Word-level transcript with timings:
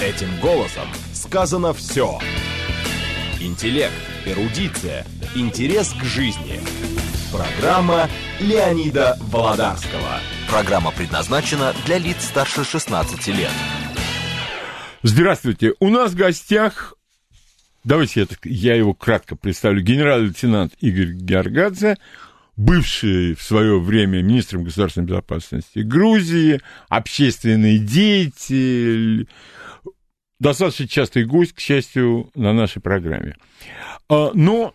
Этим 0.00 0.28
голосом 0.40 0.86
сказано 1.12 1.72
все. 1.72 2.20
Интеллект, 3.40 3.92
эрудиция, 4.26 5.04
интерес 5.34 5.92
к 5.92 6.04
жизни. 6.04 6.60
Программа 7.32 8.08
Леонида 8.38 9.18
Володарского. 9.22 10.20
Программа 10.48 10.92
предназначена 10.92 11.74
для 11.84 11.98
лиц 11.98 12.18
старше 12.20 12.62
16 12.62 13.26
лет. 13.26 13.50
Здравствуйте. 15.02 15.74
У 15.80 15.88
нас 15.88 16.12
в 16.12 16.16
гостях, 16.16 16.94
давайте 17.82 18.20
я, 18.20 18.26
я 18.44 18.74
его 18.76 18.94
кратко 18.94 19.34
представлю, 19.34 19.82
генерал-лейтенант 19.82 20.74
Игорь 20.78 21.10
Георгадзе, 21.10 21.96
бывший 22.56 23.34
в 23.34 23.42
свое 23.42 23.80
время 23.80 24.22
министром 24.22 24.62
государственной 24.62 25.08
безопасности 25.08 25.80
Грузии, 25.80 26.60
общественный 26.88 27.78
деятель, 27.78 29.26
достаточно 30.40 30.86
частый 30.86 31.24
гость, 31.24 31.52
к 31.52 31.60
счастью, 31.60 32.30
на 32.34 32.52
нашей 32.52 32.80
программе. 32.80 33.36
А, 34.08 34.30
но 34.34 34.74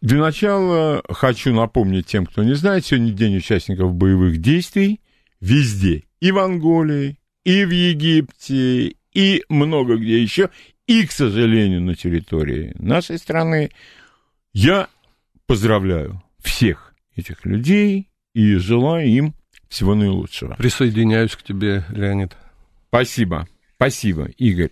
для 0.00 0.18
начала 0.18 1.02
хочу 1.08 1.54
напомнить 1.54 2.06
тем, 2.06 2.26
кто 2.26 2.42
не 2.42 2.54
знает, 2.54 2.86
сегодня 2.86 3.12
день 3.12 3.36
участников 3.36 3.94
боевых 3.94 4.38
действий 4.38 5.00
везде, 5.40 6.04
и 6.20 6.32
в 6.32 6.38
Анголе, 6.38 7.16
и 7.44 7.64
в 7.64 7.70
Египте, 7.70 8.94
и 9.12 9.44
много 9.48 9.96
где 9.96 10.22
еще, 10.22 10.50
и, 10.86 11.06
к 11.06 11.12
сожалению, 11.12 11.82
на 11.82 11.94
территории 11.94 12.74
нашей 12.78 13.18
страны. 13.18 13.70
Я 14.52 14.88
поздравляю 15.46 16.22
всех 16.42 16.94
этих 17.14 17.44
людей 17.44 18.08
и 18.34 18.54
желаю 18.54 19.06
им 19.06 19.34
всего 19.68 19.94
наилучшего. 19.94 20.54
Присоединяюсь 20.54 21.36
к 21.36 21.42
тебе, 21.42 21.84
Леонид. 21.90 22.36
Спасибо, 22.88 23.48
спасибо, 23.76 24.30
Игорь. 24.36 24.70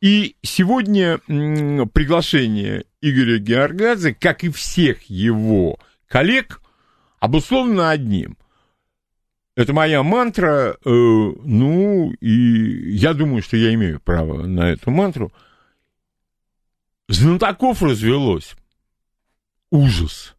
И 0.00 0.36
сегодня 0.42 1.18
приглашение 1.18 2.84
Игоря 3.00 3.38
Георгадзе, 3.38 4.14
как 4.14 4.44
и 4.44 4.50
всех 4.50 5.02
его 5.04 5.78
коллег, 6.06 6.60
обусловлено 7.18 7.88
одним. 7.88 8.36
Это 9.56 9.72
моя 9.72 10.04
мантра, 10.04 10.76
э, 10.84 10.88
ну, 10.88 12.12
и 12.20 12.92
я 12.94 13.12
думаю, 13.12 13.42
что 13.42 13.56
я 13.56 13.74
имею 13.74 13.98
право 13.98 14.46
на 14.46 14.70
эту 14.70 14.92
мантру. 14.92 15.32
Знатоков 17.08 17.82
развелось. 17.82 18.54
Ужас. 19.70 20.36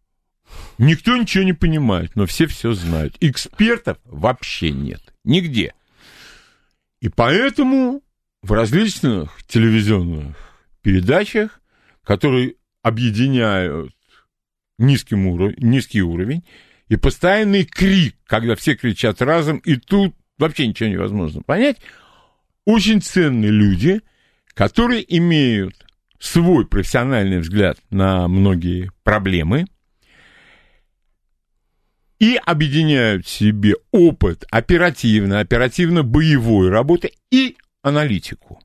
Никто 0.77 1.17
ничего 1.17 1.43
не 1.43 1.51
понимает, 1.51 2.15
но 2.15 2.25
все 2.25 2.47
все 2.47 2.71
знают. 2.71 3.17
Экспертов 3.19 3.97
вообще 4.05 4.71
нет. 4.71 5.13
Нигде. 5.25 5.73
И 7.01 7.09
поэтому 7.09 8.01
в 8.41 8.51
различных 8.51 9.43
телевизионных 9.47 10.35
передачах, 10.81 11.61
которые 12.03 12.55
объединяют 12.81 13.93
низким 14.77 15.27
уров... 15.27 15.57
низкий 15.57 16.01
уровень, 16.01 16.43
и 16.87 16.95
постоянный 16.95 17.65
крик, 17.65 18.15
когда 18.25 18.55
все 18.55 18.75
кричат 18.75 19.21
разом, 19.21 19.57
и 19.57 19.75
тут 19.75 20.15
вообще 20.37 20.67
ничего 20.67 20.89
невозможно 20.89 21.41
понять, 21.41 21.77
очень 22.65 23.01
ценные 23.01 23.51
люди, 23.51 24.01
которые 24.53 25.03
имеют 25.17 25.85
свой 26.19 26.65
профессиональный 26.65 27.39
взгляд 27.39 27.77
на 27.89 28.27
многие 28.27 28.91
проблемы– 29.03 29.65
и 32.19 32.37
объединяют 32.45 33.25
в 33.25 33.29
себе 33.29 33.75
опыт 33.91 34.45
оперативно, 34.51 35.39
оперативно-боевой 35.39 36.69
работы 36.69 37.13
и 37.31 37.55
аналитику. 37.81 38.61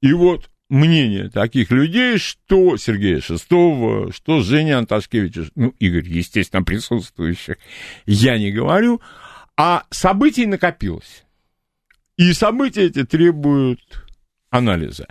И 0.00 0.12
вот 0.12 0.50
мнение 0.68 1.30
таких 1.30 1.70
людей, 1.70 2.18
что 2.18 2.76
Сергея 2.76 3.20
Шестого, 3.20 4.12
что 4.12 4.40
Женя 4.40 4.78
Анташкевича, 4.78 5.48
ну, 5.54 5.74
Игорь, 5.78 6.08
естественно, 6.08 6.62
присутствующих, 6.62 7.56
я 8.04 8.38
не 8.38 8.50
говорю, 8.50 9.00
а 9.56 9.84
событий 9.90 10.46
накопилось. 10.46 11.24
И 12.16 12.32
события 12.32 12.84
эти 12.84 13.04
требуют 13.04 13.80
анализа. 14.50 15.06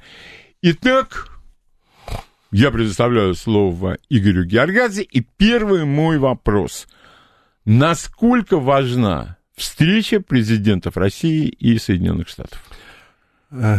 Итак, 0.62 1.30
я 2.52 2.72
предоставляю 2.72 3.36
слово 3.36 3.98
Игорю 4.10 4.46
Георгадзе, 4.46 5.04
и 5.04 5.22
первый 5.22 5.86
мой 5.86 6.18
вопрос– 6.18 6.88
Насколько 7.66 8.60
важна 8.60 9.38
встреча 9.56 10.20
президентов 10.22 10.98
России 10.98 11.48
и 11.48 11.80
Соединенных 11.80 12.30
Штатов? 12.30 12.64
Э, 13.56 13.78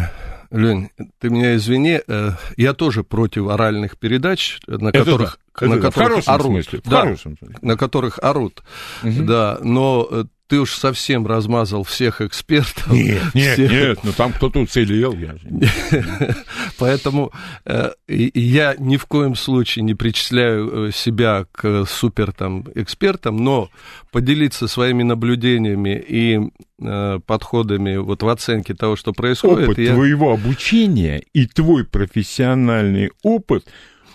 Лень, 0.50 0.90
ты 1.18 1.28
меня 1.28 1.56
извини, 1.56 2.00
э, 2.06 2.30
я 2.56 2.72
тоже 2.72 3.02
против 3.02 3.48
оральных 3.48 3.98
передач, 3.98 4.60
на 4.66 4.92
которых, 4.92 5.38
да, 5.60 5.66
на 5.66 5.80
которых 5.80 6.24
в 6.24 6.28
орут. 6.28 6.50
Смысле, 6.50 6.80
да, 6.84 7.16
на 7.62 7.76
которых 7.76 8.18
орут. 8.22 8.62
Угу. 9.02 9.24
Да, 9.24 9.58
но 9.62 10.06
э, 10.10 10.24
ты 10.48 10.60
уж 10.60 10.72
совсем 10.74 11.26
размазал 11.26 11.82
всех 11.82 12.20
экспертов. 12.20 12.90
Нет, 12.92 13.22
нет, 13.34 13.54
всех... 13.54 13.70
нет, 13.70 13.98
ну 14.02 14.12
там 14.12 14.32
кто-то 14.32 14.60
уцелел. 14.60 15.14
Я 15.14 15.36
Поэтому 16.78 17.32
э, 17.64 17.90
я 18.08 18.74
ни 18.78 18.96
в 18.96 19.06
коем 19.06 19.34
случае 19.34 19.84
не 19.84 19.94
причисляю 19.94 20.88
э, 20.88 20.92
себя 20.92 21.46
к 21.52 21.84
супер 21.86 22.32
там 22.32 22.64
экспертам, 22.74 23.38
но 23.38 23.70
поделиться 24.12 24.68
своими 24.68 25.02
наблюдениями 25.02 26.02
и 26.06 26.40
э, 26.80 27.20
подходами 27.26 27.96
вот 27.96 28.22
в 28.22 28.28
оценке 28.28 28.74
того, 28.74 28.96
что 28.96 29.12
происходит. 29.12 29.68
Опыт 29.68 29.78
я... 29.78 29.94
твоего 29.94 30.32
обучения 30.32 31.22
и 31.32 31.46
твой 31.46 31.84
профессиональный 31.84 33.10
опыт 33.22 33.66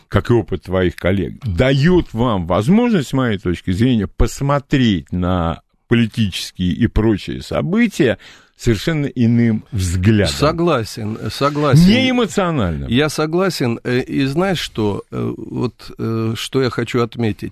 как 0.08 0.30
и 0.30 0.34
опыт 0.34 0.64
твоих 0.64 0.98
коллег, 0.98 1.40
дают 1.46 2.14
вам 2.14 2.46
возможность, 2.46 3.08
с 3.08 3.14
моей 3.14 3.38
точки 3.38 3.72
зрения, 3.72 4.08
посмотреть 4.08 5.14
на 5.14 5.62
политические 5.92 6.72
и 6.72 6.88
прочие 6.88 7.42
события 7.42 8.18
совершенно 8.56 9.08
иным 9.08 9.66
взглядом. 9.74 10.34
Согласен, 10.34 11.18
согласен. 11.30 11.86
Не 11.86 12.12
эмоционально. 12.12 12.86
Я 12.86 13.10
согласен. 13.10 13.78
Э, 13.84 14.00
и 14.00 14.24
знаешь 14.24 14.60
что? 14.60 15.04
Э, 15.12 15.34
вот 15.36 15.92
э, 15.98 16.34
что 16.38 16.62
я 16.62 16.70
хочу 16.70 17.02
отметить. 17.02 17.52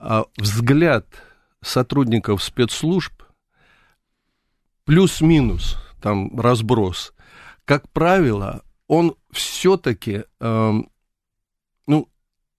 А 0.00 0.24
взгляд 0.36 1.06
сотрудников 1.60 2.42
спецслужб 2.42 3.12
плюс-минус, 4.84 5.76
там 6.02 6.36
разброс, 6.40 7.12
как 7.64 7.88
правило, 7.90 8.64
он 8.88 9.14
все-таки 9.30 10.24
эм, 10.40 10.88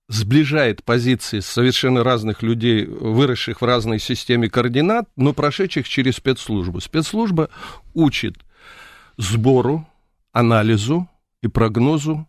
сближает 0.08 0.84
позиции 0.84 1.40
совершенно 1.40 2.04
разных 2.04 2.44
людей, 2.44 2.86
выросших 2.86 3.62
в 3.62 3.66
разной 3.66 4.00
системе 4.00 4.50
координат, 4.50 5.08
но 5.16 5.34
прошедших 5.34 5.88
через 5.88 6.16
спецслужбу. 6.16 6.82
Спецслужба 6.82 7.50
учит 7.94 8.36
сбору, 9.18 9.88
анализу 10.32 11.08
и 11.42 11.48
прогнозу 11.48 12.28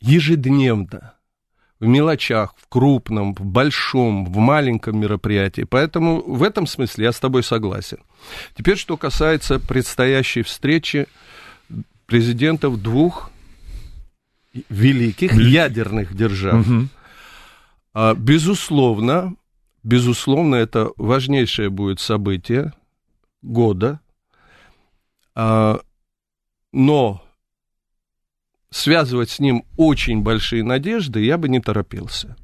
ежедневно, 0.00 1.14
в 1.80 1.86
мелочах, 1.86 2.54
в 2.56 2.68
крупном, 2.68 3.34
в 3.34 3.44
большом, 3.44 4.24
в 4.26 4.36
маленьком 4.38 4.98
мероприятии. 4.98 5.62
Поэтому 5.62 6.22
в 6.22 6.42
этом 6.42 6.66
смысле 6.66 7.04
я 7.06 7.12
с 7.12 7.20
тобой 7.20 7.42
согласен. 7.42 7.98
Теперь, 8.54 8.76
что 8.76 8.96
касается 8.96 9.58
предстоящей 9.60 10.42
встречи 10.42 11.06
президентов 12.06 12.80
двух 12.82 13.30
великих 14.68 15.34
ядерных 15.34 16.14
держав. 16.14 16.66
Угу. 16.66 18.14
Безусловно, 18.16 19.36
безусловно, 19.82 20.56
это 20.56 20.90
важнейшее 20.96 21.70
будет 21.70 22.00
событие 22.00 22.72
года, 23.42 24.00
а, 25.34 25.80
но 26.72 27.22
связывать 28.70 29.30
с 29.30 29.38
ним 29.38 29.64
очень 29.76 30.22
большие 30.22 30.64
надежды 30.64 31.20
я 31.24 31.38
бы 31.38 31.48
не 31.48 31.60
торопился. 31.60 32.36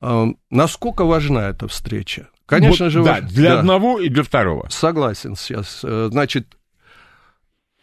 А, 0.00 0.26
насколько 0.50 1.04
важна 1.04 1.48
эта 1.48 1.66
встреча? 1.68 2.28
Конечно 2.44 2.86
вот, 2.86 2.92
же, 2.92 3.02
да, 3.02 3.20
важ... 3.20 3.32
для 3.32 3.54
да. 3.54 3.58
одного 3.60 3.98
и 3.98 4.08
для 4.08 4.22
второго. 4.22 4.68
Согласен 4.68 5.34
сейчас. 5.34 5.80
Э, 5.82 6.08
значит, 6.12 6.56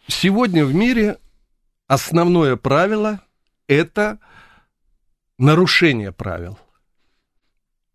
сегодня 0.06 0.64
в 0.64 0.74
мире 0.74 1.18
основное 1.94 2.56
правило– 2.56 3.20
это 3.68 4.18
нарушение 5.38 6.12
правил. 6.12 6.58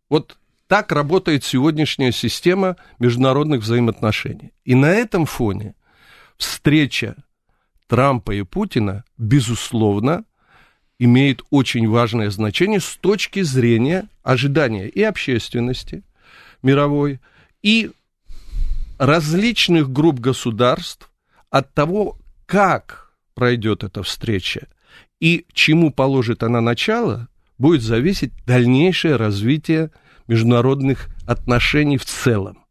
Вот 0.10 0.38
так 0.68 0.92
работает 0.92 1.44
сегодняшняя 1.44 2.12
система 2.12 2.78
международных 3.00 3.62
взаимоотношений. 3.62 4.54
И 4.66 4.75
на 4.75 4.92
этом 4.92 5.25
фоне 5.25 5.75
встреча 6.38 7.16
Трампа 7.88 8.31
и 8.31 8.44
Путина, 8.44 9.04
безусловно, 9.18 10.24
имеет 11.00 11.42
очень 11.50 11.88
важное 11.90 12.30
значение 12.30 12.80
с 12.80 12.96
точки 12.98 13.42
зрения 13.42 14.07
ожидания 14.24 14.88
и 14.88 15.01
общественности 15.01 16.04
мировой, 16.62 17.19
и 17.62 17.92
различных 18.98 19.92
групп 19.92 20.19
государств 20.19 21.10
от 21.50 21.74
того, 21.74 22.18
как 22.46 23.09
пройдет 23.39 23.86
эта 23.86 24.03
встреча 24.03 24.68
и 25.21 25.45
чему 25.53 25.94
положит 25.94 26.44
она 26.44 26.59
начало, 26.59 27.30
будет 27.57 27.81
зависеть 27.81 28.33
дальнейшее 28.45 29.15
развитие 29.15 29.91
международных 30.27 31.07
отношений 31.25 31.97
в 31.97 32.03
целом. 32.03 32.65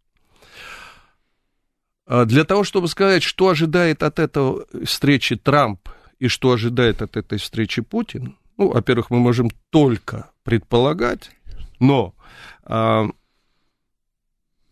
А 2.06 2.26
для 2.26 2.44
того, 2.44 2.64
чтобы 2.64 2.88
сказать, 2.88 3.22
что 3.22 3.48
ожидает 3.48 4.02
от 4.02 4.18
этого 4.18 4.66
встречи 4.84 5.36
Трамп 5.36 5.88
и 6.18 6.28
что 6.28 6.52
ожидает 6.52 7.00
от 7.00 7.16
этой 7.16 7.38
встречи 7.38 7.80
Путин, 7.80 8.36
ну, 8.58 8.68
во-первых, 8.68 9.08
мы 9.08 9.20
можем 9.20 9.50
только 9.70 10.30
предполагать, 10.42 11.30
но 11.80 12.14
э, 12.66 13.04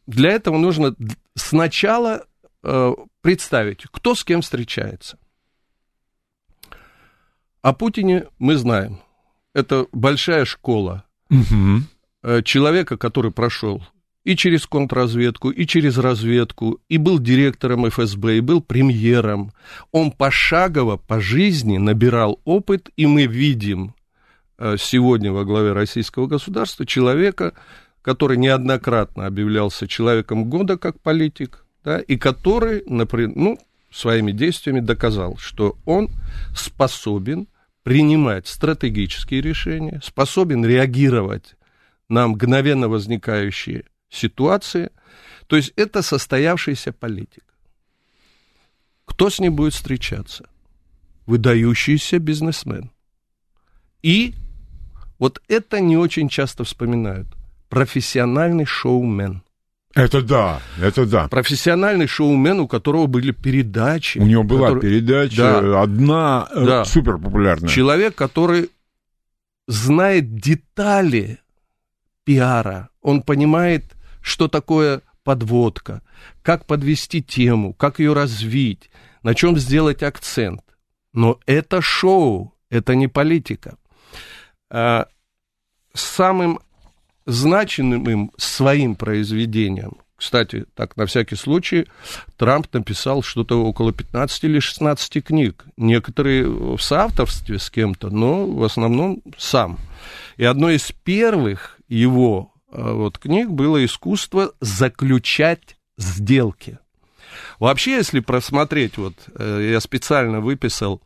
для 0.06 0.30
этого 0.30 0.58
нужно 0.58 0.94
сначала 1.34 2.26
э, 2.62 2.92
представить, 3.22 3.84
кто 3.90 4.14
с 4.14 4.24
кем 4.24 4.42
встречается. 4.42 5.16
О 7.66 7.72
Путине 7.72 8.26
мы 8.38 8.54
знаем. 8.54 9.00
Это 9.52 9.88
большая 9.90 10.44
школа 10.44 11.02
угу. 11.28 11.82
человека, 12.44 12.96
который 12.96 13.32
прошел 13.32 13.82
и 14.22 14.36
через 14.36 14.68
контрразведку, 14.68 15.50
и 15.50 15.66
через 15.66 15.98
разведку, 15.98 16.78
и 16.88 16.96
был 16.96 17.18
директором 17.18 17.90
ФСБ, 17.90 18.36
и 18.36 18.40
был 18.40 18.60
премьером. 18.60 19.52
Он 19.90 20.12
пошагово 20.12 20.96
по 20.96 21.18
жизни 21.20 21.76
набирал 21.78 22.40
опыт, 22.44 22.90
и 22.96 23.04
мы 23.06 23.26
видим 23.26 23.96
э, 24.58 24.76
сегодня 24.78 25.32
во 25.32 25.44
главе 25.44 25.72
российского 25.72 26.28
государства 26.28 26.86
человека, 26.86 27.52
который 28.00 28.36
неоднократно 28.36 29.26
объявлялся 29.26 29.88
человеком 29.88 30.44
года 30.44 30.78
как 30.78 31.00
политик, 31.00 31.66
да, 31.82 31.98
и 31.98 32.16
который, 32.16 32.84
например, 32.86 33.32
ну, 33.34 33.58
своими 33.90 34.30
действиями 34.30 34.78
доказал, 34.78 35.36
что 35.38 35.76
он 35.84 36.10
способен 36.54 37.48
принимать 37.86 38.48
стратегические 38.48 39.40
решения, 39.42 40.00
способен 40.02 40.66
реагировать 40.66 41.54
на 42.08 42.26
мгновенно 42.26 42.88
возникающие 42.88 43.84
ситуации. 44.08 44.90
То 45.46 45.54
есть 45.54 45.72
это 45.76 46.02
состоявшийся 46.02 46.92
политик. 46.92 47.44
Кто 49.04 49.30
с 49.30 49.38
ним 49.38 49.54
будет 49.54 49.72
встречаться? 49.72 50.48
Выдающийся 51.26 52.18
бизнесмен. 52.18 52.90
И 54.02 54.34
вот 55.20 55.40
это 55.46 55.78
не 55.78 55.96
очень 55.96 56.28
часто 56.28 56.64
вспоминают. 56.64 57.28
Профессиональный 57.68 58.64
шоумен. 58.64 59.44
Это 59.96 60.20
да, 60.20 60.60
это 60.78 61.06
да. 61.06 61.26
Профессиональный 61.28 62.06
шоумен, 62.06 62.60
у 62.60 62.68
которого 62.68 63.06
были 63.06 63.32
передачи. 63.32 64.18
У 64.18 64.26
него 64.26 64.42
была 64.42 64.68
который... 64.68 64.82
передача, 64.82 65.36
да, 65.36 65.82
одна 65.82 66.48
э, 66.54 66.66
да. 66.66 66.84
супер 66.84 67.16
популярная. 67.16 67.70
Человек, 67.70 68.14
который 68.14 68.70
знает 69.66 70.36
детали 70.36 71.38
пиара, 72.24 72.90
он 73.00 73.22
понимает, 73.22 73.96
что 74.20 74.48
такое 74.48 75.00
подводка, 75.24 76.02
как 76.42 76.66
подвести 76.66 77.22
тему, 77.22 77.72
как 77.72 77.98
ее 77.98 78.12
развить, 78.12 78.90
на 79.22 79.34
чем 79.34 79.56
сделать 79.56 80.02
акцент. 80.02 80.60
Но 81.14 81.40
это 81.46 81.80
шоу, 81.80 82.54
это 82.68 82.94
не 82.94 83.08
политика. 83.08 83.78
А, 84.68 85.06
самым 85.94 86.60
значимым 87.26 88.30
своим 88.36 88.94
произведением. 88.94 89.98
Кстати, 90.16 90.64
так, 90.74 90.96
на 90.96 91.04
всякий 91.04 91.36
случай, 91.36 91.86
Трамп 92.38 92.72
написал 92.72 93.22
что-то 93.22 93.62
около 93.62 93.92
15 93.92 94.44
или 94.44 94.60
16 94.60 95.22
книг. 95.22 95.66
Некоторые 95.76 96.48
в 96.48 96.80
соавторстве 96.80 97.58
с 97.58 97.68
кем-то, 97.68 98.08
но 98.08 98.46
в 98.46 98.64
основном 98.64 99.22
сам. 99.36 99.78
И 100.38 100.44
одной 100.44 100.76
из 100.76 100.90
первых 101.04 101.78
его 101.88 102.54
э, 102.72 102.92
вот, 102.92 103.18
книг 103.18 103.50
было 103.50 103.84
«Искусство 103.84 104.52
заключать 104.60 105.76
сделки». 105.98 106.78
Вообще, 107.58 107.92
если 107.92 108.20
просмотреть, 108.20 108.96
вот 108.96 109.14
э, 109.38 109.70
я 109.72 109.80
специально 109.80 110.40
выписал 110.40 111.02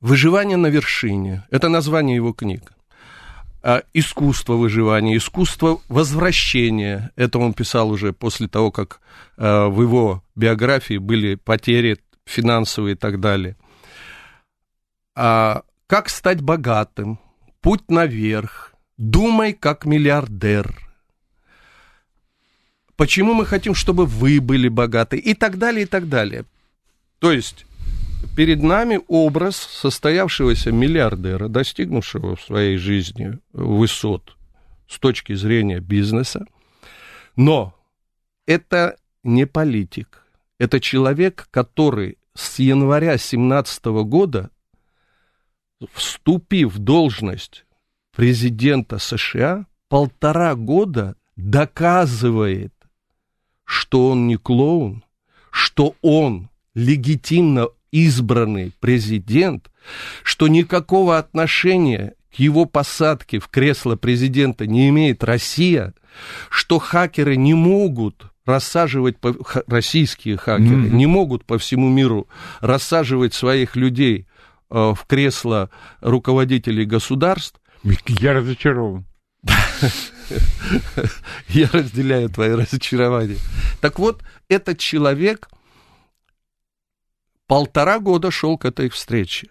«Выживание 0.00 0.56
на 0.56 0.66
вершине». 0.66 1.46
Это 1.50 1.68
название 1.68 2.16
его 2.16 2.32
книг. 2.32 2.72
А, 3.68 3.82
искусство 3.92 4.54
выживания, 4.54 5.18
искусство 5.18 5.82
возвращения. 5.90 7.10
Это 7.16 7.38
он 7.38 7.52
писал 7.52 7.90
уже 7.90 8.14
после 8.14 8.48
того, 8.48 8.70
как 8.70 9.02
а, 9.36 9.68
в 9.68 9.82
его 9.82 10.24
биографии 10.34 10.96
были 10.96 11.34
потери 11.34 11.98
финансовые 12.24 12.94
и 12.94 12.96
так 12.96 13.20
далее. 13.20 13.56
А, 15.14 15.64
как 15.86 16.08
стать 16.08 16.40
богатым? 16.40 17.18
Путь 17.60 17.90
наверх. 17.90 18.72
Думай 18.96 19.52
как 19.52 19.84
миллиардер. 19.84 20.74
Почему 22.96 23.34
мы 23.34 23.44
хотим, 23.44 23.74
чтобы 23.74 24.06
вы 24.06 24.40
были 24.40 24.68
богаты? 24.68 25.18
И 25.18 25.34
так 25.34 25.58
далее, 25.58 25.82
и 25.82 25.86
так 25.86 26.08
далее. 26.08 26.46
То 27.18 27.32
есть 27.32 27.66
перед 28.36 28.62
нами 28.62 29.00
образ 29.08 29.56
состоявшегося 29.56 30.72
миллиардера, 30.72 31.48
достигнувшего 31.48 32.36
в 32.36 32.42
своей 32.42 32.76
жизни 32.76 33.38
высот 33.52 34.36
с 34.88 34.98
точки 34.98 35.34
зрения 35.34 35.80
бизнеса. 35.80 36.46
Но 37.36 37.74
это 38.46 38.96
не 39.22 39.46
политик. 39.46 40.24
Это 40.58 40.80
человек, 40.80 41.48
который 41.50 42.18
с 42.34 42.58
января 42.58 43.10
2017 43.10 43.84
года, 44.04 44.50
вступив 45.92 46.74
в 46.74 46.78
должность 46.78 47.64
президента 48.14 48.98
США, 48.98 49.66
полтора 49.88 50.54
года 50.54 51.16
доказывает, 51.36 52.72
что 53.64 54.10
он 54.10 54.26
не 54.26 54.36
клоун, 54.36 55.04
что 55.50 55.94
он 56.02 56.48
легитимно 56.74 57.68
избранный 57.92 58.72
президент, 58.80 59.70
что 60.22 60.48
никакого 60.48 61.18
отношения 61.18 62.14
к 62.34 62.38
его 62.38 62.66
посадке 62.66 63.38
в 63.38 63.48
кресло 63.48 63.96
президента 63.96 64.66
не 64.66 64.88
имеет 64.90 65.24
Россия, 65.24 65.94
что 66.50 66.78
хакеры 66.78 67.36
не 67.36 67.54
могут 67.54 68.26
рассаживать, 68.44 69.18
по, 69.18 69.34
российские 69.66 70.36
хакеры, 70.36 70.86
mm-hmm. 70.86 70.90
не 70.90 71.06
могут 71.06 71.44
по 71.44 71.58
всему 71.58 71.88
миру 71.88 72.28
рассаживать 72.60 73.34
своих 73.34 73.76
людей 73.76 74.26
э, 74.70 74.74
в 74.74 75.04
кресло 75.06 75.70
руководителей 76.00 76.84
государств. 76.84 77.60
Я 78.06 78.32
разочарован. 78.32 79.04
Я 81.48 81.68
разделяю 81.72 82.28
твои 82.28 82.50
разочарования. 82.50 83.38
Так 83.80 83.98
вот, 83.98 84.22
этот 84.48 84.78
человек 84.78 85.48
полтора 87.48 87.98
года 87.98 88.30
шел 88.30 88.56
к 88.56 88.66
этой 88.66 88.88
встрече. 88.90 89.48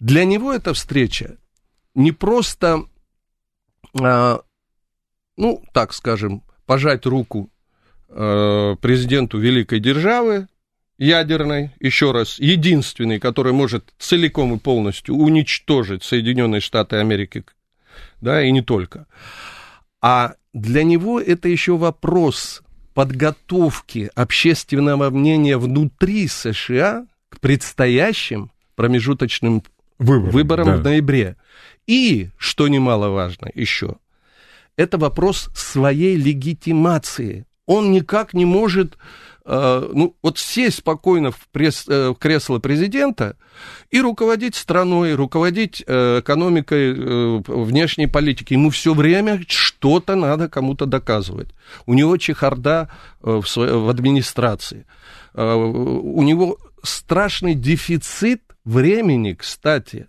Для 0.00 0.24
него 0.24 0.52
эта 0.52 0.74
встреча 0.74 1.36
не 1.94 2.12
просто, 2.12 2.84
а, 4.00 4.40
ну, 5.36 5.62
так 5.72 5.92
скажем, 5.92 6.42
пожать 6.66 7.06
руку 7.06 7.50
а, 8.08 8.74
президенту 8.76 9.38
великой 9.38 9.80
державы, 9.80 10.48
ядерной, 10.96 11.72
еще 11.78 12.12
раз, 12.12 12.38
единственный, 12.38 13.20
который 13.20 13.52
может 13.52 13.92
целиком 13.98 14.54
и 14.54 14.58
полностью 14.58 15.14
уничтожить 15.14 16.02
Соединенные 16.02 16.60
Штаты 16.60 16.96
Америки, 16.96 17.44
да, 18.20 18.42
и 18.42 18.50
не 18.50 18.62
только. 18.62 19.06
А 20.00 20.34
для 20.54 20.84
него 20.84 21.20
это 21.20 21.48
еще 21.48 21.76
вопрос 21.76 22.62
подготовки 22.98 24.10
общественного 24.16 25.10
мнения 25.10 25.56
внутри 25.56 26.26
США 26.26 27.06
к 27.28 27.38
предстоящим 27.38 28.50
промежуточным 28.74 29.62
выборам, 30.00 30.30
выборам 30.32 30.66
да. 30.66 30.76
в 30.78 30.82
ноябре. 30.82 31.36
И, 31.86 32.30
что 32.38 32.66
немаловажно 32.66 33.50
еще, 33.54 33.98
это 34.74 34.98
вопрос 34.98 35.48
своей 35.54 36.16
легитимации. 36.16 37.46
Он 37.66 37.92
никак 37.92 38.34
не 38.34 38.44
может 38.44 38.98
ну, 39.50 40.14
вот 40.22 40.38
сесть 40.38 40.78
спокойно 40.78 41.30
в, 41.30 41.48
пресс, 41.48 41.86
э, 41.88 42.10
в 42.10 42.14
кресло 42.16 42.58
президента 42.58 43.36
и 43.90 44.00
руководить 44.00 44.54
страной, 44.54 45.14
руководить 45.14 45.82
э, 45.86 46.20
экономикой, 46.20 47.40
внешней 47.42 48.06
политикой. 48.08 48.54
Ему 48.54 48.70
все 48.70 48.92
время 48.92 49.40
что-то 49.46 50.16
надо 50.16 50.48
кому-то 50.48 50.84
доказывать. 50.86 51.48
У 51.86 51.94
него 51.94 52.16
чехарда 52.18 52.90
в, 53.20 53.44
в 53.56 53.88
администрации. 53.88 54.86
У 55.34 56.22
него 56.22 56.58
страшный 56.82 57.54
дефицит 57.54 58.42
времени, 58.64 59.32
кстати. 59.32 60.08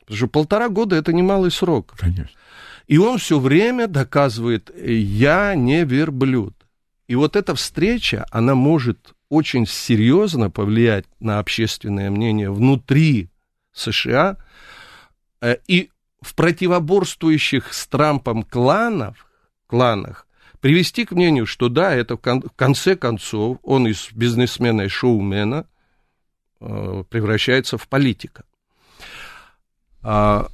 Потому 0.00 0.16
что 0.16 0.26
полтора 0.28 0.68
года 0.68 0.96
это 0.96 1.12
немалый 1.12 1.50
срок. 1.50 1.94
Конечно. 1.96 2.38
И 2.86 2.98
он 2.98 3.18
все 3.18 3.38
время 3.38 3.86
доказывает, 3.86 4.70
я 4.76 5.54
не 5.54 5.84
верблюд. 5.84 6.54
И 7.06 7.14
вот 7.14 7.36
эта 7.36 7.54
встреча, 7.54 8.26
она 8.30 8.54
может 8.54 9.14
очень 9.28 9.66
серьезно 9.66 10.50
повлиять 10.50 11.04
на 11.20 11.38
общественное 11.38 12.10
мнение 12.10 12.50
внутри 12.50 13.28
США 13.72 14.36
э, 15.40 15.56
и 15.66 15.90
в 16.20 16.34
противоборствующих 16.34 17.74
с 17.74 17.86
Трампом 17.86 18.42
кланов, 18.42 19.26
кланах 19.66 20.26
привести 20.60 21.04
к 21.04 21.12
мнению, 21.12 21.44
что 21.44 21.68
да, 21.68 21.94
это 21.94 22.16
в 22.16 22.20
конце 22.56 22.96
концов 22.96 23.58
он 23.62 23.86
из 23.86 24.08
бизнесмена 24.12 24.82
и 24.82 24.88
шоумена 24.88 25.66
э, 26.60 27.04
превращается 27.10 27.76
в 27.76 27.86
политика. 27.86 28.44
А, 30.02 30.48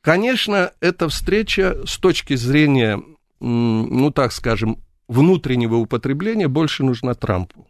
конечно, 0.00 0.72
эта 0.80 1.08
встреча 1.08 1.84
с 1.86 1.98
точки 1.98 2.36
зрения, 2.36 3.02
ну 3.40 4.12
так 4.12 4.30
скажем, 4.30 4.78
внутреннего 5.08 5.76
употребления 5.76 6.48
больше 6.48 6.84
нужна 6.84 7.14
Трампу. 7.14 7.66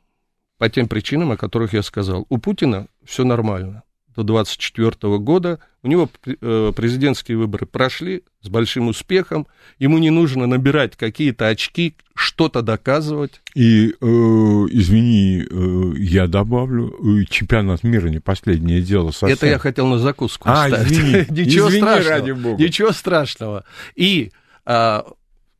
По 0.58 0.68
тем 0.68 0.88
причинам, 0.88 1.32
о 1.32 1.36
которых 1.36 1.74
я 1.74 1.82
сказал. 1.82 2.26
У 2.28 2.38
Путина 2.38 2.88
все 3.04 3.24
нормально 3.24 3.82
до 4.16 4.22
2024 4.22 5.18
года. 5.18 5.58
У 5.82 5.88
него 5.88 6.08
э, 6.24 6.72
президентские 6.74 7.36
выборы 7.36 7.66
прошли 7.66 8.22
с 8.40 8.48
большим 8.48 8.88
успехом. 8.88 9.46
Ему 9.78 9.98
не 9.98 10.10
нужно 10.10 10.46
набирать 10.46 10.96
какие-то 10.96 11.48
очки, 11.48 11.94
что-то 12.14 12.62
доказывать. 12.62 13.42
И, 13.54 13.88
э, 13.90 14.04
извини, 14.04 15.44
э, 15.48 15.98
я 15.98 16.26
добавлю, 16.26 17.20
э, 17.20 17.24
чемпионат 17.28 17.84
мира 17.84 18.08
не 18.08 18.18
последнее 18.18 18.80
дело. 18.80 19.10
Совсем. 19.10 19.36
Это 19.36 19.46
я 19.46 19.58
хотел 19.58 19.86
на 19.86 19.98
закуску 19.98 20.48
а, 20.48 20.68
Извини, 20.70 21.26
Ничего 21.28 21.68
извини, 21.68 21.82
страшного. 21.82 22.18
ради 22.18 22.30
бога. 22.32 22.62
Ничего 22.62 22.92
страшного. 22.92 23.64
И, 23.94 24.32
э, 24.64 25.02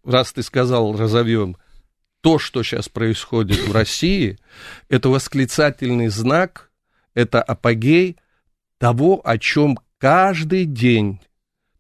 раз 0.05 0.33
ты 0.33 0.43
сказал, 0.43 0.97
разовьем, 0.97 1.57
то, 2.27 2.41
что 2.41 2.65
сейчас 2.65 2.89
происходит 2.89 3.69
в 3.69 3.73
России, 3.73 4.37
это 4.89 5.11
восклицательный 5.11 6.09
знак, 6.09 6.73
это 7.15 7.41
апогей 7.41 8.17
того, 8.79 9.21
о 9.25 9.39
чем 9.39 9.79
каждый 9.99 10.65
день 10.65 11.21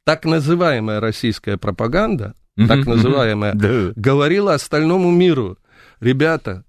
так 0.04 0.24
называемая 0.24 1.00
российская 1.00 1.56
пропаганда, 1.56 2.36
так 2.68 2.86
называемая, 2.86 3.54
говорила 3.96 4.54
остальному 4.54 5.10
миру, 5.10 5.58
ребята, 5.98 6.62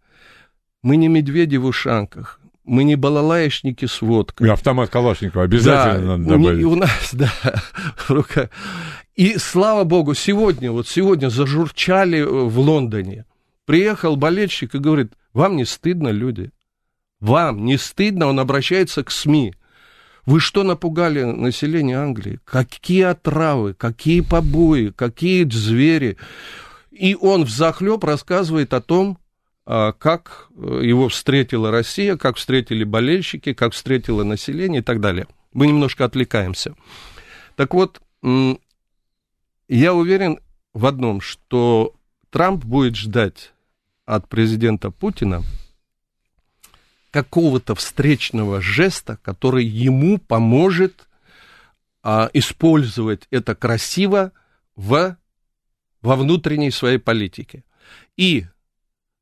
мы 0.81 0.98
не 0.98 1.07
медведи 1.07 1.57
в 1.57 1.65
ушанках, 1.65 2.39
мы 2.65 2.84
не 2.84 2.96
балалаечники 2.96 3.86
с 3.86 4.01
водкой. 4.01 4.48
И 4.48 4.50
автомат 4.50 4.89
Калашникова 4.89 5.43
обязательно 5.43 6.00
да, 6.01 6.17
надо 6.17 6.29
добавить. 6.31 6.62
И 6.62 6.65
у 6.65 6.75
нас, 6.75 7.10
да, 7.13 7.31
рука. 8.07 8.50
И 9.15 9.38
слава 9.38 9.84
богу, 9.84 10.15
сегодня, 10.15 10.72
вот 10.72 10.88
сегодня 10.88 11.29
зажурчали 11.29 12.24
в 12.24 12.57
Лондоне. 12.57 13.25
Приехал 13.67 14.15
болельщик 14.15 14.75
и 14.75 14.79
говорит, 14.79 15.12
вам 15.33 15.57
не 15.57 15.65
стыдно, 15.65 16.07
люди? 16.07 16.51
Вам 17.19 17.65
не 17.65 17.77
стыдно? 17.77 18.27
Он 18.27 18.39
обращается 18.39 19.03
к 19.03 19.12
СМИ. 19.12 19.55
Вы 20.25 20.39
что 20.39 20.63
напугали 20.63 21.24
население 21.24 21.97
Англии? 21.97 22.39
Какие 22.45 23.03
отравы, 23.03 23.74
какие 23.74 24.21
побои, 24.21 24.93
какие 24.95 25.43
звери? 25.50 26.15
И 26.91 27.13
он 27.19 27.43
в 27.43 27.50
захлеб 27.50 28.05
рассказывает 28.05 28.74
о 28.74 28.79
том, 28.79 29.17
а, 29.65 29.91
как 29.91 30.47
э, 30.55 30.79
его 30.83 31.09
встретила 31.09 31.69
Россия, 31.69 32.15
как 32.15 32.38
встретили 32.38 32.86
болельщики, 32.86 33.51
как 33.51 33.74
встретило 33.74 34.24
население 34.24 34.79
и 34.79 34.83
так 34.83 35.01
далее. 35.01 35.27
Мы 35.51 35.67
немножко 35.67 36.05
отвлекаемся. 36.05 36.74
Так 37.57 37.74
вот, 37.74 38.00
я 39.67 39.93
уверен 39.93 40.39
в 40.74 40.86
одном, 40.86 41.19
что 41.19 41.95
Трамп 42.29 42.63
будет 42.63 42.95
ждать 42.95 43.51
от 44.08 44.28
президента 44.28 44.90
Путина 44.90 45.44
какого-то 47.12 47.76
встречного 47.76 48.62
жеста, 48.62 49.20
который 49.22 49.66
ему 49.66 50.18
поможет 50.18 51.08
а, 52.02 52.30
использовать 52.34 53.28
это 53.32 53.54
красиво 53.54 54.32
в, 54.76 55.18
во 56.02 56.16
внутренней 56.16 56.72
своей 56.72 57.00
политике. 57.00 57.64
И 58.16 58.46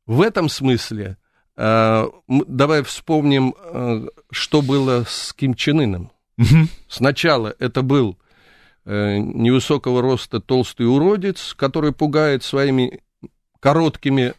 в 0.06 0.22
этом 0.22 0.50
смысле 0.50 1.18
а, 1.56 2.10
давай 2.28 2.84
вспомним, 2.84 3.56
а, 3.58 4.06
что 4.30 4.62
было 4.62 5.04
с 5.08 5.34
Ким 5.34 5.56
Чен 5.56 5.80
Ыном. 5.80 6.12
Угу. 6.38 6.68
Сначала 6.90 7.56
это 7.60 7.82
был 7.82 8.18
э, 8.84 9.18
невысокого 9.18 10.02
роста 10.02 10.42
толстый 10.42 10.84
уродец, 10.84 11.54
который 11.54 11.94
пугает 11.94 12.44
своими 12.44 13.00
короткими 13.62 14.34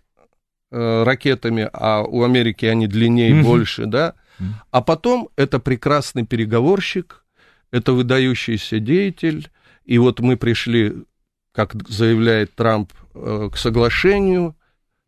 Э, 0.73 1.05
ракетами, 1.05 1.71
а 1.73 2.03
у 2.03 2.25
Америки 2.25 2.65
они 2.65 2.89
длиннее 2.89 3.31
mm-hmm. 3.31 3.43
больше, 3.45 3.87
да. 3.87 4.15
Mm-hmm. 4.41 4.45
А 4.73 4.83
потом 4.83 5.29
это 5.37 5.61
прекрасный 5.61 6.27
переговорщик, 6.27 7.25
это 7.71 7.93
выдающийся 7.93 8.81
деятель, 8.81 9.49
и 9.85 9.99
вот 9.99 10.19
мы 10.19 10.37
пришли, 10.37 11.05
как 11.53 11.77
заявляет 11.89 12.57
Трамп, 12.57 12.93
э, 13.15 13.49
к 13.53 13.57
соглашению 13.57 14.57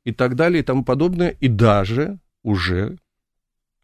и 0.05 0.13
так 0.13 0.37
далее 0.37 0.61
и 0.61 0.65
тому 0.65 0.85
подобное, 0.85 1.31
и 1.31 1.49
даже 1.49 2.21
уже 2.45 2.97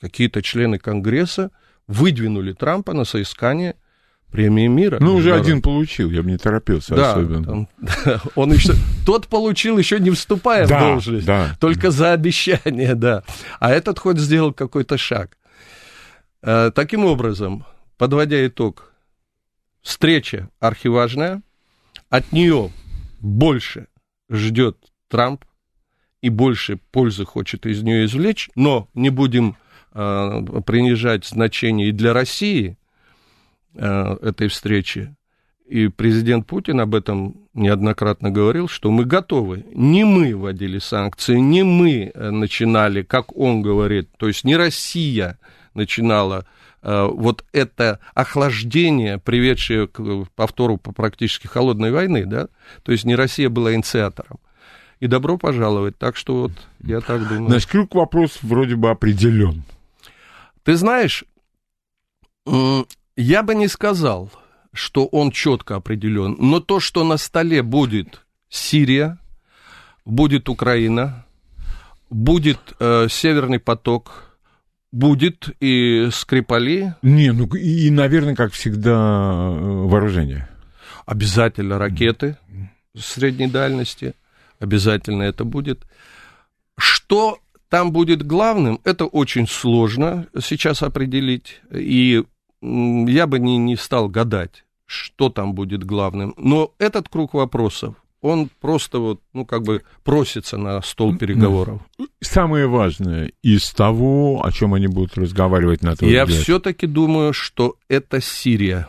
какие-то 0.00 0.42
члены 0.42 0.78
Конгресса 0.78 1.50
выдвинули 1.88 2.52
Трампа 2.52 2.92
на 2.92 3.04
соискание 3.04 3.74
премии 4.34 4.66
мира. 4.66 4.98
Ну, 5.00 5.14
уже 5.14 5.32
один 5.32 5.62
получил, 5.62 6.10
я 6.10 6.24
бы 6.24 6.30
не 6.32 6.38
торопился 6.38 6.96
да, 6.96 7.12
особенно. 7.12 7.44
Там, 7.44 7.68
да, 7.78 8.20
он 8.34 8.52
еще, 8.52 8.72
тот 9.06 9.28
получил 9.28 9.78
еще 9.78 10.00
не 10.00 10.10
вступая 10.10 10.66
в 10.66 10.68
должность, 10.68 11.28
только 11.60 11.92
за 11.92 12.12
обещание, 12.12 12.96
да. 12.96 13.22
А 13.60 13.70
этот 13.70 14.00
хоть 14.00 14.18
сделал 14.18 14.52
какой-то 14.52 14.98
шаг. 14.98 15.38
Э, 16.42 16.72
таким 16.74 17.04
образом, 17.04 17.64
подводя 17.96 18.44
итог, 18.44 18.92
встреча 19.82 20.48
архиважная, 20.58 21.40
от 22.10 22.32
нее 22.32 22.72
больше 23.20 23.86
ждет 24.28 24.78
Трамп 25.08 25.44
и 26.22 26.28
больше 26.28 26.80
пользы 26.90 27.24
хочет 27.24 27.66
из 27.66 27.84
нее 27.84 28.06
извлечь, 28.06 28.50
но 28.56 28.88
не 28.94 29.10
будем 29.10 29.56
э, 29.92 30.42
принижать 30.66 31.24
значение 31.24 31.90
и 31.90 31.92
для 31.92 32.12
России– 32.12 32.76
этой 33.74 34.48
встречи. 34.48 35.14
И 35.66 35.88
президент 35.88 36.46
Путин 36.46 36.80
об 36.80 36.94
этом 36.94 37.48
неоднократно 37.54 38.30
говорил, 38.30 38.68
что 38.68 38.90
мы 38.90 39.06
готовы. 39.06 39.64
Не 39.72 40.04
мы 40.04 40.34
вводили 40.34 40.78
санкции, 40.78 41.38
не 41.38 41.62
мы 41.62 42.10
э, 42.12 42.30
начинали, 42.30 43.02
как 43.02 43.34
он 43.36 43.62
говорит, 43.62 44.10
то 44.18 44.28
есть 44.28 44.44
не 44.44 44.56
Россия 44.56 45.38
начинала 45.72 46.46
э, 46.82 47.08
вот 47.10 47.44
это 47.52 47.98
охлаждение, 48.12 49.18
приведшее 49.18 49.88
к 49.88 50.02
повтору 50.34 50.76
по 50.76 50.92
практически 50.92 51.46
холодной 51.46 51.92
войны, 51.92 52.26
да, 52.26 52.48
то 52.82 52.92
есть 52.92 53.04
не 53.04 53.14
Россия 53.14 53.48
была 53.48 53.74
инициатором. 53.74 54.38
И 55.00 55.06
добро 55.06 55.38
пожаловать. 55.38 55.98
Так 55.98 56.16
что 56.16 56.42
вот 56.42 56.52
я 56.80 57.00
так 57.00 57.26
думаю. 57.28 57.48
Значит, 57.48 57.70
круг 57.70 57.94
вопрос 57.94 58.38
вроде 58.42 58.76
бы 58.76 58.90
определен. 58.90 59.64
Ты 60.62 60.76
знаешь, 60.76 61.24
я 63.16 63.42
бы 63.42 63.54
не 63.54 63.68
сказал, 63.68 64.30
что 64.72 65.06
он 65.06 65.30
четко 65.30 65.76
определен, 65.76 66.36
но 66.38 66.60
то, 66.60 66.80
что 66.80 67.04
на 67.04 67.16
столе 67.16 67.62
будет 67.62 68.24
Сирия, 68.48 69.18
будет 70.04 70.48
Украина, 70.48 71.24
будет 72.10 72.58
э, 72.80 73.06
Северный 73.08 73.58
поток, 73.58 74.34
будет 74.92 75.48
и 75.60 76.08
Скрипали. 76.12 76.94
Не, 77.02 77.32
ну 77.32 77.46
и, 77.46 77.90
наверное, 77.90 78.34
как 78.34 78.52
всегда, 78.52 78.92
э, 78.92 79.60
вооружение. 79.86 80.48
Обязательно 81.06 81.78
ракеты 81.78 82.38
средней 82.96 83.48
дальности, 83.48 84.14
обязательно 84.60 85.22
это 85.22 85.44
будет. 85.44 85.84
Что 86.78 87.38
там 87.68 87.92
будет 87.92 88.22
главным, 88.24 88.80
это 88.84 89.06
очень 89.06 89.48
сложно 89.48 90.26
сейчас 90.40 90.82
определить. 90.82 91.60
И 91.72 92.24
я 92.64 93.26
бы 93.26 93.38
не, 93.38 93.58
не 93.58 93.76
стал 93.76 94.08
гадать, 94.08 94.64
что 94.86 95.28
там 95.28 95.54
будет 95.54 95.84
главным. 95.84 96.34
Но 96.36 96.72
этот 96.78 97.08
круг 97.08 97.34
вопросов, 97.34 97.94
он 98.20 98.48
просто 98.60 98.98
вот, 98.98 99.20
ну, 99.34 99.44
как 99.44 99.62
бы 99.62 99.82
просится 100.02 100.56
на 100.56 100.80
стол 100.80 101.16
переговоров. 101.16 101.82
Самое 102.20 102.66
важное 102.66 103.32
из 103.42 103.70
того, 103.70 104.42
о 104.44 104.50
чем 104.50 104.72
они 104.72 104.86
будут 104.86 105.18
разговаривать 105.18 105.82
на 105.82 105.94
твой 105.94 106.10
Я 106.10 106.24
все-таки 106.24 106.86
думаю, 106.86 107.34
что 107.34 107.76
это 107.88 108.22
Сирия. 108.22 108.88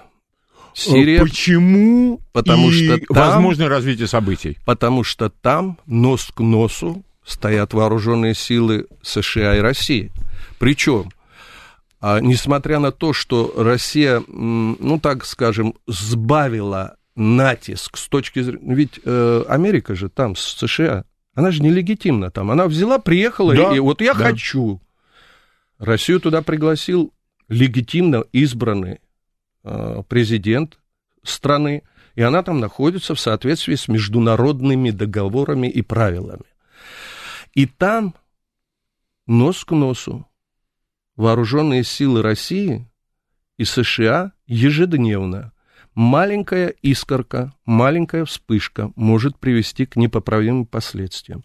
Сирия. 0.74 1.22
Почему? 1.22 2.20
Потому 2.34 2.70
и 2.70 2.72
что 2.74 2.98
там, 2.98 3.30
возможное 3.30 3.70
развитие 3.70 4.08
событий. 4.08 4.58
Потому 4.66 5.04
что 5.04 5.30
там 5.30 5.80
нос 5.86 6.32
к 6.34 6.42
носу 6.42 7.04
стоят 7.26 7.74
вооруженные 7.74 8.36
силы 8.36 8.88
США 9.02 9.58
и 9.58 9.60
России. 9.60 10.12
Причем 10.60 11.12
а, 12.00 12.20
несмотря 12.20 12.80
на 12.80 12.92
то, 12.92 13.14
что 13.14 13.54
Россия, 13.56 14.24
ну 14.28 15.00
так 15.00 15.26
скажем, 15.26 15.76
сбавила 15.88 16.98
натиск 17.16 17.98
с 17.98 18.08
точки 18.08 18.42
зрения... 18.42 18.76
Ведь 18.76 19.00
э, 19.04 19.44
Америка 19.48 19.96
же 19.96 20.10
там, 20.10 20.36
США, 20.36 21.06
Она 21.34 21.52
же 21.52 21.64
нелегитимна 21.64 22.32
там. 22.32 22.52
Она 22.52 22.68
взяла, 22.68 23.00
приехала, 23.00 23.56
Да, 23.56 23.76
и 23.76 23.80
вот 23.80 24.02
я 24.02 24.14
да. 24.14 24.26
хочу. 24.26 24.82
Россию 25.80 26.20
туда 26.20 26.42
пригласил 26.42 27.14
легитимно 27.48 28.24
избранный 28.32 29.00
э, 29.64 30.04
президент 30.08 30.80
страны, 31.24 31.84
и 32.16 32.22
она 32.22 32.44
там 32.44 32.60
находится 32.60 33.16
в 33.16 33.20
соответствии 33.20 33.76
с 33.76 33.88
международными 33.88 34.92
договорами 34.92 35.68
и 35.68 35.82
правилами. 35.82 36.46
И 37.54 37.66
там 37.66 38.16
нос 39.28 39.64
к 39.66 39.72
носу 39.72 40.26
вооруженные 41.16 41.84
силы 41.84 42.22
России 42.22 42.88
и 43.58 43.66
США 43.66 44.34
ежедневно 44.48 45.54
маленькая 45.96 46.68
искорка, 46.82 47.54
маленькая 47.66 48.26
вспышка 48.26 48.92
может 48.96 49.40
привести 49.40 49.86
к 49.86 49.96
непоправимым 49.96 50.66
последствиям. 50.66 51.44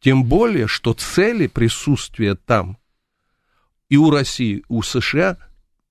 Тем 0.00 0.24
более, 0.24 0.66
что 0.66 0.92
цели 0.92 1.46
присутствия 1.46 2.34
там 2.34 2.78
и 3.88 3.96
у 3.96 4.10
России, 4.10 4.58
и 4.58 4.64
у 4.68 4.82
США 4.82 5.38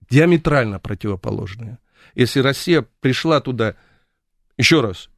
диаметрально 0.10 0.80
противоположные. 0.80 1.80
Если 2.14 2.40
Россия 2.40 2.86
пришла 3.02 3.42
туда, 3.42 3.76
еще 4.58 4.82
раз, 4.82 5.10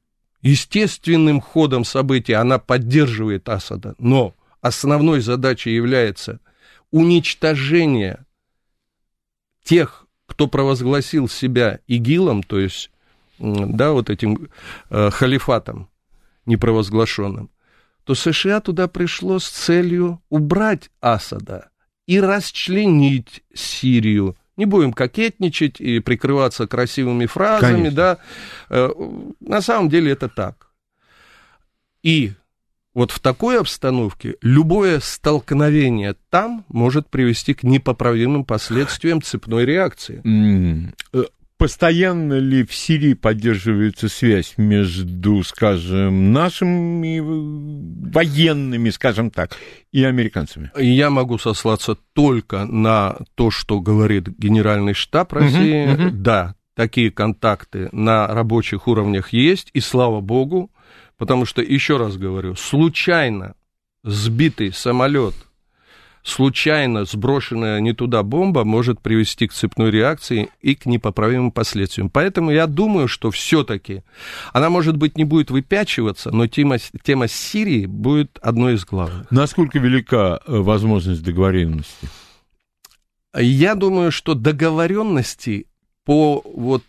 естественным 0.41 1.41
ходом 1.41 1.83
событий 1.83 2.33
она 2.33 2.59
поддерживает 2.59 3.49
Асада, 3.49 3.95
но 3.99 4.35
основной 4.61 5.19
задачей 5.19 5.71
является 5.75 6.39
уничтожение 6.91 8.25
тех, 9.63 10.05
кто 10.25 10.47
провозгласил 10.47 11.27
себя 11.27 11.79
ИГИЛом, 11.87 12.43
то 12.43 12.59
есть, 12.59 12.91
да, 13.39 13.91
вот 13.91 14.09
этим 14.09 14.49
э, 14.89 15.09
халифатом 15.11 15.89
непровозглашенным, 16.45 17.49
то 18.03 18.15
США 18.15 18.61
туда 18.61 18.87
пришло 18.87 19.39
с 19.39 19.47
целью 19.49 20.21
убрать 20.29 20.89
Асада 21.01 21.69
и 22.05 22.19
расчленить 22.21 23.43
Сирию. 23.53 24.37
Не 24.55 24.65
будем 24.65 24.93
кокетничать 24.93 25.79
и 25.81 25.99
прикрываться 25.99 26.65
красивыми 26.67 27.25
фразами, 27.25 27.75
Конечно. 27.89 27.95
да. 27.95 28.17
Э, 28.69 28.89
На 29.39 29.61
самом 29.61 29.89
деле 29.89 30.13
это 30.13 30.29
так. 30.29 30.71
И 32.01 32.31
вот 32.97 33.11
в 33.11 33.19
такой 33.19 33.59
обстановке 33.59 34.37
любое 34.41 34.99
столкновение 34.99 36.15
там 36.31 36.65
может 36.67 37.07
привести 37.11 37.53
к 37.53 37.61
непоправимым 37.61 38.43
последствиям 38.43 39.21
цепной 39.21 39.65
реакции. 39.65 40.23
Э, 41.13 41.25
Постоянно 41.59 42.39
ли 42.39 42.63
в 42.63 42.73
Сирии 42.73 43.13
поддерживается 43.13 44.09
связь 44.09 44.55
между, 44.57 45.43
скажем, 45.43 46.31
нашими 46.33 47.19
военными, 47.19 48.89
скажем 48.89 49.29
так, 49.29 49.55
и 49.91 50.03
американцами? 50.03 50.71
Я 50.75 51.11
могу 51.11 51.37
сослаться 51.37 51.97
только 52.13 52.65
на 52.65 53.17
то, 53.35 53.51
что 53.51 53.79
говорит 53.79 54.27
Генеральный 54.39 54.93
штаб 54.93 55.33
России. 55.33 55.85
мгм. 55.85 56.23
Да, 56.23 56.55
такие 56.75 57.11
контакты 57.11 57.89
на 57.91 58.25
рабочих 58.25 58.87
уровнях 58.87 59.33
есть, 59.33 59.69
и 59.73 59.81
слава 59.81 60.21
богу, 60.21 60.71
потому 61.17 61.45
что, 61.45 61.61
еще 61.61 61.97
раз 61.97 62.17
говорю, 62.17 62.55
случайно 62.55 63.55
сбитый 64.03 64.71
самолет, 64.71 65.35
случайно 66.23 67.05
сброшенная 67.05 67.79
не 67.79 67.93
туда 67.93 68.21
бомба 68.23 68.63
может 68.63 69.01
привести 69.01 69.47
к 69.47 69.53
цепной 69.53 69.91
реакции 69.91 70.49
и 70.61 70.75
к 70.75 70.85
непоправимым 70.85 71.51
последствиям. 71.51 72.09
Поэтому 72.09 72.51
я 72.51 72.67
думаю, 72.67 73.07
что 73.07 73.31
все-таки 73.31 74.03
она, 74.53 74.69
может 74.69 74.97
быть, 74.97 75.17
не 75.17 75.23
будет 75.23 75.49
выпячиваться, 75.49 76.31
но 76.31 76.47
тема, 76.47 76.77
тема 77.03 77.27
Сирии 77.27 77.85
будет 77.85 78.37
одной 78.41 78.75
из 78.75 78.85
главных. 78.85 79.31
Насколько 79.31 79.79
велика 79.79 80.39
э, 80.45 80.57
возможность 80.57 81.23
договоренности? 81.23 82.09
Я 83.33 83.75
думаю, 83.75 84.11
что 84.11 84.33
договоренности 84.33 85.67
по 86.03 86.41
вот 86.45 86.83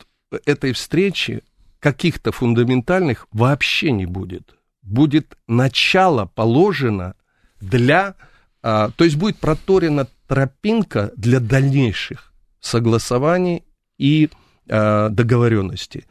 этой 0.45 0.73
встрече 0.73 1.43
каких-то 1.81 2.33
фундаментальных 2.33 3.27
вообще 3.33 3.93
не 3.93 4.07
будет. 4.07 4.55
Будет 4.83 5.37
начало 5.47 6.27
положено 6.27 7.15
для, 7.61 8.15
а, 8.63 8.91
то 8.91 9.05
есть 9.05 9.17
будет 9.17 9.39
проторена 9.39 10.09
тропинка 10.27 11.13
для 11.17 11.41
дальнейших 11.41 12.33
согласований 12.61 13.65
и 13.99 14.31
а, 14.69 15.09
договоренностей. 15.09 16.07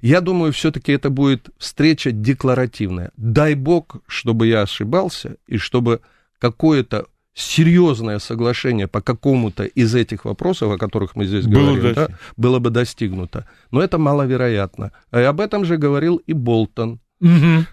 Я 0.00 0.20
думаю, 0.20 0.52
все-таки 0.52 0.92
это 0.92 1.10
будет 1.10 1.50
встреча 1.58 2.12
декларативная. 2.12 3.10
Дай 3.16 3.54
бог, 3.54 3.96
чтобы 4.06 4.46
я 4.46 4.62
ошибался, 4.62 5.36
и 5.46 5.56
чтобы 5.56 6.00
какое-то 6.38 7.06
серьезное 7.36 8.18
соглашение 8.18 8.88
по 8.88 9.02
какому-то 9.02 9.64
из 9.64 9.94
этих 9.94 10.24
вопросов, 10.24 10.72
о 10.72 10.78
которых 10.78 11.16
мы 11.16 11.26
здесь 11.26 11.46
Было 11.46 11.76
говорим, 11.76 11.94
да, 11.94 12.08
было 12.36 12.58
бы 12.58 12.70
достигнуто. 12.70 13.46
Но 13.70 13.82
это 13.82 13.98
маловероятно. 13.98 14.92
И 15.12 15.18
об 15.18 15.40
этом 15.40 15.66
же 15.66 15.76
говорил 15.76 16.16
и 16.16 16.32
Болтон, 16.32 16.98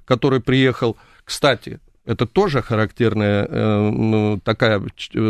который 0.05 0.41
приехал, 0.41 0.97
кстати, 1.23 1.79
это 2.05 2.25
тоже 2.25 2.61
характерная, 2.61 3.45
э, 3.45 3.89
ну, 3.89 4.39
такая, 4.43 4.81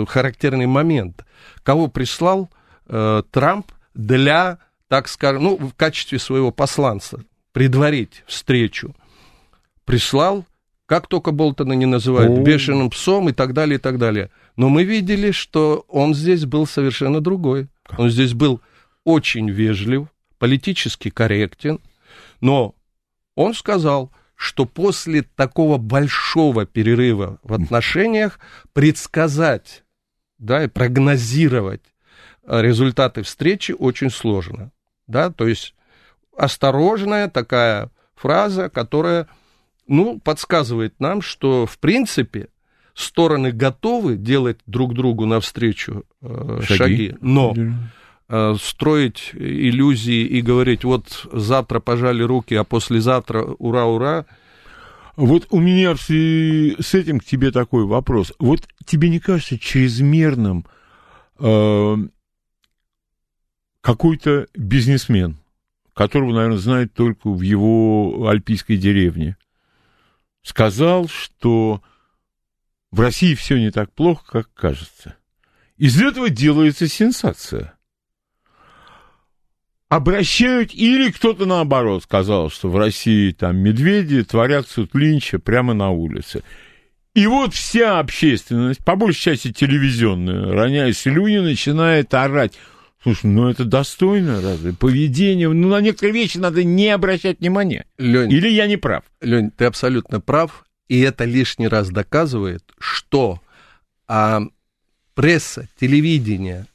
характерный 0.08 0.66
момент. 0.66 1.24
Кого 1.62 1.88
прислал 1.88 2.50
э, 2.88 3.22
Трамп 3.30 3.72
для, 3.94 4.58
так 4.88 5.08
скажем, 5.08 5.44
ну, 5.44 5.58
в 5.58 5.76
качестве 5.76 6.18
своего 6.18 6.50
посланца, 6.50 7.24
предварить 7.52 8.24
встречу. 8.26 8.96
Прислал, 9.86 10.46
как 10.94 11.08
только 11.08 11.32
Болтона 11.32 11.74
не 11.74 11.88
называют, 11.88 12.38
О. 12.38 12.42
бешеным 12.44 12.92
псом 12.92 13.28
и 13.28 13.34
так 13.34 13.54
далее, 13.54 13.78
и 13.78 13.82
так 13.82 13.98
далее. 13.98 14.30
Но 14.58 14.70
мы 14.70 14.84
видели, 14.84 15.32
что 15.32 15.86
он 15.88 16.14
здесь 16.14 16.46
был 16.46 16.68
совершенно 16.68 17.20
другой. 17.20 17.68
Он 17.98 18.12
здесь 18.12 18.36
был 18.36 18.62
очень 19.04 19.50
вежлив, 19.50 20.10
политически 20.38 21.10
корректен, 21.10 21.80
но 22.42 22.76
он 23.34 23.56
сказал, 23.56 24.12
что 24.36 24.66
после 24.66 25.24
такого 25.24 25.80
большого 25.80 26.68
перерыва 26.68 27.40
в 27.42 27.54
отношениях 27.54 28.40
предсказать 28.74 29.84
да, 30.38 30.64
и 30.64 30.68
прогнозировать 30.68 31.82
э, 32.46 32.62
результаты 32.62 33.24
встречи 33.24 33.72
очень 33.72 34.12
сложно. 34.12 34.72
Да? 35.08 35.32
То 35.32 35.48
есть 35.48 35.74
осторожная 36.38 37.32
такая 37.32 37.90
фраза, 38.14 38.70
которая 38.70 39.28
ну, 39.88 40.20
подсказывает 40.20 41.00
нам, 41.00 41.22
что 41.22 41.66
в 41.66 41.78
принципе 41.80 42.50
стороны 42.94 43.52
готовы 43.52 44.18
делать 44.18 44.60
друг 44.66 44.94
другу 44.94 45.26
навстречу 45.26 46.04
э, 46.22 46.60
шаги. 46.64 46.78
Шаги. 46.78 47.16
но 47.22 47.54
э, 48.30 48.56
строить 48.60 49.32
иллюзии 49.34 50.26
и 50.26 50.42
говорить, 50.42 50.84
вот 50.84 51.28
завтра 51.32 51.80
пожали 51.80 52.24
руки, 52.24 52.54
а 52.56 52.64
послезавтра 52.64 53.44
ура-ура, 53.44 54.26
Вот 55.16 55.48
у 55.52 55.60
меня 55.60 55.96
с 55.96 56.94
этим 56.96 57.20
к 57.20 57.24
тебе 57.24 57.52
такой 57.52 57.86
вопрос. 57.86 58.34
Вот 58.40 58.62
тебе 58.86 59.10
не 59.10 59.20
кажется 59.20 59.60
чрезмерным 59.60 60.66
э, 61.40 61.98
какой-то 63.82 64.48
бизнесмен, 64.56 65.38
которого, 65.94 66.34
наверное, 66.34 66.58
знают 66.58 66.94
только 66.94 67.30
в 67.30 67.42
его 67.42 68.28
альпийской 68.28 68.78
деревне, 68.78 69.38
сказал, 70.44 71.08
что 71.08 71.82
в 72.92 73.00
России 73.00 73.34
все 73.34 73.58
не 73.58 73.72
так 73.72 73.92
плохо, 73.92 74.24
как 74.26 74.54
кажется. 74.54 75.16
Из 75.78 76.00
этого 76.00 76.30
делается 76.30 76.88
сенсация. 76.88 77.74
Обращают, 79.90 80.74
или 80.74 81.12
кто-то 81.12 81.46
наоборот 81.46 82.04
сказал, 82.04 82.50
что 82.50 82.70
в 82.70 82.78
России 82.78 83.32
там 83.32 83.58
медведи 83.58 84.24
творят 84.24 84.68
суд 84.68 84.94
Линча 84.94 85.40
прямо 85.40 85.74
на 85.74 85.90
улице. 85.90 86.44
И 87.14 87.28
вот 87.28 87.54
вся 87.54 88.00
общественность, 88.00 88.84
по 88.84 88.96
большей 88.96 89.22
части 89.22 89.52
телевизионная, 89.52 90.52
роняя 90.52 90.92
слюни, 90.94 91.38
начинает 91.38 92.14
орать. 92.14 92.54
Слушай, 93.04 93.26
ну 93.28 93.50
это 93.50 93.66
достойно 93.66 94.42
разве? 94.42 94.74
Поведение, 94.74 95.50
ну 95.50 95.68
на 95.68 95.82
некоторые 95.82 96.14
вещи 96.14 96.38
надо 96.38 96.64
не 96.64 96.90
обращать 96.90 97.40
внимания. 97.42 97.86
Лень, 97.98 98.32
Или 98.32 98.48
я 98.50 98.66
не 98.66 98.78
прав? 98.78 99.04
Лень, 99.22 99.52
ты 99.52 99.66
абсолютно 99.66 100.22
прав, 100.22 100.66
и 100.88 101.02
это 101.02 101.26
лишний 101.26 101.68
раз 101.68 101.90
доказывает, 101.90 102.64
что 102.80 103.42
а, 104.08 104.42
пресса, 105.16 105.68
телевидение 105.80 106.66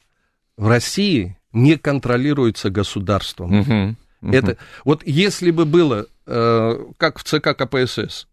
в 0.57 0.69
России 0.69 1.38
не 1.53 1.77
контролируется 1.77 2.69
государством. 2.69 3.97
Это 4.21 4.59
вот 4.85 5.03
если 5.07 5.51
бы 5.51 5.64
было 5.64 6.07
э, 6.27 6.85
как 6.99 7.19
в 7.19 7.25
ЦК 7.25 7.57
КПСС. 7.57 8.27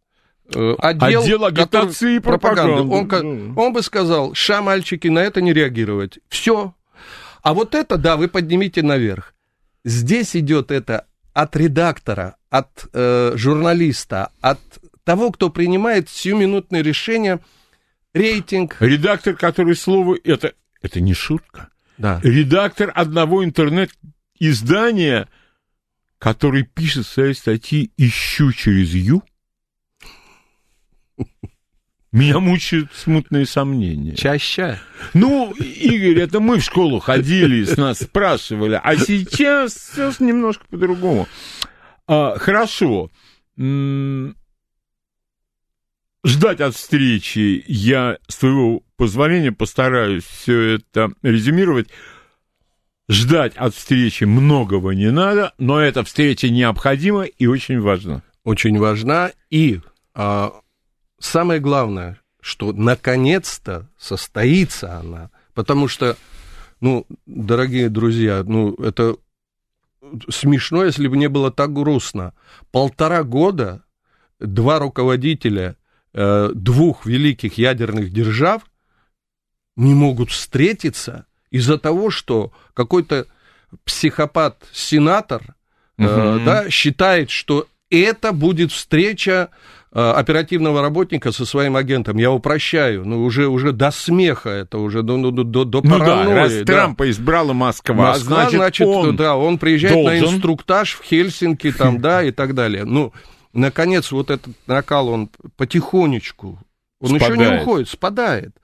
э, 0.54 0.76
Отдел, 0.80 1.22
Отдел 1.22 1.46
агитации 1.46 1.94
который- 1.94 2.16
и 2.18 2.20
пропаганды. 2.20 2.82
Он, 2.82 3.54
он 3.58 3.74
бы 3.74 3.82
сказал, 3.84 4.34
ша, 4.34 4.62
мальчики, 4.62 5.08
на 5.08 5.20
это 5.20 5.42
не 5.42 5.54
реагировать. 5.54 6.20
Все. 6.28 6.74
А 7.46 7.54
вот 7.54 7.76
это, 7.76 8.00
да, 8.00 8.18
вы 8.18 8.28
поднимите 8.28 8.82
наверх. 8.82 9.36
Здесь 9.84 10.36
идет 10.36 10.72
это 10.72 11.06
от 11.32 11.56
редактора, 11.56 12.38
от 12.50 12.88
э, 12.92 13.34
журналиста, 13.36 14.32
от 14.42 14.60
того, 15.04 15.32
кто 15.32 15.52
принимает 15.52 16.10
сиюминутные 16.10 16.82
решения, 16.82 17.40
рейтинг. 18.16 18.78
Редактор, 18.80 19.36
который 19.36 19.76
слово... 19.76 20.18
Это, 20.24 20.54
это 20.82 21.00
не 21.02 21.14
шутка. 21.14 21.70
Да. 22.00 22.20
Редактор 22.24 22.92
одного 22.96 23.46
интернет-издания, 23.46 25.30
который 26.18 26.64
пишет 26.64 27.06
свои 27.06 27.36
статьи 27.36 27.92
«Ищу 27.96 28.54
через 28.54 28.90
Ю», 28.90 29.22
меня 32.16 32.40
мучают 32.40 32.92
смутные 32.94 33.46
сомнения. 33.46 34.16
Чаще. 34.16 34.80
Ну, 35.14 35.52
Игорь, 35.52 36.22
это 36.22 36.40
мы 36.40 36.60
в 36.60 36.64
школу 36.64 37.00
ходили, 37.00 37.66
с 37.66 37.76
нас 37.76 38.00
спрашивали, 38.00 38.80
а 38.82 38.96
сейчас 38.96 39.74
все 39.74 40.14
немножко 40.20 40.64
по-другому. 40.70 41.28
А, 42.08 42.38
хорошо. 42.40 43.12
Ждать 46.26 46.62
от 46.62 46.76
встречи 46.76 47.66
я, 47.68 48.18
с 48.30 48.38
твоего 48.38 48.82
позволения, 48.96 49.52
постараюсь 49.52 50.24
все 50.24 50.76
это 50.76 51.12
резюмировать. 51.22 51.90
Ждать 53.10 53.58
от 53.58 53.76
встречи 53.76 54.24
многого 54.24 54.92
не 54.92 55.12
надо, 55.12 55.54
но 55.58 55.82
эта 55.82 56.06
встреча 56.06 56.50
необходима 56.50 57.26
и 57.26 57.46
очень 57.46 57.82
важна. 57.82 58.24
Очень 58.46 58.80
важна. 58.80 59.32
И 59.50 59.82
а, 60.14 60.54
самое 61.26 61.60
главное, 61.60 62.20
что 62.42 62.72
наконец-то 62.72 63.90
состоится 63.98 64.98
она. 64.98 65.32
Потому 65.54 65.88
что, 65.88 66.18
ну, 66.82 67.06
дорогие 67.26 67.90
друзья, 67.90 68.44
ну, 68.46 68.74
это 68.76 69.18
смешно, 70.30 70.86
если 70.86 71.08
бы 71.08 71.18
не 71.18 71.28
было 71.28 71.52
так 71.52 71.74
грустно. 71.74 72.34
Полтора 72.72 73.24
года 73.24 73.84
два 74.40 74.80
руководителя 74.80 75.76
э, 76.14 76.52
двух 76.54 77.06
великих 77.06 77.58
ядерных 77.58 78.12
держав 78.12 78.64
не 79.76 79.94
могут 79.94 80.32
встретиться 80.32 81.26
из-за 81.50 81.78
того, 81.78 82.10
что 82.10 82.52
какой-то 82.74 83.28
психопат-сенатор 83.84 85.56
угу. 85.98 86.08
э, 86.08 86.46
да, 86.46 86.70
считает, 86.70 87.30
что 87.30 87.68
это 87.90 88.32
будет 88.32 88.72
встреча 88.72 89.50
оперативного 89.98 90.82
работника 90.82 91.32
со 91.32 91.46
своим 91.46 91.78
агентом, 91.78 92.18
я 92.18 92.30
упрощаю, 92.30 93.06
ну, 93.06 93.24
уже, 93.24 93.48
уже 93.48 93.72
до 93.72 93.92
смеха 93.92 94.50
это, 94.50 94.78
уже 94.78 95.04
до, 95.04 95.32
до, 95.32 95.44
до, 95.44 95.64
до 95.64 95.82
ну 95.82 95.90
паранойи. 95.90 96.26
Да, 96.26 96.36
раз 96.36 96.54
да. 96.54 96.66
Трампа 96.66 97.10
избрала 97.10 97.54
Москва, 97.54 97.96
Москва 97.96 98.36
значит, 98.50 98.56
значит 98.58 98.88
он 98.88 99.16
да, 99.16 99.38
он 99.38 99.58
приезжает 99.58 99.96
должен... 99.96 100.20
на 100.20 100.36
инструктаж 100.36 100.96
в 100.96 101.04
Хельсинки, 101.04 101.72
там, 101.72 102.02
да, 102.02 102.24
и 102.24 102.32
так 102.32 102.56
далее. 102.56 102.84
Ну, 102.84 103.14
наконец, 103.54 104.12
вот 104.12 104.32
этот 104.32 104.54
накал, 104.68 105.08
он 105.08 105.30
потихонечку, 105.56 106.60
он 107.00 107.10
спадает. 107.10 107.40
еще 107.40 107.50
не 107.50 107.62
уходит, 107.62 107.90
спадает. 107.90 108.56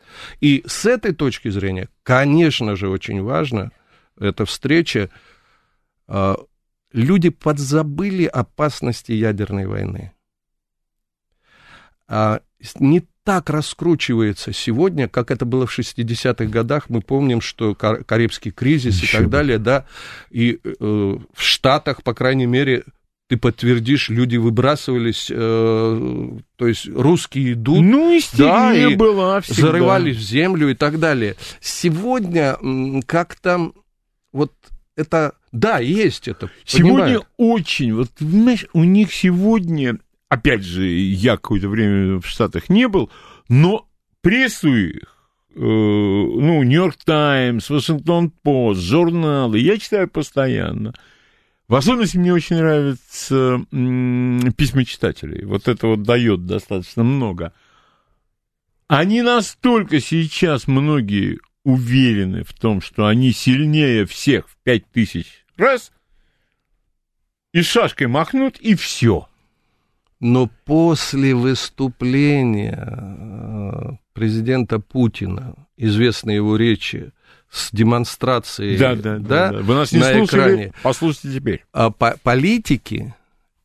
И 0.41 0.63
с 0.67 0.85
этой 0.85 1.13
точки 1.13 1.49
зрения, 1.49 1.87
конечно 2.03 2.75
же, 2.75 2.89
очень 2.89 3.21
важно 3.21 3.71
эта 4.19 4.45
встреча. 4.45 5.09
Э, 6.09 6.35
люди 6.91 7.29
подзабыли 7.29 8.25
опасности 8.25 9.13
ядерной 9.13 9.65
войны. 9.65 10.11
А, 12.13 12.41
не 12.79 13.03
так 13.23 13.49
раскручивается 13.49 14.51
сегодня, 14.51 15.07
как 15.07 15.31
это 15.31 15.45
было 15.45 15.65
в 15.65 15.79
60-х 15.79 16.43
годах. 16.45 16.89
Мы 16.89 16.99
помним, 16.99 17.39
что 17.39 17.73
Карибский 17.73 18.51
кризис 18.51 19.01
Еще 19.01 19.05
и 19.05 19.19
так 19.19 19.25
бы. 19.27 19.31
далее, 19.31 19.59
да, 19.59 19.85
и 20.29 20.59
э, 20.61 20.69
в 20.79 21.41
Штатах, 21.41 22.03
по 22.03 22.13
крайней 22.13 22.47
мере, 22.47 22.83
ты 23.29 23.37
подтвердишь, 23.37 24.09
люди 24.09 24.35
выбрасывались, 24.35 25.31
э, 25.33 26.29
то 26.57 26.67
есть 26.67 26.89
русские 26.89 27.53
идут, 27.53 27.79
ну, 27.79 28.19
да, 28.33 28.73
и 28.73 28.93
была 28.95 29.39
всегда. 29.39 29.61
зарывались 29.61 30.17
в 30.17 30.21
землю 30.21 30.69
и 30.69 30.73
так 30.73 30.99
далее. 30.99 31.37
Сегодня 31.61 32.57
как-то 33.05 33.71
вот 34.33 34.51
это, 34.97 35.35
да, 35.53 35.79
есть 35.79 36.27
это. 36.27 36.49
Сегодня 36.65 36.97
понимаю. 36.99 37.25
очень, 37.37 37.93
вот, 37.93 38.09
знаешь, 38.19 38.65
у 38.73 38.83
них 38.83 39.13
сегодня 39.13 39.97
опять 40.31 40.63
же, 40.63 40.87
я 40.87 41.35
какое-то 41.35 41.67
время 41.67 42.21
в 42.21 42.25
Штатах 42.25 42.69
не 42.69 42.87
был, 42.87 43.11
но 43.49 43.89
прессу 44.21 44.73
их, 44.73 45.17
э, 45.49 45.59
ну, 45.59 46.63
Нью-Йорк 46.63 46.95
Таймс, 47.03 47.69
Вашингтон 47.69 48.31
Пост, 48.31 48.79
журналы, 48.79 49.59
я 49.59 49.77
читаю 49.77 50.09
постоянно. 50.09 50.93
В 51.67 51.75
особенности 51.75 52.15
мне 52.15 52.33
очень 52.33 52.55
нравятся 52.55 53.59
письма 54.55 54.85
читателей. 54.85 55.43
Вот 55.43 55.67
это 55.67 55.87
вот 55.87 56.03
дает 56.03 56.45
достаточно 56.45 57.03
много. 57.03 57.53
Они 58.87 59.21
настолько 59.21 59.99
сейчас 59.99 60.65
многие 60.65 61.39
уверены 61.65 62.45
в 62.45 62.53
том, 62.53 62.79
что 62.79 63.05
они 63.05 63.33
сильнее 63.33 64.05
всех 64.05 64.47
в 64.47 64.55
пять 64.63 64.89
тысяч 64.91 65.43
раз, 65.57 65.91
и 67.51 67.61
шашкой 67.61 68.07
махнут, 68.07 68.57
и 68.61 68.75
все– 68.75 69.27
но 70.21 70.49
после 70.65 71.33
выступления 71.33 72.87
э, 72.87 73.91
президента 74.13 74.79
Путина, 74.79 75.55
известной 75.77 76.35
его 76.35 76.55
речи 76.55 77.11
с 77.49 77.69
демонстрацией 77.71 78.77
да, 78.77 78.95
да, 78.95 79.17
да, 79.17 79.51
да. 79.51 79.57
Вы 79.59 79.73
нас 79.73 79.91
не 79.91 79.99
на 79.99 80.13
слушали? 80.13 80.25
экране, 80.25 80.73
послушайте 80.83 81.39
теперь. 81.39 81.65
А 81.73 81.89
по 81.89 82.15
политики 82.23 83.15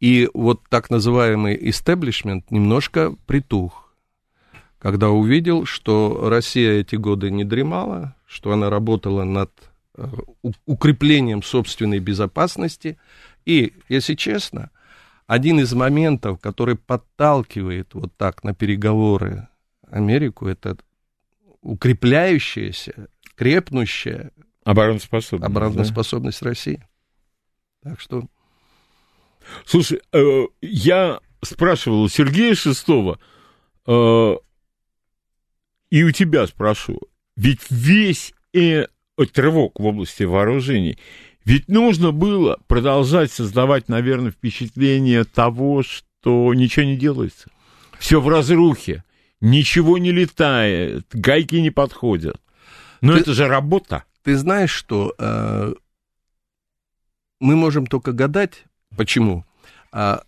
и 0.00 0.30
вот 0.32 0.62
так 0.70 0.88
называемый 0.88 1.58
истеблишмент 1.70 2.50
немножко 2.50 3.14
притух, 3.26 3.94
когда 4.78 5.10
увидел, 5.10 5.66
что 5.66 6.28
Россия 6.30 6.80
эти 6.80 6.96
годы 6.96 7.30
не 7.30 7.44
дремала, 7.44 8.16
что 8.26 8.52
она 8.52 8.70
работала 8.70 9.24
над 9.24 9.52
э, 9.96 10.06
укреплением 10.64 11.42
собственной 11.42 11.98
безопасности. 11.98 12.96
И, 13.44 13.74
если 13.90 14.14
честно, 14.14 14.70
один 15.26 15.60
из 15.60 15.72
моментов, 15.72 16.40
который 16.40 16.76
подталкивает 16.76 17.94
вот 17.94 18.16
так 18.16 18.44
на 18.44 18.54
переговоры 18.54 19.48
Америку, 19.90 20.46
это 20.46 20.76
укрепляющаяся, 21.62 23.08
крепнущая 23.34 24.32
обороноспособность, 24.64 25.50
обороноспособность 25.50 26.40
да? 26.40 26.48
России. 26.48 26.88
Так 27.82 28.00
что... 28.00 28.24
Слушай, 29.64 30.00
э, 30.12 30.46
я 30.60 31.20
спрашивал 31.42 32.02
у 32.02 32.08
Сергея 32.08 32.54
Шестого, 32.54 33.20
э, 33.86 34.36
и 35.90 36.02
у 36.02 36.10
тебя 36.10 36.46
спрошу, 36.48 37.00
ведь 37.36 37.70
весь 37.70 38.34
э, 38.52 38.86
рывок 39.16 39.78
в 39.78 39.84
области 39.84 40.24
вооружений 40.24 40.98
ведь 41.46 41.68
нужно 41.68 42.10
было 42.10 42.58
продолжать 42.66 43.30
создавать, 43.30 43.88
наверное, 43.88 44.32
впечатление 44.32 45.22
того, 45.22 45.84
что 45.84 46.52
ничего 46.52 46.84
не 46.84 46.96
делается. 46.96 47.48
Все 48.00 48.20
в 48.20 48.28
разрухе, 48.28 49.04
ничего 49.40 49.96
не 49.96 50.10
летает, 50.10 51.06
гайки 51.12 51.54
не 51.54 51.70
подходят. 51.70 52.40
Но 53.00 53.12
ты, 53.12 53.20
это 53.20 53.32
же 53.32 53.46
работа. 53.46 54.02
Ты 54.24 54.36
знаешь, 54.36 54.72
что 54.72 55.14
э, 55.16 55.74
мы 57.38 57.54
можем 57.54 57.86
только 57.86 58.10
гадать, 58.10 58.64
почему. 58.96 59.44
А 59.92 60.24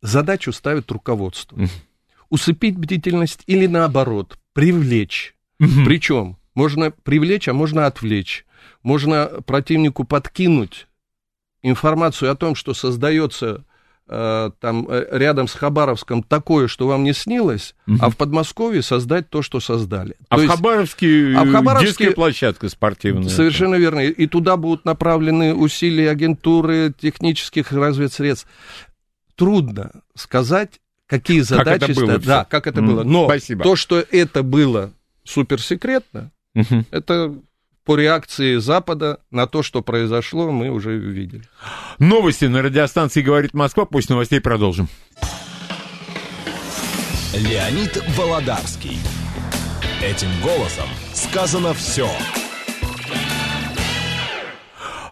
задачу 0.00 0.52
ставит 0.52 0.92
руководство. 0.92 1.58
Усыпить 2.30 2.78
бдительность 2.78 3.42
или 3.48 3.66
наоборот, 3.66 4.38
привлечь. 4.52 5.34
Причем 5.58 6.36
можно 6.54 6.92
привлечь, 6.92 7.48
а 7.48 7.52
можно 7.52 7.86
отвлечь 7.86 8.46
можно 8.82 9.30
противнику 9.46 10.04
подкинуть 10.04 10.86
информацию 11.62 12.30
о 12.30 12.34
том, 12.34 12.54
что 12.54 12.74
создается 12.74 13.64
э, 14.08 14.50
там 14.60 14.86
э, 14.88 15.06
рядом 15.12 15.48
с 15.48 15.54
Хабаровском 15.54 16.22
такое, 16.22 16.66
что 16.66 16.88
вам 16.88 17.04
не 17.04 17.12
снилось, 17.12 17.74
угу. 17.86 17.98
а 18.00 18.10
в 18.10 18.16
Подмосковье 18.16 18.82
создать 18.82 19.30
то, 19.30 19.42
что 19.42 19.60
создали. 19.60 20.16
А, 20.28 20.36
то 20.36 20.40
в, 20.40 20.44
есть, 20.44 20.54
Хабаровске 20.54 21.34
а 21.36 21.44
в 21.44 21.52
Хабаровске 21.52 21.86
детская 21.86 22.10
площадка 22.12 22.68
спортивная. 22.68 23.28
Совершенно 23.28 23.76
верно. 23.76 24.00
И 24.00 24.26
туда 24.26 24.56
будут 24.56 24.84
направлены 24.84 25.54
усилия 25.54 26.10
агентуры, 26.10 26.92
технических 26.98 27.72
разведсредств. 27.72 28.48
Трудно 29.36 29.92
сказать, 30.14 30.80
какие 31.06 31.40
задачи... 31.40 31.80
Как 31.80 31.90
это 31.90 32.00
было 32.00 32.18
да, 32.18 32.44
как 32.44 32.66
это 32.66 32.80
mm, 32.80 32.86
было. 32.86 33.04
Но 33.04 33.26
спасибо. 33.26 33.62
то, 33.62 33.76
что 33.76 34.04
это 34.10 34.42
было 34.42 34.92
суперсекретно, 35.24 36.32
угу. 36.54 36.84
это 36.90 37.34
по 37.84 37.96
реакции 37.96 38.56
Запада 38.56 39.20
на 39.30 39.46
то, 39.46 39.62
что 39.62 39.82
произошло, 39.82 40.50
мы 40.50 40.70
уже 40.70 40.96
видели. 40.96 41.42
Новости 41.98 42.44
на 42.44 42.62
радиостанции 42.62 43.22
«Говорит 43.22 43.54
Москва». 43.54 43.84
После 43.84 44.14
новостей 44.14 44.40
продолжим. 44.40 44.88
Леонид 47.34 48.02
Володарский. 48.16 48.98
Этим 50.02 50.28
голосом 50.42 50.88
сказано 51.14 51.74
все. 51.74 52.08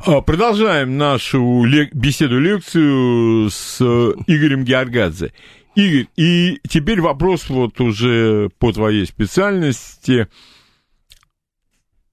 А, 0.06 0.20
продолжаем 0.20 0.96
нашу 0.96 1.64
беседу-лекцию 1.92 3.50
с 3.50 3.80
Игорем 4.26 4.64
Георгадзе. 4.64 5.32
Игорь, 5.76 6.08
и 6.16 6.58
теперь 6.68 7.00
вопрос 7.00 7.48
вот 7.48 7.80
уже 7.80 8.50
по 8.58 8.72
твоей 8.72 9.06
специальности. 9.06 10.28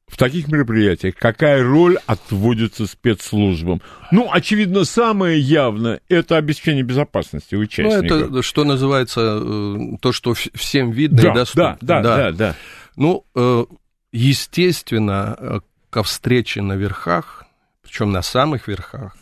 В 0.08 0.16
таких 0.16 0.48
мероприятиях 0.48 1.16
какая 1.16 1.62
роль 1.62 1.98
отводится 2.06 2.88
спецслужбам? 2.88 3.82
Ну, 4.12 4.30
очевидно, 4.32 4.86
самое 4.86 5.38
явное– 5.38 6.00
это 6.10 6.38
обеспечение 6.38 6.84
безопасности 6.84 7.56
участников. 7.56 8.10
Ну, 8.10 8.38
это, 8.38 8.42
что 8.42 8.64
называется, 8.64 9.40
э, 9.42 9.98
то, 10.02 10.14
что 10.14 10.34
всем 10.34 10.92
видно 10.92 11.22
да, 11.22 11.32
и 11.32 11.34
доступно. 11.36 11.78
Да, 11.82 12.02
да, 12.02 12.02
да, 12.02 12.18
да. 12.18 12.32
да. 12.32 12.56
Ну, 12.96 13.26
э, 13.36 13.66
естественно, 14.14 15.36
э, 15.38 15.60
ко 15.90 16.04
встрече 16.04 16.62
на 16.62 16.74
верхах, 16.74 17.44
причем 17.84 18.12
на 18.12 18.22
самых 18.22 18.70
верхах, 18.70 19.18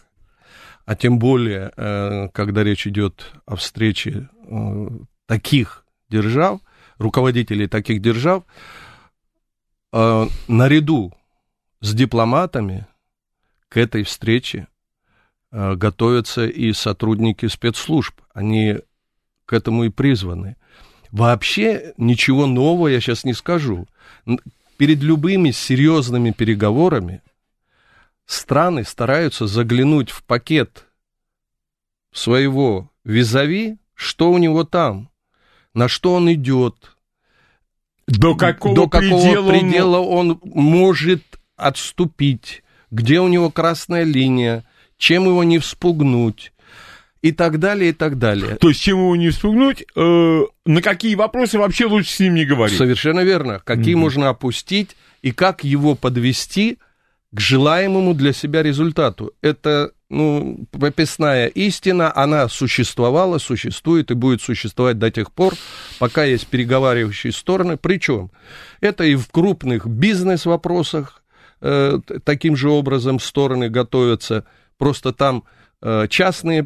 а 0.85 0.95
тем 0.95 1.17
более, 1.17 1.71
когда 2.31 2.63
речь 2.63 2.85
идет 2.85 3.33
о 3.47 3.55
встрече 3.55 4.29
таких 5.25 5.83
держав, 6.09 6.59
руководителей 6.99 7.67
таких 7.67 8.01
держав, 8.01 8.43
э, 9.95 10.27
наряду 10.49 11.13
с 11.79 11.93
дипломатами 11.93 12.85
к 13.69 13.77
этой 13.77 14.03
встрече 14.03 14.67
э, 15.51 15.75
готовятся 15.75 16.45
и 16.45 16.73
сотрудники 16.73 17.47
спецслужб. 17.47 18.19
Они 18.33 18.79
к 19.45 19.53
этому 19.53 19.85
и 19.85 19.89
призваны. 19.89 20.57
Вообще 21.11 21.93
ничего 21.97 22.45
нового 22.45 22.87
я 22.87 22.99
сейчас 22.99 23.23
не 23.23 23.33
скажу. 23.33 23.87
Перед 24.77 25.01
любыми 25.01 25.51
серьезными 25.51 26.31
переговорами 26.31 27.21
страны 28.25 28.83
стараются 28.83 29.47
заглянуть 29.47 30.09
в 30.09 30.23
пакет 30.23 30.87
своего 32.11 32.91
визави, 33.05 33.77
что 33.93 34.31
у 34.31 34.37
него 34.37 34.65
там, 34.65 35.09
на 35.73 35.87
что 35.87 36.15
он 36.15 36.31
идет, 36.33 36.94
до 38.07 38.35
какого, 38.35 38.75
до 38.75 38.87
какого 38.87 39.21
предела, 39.21 39.49
предела 39.49 39.97
он... 39.99 40.31
он 40.31 40.39
может 40.43 41.23
отступить, 41.57 42.63
где 42.91 43.19
у 43.19 43.27
него 43.27 43.49
красная 43.49 44.03
линия, 44.03 44.65
чем 44.97 45.25
его 45.25 45.43
не 45.43 45.59
вспугнуть 45.59 46.51
и 47.21 47.31
так 47.31 47.59
далее, 47.59 47.89
и 47.89 47.93
так 47.93 48.19
далее. 48.19 48.55
То 48.55 48.69
есть, 48.69 48.81
чем 48.81 48.99
его 48.99 49.15
не 49.15 49.29
вспугнуть, 49.29 49.83
э, 49.95 50.41
на 50.65 50.81
какие 50.81 51.15
вопросы 51.15 51.57
вообще 51.57 51.85
лучше 51.85 52.11
с 52.11 52.19
ним 52.19 52.35
не 52.35 52.45
говорить? 52.45 52.77
Совершенно 52.77 53.21
верно. 53.21 53.61
Какие 53.63 53.95
mm-hmm. 53.95 53.99
можно 53.99 54.29
опустить 54.29 54.95
и 55.21 55.31
как 55.31 55.63
его 55.63 55.95
подвести 55.95 56.77
к 57.35 57.39
желаемому 57.39 58.13
для 58.13 58.31
себя 58.31 58.63
результату. 58.63 59.33
Это 59.41 59.91
ну, 60.09 60.65
прописная 60.71 61.47
истина, 61.47 62.15
она 62.15 62.47
существовала, 62.47 63.39
существует 63.39 64.09
и 64.09 64.13
будет 64.13 64.41
существовать 64.41 64.99
до 64.99 65.11
тех 65.11 65.31
пор, 65.33 65.53
пока 65.99 66.23
есть 66.23 66.47
переговаривающие 66.47 67.33
стороны. 67.33 67.75
Причем 67.75 68.31
это 68.79 69.03
и 69.03 69.15
в 69.15 69.27
крупных 69.29 69.85
бизнес-вопросах 69.85 71.23
э, 71.59 71.99
таким 72.23 72.55
же 72.55 72.69
образом 72.69 73.19
стороны 73.19 73.69
готовятся. 73.69 74.45
Просто 74.77 75.11
там 75.11 75.43
э, 75.81 76.07
частные 76.09 76.65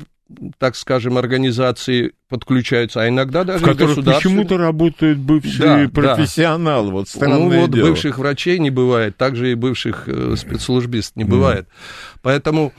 так 0.58 0.76
скажем, 0.76 1.18
организации 1.18 2.14
подключаются, 2.28 3.02
а 3.02 3.08
иногда 3.08 3.44
даже 3.44 3.66
в 3.66 3.68
которых 3.68 4.06
почему-то 4.06 4.58
работают 4.58 5.18
бывшие 5.18 5.88
да, 5.88 5.90
профессионалы. 5.90 6.88
Да. 6.88 6.94
Вот 6.94 7.08
ну 7.20 7.50
вот 7.62 7.72
дело. 7.72 7.88
бывших 7.88 8.18
врачей 8.20 8.60
не 8.60 8.70
бывает, 8.70 9.18
также 9.18 9.52
и 9.52 9.56
бывших 9.56 10.04
э, 10.08 10.36
спецслужбист 10.38 11.16
не 11.16 11.24
бывает. 11.24 11.66
Mm. 11.66 12.20
Поэтому 12.22 12.74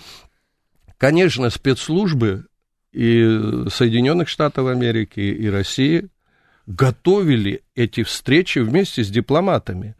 Конечно, 1.01 1.49
спецслужбы 1.49 2.45
и 2.93 3.23
Соединенных 3.71 4.29
Штатов 4.29 4.67
Америки, 4.67 5.21
и 5.21 5.49
России 5.49 6.11
готовили 6.67 7.63
эти 7.75 8.03
встречи 8.03 8.59
вместе 8.59 9.03
с 9.03 9.09
дипломатами, 9.09 9.97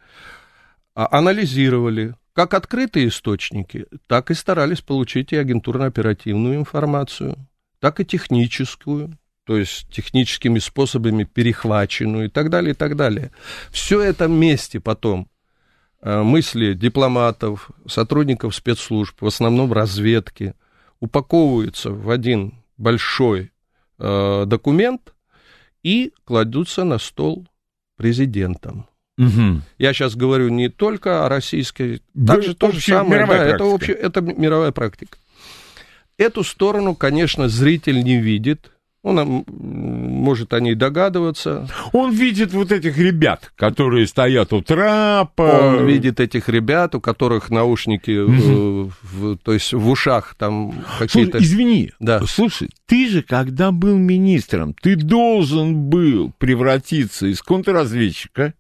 а 0.95 1.09
анализировали 1.11 2.17
как 2.41 2.55
открытые 2.55 3.09
источники, 3.09 3.87
так 4.07 4.31
и 4.31 4.35
старались 4.35 4.81
получить 4.81 5.33
и 5.33 5.37
агентурно-оперативную 5.37 6.55
информацию, 6.57 7.37
так 7.81 8.01
и 8.01 8.07
техническую, 8.07 9.19
то 9.45 9.59
есть 9.59 9.87
техническими 9.91 10.59
способами 10.59 11.25
перехваченную 11.25 12.27
и 12.27 12.29
так 12.31 12.49
далее, 12.49 12.73
и 12.73 12.75
так 12.75 12.97
далее. 12.97 13.31
Все 13.71 14.01
это 14.01 14.27
вместе 14.27 14.81
потом 14.81 15.29
э, 16.01 16.23
мысли 16.23 16.73
дипломатов, 16.73 17.71
сотрудников 17.87 18.55
спецслужб, 18.55 19.21
в 19.21 19.27
основном 19.27 19.73
разведки– 19.73 20.55
упаковываются 21.01 21.91
в 21.91 22.09
один 22.11 22.63
большой 22.79 23.53
э, 23.99 24.45
документ 24.47 25.15
и 25.83 26.13
кладутся 26.25 26.85
на 26.85 26.99
стол 26.99 27.47
президентом. 27.97 28.87
Угу. 29.21 29.61
Я 29.79 29.93
сейчас 29.93 30.17
говорю 30.17 30.49
не 30.49 30.71
только 30.71 31.27
о 31.27 31.29
российской, 31.29 32.01
также 32.27 32.55
то 32.55 32.73
же 32.73 32.81
самое, 32.81 33.27
да, 33.27 33.45
это, 33.45 33.65
общее, 33.65 33.95
это 33.95 34.23
мировая 34.23 34.73
практика. 34.73 35.19
Эту 36.17 36.43
сторону, 36.43 36.95
конечно, 36.95 37.49
зритель 37.49 38.03
не 38.03 38.19
видит, 38.19 38.71
он 39.03 39.45
может 39.47 40.53
о 40.53 40.61
ней 40.61 40.75
догадываться. 40.75 41.69
Он 41.93 42.13
видит 42.13 42.53
вот 42.53 42.71
этих 42.71 42.99
ребят, 42.99 43.51
которые 43.57 44.07
стоят 44.07 44.53
у 44.53 44.61
трапа. 44.61 45.43
Он 45.43 45.87
видит 45.87 46.21
этих 46.21 46.51
ребят, 46.51 46.95
у 46.95 47.01
которых 47.01 47.51
наушники, 47.51 48.19
угу. 48.19 48.93
в, 49.03 49.37
то 49.39 49.53
есть 49.53 49.73
в 49.73 49.89
ушах 49.89 50.35
там 50.39 50.85
какие-то... 50.99 51.39
Слушай, 51.39 51.45
извини, 51.45 51.93
да. 51.99 52.21
слушай, 52.27 52.69
ты 52.87 53.09
же, 53.09 53.23
когда 53.23 53.71
был 53.71 53.97
министром, 53.97 54.75
ты 54.75 54.97
должен 54.97 55.89
был 55.89 56.33
превратиться 56.39 57.27
из 57.27 57.41
контрразведчика 57.41 58.53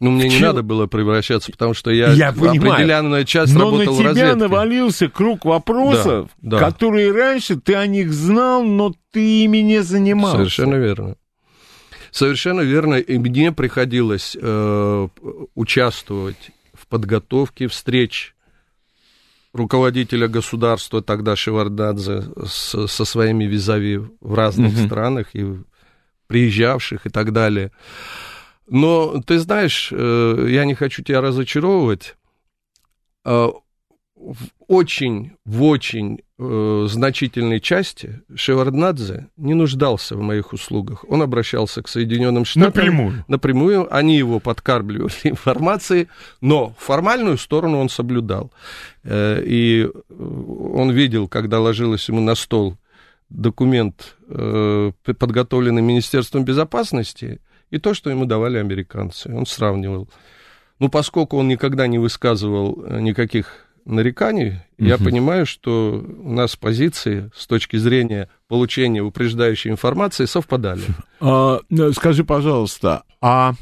ну, 0.00 0.12
мне 0.12 0.28
не 0.28 0.38
надо 0.38 0.62
было 0.62 0.86
превращаться, 0.86 1.50
потому 1.50 1.74
что 1.74 1.90
я, 1.90 2.12
я 2.12 2.28
определенную 2.28 3.24
часть 3.24 3.52
Но 3.52 3.70
работал 3.70 3.94
в 3.94 4.00
разведке. 4.00 4.26
Но 4.26 4.34
на 4.34 4.34
тебя 4.34 4.48
навалился 4.48 5.08
круг 5.08 5.44
вопросов, 5.44 6.30
да, 6.40 6.58
да. 6.58 6.70
которые 6.70 7.10
раньше 7.10 7.56
ты 7.56 7.74
о 7.74 7.86
них 7.86 8.12
знал, 8.12 8.62
но 8.62 8.94
ты 9.10 9.44
ими 9.44 9.58
не 9.58 9.82
занимался. 9.82 10.36
Совершенно 10.36 10.76
верно. 10.76 11.16
Совершенно 12.12 12.60
верно. 12.60 12.94
И 12.94 13.18
мне 13.18 13.50
приходилось 13.50 14.36
э, 14.40 15.08
участвовать 15.54 16.50
в 16.74 16.86
подготовке 16.86 17.66
встреч 17.66 18.34
руководителя 19.52 20.28
государства, 20.28 21.02
тогда 21.02 21.34
Шевардадзе, 21.34 22.24
с, 22.46 22.86
со 22.86 23.04
своими 23.04 23.44
визави 23.44 24.00
в 24.20 24.34
разных 24.34 24.72
угу. 24.74 24.86
странах, 24.86 25.34
и 25.34 25.56
приезжавших 26.28 27.06
и 27.06 27.10
так 27.10 27.32
далее. 27.32 27.72
Но 28.68 29.22
ты 29.26 29.38
знаешь, 29.38 29.90
э, 29.92 30.46
я 30.50 30.64
не 30.64 30.74
хочу 30.74 31.02
тебя 31.02 31.20
разочаровывать. 31.20 32.16
Э, 33.24 33.48
в 34.14 34.48
очень, 34.66 35.32
в 35.44 35.62
очень 35.62 36.20
э, 36.38 36.86
значительной 36.88 37.60
части 37.60 38.20
Шеварднадзе 38.34 39.28
не 39.36 39.54
нуждался 39.54 40.16
в 40.16 40.20
моих 40.20 40.52
услугах. 40.52 41.04
Он 41.08 41.22
обращался 41.22 41.82
к 41.82 41.88
Соединенным 41.88 42.44
Штатам. 42.44 42.68
Напрямую. 42.68 43.24
Напрямую. 43.28 43.94
Они 43.94 44.18
его 44.18 44.40
подкармливали 44.40 45.12
информацией, 45.24 46.08
но 46.40 46.74
формальную 46.78 47.38
сторону 47.38 47.78
он 47.78 47.88
соблюдал. 47.88 48.50
И 49.08 49.88
он 50.10 50.90
видел, 50.90 51.28
когда 51.28 51.60
ложилось 51.60 52.08
ему 52.08 52.20
на 52.20 52.34
стол 52.34 52.76
документ, 53.30 54.16
подготовленный 54.26 55.82
Министерством 55.82 56.44
безопасности, 56.44 57.40
и 57.70 57.78
то, 57.78 57.94
что 57.94 58.10
ему 58.10 58.24
давали 58.24 58.58
американцы. 58.58 59.32
Он 59.32 59.46
сравнивал. 59.46 60.08
Ну, 60.78 60.88
поскольку 60.88 61.36
он 61.38 61.48
никогда 61.48 61.86
не 61.86 61.98
высказывал 61.98 62.84
э, 62.84 63.00
никаких 63.00 63.66
нареканий, 63.84 64.60
угу. 64.78 64.86
я 64.86 64.98
понимаю, 64.98 65.46
что 65.46 66.04
у 66.22 66.32
нас 66.32 66.56
позиции 66.56 67.30
с 67.34 67.46
точки 67.46 67.76
зрения 67.76 68.28
получения 68.46 69.02
упреждающей 69.02 69.70
информации 69.70 70.26
совпадали. 70.26 70.82
А, 71.20 71.58
ну, 71.68 71.92
скажи, 71.94 72.22
пожалуйста, 72.22 73.02
а 73.20 73.54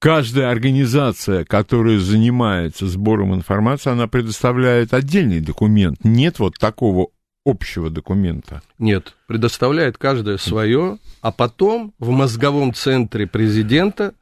каждая 0.00 0.50
организация, 0.50 1.44
которая 1.44 2.00
занимается 2.00 2.88
сбором 2.88 3.32
информации, 3.32 3.90
она 3.90 4.08
предоставляет 4.08 4.92
отдельный 4.92 5.38
документ. 5.38 5.98
Нет 6.02 6.40
вот 6.40 6.58
такого 6.58 7.10
общего 7.44 7.90
документа? 7.90 8.62
Нет, 8.78 9.14
предоставляет 9.26 9.98
каждое 9.98 10.38
свое, 10.38 10.98
а 11.20 11.32
потом 11.32 11.92
в 11.98 12.10
мозговом 12.10 12.72
центре 12.72 13.26
президента 13.26 14.14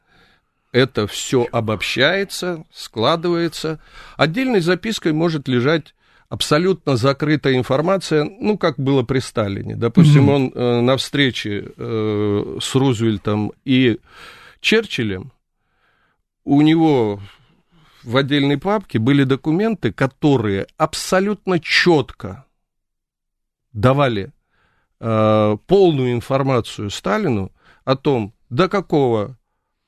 это 0.71 1.07
все 1.07 1.47
обобщается, 1.51 2.65
складывается. 2.71 3.79
Отдельной 4.17 4.59
запиской 4.59 5.13
может 5.13 5.47
лежать 5.47 5.93
абсолютно 6.29 6.97
закрытая 6.97 7.55
информация, 7.55 8.23
ну, 8.23 8.57
как 8.57 8.79
было 8.79 9.03
при 9.03 9.19
Сталине. 9.19 9.75
Допустим, 9.75 10.29
mm-hmm. 10.29 10.33
он 10.33 10.51
э, 10.53 10.81
на 10.81 10.97
встрече 10.97 11.71
э, 11.77 12.57
с 12.59 12.73
Рузвельтом 12.73 13.53
и 13.65 13.99
Черчиллем, 14.59 15.31
у 16.43 16.61
него 16.61 17.21
в 18.03 18.17
отдельной 18.17 18.57
папке 18.57 18.97
были 18.97 19.23
документы, 19.23 19.93
которые 19.93 20.65
абсолютно 20.77 21.59
четко 21.59 22.45
давали 23.73 24.31
э, 24.99 25.57
полную 25.67 26.13
информацию 26.13 26.89
Сталину 26.89 27.51
о 27.83 27.95
том, 27.95 28.33
до 28.49 28.69
какого 28.69 29.37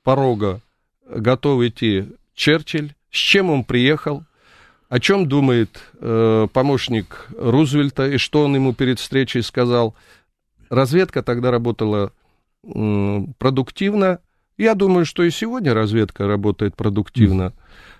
порога 0.03 0.61
готов 1.07 1.63
идти 1.63 2.05
Черчилль, 2.33 2.93
с 3.11 3.15
чем 3.15 3.49
он 3.49 3.63
приехал, 3.63 4.23
о 4.89 4.99
чем 4.99 5.27
думает 5.27 5.79
э, 5.99 6.47
помощник 6.51 7.27
Рузвельта 7.37 8.07
и 8.07 8.17
что 8.17 8.43
он 8.43 8.55
ему 8.55 8.73
перед 8.73 8.99
встречей 8.99 9.41
сказал. 9.41 9.95
Разведка 10.69 11.23
тогда 11.23 11.51
работала 11.51 12.11
э, 12.63 13.19
продуктивно. 13.37 14.19
Я 14.57 14.75
думаю, 14.75 15.05
что 15.05 15.23
и 15.23 15.31
сегодня 15.31 15.73
разведка 15.73 16.27
работает 16.27 16.75
продуктивно. 16.75 17.53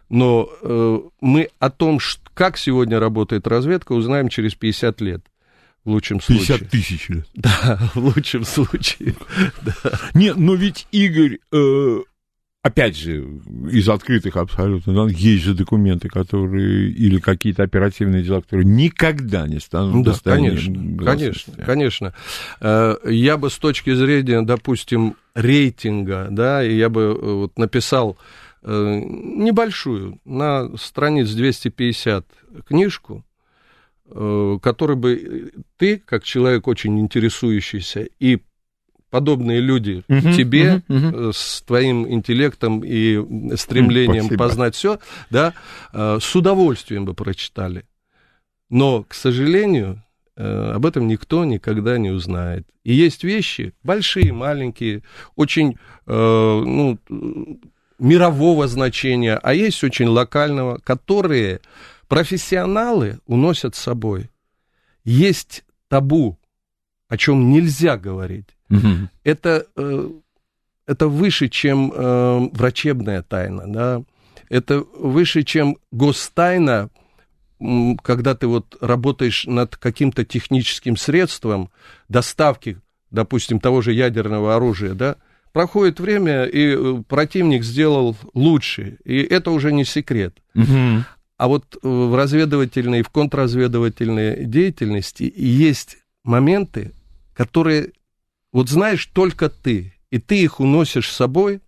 Но 0.10 0.50
э, 0.62 1.00
мы 1.22 1.50
о 1.60 1.70
том, 1.70 2.00
как 2.34 2.58
сегодня 2.58 3.00
работает 3.00 3.48
разведка, 3.48 3.94
узнаем 3.94 4.30
через 4.30 4.54
50 4.54 5.02
лет. 5.02 5.26
В 5.86 5.90
лучшем 5.92 6.20
50 6.20 6.38
случае. 6.38 6.58
50 6.58 6.70
тысяч 6.70 7.10
лет. 7.10 7.28
Да, 7.36 7.80
в 7.94 7.98
лучшем 7.98 8.44
случае. 8.44 9.16
Да. 9.62 10.00
Нет, 10.16 10.36
но 10.36 10.56
ведь 10.56 10.88
Игорь, 10.92 11.38
э, 11.52 11.98
опять 12.64 12.98
же, 12.98 13.24
из 13.72 13.88
открытых 13.88 14.36
абсолютно, 14.38 14.94
да, 14.96 15.06
есть 15.08 15.44
же 15.44 15.54
документы, 15.54 16.10
которые, 16.10 16.90
или 16.90 17.20
какие-то 17.20 17.62
оперативные 17.62 18.24
дела, 18.24 18.42
которые 18.42 18.66
никогда 18.66 19.48
не 19.48 19.60
станут 19.60 19.94
Ну 19.94 20.04
да, 20.04 20.16
конечно, 20.24 20.98
конечно, 21.06 21.54
конечно. 21.64 22.14
Э, 22.60 22.96
Я 23.06 23.38
бы 23.38 23.52
с 23.52 23.58
точки 23.60 23.94
зрения, 23.94 24.42
допустим, 24.42 25.16
рейтинга, 25.36 26.28
да, 26.32 26.62
я 26.62 26.90
бы 26.90 27.02
э, 27.02 27.14
вот 27.14 27.60
написал 27.60 28.18
э, 28.64 29.00
небольшую, 29.04 30.20
на 30.26 30.76
страниц 30.78 31.30
250 31.30 32.26
книжку, 32.68 33.24
э, 34.10 34.58
которую 34.62 34.98
бы 34.98 35.52
ты, 35.78 35.98
как 35.98 36.24
человек 36.24 36.68
очень 36.68 37.00
интересующийся, 37.00 38.08
и 38.20 38.42
подобные 39.10 39.62
люди 39.62 40.04
Мгм, 40.08 40.34
тебе 40.34 40.84
мгм. 40.88 41.30
э, 41.30 41.32
с 41.34 41.62
твоим 41.62 42.08
интеллектом 42.08 42.82
и 42.84 43.56
стремлением 43.56 44.26
Спасибо. 44.26 44.44
познать 44.44 44.76
все, 44.76 45.00
да, 45.30 45.54
э, 45.94 46.20
с 46.22 46.36
удовольствием 46.36 47.06
бы 47.06 47.14
прочитали. 47.14 47.86
Но, 48.70 49.04
к 49.04 49.14
сожалению, 49.14 50.04
э, 50.36 50.72
об 50.76 50.86
этом 50.86 51.08
никто 51.08 51.46
никогда 51.46 51.98
не 51.98 52.10
узнает. 52.10 52.68
И 52.84 52.94
есть 52.94 53.24
вещи, 53.24 53.74
большие, 53.84 54.34
маленькие, 54.34 55.04
очень 55.36 55.78
э, 56.08 56.64
ну, 56.66 56.98
э, 57.10 57.14
мирового 58.00 58.68
значения, 58.68 59.40
а 59.42 59.54
есть 59.54 59.84
очень 59.84 60.08
локального, 60.08 60.80
которые 60.84 61.62
профессионалы 62.08 63.20
уносят 63.26 63.76
с 63.76 63.80
собой. 63.80 64.30
Есть 65.04 65.64
табу, 65.88 66.38
о 67.08 67.18
чем 67.18 67.52
нельзя 67.52 67.98
говорить 67.98 68.48
Мгм. 68.70 69.10
это, 69.24 69.68
э, 69.76 70.10
это 70.88 71.08
выше, 71.08 71.50
чем 71.50 71.92
э, 71.96 72.50
врачебная 72.52 73.22
тайна, 73.22 73.64
да, 73.68 74.04
это 74.50 74.80
выше, 74.80 75.44
чем 75.44 75.78
гостайна, 75.92 76.90
когда 78.04 78.36
ты 78.36 78.48
вот 78.48 78.78
работаешь 78.82 79.46
над 79.46 79.76
каким-то 79.78 80.26
техническим 80.26 80.98
средством 80.98 81.70
доставки, 82.10 82.80
допустим, 83.12 83.60
того 83.60 83.82
же 83.82 83.94
ядерного 83.94 84.56
оружия, 84.56 84.94
да, 84.94 85.16
проходит 85.54 86.00
время, 86.00 86.44
и 86.44 86.76
э, 86.76 87.04
противник 87.08 87.64
сделал 87.64 88.16
лучше, 88.34 88.98
и 89.06 89.22
это 89.22 89.52
уже 89.52 89.72
не 89.72 89.86
секрет. 89.86 90.36
Мгм. 90.54 91.06
А 91.38 91.48
вот 91.48 91.76
э, 91.76 91.88
в 91.88 92.16
разведывательной, 92.16 93.02
в 93.02 93.10
контрразведывательной 93.10 94.46
деятельности 94.46 95.32
есть 95.36 95.98
моменты, 96.24 96.94
которые, 97.34 97.92
вот 98.54 98.70
знаешь, 98.70 99.06
только 99.08 99.50
ты, 99.50 99.94
и 100.12 100.20
ты 100.20 100.42
их 100.42 100.60
уносишь 100.60 101.10
с 101.12 101.16
собой, 101.16 101.60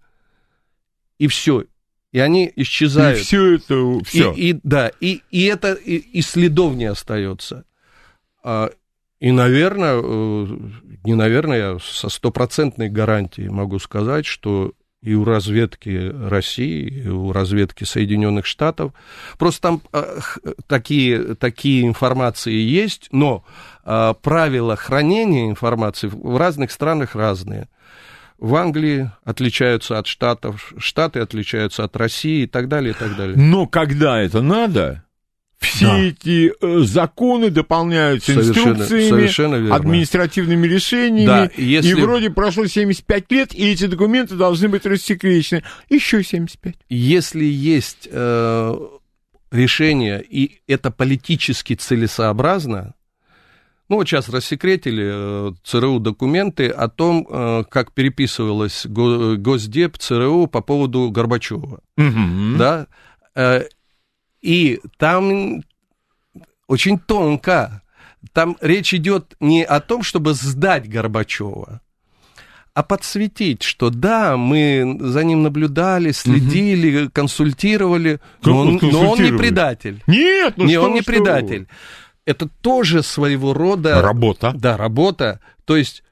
и 1.18 1.28
все, 1.28 1.66
и 2.14 2.20
они 2.20 2.52
исчезают. 2.56 3.20
И 3.20 3.24
все 3.24 3.56
это, 3.56 4.00
все. 4.06 4.32
И, 4.34 4.52
и- 4.52 4.60
да, 4.64 4.92
и, 5.02 5.22
и 5.32 5.44
это 5.46 5.74
и, 5.74 5.96
и 5.98 6.22
следов 6.22 6.76
не 6.76 6.86
остается. 6.86 7.66
А, 8.44 8.72
и, 9.20 9.32
наверное, 9.32 10.00
э, 10.02 10.48
не 11.04 11.16
наверное, 11.16 11.74
я 11.74 11.80
со 11.80 12.08
стопроцентной 12.08 12.90
гарантией 12.90 13.50
могу 13.50 13.80
сказать, 13.80 14.26
что 14.26 14.74
и 15.02 15.14
у 15.14 15.24
разведки 15.24 16.12
России, 16.28 17.04
и 17.04 17.08
у 17.08 17.32
разведки 17.32 17.84
Соединенных 17.84 18.46
Штатов, 18.46 18.94
просто 19.38 19.62
там 19.62 19.82
э, 19.94 20.20
такие, 20.68 21.36
такие 21.36 21.88
информации 21.88 22.54
есть, 22.54 23.08
но 23.12 23.46
э, 23.86 24.14
правила 24.22 24.76
хранения 24.76 25.50
информации 25.50 26.08
в 26.08 26.38
разных 26.38 26.72
странах 26.72 27.16
разные. 27.16 27.68
В 28.40 28.56
Англии 28.56 29.10
отличаются 29.24 29.98
от 29.98 30.08
Штатов, 30.08 30.74
Штаты 30.78 31.20
отличаются 31.20 31.84
от 31.84 31.96
России 31.96 32.44
и 32.44 32.48
так 32.48 32.68
далее, 32.68 32.92
и 32.92 32.96
так 32.96 33.16
далее. 33.16 33.36
Но 33.36 33.66
когда 33.66 34.20
это 34.22 34.42
надо, 34.42 35.04
все 35.60 35.86
Да. 35.88 35.98
эти 36.00 36.54
э, 36.62 36.80
законы 36.84 37.50
дополняются 37.50 38.34
Совершенно- 38.34 38.70
инструкциями, 38.74 39.10
совершенно 39.10 39.56
верно. 39.56 39.76
административными 39.76 40.68
решениями, 40.68 41.26
Да, 41.26 41.50
если- 41.58 41.90
и 41.90 41.94
вроде 41.94 42.30
прошло 42.30 42.66
75 42.68 43.32
лет, 43.32 43.54
и 43.54 43.72
эти 43.72 43.88
документы 43.88 44.36
должны 44.36 44.68
быть 44.70 44.86
рассекречены. 44.86 45.64
Еще 45.90 46.24
75. 46.24 46.76
Если 46.90 47.46
есть 47.46 48.08
э, 48.12 48.76
решение, 49.52 50.24
и 50.28 50.60
это 50.68 50.92
политически 50.92 51.74
целесообразно, 51.76 52.94
ну, 53.90 53.96
вот 53.96 54.08
сейчас 54.08 54.28
рассекретили 54.30 55.10
э, 55.12 55.52
ЦРУ 55.64 56.00
документы 56.00 56.68
о 56.68 56.90
том, 56.90 57.26
э, 57.30 57.64
как 57.70 57.94
переписывалась 57.94 58.86
Го- 58.86 59.38
Госдеп 59.38 59.98
ЦРУ 59.98 60.48
по 60.48 60.62
поводу 60.62 61.10
Горбачева. 61.10 61.80
Мгм. 61.96 62.58
да, 62.58 62.88
Э, 63.40 63.66
и 64.42 64.80
там 64.98 65.64
очень 66.68 67.00
тонко, 67.00 67.82
там 68.34 68.58
речь 68.62 68.94
идет 68.94 69.36
не 69.40 69.64
о 69.64 69.80
том, 69.80 70.04
чтобы 70.04 70.34
сдать 70.34 70.90
Горбачева, 70.90 71.82
а 72.74 72.84
подсветить, 72.84 73.64
что 73.64 73.90
да, 73.90 74.38
мы 74.38 74.98
за 75.00 75.24
ним 75.24 75.44
наблюдали, 75.44 76.12
следили, 76.12 77.08
консультировали, 77.08 78.20
Как 78.42 78.48
но 78.48 78.60
он, 78.60 78.68
но 78.68 78.70
он 78.70 78.74
не 78.74 78.80
консультировали? 78.80 79.38
предатель. 79.38 80.04
Нет, 80.06 80.54
ну 80.58 80.66
не, 80.66 80.74
что 80.74 80.82
он 80.84 80.94
не 80.94 81.02
что 81.02 81.12
предатель. 81.12 81.68
Это 82.26 82.48
тоже 82.62 83.04
своего 83.04 83.54
рода... 83.54 84.02
Работа. 84.02 84.54
Да, 84.54 84.78
работа. 84.78 85.40
То 85.66 85.78
есть, 85.78 86.04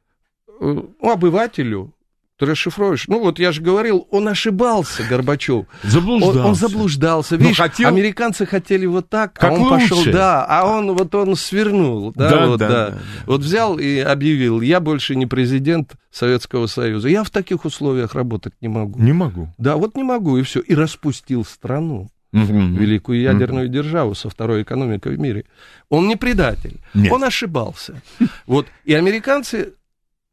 ну, 0.60 0.96
обывателю 1.02 1.94
ты 2.38 2.46
расшифруешь. 2.46 3.08
Ну, 3.08 3.20
вот 3.20 3.40
я 3.40 3.52
же 3.52 3.62
говорил, 3.62 4.08
он 4.12 4.28
ошибался, 4.28 5.04
Горбачев. 5.10 5.66
Заблуждался. 5.84 6.40
Он, 6.42 6.46
он 6.48 6.56
заблуждался. 6.56 7.36
Но 7.36 7.42
Видишь, 7.44 7.58
хотел- 7.58 7.88
американцы 7.88 8.46
хотели 8.46 8.86
вот 8.86 9.08
так, 9.10 9.34
Как 9.34 9.52
а 9.52 9.54
он 9.54 9.70
пошел, 9.70 9.98
лучше. 9.98 10.12
да, 10.12 10.46
а 10.46 10.66
он 10.66 10.94
вот 10.94 11.16
он 11.16 11.36
свернул, 11.38 12.12
да, 12.14 12.30
Да, 12.30 12.48
вот, 12.48 12.60
да, 12.60 12.68
да, 12.68 12.90
да. 12.90 12.98
Вот 13.26 13.42
взял 13.42 13.78
и 13.80 14.00
объявил, 14.00 14.60
я 14.62 14.80
больше 14.82 15.16
не 15.16 15.26
президент 15.26 15.94
Советского 16.12 16.68
Союза, 16.68 17.08
я 17.08 17.24
в 17.24 17.30
таких 17.30 17.64
условиях 17.64 18.16
работать 18.16 18.54
не 18.60 18.68
могу. 18.68 19.00
Не 19.02 19.14
могу. 19.14 19.50
Да, 19.58 19.78
вот 19.78 19.96
не 19.96 20.04
могу, 20.04 20.38
и 20.38 20.42
все. 20.44 20.60
И 20.60 20.76
распустил 20.76 21.46
страну, 21.46 22.10
Мгм. 22.34 22.76
великую 22.76 23.22
ядерную 23.22 23.70
державу 23.70 24.14
со 24.14 24.30
второй 24.30 24.64
экономикой 24.64 25.16
в 25.16 25.20
мире. 25.20 25.46
Он 25.88 26.06
не 26.10 26.18
предатель, 26.18 26.82
Нет. 26.94 27.14
он 27.14 27.24
ошибался. 27.24 28.02
Вот, 28.46 28.68
и 28.84 28.94
американцы 28.94 29.74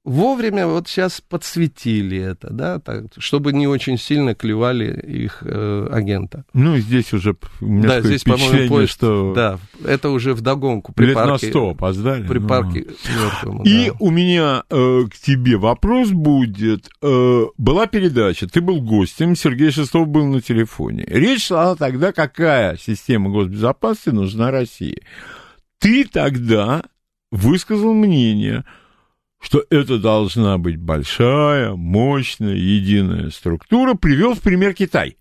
вовремя 0.05 0.67
вот 0.67 0.89
сейчас 0.89 1.21
подсветили 1.21 2.19
это, 2.19 2.53
да, 2.53 2.79
так, 2.81 3.05
чтобы 3.19 3.53
не 3.53 3.67
очень 3.69 3.99
сильно 3.99 4.35
клевали 4.35 4.93
их 5.01 5.43
э, 5.43 5.89
агента. 5.93 6.45
Ну, 6.55 6.77
здесь 6.79 7.13
уже 7.13 7.37
Да, 7.61 8.01
здесь, 8.01 8.25
по-моему, 8.25 8.69
поезд, 8.69 8.93
что 8.93 9.33
да, 9.35 9.59
это 9.85 10.11
уже 10.11 10.35
вдогонку 10.35 10.93
при 10.93 11.07
лет 11.07 11.17
на 11.17 11.27
парке, 11.29 11.51
сто 11.51 11.71
опоздали. 11.71 12.27
при 12.27 12.39
Ну. 12.41 12.49
парке 12.49 12.87
мертвому, 13.17 13.63
И 13.65 13.91
да. 13.91 13.97
у 14.01 14.11
меня 14.11 14.65
э, 14.71 15.03
к 15.11 15.17
тебе 15.19 15.57
вопрос 15.57 16.11
будет. 16.11 16.89
Э, 17.01 17.45
была 17.57 17.87
передача, 17.87 18.49
ты 18.49 18.61
был 18.61 18.81
гостем, 18.83 19.37
Сергей 19.37 19.71
Шестов 19.71 20.09
был 20.09 20.27
на 20.27 20.41
телефоне. 20.41 21.05
Речь 21.07 21.47
шла 21.47 21.77
тогда, 21.77 22.13
какая 22.13 22.77
система 22.77 23.31
госбезопасности 23.31 24.11
нужна 24.11 24.51
России. 24.51 25.03
Ты 25.79 26.05
тогда 26.05 26.83
высказал 27.31 27.93
мнение, 27.95 28.65
что 29.43 29.65
это 29.71 29.99
должна 29.99 30.57
быть 30.57 30.79
большая, 30.79 31.75
мощная, 31.75 32.55
единая 32.55 33.31
структура, 33.31 33.95
привел 33.95 34.35
в 34.35 34.41
пример 34.41 34.73
Китай. 34.73 35.17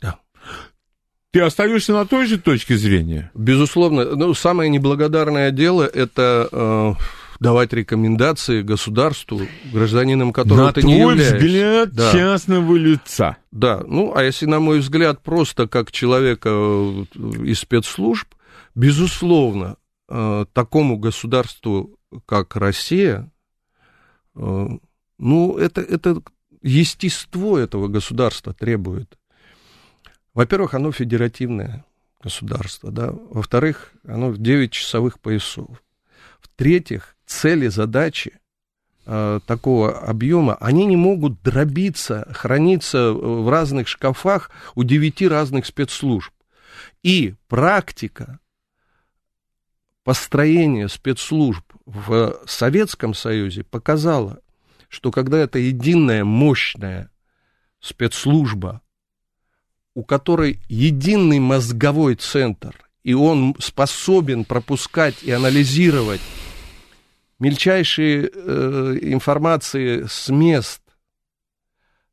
Да. 0.00 0.18
Ты 1.32 1.40
остаешься 1.40 1.92
на 1.92 2.06
той 2.06 2.26
же 2.26 2.38
точке 2.38 2.76
зрения? 2.76 3.30
Безусловно, 3.34 4.14
ну, 4.14 4.34
самое 4.34 4.68
неблагодарное 4.70 5.50
дело 5.50 5.84
это 5.84 6.48
э, 6.52 6.92
давать 7.40 7.72
рекомендации 7.72 8.60
государству, 8.60 9.40
гражданином 9.72 10.34
которого 10.34 10.66
на 10.66 10.72
ты 10.74 10.82
твой 10.82 10.92
не 10.92 11.00
являешься. 11.00 11.36
взгляд 11.36 11.92
Да. 11.94 12.12
частного 12.12 12.76
лица. 12.76 13.38
Да, 13.52 13.82
ну, 13.86 14.14
а 14.14 14.22
если, 14.22 14.44
на 14.44 14.60
мой 14.60 14.80
взгляд, 14.80 15.22
просто 15.22 15.66
как 15.66 15.92
человека 15.92 16.50
э, 16.50 17.04
из 17.44 17.60
спецслужб, 17.60 18.28
безусловно, 18.74 19.76
э, 20.10 20.44
такому 20.52 20.98
государству, 20.98 21.98
как 22.26 22.54
Россия, 22.54 23.30
ну, 24.36 25.58
это, 25.58 25.80
это 25.80 26.22
естество 26.62 27.58
этого 27.58 27.88
государства 27.88 28.52
требует. 28.52 29.18
Во-первых, 30.34 30.74
оно 30.74 30.92
федеративное 30.92 31.84
государство, 32.22 32.90
да. 32.90 33.12
Во-вторых, 33.30 33.92
оно 34.06 34.28
в 34.30 34.38
9 34.38 34.70
часовых 34.70 35.18
поясов. 35.20 35.82
В-третьих, 36.40 37.16
цели, 37.24 37.68
задачи 37.68 38.32
э, 39.06 39.40
такого 39.46 39.98
объема, 39.98 40.56
они 40.56 40.84
не 40.86 40.96
могут 40.96 41.42
дробиться, 41.42 42.28
храниться 42.32 43.12
в 43.12 43.48
разных 43.48 43.88
шкафах 43.88 44.50
у 44.74 44.82
девяти 44.82 45.28
разных 45.28 45.66
спецслужб. 45.66 46.32
И 47.02 47.34
практика 47.48 48.40
построения 50.06 50.86
спецслужб 50.86 51.64
в 51.84 52.40
Советском 52.46 53.12
Союзе 53.12 53.64
показала, 53.64 54.38
что 54.88 55.10
когда 55.10 55.36
это 55.38 55.58
единая 55.58 56.22
мощная 56.22 57.10
спецслужба, 57.80 58.82
у 59.94 60.04
которой 60.04 60.60
единый 60.68 61.40
мозговой 61.40 62.14
центр, 62.14 62.88
и 63.02 63.14
он 63.14 63.56
способен 63.58 64.44
пропускать 64.44 65.24
и 65.24 65.32
анализировать 65.32 66.20
мельчайшие 67.40 68.30
э, 68.32 68.98
информации 69.02 70.04
с 70.08 70.28
мест 70.28 70.82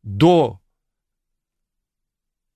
до 0.01 0.59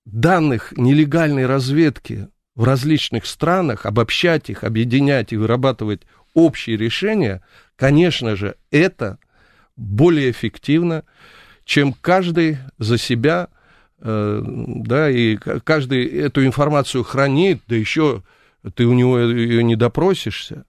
данных 0.04 0.72
нелегальной 0.76 1.46
разведки 1.46 2.28
в 2.58 2.64
различных 2.64 3.24
странах, 3.24 3.86
обобщать 3.86 4.50
их, 4.50 4.64
объединять 4.64 5.32
и 5.32 5.36
вырабатывать 5.36 6.02
общие 6.34 6.76
решения, 6.76 7.40
конечно 7.76 8.34
же, 8.34 8.56
это 8.72 9.18
более 9.76 10.32
эффективно, 10.32 11.04
чем 11.64 11.92
каждый 11.92 12.58
за 12.76 12.98
себя, 12.98 13.48
э, 14.00 14.42
да, 14.44 15.08
и 15.08 15.36
каждый 15.36 16.04
эту 16.06 16.44
информацию 16.44 17.04
хранит, 17.04 17.62
да 17.68 17.76
еще 17.76 18.24
ты 18.74 18.86
у 18.86 18.92
него 18.92 19.20
ее 19.20 19.62
не 19.62 19.76
допросишься. 19.76 20.64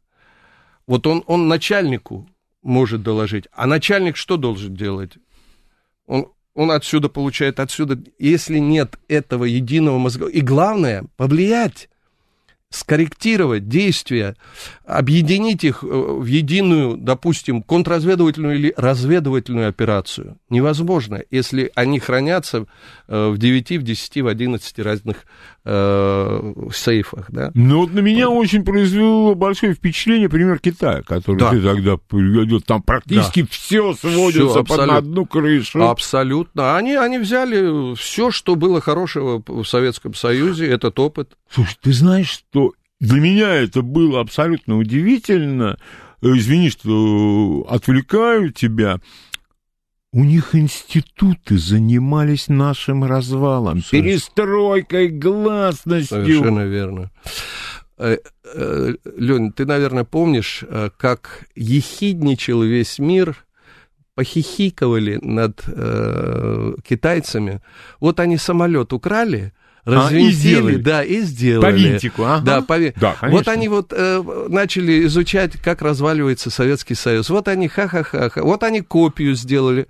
Вот 0.85 1.07
он, 1.07 1.23
он 1.25 1.47
начальнику 1.47 2.29
может 2.61 3.01
доложить, 3.01 3.47
а 3.51 3.65
начальник 3.65 4.15
что 4.15 4.37
должен 4.37 4.75
делать? 4.75 5.13
Он, 6.05 6.27
он 6.60 6.72
отсюда 6.72 7.07
получает, 7.07 7.62
отсюда. 7.62 7.97
Если 8.20 8.57
нет 8.57 8.99
этого 9.07 9.45
единого 9.45 9.97
мозга, 9.97 10.28
и 10.28 10.41
главное, 10.41 11.05
повлиять 11.16 11.88
скорректировать 12.70 13.67
действия, 13.67 14.36
объединить 14.86 15.63
их 15.63 15.84
э, 15.84 15.88
в 15.88 16.26
единую, 16.26 16.97
допустим, 16.97 17.63
контрразведывательную 17.63 18.55
или 18.55 18.74
разведывательную 18.78 19.70
операцию 19.70 20.38
невозможно, 20.49 21.22
если 21.32 21.72
они 21.76 21.99
хранятся 21.99 22.65
э, 23.07 23.30
в 23.30 23.38
9, 23.38 23.72
в 23.78 23.84
10, 23.84 24.22
в 24.22 24.28
11 24.28 24.80
разных 24.80 25.26
э, 25.65 26.53
сейфах. 26.74 27.26
Да? 27.30 27.51
Ну 27.53 27.82
вот 27.82 27.93
на 27.93 27.99
меня 27.99 28.30
очень 28.30 28.63
произвело 28.63 29.36
большое 29.36 29.74
впечатление 29.74 30.30
пример 30.30 30.59
Китая, 30.59 31.01
который 31.03 31.38
да. 31.38 31.51
ты 31.51 31.61
тогда 31.61 31.97
приводил. 31.97 32.61
Там 32.61 32.82
практически 32.82 33.41
да. 33.41 33.47
все 33.51 33.93
сводится 33.93 34.49
всё, 34.49 34.63
под 34.63 34.80
одну 34.89 35.26
крышу. 35.26 35.84
Абсолютно. 35.84 36.76
Они, 36.76 36.95
они 36.95 37.20
взяли 37.20 37.95
все, 37.95 38.32
что 38.32 38.55
было 38.55 38.82
хорошего 38.82 39.43
в 39.45 39.65
Советском 39.65 40.13
Союзе, 40.13 40.67
этот 40.67 40.99
опыт. 40.99 41.36
Слушай, 41.50 41.78
ты 41.82 41.93
знаешь, 41.93 42.30
что 42.30 42.74
для 43.00 43.20
меня 43.20 43.54
это 43.54 43.82
было 43.82 44.22
абсолютно 44.22 44.78
удивительно. 44.78 45.78
Э, 46.22 46.28
извини, 46.28 46.70
что 46.70 47.66
отвлекаю 47.70 48.52
тебя. 48.52 49.00
У 50.12 50.24
них 50.24 50.56
институты 50.56 51.58
занимались 51.58 52.47
нашим 52.47 53.04
развалом, 53.04 53.84
Совершенно. 53.84 54.04
перестройкой, 54.04 55.08
гласностью. 55.10 56.26
Совершенно 56.26 56.66
верно. 56.66 57.12
Э, 57.97 58.18
э, 58.43 58.93
Лень, 59.18 59.52
ты, 59.52 59.66
наверное, 59.66 60.06
помнишь, 60.06 60.64
как 60.97 61.45
ехидничал 61.56 62.64
весь 62.64 62.97
мир 62.97 63.45
похихиковали 64.20 65.18
над 65.22 65.64
э, 65.66 66.74
китайцами. 66.84 67.62
Вот 68.02 68.20
они 68.20 68.36
самолет 68.36 68.91
украли, 68.91 69.54
развинтили, 69.89 70.75
а, 70.75 70.75
и 70.75 70.81
да, 70.81 71.03
и 71.03 71.21
сделали. 71.21 71.65
По 71.65 71.75
винтику, 71.75 72.23
ага. 72.23 72.45
Да, 72.45 72.61
по... 72.61 72.77
да 72.99 73.15
Вот 73.23 73.47
они 73.47 73.67
вот 73.67 73.93
э, 73.95 74.45
начали 74.47 75.05
изучать, 75.05 75.53
как 75.57 75.81
разваливается 75.81 76.49
Советский 76.49 76.95
Союз. 76.95 77.29
Вот 77.29 77.47
они 77.47 77.67
ха-ха-ха, 77.67 78.31
вот 78.35 78.63
они 78.63 78.81
копию 78.81 79.35
сделали. 79.35 79.87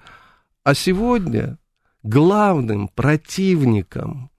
А 0.64 0.74
сегодня 0.74 1.58
главным 2.04 2.88
противником 2.88 4.32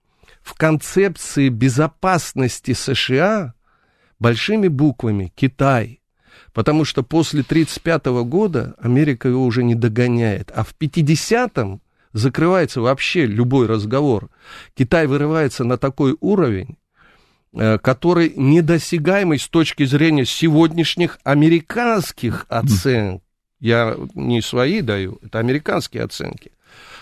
в 0.43 0.55
концепции 0.55 1.49
безопасности 1.49 2.73
США 2.73 3.55
большими 4.19 4.69
буквами 4.69 5.33
Китай. 5.35 6.01
Потому 6.53 6.85
что 6.85 7.03
после 7.03 7.43
1935 7.43 8.25
года 8.25 8.75
Америка 8.81 9.29
его 9.29 9.45
уже 9.45 9.63
не 9.63 9.75
догоняет. 9.75 10.51
А 10.55 10.65
в 10.65 10.75
50-м 10.79 11.81
закрывается 12.13 12.81
вообще 12.81 13.27
любой 13.27 13.67
разговор. 13.67 14.31
Китай 14.75 15.07
вырывается 15.07 15.65
на 15.65 15.79
такой 15.79 16.17
уровень, 16.21 16.77
э, 17.53 17.79
который 17.79 18.33
недосягаемый 18.37 19.39
с 19.39 19.49
точки 19.49 19.85
зрения 19.85 20.25
сегодняшних 20.25 21.19
американских 21.25 22.47
оценок. 22.49 23.23
Я 23.61 23.97
не 24.15 24.41
свои 24.41 24.81
даю, 24.81 25.19
это 25.23 25.39
американские 25.39 26.03
оценки. 26.03 26.53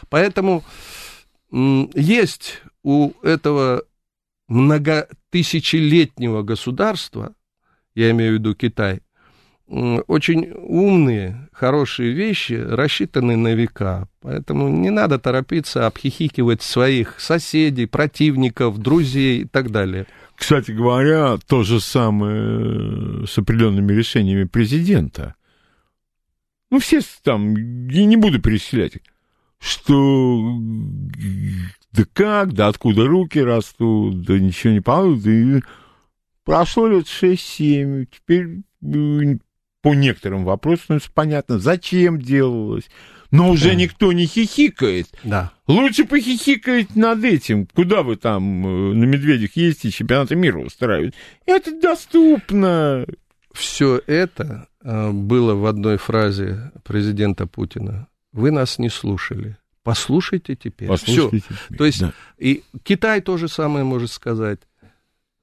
Поэтому 0.09 0.64
есть 1.50 2.62
у 2.82 3.12
этого 3.22 3.84
многотысячелетнего 4.48 6.42
государства, 6.42 7.34
я 7.94 8.11
имею 8.11 8.32
в 8.32 8.34
виду 8.34 8.54
Китай, 8.54 9.00
очень 9.69 10.51
умные, 10.55 11.49
хорошие 11.53 12.12
вещи, 12.12 12.55
рассчитаны 12.55 13.37
на 13.37 13.55
века. 13.55 14.09
Поэтому 14.21 14.69
не 14.69 14.91
надо 14.91 15.19
торопиться 15.19 15.87
обхихикивать 15.87 16.62
своих 16.62 17.21
соседей, 17.21 17.87
противников, 17.87 18.79
друзей 18.79 19.43
и 19.43 19.45
так 19.45 19.71
далее. 19.71 20.07
Кстати 20.35 20.71
говоря, 20.71 21.37
то 21.47 21.64
же 21.64 21.81
самое 21.81 23.27
с 23.27 23.37
определенными 23.37 23.93
решениями 23.93 24.45
президента. 24.45 25.35
Ну, 26.71 26.79
все 26.79 27.01
там, 27.23 27.55
я 27.89 28.05
не 28.05 28.16
буду 28.16 28.41
перечислять, 28.41 28.99
что 29.59 30.59
да 31.93 32.05
как, 32.12 32.53
да 32.53 32.69
откуда 32.69 33.07
руки 33.07 33.39
растут, 33.39 34.23
да 34.23 34.39
ничего 34.39 34.73
не 34.73 34.81
получится. 34.81 35.31
И 35.31 35.61
прошло 36.45 36.87
лет 36.87 37.07
6-7, 37.07 38.07
теперь 38.11 38.62
по 39.83 39.95
некоторым 39.95 40.45
вопросам 40.45 41.01
понятно, 41.14 41.59
зачем 41.59 42.20
делалось. 42.20 42.89
Но 43.31 43.51
уже 43.51 43.74
никто 43.74 44.12
не 44.12 44.26
хихикает. 44.26 45.09
Да. 45.22 45.53
Лучше 45.66 46.05
похихикать 46.05 46.97
над 46.97 47.22
этим. 47.24 47.66
Куда 47.66 48.03
вы 48.03 48.16
там 48.16 48.66
э, 48.66 48.95
на 48.95 49.05
медведях 49.05 49.55
ездите, 49.55 49.91
чемпионаты 49.91 50.35
мира 50.35 50.61
устраивают. 50.61 51.14
Это 51.45 51.79
доступно. 51.79 53.07
Все 53.53 54.01
это 54.07 54.68
э, 54.83 55.11
было 55.11 55.55
в 55.55 55.66
одной 55.66 55.99
фразе 55.99 56.72
президента 56.85 57.47
Путина. 57.47 58.09
Вы 58.33 58.51
нас 58.51 58.79
не 58.79 58.89
слушали. 58.89 59.59
Послушайте 59.83 60.55
теперь. 60.55 60.89
Послушайте 60.89 61.39
Всё. 61.39 61.55
теперь. 61.55 61.79
То 61.79 61.85
есть 61.85 62.01
да. 62.01 62.12
и 62.39 62.62
Китай 62.83 63.20
то 63.20 63.37
же 63.37 63.49
самое 63.49 63.85
может 63.85 64.11
сказать. 64.11 64.61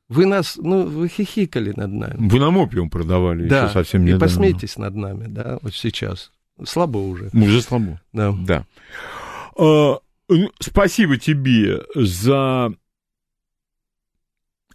Вы 0.07 0.25
нас, 0.25 0.57
ну, 0.57 0.85
вы 0.85 1.07
хихикали 1.07 1.73
над 1.75 1.91
нами. 1.91 2.29
Вы 2.29 2.39
нам 2.39 2.57
опиум 2.57 2.89
продавали 2.89 3.47
да, 3.47 3.63
еще 3.63 3.73
совсем 3.73 4.05
недавно. 4.05 4.23
и 4.23 4.27
посмейтесь 4.27 4.77
над 4.77 4.95
нами, 4.95 5.25
да, 5.27 5.57
вот 5.61 5.73
сейчас. 5.73 6.31
Слабо 6.63 6.99
уже. 6.99 7.29
Уже 7.33 7.61
слабо. 7.61 7.99
Да. 8.13 8.33
да. 8.45 8.65
А, 9.57 9.99
ну, 10.29 10.51
спасибо 10.59 11.17
тебе 11.17 11.81
за 11.95 12.71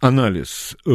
анализ 0.01 0.75
э, 0.85 0.89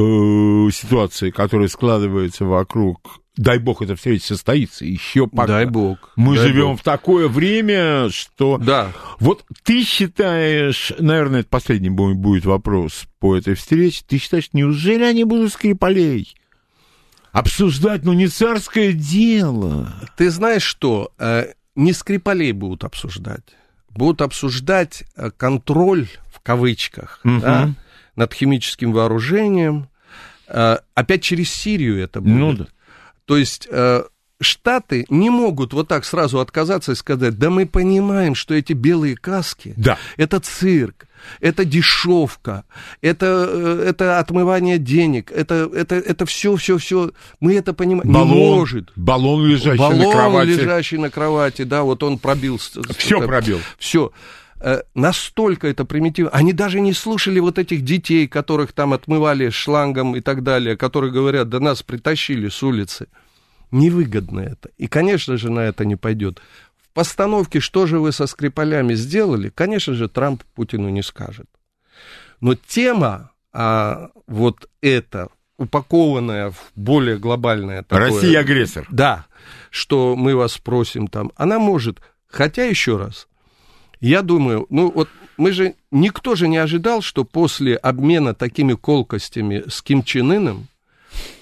ситуации, 0.70 1.30
которая 1.30 1.68
складывается 1.68 2.44
вокруг 2.44 3.20
дай 3.36 3.58
бог 3.58 3.82
эта 3.82 3.96
встреча 3.96 4.26
состоится, 4.26 4.84
еще 4.84 5.26
пока. 5.26 5.46
Дай 5.46 5.66
бог. 5.66 6.12
Мы 6.16 6.36
дай 6.36 6.48
живем 6.48 6.70
бог. 6.70 6.80
в 6.80 6.82
такое 6.82 7.28
время, 7.28 8.10
что... 8.10 8.58
Да. 8.58 8.92
Вот 9.20 9.44
ты 9.62 9.82
считаешь, 9.84 10.92
наверное, 10.98 11.40
это 11.40 11.48
последний 11.48 11.90
будет 11.90 12.44
вопрос 12.44 13.06
по 13.18 13.36
этой 13.36 13.54
встрече, 13.54 14.02
ты 14.06 14.18
считаешь, 14.18 14.50
неужели 14.52 15.04
они 15.04 15.24
будут 15.24 15.52
Скрипалей? 15.52 16.34
Обсуждать, 17.32 18.04
ну, 18.04 18.14
не 18.14 18.28
царское 18.28 18.92
дело. 18.92 19.92
Ты 20.16 20.30
знаешь 20.30 20.62
что, 20.62 21.12
э, 21.18 21.52
не 21.74 21.92
Скрипалей 21.92 22.52
будут 22.52 22.84
обсуждать. 22.84 23.44
Будут 23.90 24.22
обсуждать 24.22 25.04
э, 25.16 25.30
контроль, 25.36 26.08
в 26.32 26.40
кавычках, 26.40 27.20
угу. 27.24 27.40
да, 27.40 27.74
над 28.14 28.32
химическим 28.32 28.92
вооружением. 28.92 29.88
Э, 30.48 30.78
опять 30.94 31.22
через 31.22 31.52
Сирию 31.52 32.02
это 32.02 32.22
будет. 32.22 32.34
Ну 32.34 32.52
да. 32.54 32.66
То 33.26 33.36
есть 33.36 33.68
э, 33.70 34.04
Штаты 34.38 35.06
не 35.08 35.30
могут 35.30 35.72
вот 35.72 35.88
так 35.88 36.04
сразу 36.04 36.40
отказаться 36.40 36.92
и 36.92 36.94
сказать, 36.94 37.38
да 37.38 37.48
мы 37.48 37.64
понимаем, 37.64 38.34
что 38.34 38.52
эти 38.54 38.74
белые 38.74 39.16
каски, 39.16 39.72
Да. 39.78 39.96
это 40.18 40.40
цирк, 40.40 41.06
это 41.40 41.64
дешевка, 41.64 42.64
это, 43.00 43.48
э, 43.48 43.84
это 43.88 44.18
отмывание 44.18 44.76
денег, 44.78 45.32
это, 45.32 45.70
это, 45.74 45.94
это 45.94 46.26
все, 46.26 46.54
все, 46.56 46.76
все, 46.76 47.12
мы 47.40 47.54
это 47.54 47.72
понимаем. 47.72 48.12
Баллон, 48.12 48.28
Не 48.36 48.50
может. 48.56 48.92
баллон, 48.94 49.46
лежащий 49.46 49.78
Баллон, 49.78 49.98
на 50.00 50.12
кровати. 50.12 50.48
лежащий 50.50 50.98
на 50.98 51.08
кровати, 51.10 51.62
да, 51.64 51.82
вот 51.82 52.02
он 52.02 52.18
пробил. 52.18 52.58
Все 52.98 53.20
пробил. 53.26 53.60
Все. 53.78 54.12
Настолько 54.94 55.68
это 55.68 55.84
примитивно. 55.84 56.30
Они 56.30 56.52
даже 56.52 56.80
не 56.80 56.92
слушали 56.92 57.40
вот 57.40 57.58
этих 57.58 57.82
детей, 57.82 58.26
которых 58.26 58.72
там 58.72 58.92
отмывали 58.92 59.50
шлангом 59.50 60.16
и 60.16 60.20
так 60.20 60.42
далее, 60.42 60.76
которые 60.76 61.12
говорят, 61.12 61.48
да 61.48 61.60
нас 61.60 61.82
притащили 61.82 62.48
с 62.48 62.62
улицы. 62.62 63.08
Невыгодно 63.70 64.40
это. 64.40 64.70
И, 64.78 64.86
конечно 64.86 65.36
же, 65.36 65.50
на 65.50 65.60
это 65.60 65.84
не 65.84 65.96
пойдет. 65.96 66.40
В 66.80 66.88
постановке, 66.94 67.60
что 67.60 67.86
же 67.86 67.98
вы 67.98 68.12
со 68.12 68.26
Скрипалями 68.26 68.94
сделали, 68.94 69.50
конечно 69.50 69.92
же, 69.92 70.08
Трамп 70.08 70.42
Путину 70.54 70.88
не 70.88 71.02
скажет. 71.02 71.46
Но 72.40 72.54
тема, 72.54 73.32
а, 73.52 74.10
вот 74.26 74.70
эта, 74.80 75.28
упакованная 75.58 76.50
в 76.50 76.70
более 76.74 77.18
глобальное 77.18 77.82
такое... 77.82 78.10
Россия 78.10 78.40
агрессор. 78.40 78.86
Да, 78.90 79.26
что 79.70 80.16
мы 80.16 80.34
вас 80.34 80.58
просим 80.58 81.08
там, 81.08 81.32
она 81.36 81.58
может, 81.58 82.00
хотя 82.26 82.64
еще 82.64 82.96
раз, 82.96 83.28
я 84.06 84.22
думаю, 84.22 84.66
ну 84.70 84.90
вот 84.90 85.08
мы 85.36 85.52
же, 85.52 85.74
никто 85.90 86.34
же 86.34 86.48
не 86.48 86.56
ожидал, 86.56 87.02
что 87.02 87.24
после 87.24 87.76
обмена 87.76 88.34
такими 88.34 88.74
колкостями 88.74 89.64
с 89.68 89.82
Ким 89.82 90.02
Чен 90.02 90.30
Ыном 90.30 90.68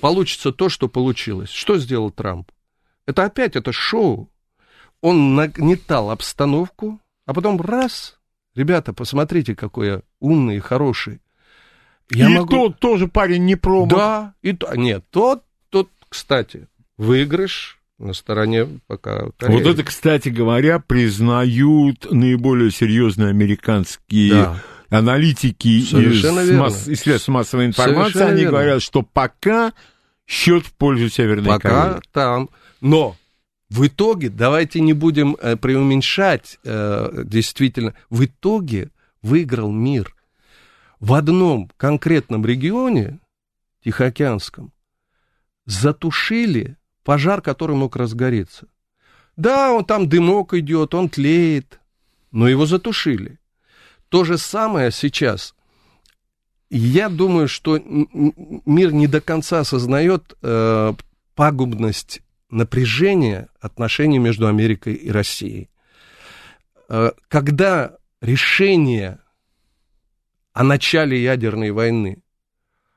получится 0.00 0.52
то, 0.52 0.68
что 0.68 0.88
получилось. 0.88 1.50
Что 1.50 1.78
сделал 1.78 2.10
Трамп? 2.10 2.50
Это 3.06 3.24
опять 3.24 3.56
это 3.56 3.72
шоу. 3.72 4.30
Он 5.00 5.34
нагнетал 5.34 6.10
обстановку, 6.10 7.00
а 7.26 7.34
потом 7.34 7.60
раз, 7.60 8.18
ребята, 8.54 8.92
посмотрите, 8.92 9.54
какой 9.54 9.86
я 9.86 10.02
умный 10.20 10.56
и 10.56 10.60
хороший. 10.60 11.20
Я 12.10 12.30
и 12.30 12.34
могу... 12.34 12.50
тот 12.50 12.78
тоже 12.80 13.08
парень 13.08 13.44
не 13.44 13.56
промах. 13.56 13.90
Да, 13.90 14.34
и 14.42 14.52
то... 14.52 14.74
нет, 14.74 15.04
тот, 15.10 15.44
тот, 15.68 15.90
кстати, 16.08 16.68
выигрыш 16.96 17.80
на 17.98 18.12
стороне 18.12 18.80
пока 18.86 19.30
Кореи. 19.38 19.56
Вот 19.56 19.66
это, 19.66 19.84
кстати 19.84 20.28
говоря, 20.28 20.78
признают 20.78 22.10
наиболее 22.10 22.70
серьезные 22.70 23.30
американские 23.30 24.32
да. 24.32 24.62
аналитики 24.90 25.68
из, 25.68 26.52
масс... 26.52 26.88
из 26.88 27.00
средств 27.00 27.28
массовой 27.28 27.66
информации. 27.66 28.12
Совершенно 28.12 28.30
Они 28.30 28.40
верно. 28.42 28.58
говорят, 28.58 28.82
что 28.82 29.02
пока 29.02 29.72
счет 30.26 30.66
в 30.66 30.72
пользу 30.72 31.08
Северной 31.08 31.46
пока 31.46 31.68
Кореи. 31.68 31.94
Пока 31.94 32.02
там. 32.12 32.50
Но 32.80 33.16
в 33.70 33.86
итоге, 33.86 34.28
давайте 34.28 34.80
не 34.80 34.92
будем 34.92 35.36
э, 35.40 35.56
преуменьшать, 35.56 36.58
э, 36.64 37.24
действительно, 37.24 37.94
в 38.10 38.24
итоге 38.24 38.90
выиграл 39.22 39.70
мир. 39.70 40.14
В 41.00 41.14
одном 41.14 41.70
конкретном 41.76 42.46
регионе, 42.46 43.20
Тихоокеанском, 43.84 44.72
затушили 45.66 46.76
пожар, 47.04 47.40
который 47.40 47.76
мог 47.76 47.96
разгореться. 47.96 48.66
Да, 49.36 49.72
он 49.72 49.84
там 49.84 50.08
дымок 50.08 50.54
идет, 50.54 50.94
он 50.94 51.08
тлеет, 51.08 51.80
но 52.32 52.48
его 52.48 52.66
затушили. 52.66 53.38
То 54.08 54.24
же 54.24 54.38
самое 54.38 54.90
сейчас. 54.90 55.54
Я 56.70 57.08
думаю, 57.08 57.46
что 57.48 57.78
мир 57.78 58.92
не 58.92 59.06
до 59.06 59.20
конца 59.20 59.60
осознает 59.60 60.34
э, 60.42 60.94
пагубность 61.34 62.20
напряжения 62.50 63.48
отношений 63.60 64.18
между 64.18 64.48
Америкой 64.48 64.94
и 64.94 65.10
Россией. 65.10 65.68
Э, 66.88 67.12
когда 67.28 67.96
решение 68.20 69.18
о 70.52 70.62
начале 70.62 71.22
ядерной 71.22 71.70
войны 71.72 72.22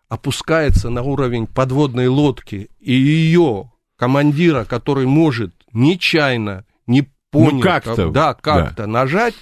опускается 0.09 0.89
на 0.89 1.01
уровень 1.01 1.47
подводной 1.47 2.07
лодки 2.07 2.69
и 2.79 2.93
ее 2.93 3.71
командира, 3.97 4.63
который 4.63 5.05
может 5.05 5.53
нечаянно, 5.73 6.65
не 6.85 7.09
понять, 7.31 7.53
ну, 7.53 7.61
как-то, 7.61 8.09
да, 8.09 8.33
как-то 8.33 8.83
да. 8.83 8.87
нажать, 8.87 9.35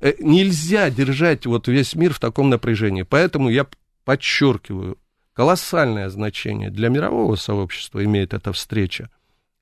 э, 0.00 0.14
нельзя 0.18 0.90
держать 0.90 1.46
вот 1.46 1.68
весь 1.68 1.94
мир 1.94 2.12
в 2.12 2.20
таком 2.20 2.50
напряжении. 2.50 3.02
Поэтому 3.02 3.48
я 3.48 3.66
подчеркиваю, 4.04 4.98
колоссальное 5.32 6.08
значение 6.10 6.70
для 6.70 6.88
мирового 6.88 7.36
сообщества 7.36 8.04
имеет 8.04 8.34
эта 8.34 8.52
встреча. 8.52 9.08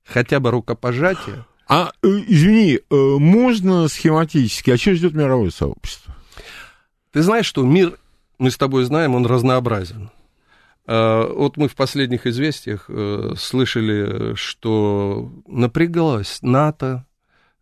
Хотя 0.03 0.39
бы 0.39 0.51
рукопожатие. 0.51 1.45
А, 1.67 1.91
э, 2.01 2.07
извини, 2.27 2.79
э, 2.79 2.95
можно 2.95 3.87
схематически, 3.87 4.71
а 4.71 4.77
что 4.77 4.95
ждет 4.95 5.13
мировое 5.13 5.51
сообщество? 5.51 6.15
Ты 7.11 7.21
знаешь, 7.21 7.45
что 7.45 7.63
мир, 7.63 7.97
мы 8.39 8.51
с 8.51 8.57
тобой 8.57 8.85
знаем, 8.85 9.15
он 9.15 9.25
разнообразен. 9.25 10.09
Э, 10.87 11.29
вот 11.33 11.57
мы 11.57 11.67
в 11.67 11.75
последних 11.75 12.25
известиях 12.25 12.85
э, 12.87 13.33
слышали, 13.37 14.35
что 14.35 15.31
напрягалась 15.45 16.39
НАТО, 16.41 17.05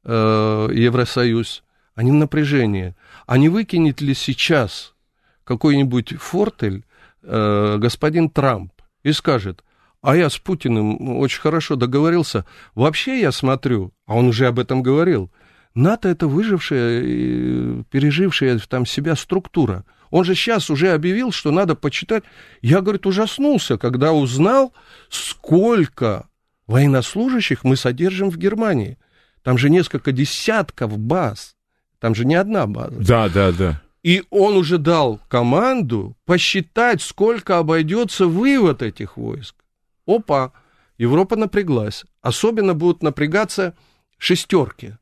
э, 0.03 0.69
Евросоюз, 0.71 1.63
они 1.95 2.11
в 2.11 2.15
напряжении. 2.15 2.95
А 3.25 3.37
не 3.37 3.49
выкинет 3.49 3.99
ли 4.01 4.13
сейчас 4.13 4.93
какой-нибудь 5.43 6.15
фортель 6.17 6.85
господин 7.21 8.29
Трамп 8.29 8.71
и 9.01 9.11
скажет, 9.11 9.63
а 10.03 10.15
я 10.15 10.29
с 10.29 10.37
Путиным 10.37 11.17
очень 11.17 11.41
хорошо 11.41 11.75
договорился. 11.75 12.45
Вообще 12.75 13.19
я 13.19 13.31
смотрю, 13.31 13.93
а 14.05 14.13
он 14.13 14.27
уже 14.27 14.45
об 14.45 14.59
этом 14.59 14.83
говорил, 14.83 15.31
НАТО 15.73 16.07
это 16.07 16.27
выжившая, 16.27 17.01
пережившая 17.89 18.59
там 18.69 18.85
себя 18.85 19.15
структура. 19.15 19.85
Он 20.11 20.23
же 20.23 20.35
сейчас 20.35 20.69
уже 20.69 20.93
объявил, 20.93 21.31
что 21.31 21.51
надо 21.51 21.75
почитать. 21.75 22.23
Я, 22.61 22.81
говорит, 22.81 23.05
ужаснулся, 23.05 23.77
когда 23.77 24.13
узнал, 24.13 24.73
сколько 25.09 26.27
военнослужащих 26.67 27.63
мы 27.63 27.75
содержим 27.75 28.29
в 28.29 28.37
Германии. 28.37 28.97
Там 29.43 29.57
же 29.57 29.69
несколько 29.69 30.11
десятков 30.11 30.97
баз. 30.97 31.55
Там 31.99 32.15
же 32.15 32.25
не 32.25 32.35
одна 32.35 32.65
база. 32.67 32.95
Да, 32.99 33.29
да, 33.29 33.51
да. 33.51 33.81
И 34.03 34.23
он 34.29 34.55
уже 34.55 34.77
дал 34.77 35.19
команду 35.29 36.15
посчитать, 36.25 37.01
сколько 37.01 37.57
обойдется 37.57 38.27
вывод 38.27 38.81
этих 38.83 39.17
войск. 39.17 39.55
Опа, 40.05 40.51
Европа 40.97 41.35
напряглась. 41.35 42.05
Особенно 42.21 42.73
будут 42.73 43.01
напрягаться 43.01 43.75
шестерки. 44.17 44.95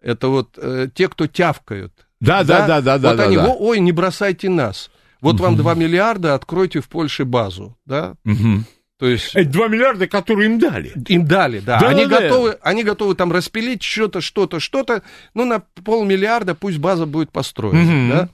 Это 0.00 0.28
вот 0.28 0.56
э, 0.56 0.88
те, 0.94 1.08
кто 1.08 1.26
тявкают. 1.26 2.05
Да, 2.20 2.44
да, 2.44 2.66
да, 2.66 2.80
да, 2.80 2.98
да. 2.98 3.10
Вот 3.10 3.16
да, 3.16 3.24
они, 3.24 3.36
да. 3.36 3.46
ой, 3.46 3.80
не 3.80 3.92
бросайте 3.92 4.48
нас. 4.48 4.90
Вот 5.20 5.36
угу. 5.36 5.44
вам 5.44 5.56
2 5.56 5.74
миллиарда, 5.74 6.34
откройте 6.34 6.80
в 6.80 6.88
Польше 6.88 7.24
базу, 7.24 7.76
да? 7.86 8.14
Угу. 8.24 8.64
То 8.98 9.06
есть... 9.06 9.34
Это 9.34 9.50
2 9.50 9.68
миллиарда, 9.68 10.06
которые 10.06 10.46
им 10.46 10.58
дали. 10.58 10.92
Им 11.08 11.26
дали, 11.26 11.60
да. 11.60 11.80
да 11.80 11.88
они, 11.88 12.06
да, 12.06 12.20
готовы, 12.20 12.50
да. 12.52 12.58
они 12.62 12.82
готовы 12.82 13.14
там 13.14 13.32
распилить 13.32 13.82
что-то, 13.82 14.20
что-то, 14.20 14.60
что-то. 14.60 15.02
Ну, 15.34 15.44
на 15.44 15.60
полмиллиарда 15.84 16.54
пусть 16.54 16.78
база 16.78 17.06
будет 17.06 17.30
построена, 17.30 17.82
угу. 17.82 18.12
да? 18.12 18.28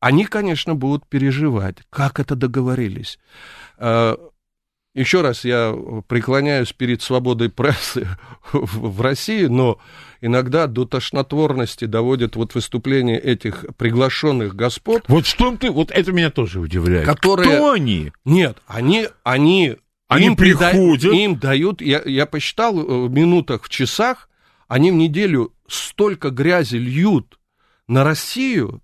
Они, 0.00 0.24
конечно, 0.24 0.74
будут 0.74 1.06
переживать, 1.06 1.76
как 1.90 2.20
это 2.20 2.36
договорились. 2.36 3.18
А, 3.78 4.16
Еще 4.94 5.22
раз 5.22 5.44
я 5.44 5.74
преклоняюсь 6.06 6.72
перед 6.72 7.02
свободой 7.02 7.48
прессы 7.48 8.06
в 8.52 9.00
России, 9.00 9.46
но 9.46 9.78
иногда 10.20 10.66
до 10.66 10.84
тошнотворности 10.84 11.84
доводят 11.84 12.36
вот 12.36 12.54
выступления 12.54 13.18
этих 13.18 13.64
приглашенных 13.76 14.54
господ. 14.54 15.04
Вот 15.08 15.26
что 15.26 15.56
ты, 15.56 15.70
вот 15.70 15.90
это 15.90 16.12
меня 16.12 16.30
тоже 16.30 16.60
удивляет. 16.60 17.06
Которые... 17.06 17.56
Кто 17.56 17.72
они? 17.72 18.12
Нет, 18.24 18.58
они, 18.66 19.08
они, 19.22 19.76
они 20.08 20.26
им 20.26 20.36
приходят. 20.36 21.02
Прида... 21.02 21.16
Им 21.16 21.36
дают, 21.38 21.80
я, 21.80 22.02
я 22.04 22.26
посчитал 22.26 22.78
э, 22.78 23.06
в 23.06 23.10
минутах, 23.10 23.64
в 23.64 23.68
часах, 23.68 24.28
они 24.66 24.90
в 24.90 24.94
неделю 24.94 25.52
столько 25.66 26.30
грязи 26.30 26.76
льют 26.76 27.38
на 27.86 28.04
Россию, 28.04 28.82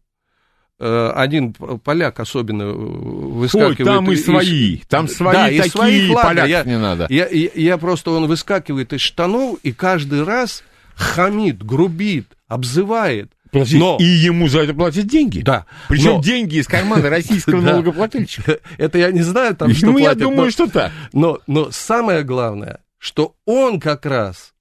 э, 0.78 1.10
один 1.14 1.52
поляк 1.52 2.20
особенно 2.20 2.68
выскакивает. 2.68 3.80
Ой, 3.80 3.84
там 3.84 4.10
и 4.10 4.16
свои, 4.16 4.78
там 4.88 5.08
свои 5.08 5.34
да, 5.34 5.44
такие, 5.46 5.66
и 5.66 5.68
своих, 5.68 6.22
поляк 6.22 6.48
я, 6.48 6.64
не 6.64 6.78
надо. 6.78 7.06
Я, 7.10 7.26
я, 7.28 7.50
я 7.54 7.78
просто, 7.78 8.12
он 8.12 8.26
выскакивает 8.26 8.92
из 8.92 9.00
штанов, 9.00 9.58
и 9.62 9.72
каждый 9.72 10.24
раз 10.24 10.62
хамит, 10.94 11.62
грубит, 11.62 12.36
обзывает. 12.48 13.32
Платить, 13.50 13.78
но... 13.78 13.96
И 14.00 14.04
ему 14.04 14.48
за 14.48 14.62
это 14.62 14.74
платят 14.74 15.06
деньги. 15.06 15.40
Да. 15.40 15.66
Причем 15.88 16.16
но... 16.16 16.22
деньги 16.22 16.56
из 16.56 16.66
кармана 16.66 17.08
российского 17.08 17.60
налогоплательщика. 17.60 18.58
Это 18.78 18.98
я 18.98 19.12
не 19.12 19.22
знаю, 19.22 19.54
там, 19.54 19.72
что 19.72 19.86
Ну, 19.86 19.98
я 19.98 20.14
думаю, 20.14 20.50
что 20.50 20.66
так. 20.66 20.90
Но, 21.12 21.38
но 21.46 21.70
самое 21.70 22.24
главное, 22.24 22.80
что 22.98 23.36
он 23.44 23.78
как 23.78 24.06
раз 24.06 24.54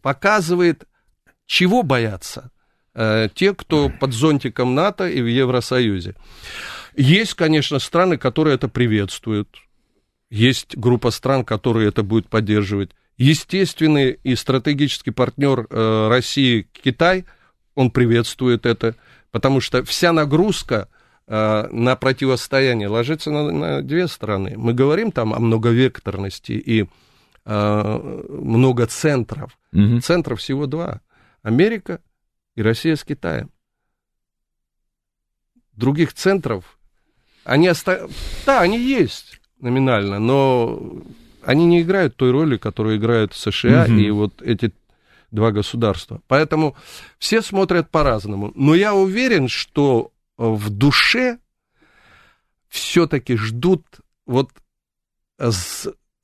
показывает, 0.00 0.84
чего 1.46 1.82
боятся 1.82 2.50
э, 2.94 3.28
те, 3.34 3.54
кто 3.54 3.88
под 3.88 4.12
зонтиком 4.12 4.74
НАТО 4.74 5.08
и 5.08 5.20
в 5.20 5.26
Евросоюзе. 5.26 6.14
Есть, 6.96 7.34
конечно, 7.34 7.78
страны, 7.78 8.16
которые 8.16 8.54
это 8.54 8.68
приветствуют. 8.68 9.48
Есть 10.30 10.76
группа 10.76 11.10
стран, 11.10 11.44
которые 11.44 11.88
это 11.88 12.02
будут 12.02 12.28
поддерживать. 12.28 12.92
Естественный 13.16 14.18
и 14.22 14.36
стратегический 14.36 15.10
партнер 15.10 15.66
э, 15.68 16.08
России 16.08 16.68
Китай, 16.72 17.24
он 17.74 17.90
приветствует 17.90 18.66
это, 18.66 18.94
потому 19.30 19.60
что 19.60 19.84
вся 19.84 20.12
нагрузка 20.12 20.88
э, 21.26 21.68
на 21.70 21.96
противостояние 21.96 22.88
ложится 22.88 23.30
на, 23.30 23.50
на 23.50 23.82
две 23.82 24.08
стороны. 24.08 24.54
Мы 24.56 24.74
говорим 24.74 25.12
там 25.12 25.34
о 25.34 25.38
многовекторности 25.38 26.52
и 26.52 26.86
э, 27.44 28.22
много 28.28 28.86
центров. 28.86 29.58
Мгм. 29.72 30.00
Центров 30.02 30.40
всего 30.40 30.66
два. 30.66 31.00
Америка 31.42 32.00
и 32.54 32.62
Россия 32.62 32.96
с 32.96 33.04
Китаем. 33.04 33.50
Других 35.72 36.14
центров, 36.14 36.78
они 37.44 37.68
оста... 37.68 38.08
Да, 38.46 38.62
они 38.62 38.78
есть 38.78 39.40
номинально, 39.60 40.18
но 40.18 41.02
они 41.46 41.64
не 41.64 41.82
играют 41.82 42.16
той 42.16 42.32
роли, 42.32 42.56
которую 42.56 42.96
играют 42.96 43.32
США 43.32 43.84
Мгм. 43.86 43.98
и 43.98 44.10
вот 44.10 44.42
эти 44.42 44.72
два 45.30 45.52
государства. 45.52 46.20
Поэтому 46.26 46.76
все 47.18 47.40
смотрят 47.40 47.88
по-разному. 47.90 48.52
Но 48.56 48.74
я 48.74 48.94
уверен, 48.94 49.48
что 49.48 50.10
э, 50.38 50.44
в 50.44 50.70
душе 50.70 51.38
все-таки 52.68 53.36
ждут 53.36 53.84
вот 54.26 54.50
э, 55.38 55.50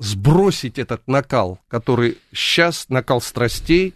сбросить 0.01 0.79
этот 0.79 1.07
накал, 1.07 1.61
который 1.69 2.19
сейчас, 2.33 2.89
накал 2.89 3.21
страстей, 3.21 3.95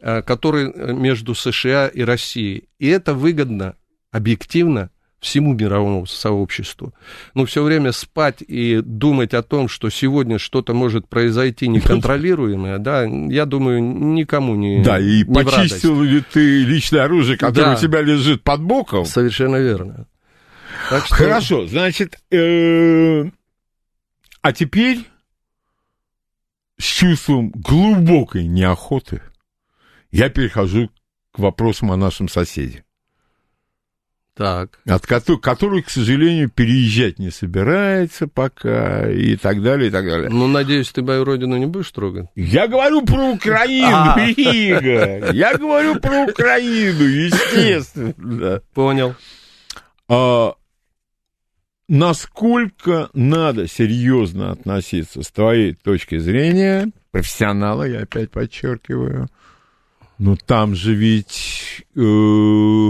э, 0.00 0.22
который 0.22 0.92
между 0.92 1.36
США 1.36 1.86
и 1.86 2.02
Россией. 2.02 2.68
И 2.80 2.88
это 2.88 3.14
выгодно, 3.14 3.76
объективно, 4.10 4.90
всему 5.24 5.54
мировому 5.54 6.06
сообществу. 6.06 6.94
Но 7.34 7.46
все 7.46 7.62
время 7.62 7.92
спать 7.92 8.42
и 8.46 8.80
думать 8.82 9.32
о 9.34 9.42
том, 9.42 9.68
что 9.68 9.88
сегодня 9.90 10.38
что-то 10.38 10.74
может 10.74 11.08
произойти 11.08 11.66
неконтролируемое, 11.66 12.78
да, 12.78 13.04
я 13.04 13.46
думаю, 13.46 13.82
никому 13.82 14.54
не 14.54 14.82
Да, 14.84 15.00
и 15.00 15.24
не 15.24 15.44
почистил 15.44 16.02
ли 16.02 16.20
ты 16.32 16.64
личное 16.64 17.04
оружие, 17.04 17.38
которое 17.38 17.72
Да. 17.72 17.74
у 17.74 17.80
тебя 17.80 18.02
лежит 18.02 18.42
под 18.42 18.60
боком? 18.62 19.06
Совершенно 19.06 19.56
верно. 19.56 20.06
Так 20.90 21.06
что- 21.06 21.14
Хорошо, 21.14 21.66
значит, 21.66 22.18
э, 22.30 23.24
а 24.42 24.52
теперь 24.52 25.00
с 26.78 26.84
чувством 26.84 27.50
глубокой 27.54 28.46
неохоты 28.46 29.22
я 30.10 30.28
перехожу 30.28 30.90
к 31.32 31.38
вопросам 31.38 31.92
о 31.92 31.96
нашем 31.96 32.28
соседе, 32.28 32.83
Так. 34.36 34.80
от 34.84 35.06
кото- 35.06 35.38
который, 35.38 35.82
к 35.82 35.90
сожалению, 35.90 36.50
переезжать 36.50 37.20
не 37.20 37.30
собирается 37.30 38.26
пока 38.26 39.08
и 39.08 39.36
так 39.36 39.62
далее, 39.62 39.88
и 39.88 39.90
так 39.92 40.04
далее. 40.04 40.28
Ну, 40.28 40.48
надеюсь, 40.48 40.90
ты 40.90 41.02
мою 41.02 41.24
родину 41.24 41.56
не 41.56 41.66
будешь 41.66 41.90
трогать? 41.92 42.26
Я 42.34 42.66
говорю 42.66 43.02
про 43.02 43.30
Украину, 43.30 43.86
А. 43.92 44.20
Игорь. 44.20 45.32
Я 45.36 45.56
говорю 45.56 46.00
про 46.00 46.24
Украину, 46.24 47.04
естественно. 47.04 48.60
Понял. 48.74 49.14
А, 50.08 50.54
насколько 51.88 53.10
надо 53.14 53.68
серьезно 53.68 54.50
относиться 54.52 55.22
с 55.22 55.28
твоей 55.30 55.74
точки 55.74 56.18
зрения, 56.18 56.90
профессионала, 57.10 57.84
я 57.84 58.00
опять 58.00 58.30
подчеркиваю, 58.30 59.28
но 60.18 60.36
там 60.36 60.74
же 60.74 60.94
ведь 60.94 61.84
э, 61.96 62.88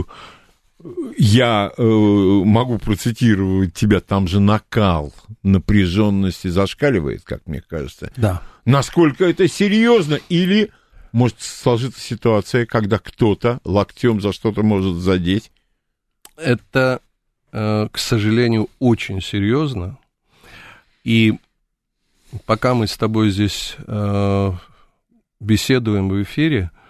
я 1.16 1.72
э, 1.76 1.82
могу 1.82 2.78
процитировать 2.78 3.74
тебя, 3.74 4.01
там 4.01 4.28
же 4.28 4.41
накал 4.41 5.12
напряженности 5.43 6.49
зашкаливает, 6.49 7.22
как 7.24 7.47
мне 7.47 7.61
кажется. 7.61 8.12
Да. 8.16 8.43
Насколько 8.64 9.24
это 9.24 9.49
серьезно 9.49 10.18
или 10.28 10.70
может 11.12 11.41
сложиться 11.41 12.01
ситуация, 12.01 12.66
когда 12.66 12.99
кто-то 12.99 13.61
локтем 13.64 14.20
за 14.20 14.32
что-то 14.32 14.62
может 14.62 14.97
задеть? 14.97 15.51
Это, 16.37 17.01
э, 17.53 17.89
к 17.91 17.99
сожалению, 17.99 18.68
очень 18.78 19.22
серьезно. 19.22 19.99
И 21.05 21.35
пока 22.47 22.74
мы 22.74 22.89
с 22.89 22.97
тобой 22.97 23.30
здесь 23.30 23.76
э, 23.87 24.53
беседуем 25.41 26.09
в 26.09 26.22
эфире, 26.22 26.70
э, 26.72 26.84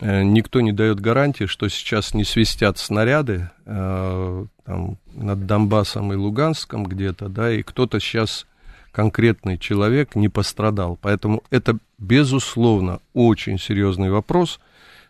никто 0.00 0.60
не 0.60 0.72
дает 0.72 1.00
гарантии, 1.00 1.44
что 1.44 1.68
сейчас 1.68 2.14
не 2.14 2.24
свистят 2.24 2.78
снаряды 2.78 3.50
э, 3.64 4.46
там, 4.64 4.98
над 5.14 5.46
Донбассом 5.46 6.12
и 6.12 6.16
Луганском 6.16 6.84
где-то, 6.84 7.28
да, 7.28 7.52
и 7.52 7.62
кто-то 7.62 8.00
сейчас 8.00 8.46
конкретный 8.92 9.58
человек 9.58 10.14
не 10.14 10.28
пострадал. 10.28 10.98
Поэтому 11.00 11.42
это, 11.50 11.78
безусловно, 11.98 13.00
очень 13.12 13.58
серьезный 13.58 14.10
вопрос, 14.10 14.58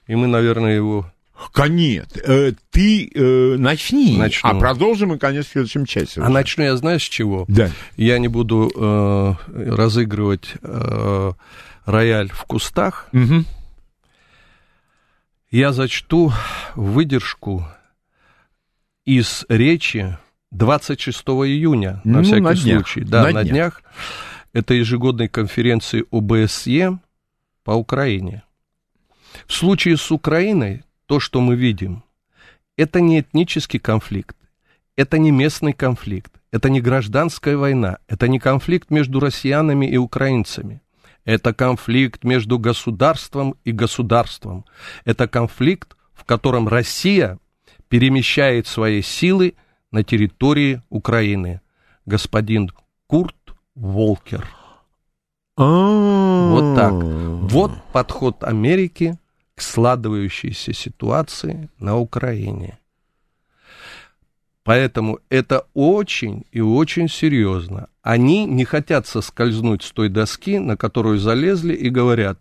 и 0.07 0.15
мы, 0.15 0.27
наверное, 0.27 0.75
его 0.75 1.07
Нет, 1.69 2.17
э, 2.17 2.53
ты 2.71 3.11
э, 3.15 3.57
начни, 3.59 4.17
Начну. 4.17 4.51
а 4.51 4.55
продолжим 4.55 5.11
мы, 5.11 5.19
конечно, 5.19 5.49
в 5.51 5.53
следующем 5.53 5.87
часе. 5.87 6.21
А 6.21 6.29
начну 6.29 6.65
я, 6.65 6.77
знаешь, 6.77 7.03
с 7.03 7.09
чего? 7.09 7.45
Да. 7.49 7.71
Я 7.97 8.19
не 8.19 8.29
буду 8.29 8.73
э, 8.75 9.35
разыгрывать 9.53 10.55
э, 10.63 11.33
рояль 11.85 12.31
в 12.31 12.45
кустах. 12.45 13.09
Мгм. 13.13 13.47
Я 15.57 15.73
зачту 15.73 16.35
выдержку 16.75 17.67
из 19.07 19.47
речи 19.49 20.19
26 20.51 21.23
июня, 21.47 22.03
Ну, 22.05 22.19
на 22.19 22.23
всякий 22.23 22.41
на 22.43 22.53
днях. 22.55 22.87
случай. 22.87 23.01
Да, 23.01 23.23
На 23.23 23.31
на, 23.31 23.43
днях. 23.43 23.53
днях. 23.53 23.83
Это 24.53 24.75
ежегодной 24.75 25.29
конференции 25.29 26.05
ОБСЕ 26.11 26.99
по 27.65 27.71
Украине. 27.71 28.43
В 29.47 29.55
случае 29.55 29.97
с 29.97 30.11
Украиной 30.13 30.85
то, 31.07 31.21
что 31.21 31.41
мы 31.41 31.57
видим, 31.57 32.03
это 32.77 33.01
не 33.01 33.21
этнический 33.21 33.81
конфликт, 33.81 34.37
это 34.95 35.17
не 35.17 35.31
местный 35.31 35.73
конфликт, 35.73 36.33
это 36.51 36.69
не 36.69 36.83
гражданская 36.83 37.57
война, 37.57 37.97
это 38.09 38.29
не 38.29 38.39
конфликт 38.39 38.91
между 38.91 39.21
россиянами 39.21 39.87
и 39.87 39.97
украинцами. 39.97 40.83
Это 41.27 41.53
конфликт 41.53 42.25
между 42.25 42.59
государством 42.59 43.57
и 43.65 43.73
государством. 43.73 44.65
Это 45.05 45.27
конфликт, 45.27 45.97
в 46.15 46.25
котором 46.25 46.69
Россия 46.69 47.39
перемещает 47.89 48.69
свои 48.69 49.03
силы 49.03 49.55
на 49.91 50.05
территории 50.05 50.81
Украины. 50.89 51.61
Господин 52.07 52.71
Курт 53.09 53.37
Волкер. 53.75 54.49
Вот 55.57 55.67
Вот 56.57 56.77
так. 56.77 56.93
Вот 56.93 57.73
подход 57.93 58.45
Америки 58.45 59.19
к 59.57 59.61
складывающейся 59.63 60.73
ситуации 60.73 61.71
на 61.79 61.99
Украине. 61.99 62.79
Поэтому 64.67 65.21
это 65.29 65.65
очень 65.75 66.45
и 66.51 66.61
очень 66.61 67.09
серьезно. 67.09 67.87
Они 68.03 68.47
не 68.47 68.65
хотят 68.65 69.07
соскользнуть 69.07 69.85
с 69.85 69.93
той 69.93 70.09
доски, 70.09 70.59
на 70.59 70.77
которую 70.77 71.19
залезли, 71.19 71.73
и 71.73 71.89
говорят, 71.89 72.41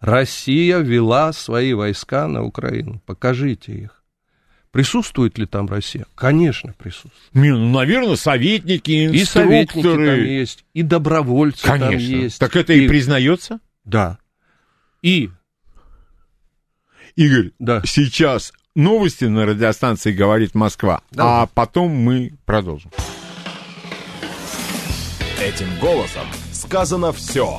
Россия 0.00 0.78
вела 0.78 1.32
свои 1.32 1.72
войска 1.72 2.26
на 2.26 2.42
Украину, 2.42 3.00
покажите 3.06 3.72
их. 3.74 4.02
Присутствует 4.72 5.38
ли 5.38 5.46
там 5.46 5.68
Россия? 5.68 6.04
Конечно, 6.16 6.74
присутствует. 6.76 7.30
Ну, 7.32 7.70
наверное, 7.70 8.16
советники, 8.16 8.90
И 8.90 9.24
советники 9.24 9.82
там 9.82 9.92
инструкторы. 9.92 10.26
есть, 10.26 10.64
и 10.74 10.82
добровольцы 10.82 11.64
там 11.64 11.78
Конечно. 11.78 12.12
есть. 12.12 12.40
Так 12.40 12.56
это 12.56 12.72
и 12.72 12.88
признается? 12.88 13.60
Да. 13.84 14.18
И, 15.00 15.30
Игорь, 17.14 17.52
да. 17.60 17.82
сейчас 17.84 18.52
новости 18.74 19.24
на 19.24 19.46
радиостанции 19.46 20.12
«Говорит 20.12 20.54
Москва», 20.54 21.02
Давай. 21.10 21.42
а 21.42 21.46
потом 21.46 21.90
мы 21.90 22.32
продолжим. 22.44 22.90
Этим 25.40 25.66
голосом 25.80 26.26
сказано 26.52 27.12
все. 27.12 27.58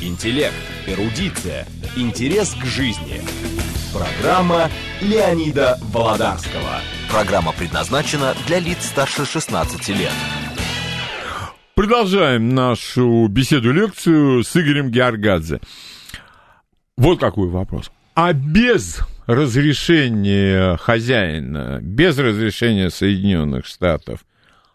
Интеллект, 0.00 0.54
эрудиция, 0.86 1.66
интерес 1.96 2.54
к 2.54 2.64
жизни. 2.64 3.22
Программа 3.92 4.70
Леонида 5.00 5.78
Володарского. 5.92 6.80
Программа 7.10 7.52
предназначена 7.52 8.34
для 8.46 8.58
лиц 8.58 8.78
старше 8.86 9.24
16 9.24 9.88
лет. 9.90 10.12
Продолжаем 11.74 12.54
нашу 12.54 13.26
беседу-лекцию 13.28 14.42
с 14.42 14.56
Игорем 14.56 14.90
Георгадзе. 14.90 15.60
Вот 16.96 17.20
какой 17.20 17.48
вопрос. 17.48 17.90
А 18.14 18.32
без 18.32 19.00
разрешения 19.26 20.76
хозяина, 20.76 21.78
без 21.82 22.18
разрешения 22.18 22.90
Соединенных 22.90 23.66
Штатов, 23.66 24.24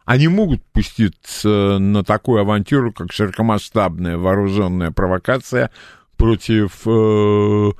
они 0.05 0.27
могут 0.27 0.63
пуститься 0.71 1.77
на 1.79 2.03
такую 2.03 2.41
авантюру, 2.41 2.91
как 2.91 3.11
широкомасштабная 3.11 4.17
вооруженная 4.17 4.91
провокация 4.91 5.69
против 6.17 6.81
э, 6.87 7.71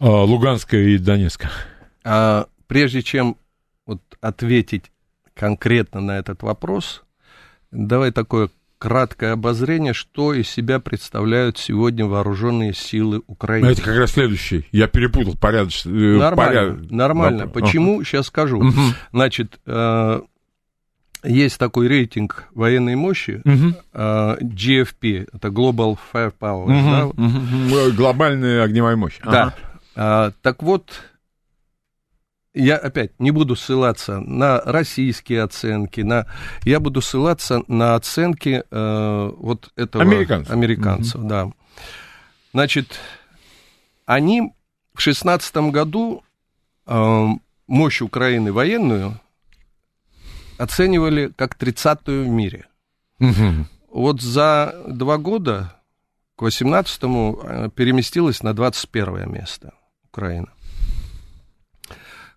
э, 0.00 0.04
Луганска 0.04 0.76
и 0.76 0.98
Донецка? 0.98 1.50
А 2.04 2.46
прежде 2.66 3.02
чем 3.02 3.36
вот 3.86 4.02
ответить 4.20 4.90
конкретно 5.34 6.00
на 6.00 6.18
этот 6.18 6.42
вопрос, 6.42 7.04
давай 7.70 8.10
такое 8.10 8.50
краткое 8.78 9.32
обозрение, 9.32 9.92
что 9.92 10.32
из 10.32 10.48
себя 10.48 10.78
представляют 10.80 11.58
сегодня 11.58 12.06
вооруженные 12.06 12.72
силы 12.72 13.22
Украины. 13.26 13.66
Ну, 13.66 13.72
это 13.72 13.82
как 13.82 13.96
раз 13.96 14.12
следующий. 14.12 14.66
Я 14.72 14.86
перепутал 14.86 15.34
порядочно. 15.36 15.90
Нормально, 15.90 16.74
поряд... 16.74 16.90
нормально. 16.90 17.46
Вопрос. 17.46 17.62
Почему? 17.62 18.04
Сейчас 18.04 18.26
скажу. 18.26 18.58
Угу. 18.58 18.80
Значит, 19.12 19.58
э, 19.66 20.20
есть 21.24 21.58
такой 21.58 21.88
рейтинг 21.88 22.48
военной 22.54 22.94
мощи, 22.94 23.42
угу. 23.44 23.74
э, 23.92 24.36
GFP, 24.40 25.28
это 25.32 25.48
Global 25.48 25.98
Firepower. 26.12 26.64
Угу. 26.64 26.90
Да? 26.90 27.06
Угу. 27.06 27.96
Глобальная 27.96 28.62
огневая 28.62 28.96
мощь. 28.96 29.18
Да. 29.24 29.54
Ага. 29.96 30.28
Э, 30.28 30.32
так 30.42 30.62
вот, 30.62 30.92
я 32.54 32.76
опять 32.76 33.18
не 33.20 33.30
буду 33.30 33.56
ссылаться 33.56 34.20
на 34.20 34.60
российские 34.60 35.42
оценки, 35.42 36.00
на, 36.00 36.26
я 36.62 36.80
буду 36.80 37.00
ссылаться 37.00 37.62
на 37.68 37.94
оценки 37.94 38.64
э, 38.70 39.30
вот 39.36 39.70
этого 39.76 40.02
американцев, 40.02 40.52
американцев 40.52 41.20
mm 41.20 41.28
да. 41.28 41.52
Значит, 42.52 42.98
они 44.06 44.52
в 44.94 45.00
шестнадцатом 45.00 45.70
году 45.70 46.24
э, 46.86 47.26
мощь 47.66 48.00
Украины 48.00 48.52
военную 48.52 49.20
оценивали 50.56 51.32
как 51.36 51.54
тридцатую 51.54 52.24
в 52.24 52.28
мире. 52.28 52.66
mm 53.20 53.64
Вот 53.90 54.20
за 54.20 54.74
два 54.88 55.18
года 55.18 55.74
к 56.36 56.42
восемнадцатому 56.42 57.40
э, 57.42 57.68
переместилась 57.74 58.42
на 58.42 58.54
двадцать 58.54 58.88
первое 58.90 59.26
место 59.26 59.74
Украина 60.08 60.48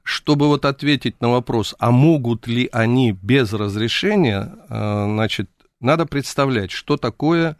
чтобы 0.04 0.48
вот 0.48 0.66
ответить 0.66 1.22
на 1.22 1.30
вопрос, 1.30 1.76
а 1.80 1.92
могут 1.92 2.48
ли 2.48 2.70
они 2.72 3.12
без 3.12 3.54
разрешения, 3.54 4.52
э, 4.70 5.06
значит, 5.08 5.50
надо 5.80 6.06
представлять, 6.06 6.72
что 6.72 6.98
такое 6.98 7.58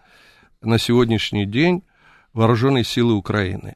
на 0.62 0.78
сегодняшний 0.78 1.46
день 1.46 1.84
вооруженные 2.34 2.84
силы 2.84 3.14
Украины. 3.14 3.76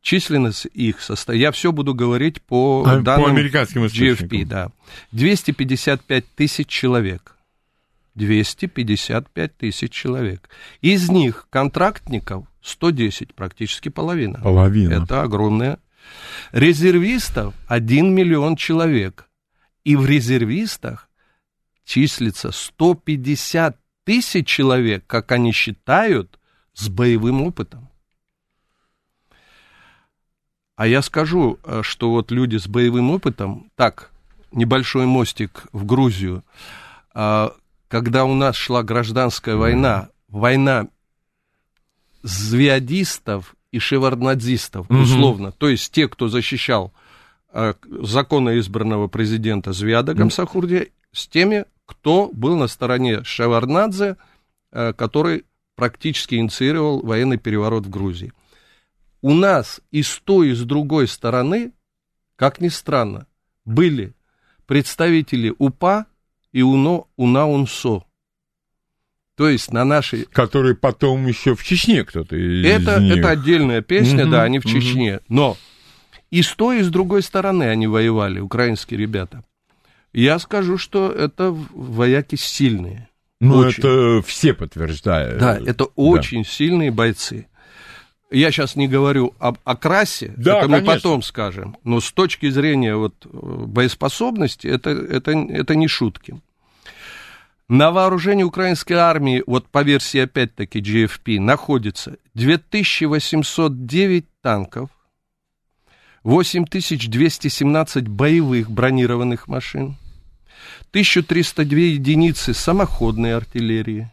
Численность 0.00 0.66
их 0.72 1.02
состоит, 1.02 1.40
я 1.40 1.52
все 1.52 1.72
буду 1.72 1.94
говорить 1.94 2.40
по 2.40 2.84
а, 2.86 3.00
данным 3.00 3.26
по 3.26 3.30
американским 3.30 3.84
GFP, 3.84 4.46
да, 4.46 4.70
255 5.12 6.24
тысяч 6.34 6.66
человек. 6.68 7.36
255 8.14 9.56
тысяч 9.56 9.92
человек. 9.92 10.48
Из 10.80 11.10
них 11.10 11.46
контрактников 11.50 12.46
110, 12.62 13.34
практически 13.34 13.88
половина. 13.88 14.40
Половина. 14.42 15.02
Это 15.02 15.22
огромная 15.22 15.78
Резервистов 16.52 17.54
1 17.68 18.14
миллион 18.14 18.56
человек. 18.56 19.28
И 19.84 19.96
в 19.96 20.06
резервистах 20.06 21.08
числится 21.84 22.50
150 22.52 23.78
тысяч 24.04 24.46
человек, 24.46 25.04
как 25.06 25.32
они 25.32 25.52
считают, 25.52 26.38
с 26.74 26.88
боевым 26.88 27.42
опытом. 27.42 27.88
А 30.76 30.86
я 30.86 31.02
скажу, 31.02 31.58
э, 31.62 31.82
что 31.82 32.10
вот 32.10 32.30
люди 32.30 32.56
с 32.56 32.66
боевым 32.66 33.10
опытом, 33.10 33.70
так, 33.74 34.10
небольшой 34.52 35.06
мостик 35.06 35.66
в 35.72 35.84
Грузию, 35.84 36.42
а, 37.12 37.54
когда 37.88 38.24
у 38.24 38.34
нас 38.34 38.56
шла 38.56 38.82
гражданская 38.82 39.56
война, 39.56 40.08
война 40.28 40.88
звиадистов 42.22 43.56
и 43.72 43.78
шеварднадзистов, 43.78 44.90
угу. 44.90 45.00
условно. 45.00 45.52
То 45.52 45.68
есть 45.68 45.92
те, 45.92 46.08
кто 46.08 46.28
защищал 46.28 46.92
э, 47.52 47.74
законно 48.02 48.58
избранного 48.58 49.08
президента 49.08 49.72
Звяда 49.72 50.14
Гамсахурдия, 50.14 50.82
угу. 50.82 50.88
с 51.12 51.28
теми, 51.28 51.64
кто 51.86 52.30
был 52.32 52.56
на 52.56 52.66
стороне 52.66 53.24
Шеварднадзе, 53.24 54.16
э, 54.72 54.92
который 54.94 55.44
практически 55.76 56.34
инициировал 56.34 57.00
военный 57.00 57.38
переворот 57.38 57.86
в 57.86 57.90
Грузии. 57.90 58.32
У 59.22 59.34
нас 59.34 59.80
и 59.90 60.02
с 60.02 60.20
той, 60.24 60.50
и 60.50 60.54
с 60.54 60.62
другой 60.62 61.08
стороны, 61.08 61.72
как 62.36 62.60
ни 62.60 62.68
странно, 62.68 63.26
были 63.64 64.14
представители 64.66 65.54
УПА 65.58 66.06
и 66.52 66.62
УНО, 66.62 67.06
УНАУНСО. 67.16 68.04
То 69.40 69.48
есть 69.48 69.72
на 69.72 69.86
нашей... 69.86 70.26
Которые 70.26 70.74
потом 70.74 71.26
еще 71.26 71.54
в 71.54 71.64
Чечне 71.64 72.04
кто-то 72.04 72.36
это, 72.36 73.00
них. 73.00 73.16
это 73.16 73.30
отдельная 73.30 73.80
песня, 73.80 74.24
угу, 74.24 74.32
да, 74.32 74.42
они 74.42 74.58
в 74.58 74.66
угу. 74.66 74.74
Чечне. 74.74 75.20
Но 75.30 75.56
и 76.30 76.42
с 76.42 76.52
той, 76.52 76.80
и 76.80 76.82
с 76.82 76.90
другой 76.90 77.22
стороны 77.22 77.62
они 77.62 77.86
воевали, 77.86 78.38
украинские 78.38 79.00
ребята. 79.00 79.42
Я 80.12 80.38
скажу, 80.40 80.76
что 80.76 81.10
это 81.10 81.56
вояки 81.72 82.36
сильные. 82.36 83.08
Ну, 83.40 83.56
очень. 83.56 83.78
это 83.78 84.22
все 84.26 84.52
подтверждают. 84.52 85.40
Да, 85.40 85.58
это 85.58 85.84
очень 85.96 86.42
да. 86.42 86.48
сильные 86.50 86.90
бойцы. 86.90 87.46
Я 88.30 88.50
сейчас 88.50 88.76
не 88.76 88.88
говорю 88.88 89.34
об 89.38 89.56
окрасе, 89.64 90.34
да, 90.36 90.58
это 90.58 90.68
мы 90.68 90.82
потом 90.82 91.22
скажем. 91.22 91.78
Но 91.82 92.02
с 92.02 92.12
точки 92.12 92.50
зрения 92.50 92.94
вот 92.94 93.14
э, 93.24 93.28
боеспособности, 93.32 94.66
это, 94.66 94.90
это, 94.90 95.30
это 95.30 95.74
не 95.76 95.88
шутки. 95.88 96.42
На 97.70 97.90
вооружении 97.92 98.42
украинской 98.42 98.94
армии, 98.94 99.44
вот 99.46 99.68
по 99.68 99.84
версии 99.84 100.18
опять-таки 100.18 100.80
GFP, 100.80 101.38
находится 101.38 102.16
2809 102.34 104.26
танков, 104.40 104.90
8217 106.24 108.08
боевых 108.08 108.68
бронированных 108.72 109.46
машин, 109.46 109.94
1302 110.88 111.78
единицы 111.78 112.54
самоходной 112.54 113.36
артиллерии, 113.36 114.12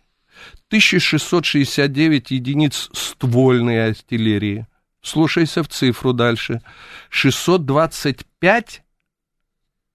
1669 0.67 2.29
единиц 2.29 2.91
ствольной 2.93 3.87
артиллерии. 3.87 4.67
Слушайся 5.01 5.63
в 5.63 5.67
цифру 5.67 6.13
дальше. 6.13 6.61
625 7.09 8.83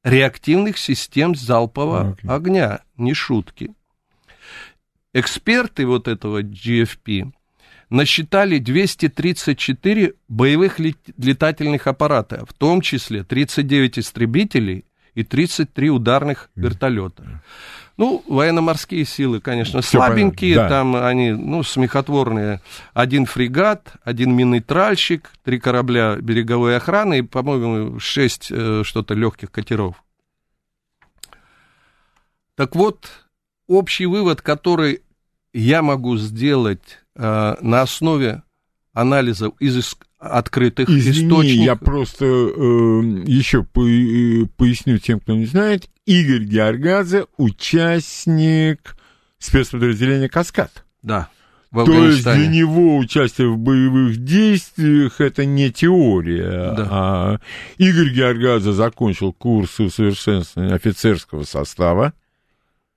реактивных 0.04 0.78
систем 0.78 1.34
залпового 1.34 2.16
okay. 2.16 2.34
огня, 2.34 2.80
не 2.96 3.14
шутки. 3.14 3.74
Эксперты 5.14 5.86
вот 5.86 6.08
этого 6.08 6.42
GFP 6.42 7.32
насчитали 7.90 8.58
234 8.58 10.14
боевых 10.28 10.78
летательных 10.78 11.86
аппарата, 11.86 12.44
в 12.46 12.54
том 12.54 12.80
числе 12.80 13.22
39 13.22 13.98
истребителей 13.98 14.86
и 15.14 15.22
33 15.22 15.90
ударных 15.90 16.50
вертолета. 16.54 17.42
Ну, 18.02 18.24
военно-морские 18.26 19.04
силы, 19.04 19.40
конечно, 19.40 19.80
Всё 19.80 19.98
слабенькие, 19.98 20.56
да. 20.56 20.68
там 20.68 20.96
они, 20.96 21.30
ну, 21.30 21.62
смехотворные. 21.62 22.60
Один 22.94 23.26
фрегат, 23.26 23.92
один 24.02 24.34
минный 24.34 24.58
тральщик, 24.58 25.30
три 25.44 25.60
корабля 25.60 26.16
береговой 26.16 26.76
охраны 26.76 27.20
и, 27.20 27.22
по-моему, 27.22 28.00
шесть 28.00 28.48
э, 28.50 28.82
что-то 28.84 29.14
легких 29.14 29.52
катеров. 29.52 30.02
Так 32.56 32.74
вот, 32.74 33.08
общий 33.68 34.06
вывод, 34.06 34.42
который 34.42 35.02
я 35.52 35.80
могу 35.80 36.16
сделать 36.16 36.98
э, 37.14 37.54
на 37.60 37.82
основе 37.82 38.42
анализов 38.92 39.54
из 39.60 39.76
открытых 40.22 40.88
Извини, 40.88 41.28
источников. 41.28 41.64
я 41.64 41.76
просто 41.76 42.24
э, 42.24 43.24
еще 43.26 43.64
по, 43.64 43.86
э, 43.86 44.46
поясню 44.56 44.98
тем, 44.98 45.18
кто 45.18 45.34
не 45.34 45.46
знает. 45.46 45.88
Игорь 46.06 46.44
Георгадзе 46.44 47.26
участник 47.36 48.96
спецподразделения 49.38 50.28
«Каскад». 50.28 50.84
Да. 51.02 51.28
То 51.72 52.04
есть 52.04 52.22
для 52.22 52.46
него 52.46 52.98
участие 52.98 53.48
в 53.48 53.56
боевых 53.56 54.22
действиях 54.22 55.20
это 55.20 55.46
не 55.46 55.72
теория, 55.72 56.74
да. 56.76 56.88
а 56.90 57.38
Игорь 57.78 58.10
Георгадзе 58.10 58.72
закончил 58.72 59.32
курс 59.32 59.80
усовершенствования 59.80 60.74
офицерского 60.74 61.44
состава. 61.44 62.12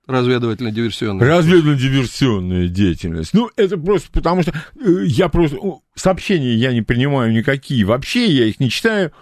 Разведывательно-диверсионная. 0.06 1.26
Разведывательно-диверсионная 1.26 2.68
деятельность. 2.68 3.34
Ну, 3.34 3.50
это 3.56 3.76
просто 3.76 4.10
потому 4.12 4.42
что 4.42 4.52
э, 4.52 5.04
я 5.04 5.28
просто... 5.28 5.58
Сообщения 5.94 6.54
я 6.54 6.72
не 6.72 6.82
принимаю 6.82 7.32
никакие 7.32 7.84
вообще, 7.84 8.26
я 8.26 8.46
их 8.46 8.60
не 8.60 8.70
читаю. 8.70 9.12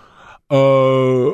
Э, 0.50 1.30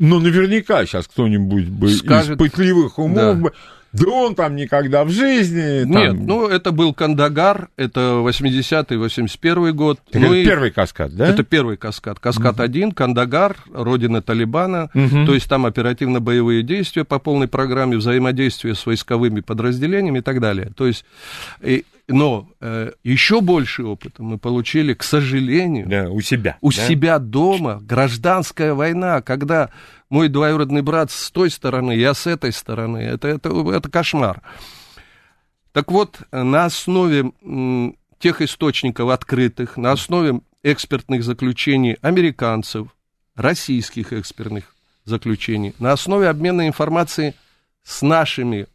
но 0.00 0.20
наверняка 0.20 0.86
сейчас 0.86 1.06
кто-нибудь 1.08 1.68
бы 1.68 1.90
Скажет, 1.90 2.32
из 2.32 2.38
пытливых 2.38 2.98
умов 2.98 3.16
да. 3.16 3.34
бы 3.34 3.52
да 3.94 4.10
он 4.10 4.34
там 4.34 4.56
никогда 4.56 5.04
в 5.04 5.10
жизни. 5.10 5.84
Там... 5.84 5.90
Нет, 5.90 6.14
ну 6.14 6.48
это 6.48 6.72
был 6.72 6.92
Кандагар, 6.92 7.68
это 7.76 8.22
80-й, 8.26 8.96
81-й 8.96 9.72
год. 9.72 10.00
Так 10.10 10.20
ну, 10.20 10.34
это 10.34 10.44
первый 10.44 10.70
каскад, 10.72 11.14
да? 11.14 11.28
Это 11.28 11.44
первый 11.44 11.76
каскад. 11.76 12.18
Каскад-1, 12.18 12.86
угу. 12.86 12.94
Кандагар, 12.94 13.56
родина 13.72 14.20
Талибана. 14.20 14.90
Угу. 14.94 15.26
То 15.26 15.34
есть 15.34 15.48
там 15.48 15.64
оперативно-боевые 15.64 16.64
действия 16.64 17.04
по 17.04 17.20
полной 17.20 17.46
программе, 17.46 17.96
взаимодействие 17.96 18.74
с 18.74 18.84
войсковыми 18.84 19.40
подразделениями 19.40 20.18
и 20.18 20.22
так 20.22 20.40
далее. 20.40 20.72
То 20.76 20.88
есть, 20.88 21.04
и, 21.62 21.84
но 22.08 22.48
э, 22.60 22.90
еще 23.04 23.40
больше 23.40 23.84
опыта 23.84 24.24
мы 24.24 24.38
получили, 24.38 24.94
к 24.94 25.04
сожалению, 25.04 25.88
да, 25.88 26.10
у 26.10 26.20
себя. 26.20 26.58
У 26.60 26.70
да? 26.70 26.76
себя 26.76 27.18
дома. 27.20 27.80
Гражданская 27.80 28.74
война, 28.74 29.22
когда 29.22 29.70
мой 30.14 30.28
двоюродный 30.28 30.82
брат 30.82 31.10
с 31.10 31.28
той 31.32 31.50
стороны, 31.50 31.90
я 31.90 32.14
с 32.14 32.28
этой 32.28 32.52
стороны. 32.52 32.98
Это, 32.98 33.26
это, 33.26 33.48
это 33.72 33.90
кошмар. 33.90 34.42
Так 35.72 35.90
вот, 35.90 36.20
на 36.30 36.66
основе 36.66 37.32
тех 38.20 38.40
источников 38.40 39.10
открытых, 39.10 39.76
на 39.76 39.90
основе 39.90 40.40
экспертных 40.62 41.24
заключений 41.24 41.96
американцев, 42.00 42.94
российских 43.34 44.12
экспертных 44.12 44.76
заключений, 45.04 45.74
на 45.80 45.90
основе 45.90 46.28
обмена 46.28 46.68
информацией 46.68 47.34
с 47.82 48.00
нашими 48.02 48.68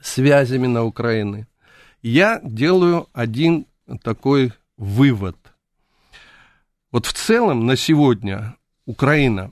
связями 0.00 0.68
на 0.68 0.84
Украине, 0.84 1.48
я 2.02 2.40
делаю 2.44 3.08
один 3.12 3.66
такой 4.04 4.52
вывод. 4.76 5.36
Вот 6.92 7.06
в 7.06 7.12
целом 7.14 7.66
на 7.66 7.74
сегодня 7.74 8.54
Украина, 8.84 9.50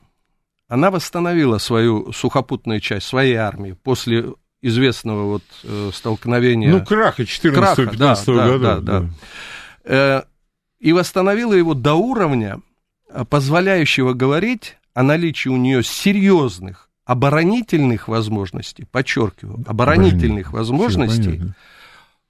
она 0.75 0.91
восстановила 0.91 1.59
свою 1.59 2.13
сухопутную 2.13 2.81
часть, 2.81 3.07
своей 3.07 3.37
армии 3.37 3.77
после 3.81 4.25
известного 4.61 5.25
вот 5.25 5.45
э, 5.63 5.91
столкновения. 5.95 6.69
Ну, 6.69 6.85
краха 6.85 7.23
14-15 7.23 7.97
да, 7.97 8.17
года. 8.25 8.59
Да, 8.59 8.81
да, 8.81 9.01
да. 9.01 9.09
Э, 9.85 10.23
и 10.81 10.93
восстановила 10.93 11.53
его 11.53 11.75
до 11.75 11.95
уровня, 11.95 12.61
э, 13.09 13.25
позволяющего 13.25 14.15
говорить 14.15 14.77
о 14.95 15.05
наличии 15.05 15.49
у 15.49 15.57
нее 15.57 15.85
серьезных 15.85 16.91
оборонительных 17.05 18.09
возможностей, 18.09 18.85
подчеркиваю, 18.91 19.63
оборонительных 19.69 20.49
Всё 20.49 20.57
возможностей 20.57 21.39
понятно. 21.39 21.57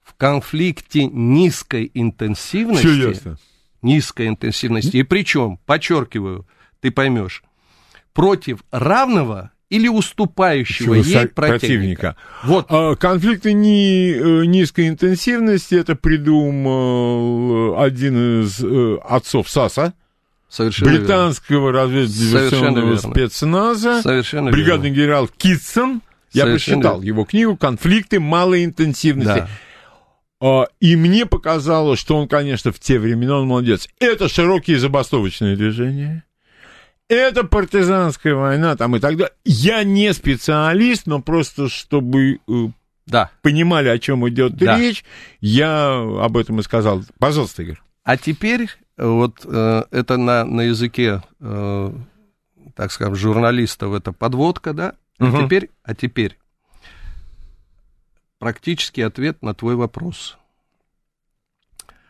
в 0.03 0.13
конфликте 0.13 1.05
низкой 1.05 1.89
интенсивности. 1.95 2.85
Всё 2.85 3.09
ясно. 3.09 3.37
Низкой 3.81 4.27
интенсивности. 4.27 4.97
И 4.97 5.03
причем, 5.03 5.57
подчеркиваю, 5.65 6.45
ты 6.79 6.91
поймешь, 6.91 7.41
против 8.15 8.61
равного 8.71 9.51
или 9.69 9.87
уступающего 9.87 10.95
Чего 10.95 10.95
ей 10.95 11.21
со- 11.21 11.27
противника. 11.27 12.15
Вот, 12.43 12.65
А, 12.69 12.95
Конфликты 12.95 13.53
ни, 13.53 14.13
э, 14.13 14.45
низкой 14.45 14.87
интенсивности, 14.87 15.75
это 15.75 15.95
придумал 16.69 17.75
э, 17.75 17.85
один 17.85 18.41
из 18.43 18.63
э, 18.63 18.97
отцов 19.07 19.49
САСа, 19.49 19.93
совершенно 20.49 20.91
британского 20.91 21.71
разведдиверсионного 21.71 22.97
спецназа, 22.97 24.01
Совершенно 24.01 24.51
бригадный 24.51 24.89
верно. 24.89 25.01
генерал 25.01 25.27
Китсон. 25.37 26.01
Я 26.31 26.43
Совершенно 26.43 26.77
прочитал 26.81 26.99
верно. 27.01 27.05
его 27.07 27.25
книгу 27.25 27.57
«Конфликты 27.57 28.19
малой 28.19 28.65
интенсивности». 28.65 29.27
Да. 29.39 29.49
А, 30.41 30.67
И 30.81 30.95
мне 30.95 31.25
показалось, 31.25 31.97
что 31.99 32.17
он, 32.17 32.27
конечно, 32.27 32.71
в 32.71 32.79
те 32.79 32.99
времена 32.99 33.39
он 33.39 33.47
молодец. 33.47 33.87
Это 33.99 34.27
широкие 34.29 34.77
забастовочные 34.79 35.55
движения. 35.55 36.23
Это 37.07 37.43
партизанская 37.43 38.33
война 38.33 38.75
там 38.75 38.95
и 38.95 38.99
так 38.99 39.15
далее. 39.17 39.33
Я 39.43 39.83
не 39.83 40.11
специалист, 40.13 41.05
но 41.05 41.21
просто 41.21 41.69
чтобы 41.69 42.39
э, 42.47 42.67
Да. 43.05 43.29
понимали, 43.43 43.89
о 43.89 43.99
чем 43.99 44.27
идет 44.27 44.55
Да. 44.57 44.77
речь, 44.79 45.05
я 45.39 45.93
об 45.99 46.35
этом 46.37 46.59
и 46.59 46.63
сказал. 46.63 47.03
Пожалуйста, 47.19 47.61
Игорь. 47.61 47.79
А 48.03 48.17
теперь 48.17 48.69
э, 48.97 49.05
вот 49.07 49.41
э, 49.45 49.83
это 49.91 50.17
на, 50.17 50.45
на 50.45 50.61
языке, 50.61 51.21
э, 51.39 51.91
так 52.75 52.91
скажем, 52.91 53.15
журналистов 53.15 53.93
это 53.93 54.11
подводка, 54.11 54.73
да? 54.73 54.95
А 55.19 55.25
Мгм. 55.25 55.45
теперь, 55.45 55.69
а 55.83 55.93
теперь 55.93 56.37
практический 58.39 59.01
ответ 59.03 59.41
на 59.43 59.53
твой 59.53 59.75
вопрос. 59.75 60.37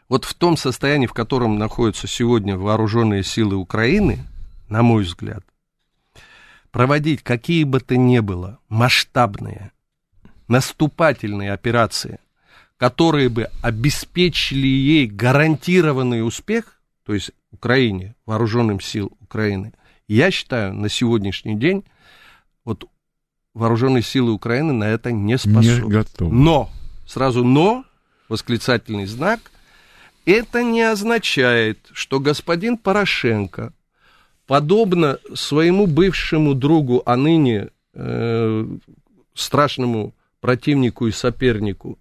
Вот 0.08 0.24
в 0.26 0.34
том 0.36 0.56
состоянии, 0.56 1.08
в 1.08 1.14
котором 1.14 1.58
находятся 1.58 2.08
сегодня 2.08 2.58
вооруженные 2.58 3.24
силы 3.24 3.56
Украины, 3.56 4.20
на 4.70 4.82
мой 4.84 5.04
взгляд, 5.04 5.44
проводить 6.72 7.24
какие 7.24 7.64
бы 7.64 7.80
то 7.80 7.96
ни 7.98 8.20
было 8.20 8.60
масштабные 8.70 9.72
наступательные 10.48 11.52
операции, 11.54 12.20
которые 12.78 13.30
бы 13.30 13.50
обеспечили 13.62 14.68
ей 14.68 15.08
гарантированный 15.08 16.26
успех, 16.26 16.80
то 17.06 17.14
есть 17.14 17.32
Украине, 17.52 18.16
вооруженным 18.26 18.80
сил 18.80 19.12
Украины, 19.20 19.74
я 20.08 20.30
считаю, 20.32 20.74
на 20.74 20.90
сегодняшний 20.90 21.56
день 21.56 21.84
вот 22.64 22.86
вооруженные 23.54 24.04
силы 24.04 24.34
Украины 24.34 24.74
на 24.74 24.86
это 24.86 25.12
не 25.12 25.34
Не 25.34 25.38
способны. 25.38 25.88
готов. 25.88 26.32
Но, 26.32 26.70
сразу 27.08 27.44
но, 27.44 27.86
восклицательный 28.30 29.06
знак, 29.06 29.40
это 30.26 30.64
не 30.64 30.82
означает, 30.82 31.80
что 31.94 32.20
господин 32.20 32.78
Порошенко, 32.78 33.74
подобно 34.48 35.20
своему 35.34 35.88
бывшему 35.88 36.54
другу, 36.54 37.02
а 37.06 37.16
ныне 37.16 37.70
э, 37.94 38.66
страшному 39.34 40.14
противнику 40.40 41.08
и 41.08 41.12
сопернику, 41.12 41.98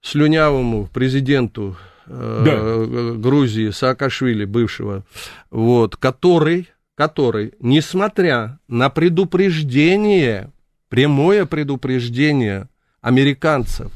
слюнявому 0.00 0.86
президенту 0.86 1.76
э, 2.06 3.14
Грузии 3.16 3.70
Саакашвили, 3.70 4.44
бывшего, 4.44 5.04
вот, 5.50 5.96
который, 5.96 6.68
который, 6.94 7.54
несмотря 7.60 8.58
на 8.68 8.90
предупреждение, 8.90 10.50
прямое 10.88 11.46
предупреждение 11.46 12.68
американцев 13.00 13.92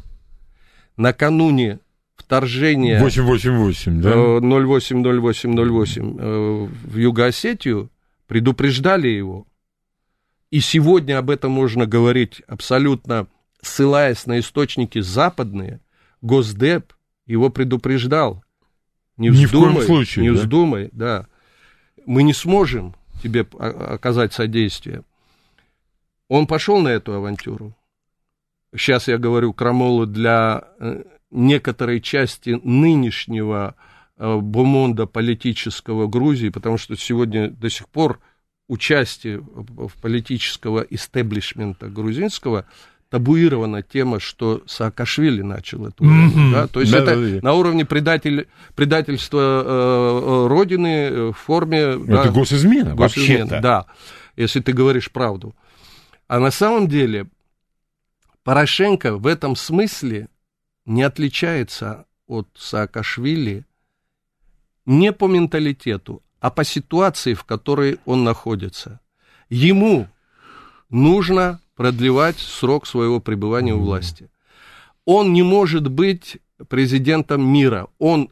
накануне 0.96 1.80
вторжения 2.28 3.00
888, 3.00 4.02
да? 4.02 4.10
э, 4.10 4.40
080808 4.40 6.16
э, 6.18 6.68
в 6.84 6.96
Юго-Осетию, 6.96 7.88
предупреждали 8.26 9.08
его. 9.08 9.46
И 10.50 10.60
сегодня 10.60 11.18
об 11.18 11.30
этом 11.30 11.52
можно 11.52 11.86
говорить 11.86 12.42
абсолютно 12.46 13.28
ссылаясь 13.62 14.26
на 14.26 14.40
источники 14.40 15.00
западные. 15.00 15.80
Госдеп 16.20 16.92
его 17.26 17.48
предупреждал. 17.48 18.44
Не 19.16 19.30
Ни 19.30 19.46
в 19.46 19.50
коем 19.50 19.68
вздумай, 19.70 19.86
случае, 19.86 20.22
не 20.24 20.30
да? 20.30 20.42
вздумай, 20.42 20.88
да. 20.92 21.26
Мы 22.04 22.22
не 22.22 22.34
сможем 22.34 22.94
тебе 23.22 23.40
оказать 23.58 24.34
содействие. 24.34 25.02
Он 26.28 26.46
пошел 26.46 26.80
на 26.80 26.88
эту 26.88 27.14
авантюру. 27.14 27.74
Сейчас 28.76 29.08
я 29.08 29.16
говорю 29.16 29.54
крамолу 29.54 30.06
для 30.06 30.64
э, 30.78 31.02
некоторой 31.30 32.00
части 32.00 32.58
нынешнего 32.62 33.74
э, 34.16 34.36
бомонда 34.36 35.06
политического 35.06 36.06
Грузии, 36.06 36.48
потому 36.48 36.78
что 36.78 36.96
сегодня 36.96 37.50
до 37.50 37.70
сих 37.70 37.88
пор 37.88 38.20
участие 38.68 39.40
в 39.40 39.90
политического 40.00 40.80
истеблишмента 40.80 41.88
грузинского 41.88 42.66
табуирована 43.10 43.82
тема, 43.82 44.20
что 44.20 44.62
Саакашвили 44.66 45.40
начал 45.40 45.86
эту 45.86 46.04
войну. 46.04 46.26
Мгм. 46.26 46.52
Да? 46.52 46.66
То 46.66 46.80
есть 46.80 46.92
Да, 46.92 46.98
это 46.98 47.16
да, 47.16 47.28
да. 47.36 47.38
на 47.42 47.54
уровне 47.54 47.86
предатель, 47.86 48.48
предательства 48.74 49.62
э, 49.64 49.64
э, 49.64 50.46
Родины 50.48 50.86
э, 50.86 51.28
в 51.30 51.32
форме... 51.32 51.96
да, 51.96 52.24
Это 52.24 52.30
госизмена, 52.30 52.94
Госизмена, 52.94 53.40
вообще-то. 53.44 53.60
Да, 53.60 53.86
если 54.36 54.60
ты 54.60 54.72
говоришь 54.74 55.10
правду. 55.10 55.54
А 56.26 56.38
на 56.38 56.50
самом 56.50 56.88
деле 56.88 57.28
Порошенко 58.44 59.16
в 59.16 59.26
этом 59.26 59.56
смысле 59.56 60.28
не 60.88 61.02
отличается 61.02 62.06
от 62.26 62.48
Саакашвили 62.56 63.66
не 64.86 65.12
по 65.12 65.28
менталитету, 65.28 66.22
а 66.40 66.50
по 66.50 66.64
ситуации, 66.64 67.34
в 67.34 67.44
которой 67.44 67.98
он 68.06 68.24
находится. 68.24 69.00
Ему 69.50 70.08
нужно 70.88 71.60
продлевать 71.76 72.38
срок 72.38 72.86
своего 72.86 73.20
пребывания 73.20 73.74
у 73.74 73.80
власти. 73.80 74.30
Он 75.04 75.34
не 75.34 75.42
может 75.42 75.88
быть 75.88 76.38
президентом 76.68 77.46
мира. 77.46 77.88
Он 77.98 78.30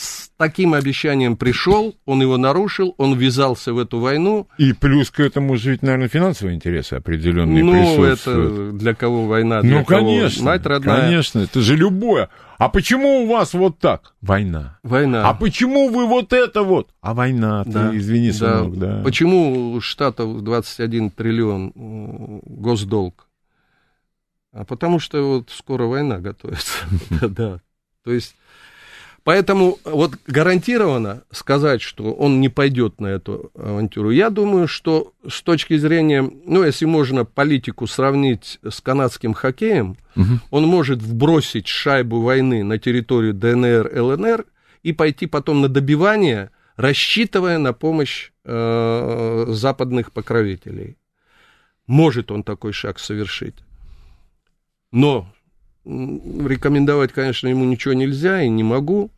с 0.00 0.30
таким 0.36 0.74
обещанием 0.74 1.36
пришел, 1.36 1.96
он 2.04 2.22
его 2.22 2.36
нарушил, 2.36 2.94
он 2.98 3.16
ввязался 3.18 3.72
в 3.72 3.78
эту 3.78 3.98
войну. 3.98 4.46
И 4.56 4.72
плюс 4.72 5.10
к 5.10 5.18
этому 5.18 5.56
же 5.56 5.72
ведь, 5.72 5.82
наверное, 5.82 6.08
финансовые 6.08 6.54
интересы 6.54 6.94
определенные 6.94 7.64
Ну, 7.64 7.72
присутствуют. 7.72 8.52
это 8.52 8.72
для 8.78 8.94
кого 8.94 9.26
война? 9.26 9.60
Для 9.62 9.78
Ну, 9.80 9.84
кого 9.84 10.00
конечно, 10.06 10.44
Мать 10.44 10.64
родная. 10.66 11.00
конечно, 11.00 11.40
это 11.40 11.60
же 11.60 11.74
любое. 11.76 12.28
А 12.58 12.68
почему 12.68 13.24
у 13.24 13.26
вас 13.26 13.54
вот 13.54 13.78
так? 13.80 14.14
Война. 14.20 14.78
Война. 14.84 15.28
А 15.28 15.34
почему 15.34 15.88
вы 15.90 16.06
вот 16.06 16.32
это 16.32 16.62
вот? 16.62 16.90
А 17.00 17.14
война, 17.14 17.64
ты, 17.64 17.70
Да, 17.70 17.96
извини, 17.96 18.28
да. 18.30 18.34
сынок, 18.34 18.78
да. 18.78 19.00
Почему 19.04 19.72
у 19.72 19.80
Штатов 19.80 20.42
21 20.44 21.10
триллион 21.10 21.72
м, 21.74 22.40
госдолг? 22.44 23.26
А 24.52 24.64
потому 24.64 24.98
что 25.00 25.22
вот 25.38 25.50
скоро 25.50 25.84
война 25.86 26.18
готовится. 26.18 26.78
Да. 27.28 27.60
То 28.04 28.12
есть, 28.12 28.34
поэтому 29.28 29.76
вот 29.84 30.12
гарантированно 30.26 31.22
сказать, 31.30 31.82
что 31.82 32.14
он 32.14 32.40
не 32.40 32.48
пойдет 32.48 32.98
на 32.98 33.08
эту 33.08 33.52
авантюру, 33.54 34.08
я 34.10 34.30
думаю, 34.30 34.66
что 34.66 35.12
с 35.28 35.42
точки 35.42 35.76
зрения, 35.76 36.22
ну, 36.22 36.64
если 36.64 36.86
можно 36.86 37.26
политику 37.26 37.86
сравнить 37.86 38.58
с 38.66 38.80
канадским 38.80 39.34
хоккеем, 39.34 39.98
Мгм. 40.14 40.40
он 40.50 40.64
может 40.64 41.02
вбросить 41.02 41.66
шайбу 41.66 42.22
войны 42.22 42.64
на 42.64 42.78
территорию 42.78 43.34
ДНР, 43.34 43.90
ЛНР 44.00 44.46
и 44.82 44.94
пойти 44.94 45.26
потом 45.26 45.60
на 45.60 45.68
добивание, 45.68 46.50
рассчитывая 46.76 47.58
на 47.58 47.74
помощь 47.74 48.30
э, 48.46 49.44
западных 49.48 50.10
покровителей. 50.12 50.96
Может 51.86 52.30
он 52.30 52.44
такой 52.44 52.72
шаг 52.72 52.98
совершить. 52.98 53.56
Но 54.90 55.30
рекомендовать, 55.84 57.12
конечно, 57.12 57.46
ему 57.46 57.66
ничего 57.66 57.92
нельзя 57.92 58.40
и 58.40 58.48
не 58.48 58.62
могу, 58.62 59.10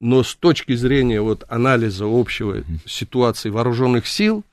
но 0.00 0.22
с 0.22 0.34
точки 0.34 0.74
зрения 0.74 1.20
вот 1.20 1.44
анализа 1.48 2.04
общего 2.06 2.62
ситуации 2.84 3.50
вооруженных 3.50 4.06
сил, 4.06 4.44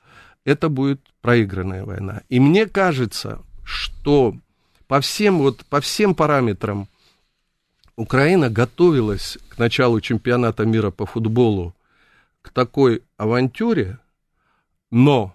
это 0.44 0.68
будет 0.68 1.00
проигранная 1.20 1.84
война. 1.84 2.22
И 2.28 2.40
мне 2.40 2.66
кажется, 2.66 3.40
что 3.64 4.36
по 4.86 5.00
всем, 5.00 5.38
вот, 5.38 5.64
по 5.66 5.80
всем 5.80 6.14
параметрам 6.14 6.88
Украина 7.96 8.50
готовилась 8.50 9.38
к 9.48 9.58
началу 9.58 10.00
чемпионата 10.00 10.64
мира 10.64 10.90
по 10.90 11.06
футболу 11.06 11.74
к 12.42 12.50
такой 12.50 13.02
авантюре, 13.16 13.98
но 14.90 15.34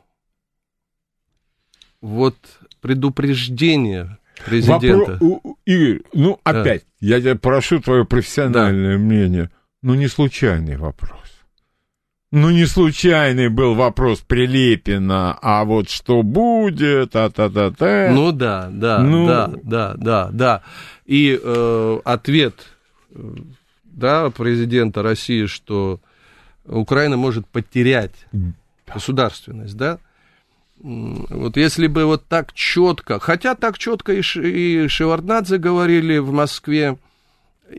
вот 2.01 2.35
предупреждение 2.81 4.17
президента. 4.45 5.17
Вопро... 5.19 5.55
Игорь, 5.65 6.01
ну 6.13 6.39
опять, 6.43 6.83
да. 7.01 7.07
я 7.07 7.19
тебя 7.19 7.35
прошу 7.35 7.79
твое 7.79 8.05
профессиональное 8.05 8.97
да. 8.97 9.03
мнение. 9.03 9.49
Ну 9.81 9.95
не 9.95 10.07
случайный 10.07 10.77
вопрос. 10.77 11.19
Ну, 12.31 12.51
не 12.51 12.67
случайный 12.67 13.49
был 13.49 13.73
вопрос 13.73 14.19
Прилепина, 14.19 15.35
а 15.41 15.63
вот 15.63 15.89
что 15.89 16.21
будет, 16.21 17.15
а 17.15 17.31
та 17.31 17.49
та 17.49 17.71
та 17.71 18.11
Ну 18.11 18.31
да, 18.31 18.69
да, 18.71 18.99
ну... 18.99 19.25
да, 19.25 19.51
да, 19.63 19.93
да, 19.97 20.29
да. 20.31 20.61
И 21.05 21.39
э, 21.41 21.99
ответ 22.05 22.53
да, 23.83 24.29
президента 24.29 25.01
России, 25.01 25.47
что 25.47 25.99
Украина 26.65 27.17
может 27.17 27.47
потерять 27.47 28.13
государственность, 28.85 29.75
да, 29.75 29.97
вот 30.81 31.57
если 31.57 31.87
бы 31.87 32.05
вот 32.05 32.25
так 32.27 32.53
четко, 32.53 33.19
хотя 33.19 33.55
так 33.55 33.77
четко 33.77 34.13
и, 34.13 34.21
Ш, 34.21 34.41
и 34.41 34.87
Шеварднадзе 34.87 35.57
говорили 35.57 36.19
в 36.19 36.31
Москве, 36.31 36.97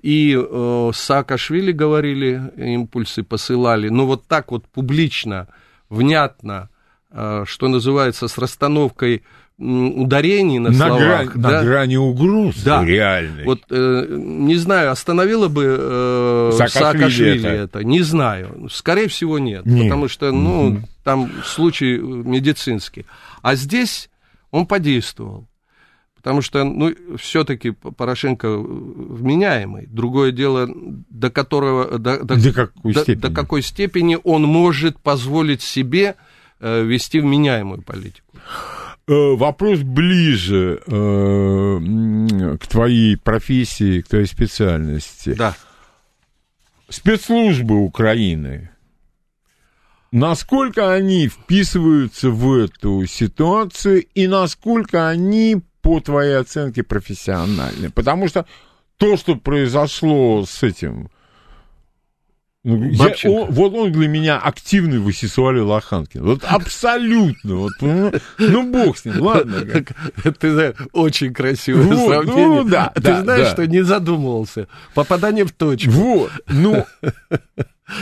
и 0.03 0.37
э, 0.39 0.91
Саакашвили 0.95 1.73
говорили, 1.73 2.53
импульсы 2.57 3.23
посылали, 3.23 3.89
но 3.89 4.07
вот 4.07 4.27
так 4.27 4.51
вот 4.53 4.67
публично, 4.67 5.49
внятно, 5.89 6.69
э, 7.11 7.45
что 7.47 7.69
называется, 7.69 8.29
с 8.29 8.39
расстановкой 8.39 9.23
ударений 9.61 10.59
на, 10.59 10.71
на 10.71 10.75
словах. 10.75 11.01
Грани, 11.01 11.31
да? 11.35 11.51
На 11.51 11.65
грани 11.65 11.97
угроз 11.97 12.63
да. 12.63 12.83
реальной. 12.83 13.45
Вот, 13.45 13.61
э, 13.69 14.07
не 14.09 14.57
знаю, 14.57 14.91
остановило 14.91 15.49
бы 15.49 15.77
э, 15.79 16.51
Саакашвили, 16.57 16.83
Саакашвили 16.83 17.49
это. 17.49 17.79
это, 17.79 17.85
не 17.85 18.01
знаю. 18.01 18.69
Скорее 18.71 19.09
всего, 19.09 19.39
нет, 19.39 19.67
нет. 19.67 19.85
потому 19.85 20.09
что, 20.09 20.33
ну, 20.33 20.69
угу. 20.69 20.83
там 21.05 21.31
случай 21.45 21.99
медицинский. 21.99 23.05
А 23.43 23.55
здесь 23.55 24.09
он 24.51 24.67
подействовал. 24.67 25.47
Потому 26.23 26.43
что, 26.43 26.65
ну, 26.65 26.95
все-таки 27.17 27.71
Порошенко 27.71 28.59
вменяемый. 28.59 29.87
Другое 29.87 30.33
дело, 30.33 30.69
до 31.09 31.31
которого, 31.31 31.99
до, 31.99 32.23
до, 32.23 32.37
до, 32.37 32.53
какой, 32.53 32.93
до, 32.93 33.01
степени? 33.01 33.23
до 33.23 33.31
какой 33.31 33.63
степени 33.63 34.19
он 34.23 34.43
может 34.43 35.01
позволить 35.01 35.63
себе 35.63 36.17
э, 36.61 36.83
вести 36.83 37.21
вменяемую 37.21 37.81
политику. 37.83 38.27
Э, 39.09 39.35
вопрос 39.35 39.81
ближе 39.81 40.83
э, 40.87 42.57
к 42.61 42.67
твоей 42.67 43.17
профессии, 43.17 44.03
к 44.03 44.09
твоей 44.09 44.27
специальности. 44.27 45.33
Да. 45.33 45.57
Спецслужбы 46.91 47.77
Украины. 47.77 48.71
Насколько 50.13 50.93
они 50.93 51.29
вписываются 51.29 52.29
в 52.29 52.53
эту 52.53 53.07
ситуацию 53.07 54.05
и 54.15 54.27
насколько 54.27 55.09
они 55.09 55.63
по 55.83 56.01
твоей 56.01 56.37
оценке 56.39 56.83
профессиональны? 56.83 57.91
Потому 57.91 58.29
что 58.29 58.47
то, 58.97 59.17
что 59.17 59.37
произошло 59.37 60.45
с 60.47 60.63
этим... 60.63 61.11
Ну, 62.63 62.91
я, 62.91 63.15
он, 63.25 63.51
вот 63.53 63.73
он 63.73 63.91
для 63.91 64.07
меня 64.07 64.37
активный 64.37 64.99
Васисуали 64.99 65.61
Лоханкин. 65.61 66.23
Вот 66.23 66.45
абсолютно. 66.45 67.55
Вот, 67.55 67.73
ну, 67.81 68.13
ну, 68.37 68.71
бог 68.71 68.99
с 68.99 69.07
ним, 69.07 69.23
ладно. 69.23 69.65
Ты 70.39 70.53
знаешь, 70.53 70.75
очень 70.93 71.33
красивое 71.33 71.85
вот, 71.85 72.07
сравнение. 72.07 72.47
Ну, 72.47 72.65
да, 72.65 72.93
Ты 72.95 73.01
да, 73.01 73.23
знаешь, 73.23 73.47
да. 73.47 73.53
что 73.53 73.67
не 73.67 73.83
задумывался. 73.83 74.69
Попадание 74.95 75.47
в 75.47 75.53
точку. 75.53 75.91
Вот, 75.91 76.31
ну, 76.49 76.85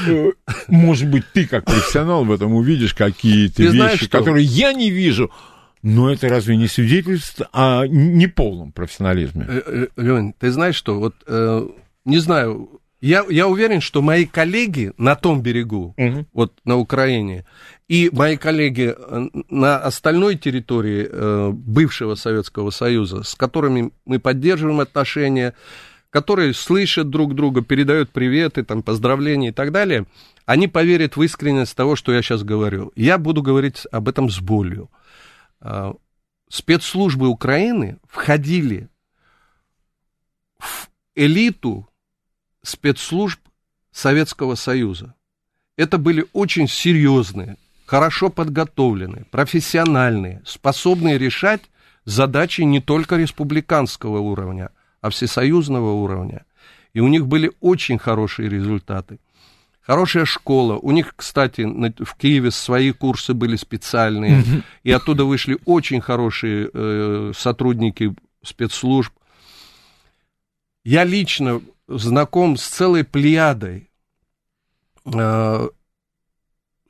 э, 0.09 0.33
может 0.67 1.09
быть, 1.09 1.25
ты 1.33 1.47
как 1.47 1.65
профессионал 1.65 2.25
в 2.25 2.33
этом 2.33 2.53
увидишь 2.53 2.95
какие-то 2.95 3.63
вещи, 3.63 3.77
знаешь, 3.77 4.09
которые 4.09 4.45
я 4.45 4.73
не 4.73 4.91
вижу. 4.91 5.31
Но 5.83 6.11
это 6.11 6.29
разве 6.29 6.57
не 6.57 6.67
свидетельство 6.67 7.49
о 7.53 7.87
неполном 7.87 8.73
профессионализме? 8.73 9.47
Э, 9.49 9.63
э, 9.67 9.87
Лень, 9.97 10.35
ты 10.39 10.51
знаешь 10.51 10.75
что, 10.75 10.99
вот 10.99 11.15
э, 11.27 11.69
не 12.05 12.19
знаю, 12.19 12.81
я, 13.01 13.25
я 13.29 13.47
уверен, 13.47 13.81
что 13.81 14.03
мои 14.03 14.27
коллеги 14.27 14.93
на 14.99 15.15
том 15.15 15.41
берегу, 15.41 15.95
угу. 15.97 16.27
вот 16.33 16.53
на 16.65 16.77
Украине, 16.77 17.45
и 17.87 18.11
мои 18.13 18.37
коллеги 18.37 18.95
на 19.49 19.79
остальной 19.79 20.37
территории 20.37 21.09
э, 21.09 21.51
бывшего 21.53 22.17
Советского 22.17 22.71
Союза, 22.71 23.23
с 23.23 23.35
которыми 23.35 23.93
мы 24.05 24.19
поддерживаем 24.19 24.81
отношения, 24.81 25.55
которые 26.11 26.55
слышат 26.55 27.09
друг 27.09 27.35
друга, 27.35 27.63
передают 27.63 28.11
приветы, 28.11 28.65
там, 28.65 28.83
поздравления 28.83 29.51
и 29.51 29.53
так 29.53 29.71
далее, 29.71 30.07
они 30.45 30.67
поверят 30.67 31.17
в 31.17 31.23
искренность 31.23 31.77
того, 31.77 31.95
что 31.95 32.13
я 32.13 32.21
сейчас 32.23 32.43
говорю. 32.43 32.93
Я 32.97 33.19
буду 33.19 33.43
говорить 33.43 33.87
об 33.93 34.09
этом 34.09 34.29
с 34.29 34.41
болью. 34.41 34.91
Спецслужбы 36.49 37.29
Украины 37.29 37.99
входили 38.07 38.89
в 40.59 40.89
элиту 41.15 41.89
спецслужб 42.63 43.41
Советского 43.91 44.55
Союза. 44.55 45.15
Это 45.77 45.99
были 45.99 46.27
очень 46.33 46.69
серьезные, 46.69 47.57
хорошо 47.87 48.31
подготовленные, 48.31 49.25
профессиональные, 49.27 50.43
способные 50.45 51.19
решать 51.19 51.63
задачи 52.05 52.63
не 52.63 52.81
только 52.81 53.17
республиканского 53.17 54.19
уровня, 54.19 54.71
а 55.01 55.11
всесоюзного 55.11 55.93
уровня. 55.93 56.45
И 56.95 57.01
у 57.01 57.09
них 57.09 57.27
были 57.27 57.53
очень 57.61 57.99
хорошие 57.99 58.49
результаты. 58.49 59.21
Хорошая 59.89 60.27
школа. 60.27 60.77
У 60.77 60.91
них, 60.91 61.15
кстати, 61.17 61.63
в 61.63 62.15
Киеве 62.17 62.51
свои 62.51 62.93
курсы 62.93 63.33
были 63.33 63.57
специальные, 63.57 64.45
и 64.83 64.93
оттуда 64.93 65.25
вышли 65.25 65.59
очень 65.65 66.03
хорошие 66.03 66.69
э, 66.71 67.33
сотрудники 67.35 68.15
спецслужб. 68.45 69.15
Я 70.85 71.05
лично 71.05 71.63
знаком 71.87 72.59
с 72.59 72.67
целой 72.67 73.03
плеядой 73.03 73.89
э, 75.07 75.69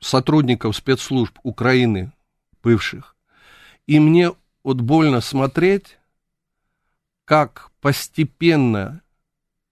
сотрудников 0.01 0.75
спецслужб 0.75 1.39
Украины, 1.43 2.11
бывших. 2.61 3.15
И 3.87 3.97
мне 4.01 4.33
вот 4.61 4.81
больно 4.81 5.21
смотреть, 5.21 5.97
как 7.23 7.71
постепенно 7.79 9.01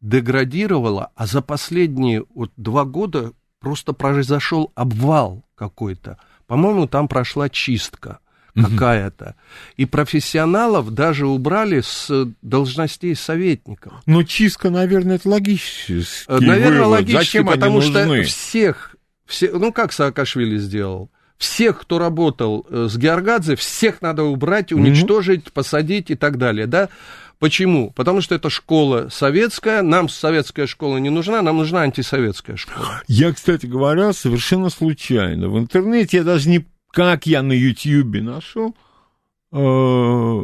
деградировала, 0.01 1.11
а 1.15 1.25
за 1.25 1.41
последние 1.41 2.23
вот 2.33 2.51
два 2.55 2.85
года 2.85 3.33
просто 3.59 3.93
произошел 3.93 4.71
обвал 4.75 5.43
какой-то. 5.55 6.17
По-моему, 6.45 6.87
там 6.87 7.07
прошла 7.07 7.49
чистка 7.49 8.19
какая-то. 8.55 9.35
И 9.75 9.85
профессионалов 9.85 10.91
даже 10.91 11.27
убрали 11.27 11.81
с 11.81 12.33
должностей 12.41 13.15
советников. 13.15 13.93
Но 14.05 14.23
чистка, 14.23 14.69
наверное, 14.69 15.17
это 15.17 15.29
логически. 15.29 16.03
Наверное, 16.27 16.69
вывод. 16.69 16.87
логически, 16.87 17.17
Зачем 17.17 17.47
потому 17.47 17.81
что 17.81 18.23
всех, 18.23 18.95
все, 19.25 19.51
ну 19.51 19.71
как 19.71 19.93
Саакашвили 19.93 20.57
сделал? 20.57 21.11
Всех, 21.37 21.81
кто 21.81 21.99
работал 21.99 22.65
э, 22.67 22.87
с 22.89 22.97
Георгадзе, 22.97 23.55
всех 23.55 24.01
надо 24.01 24.23
убрать, 24.23 24.71
уничтожить, 24.71 25.45
mm-hmm. 25.45 25.53
посадить 25.53 26.09
и 26.09 26.15
так 26.15 26.39
далее, 26.39 26.65
да? 26.65 26.89
Почему? 27.39 27.91
Потому 27.91 28.21
что 28.21 28.33
это 28.35 28.49
школа 28.49 29.09
советская, 29.11 29.83
нам 29.83 30.09
советская 30.09 30.65
школа 30.65 30.97
не 30.97 31.09
нужна, 31.09 31.41
нам 31.41 31.57
нужна 31.57 31.81
антисоветская 31.81 32.55
школа. 32.55 33.03
Я, 33.07 33.31
кстати 33.31 33.65
говоря, 33.67 34.11
совершенно 34.13 34.69
случайно 34.69 35.49
в 35.49 35.59
интернете, 35.59 36.17
я 36.17 36.23
даже 36.23 36.49
не 36.49 36.65
как 36.91 37.27
я 37.27 37.43
на 37.43 37.51
Ютьюбе 37.51 38.23
нашел, 38.23 38.75
э, 39.51 40.41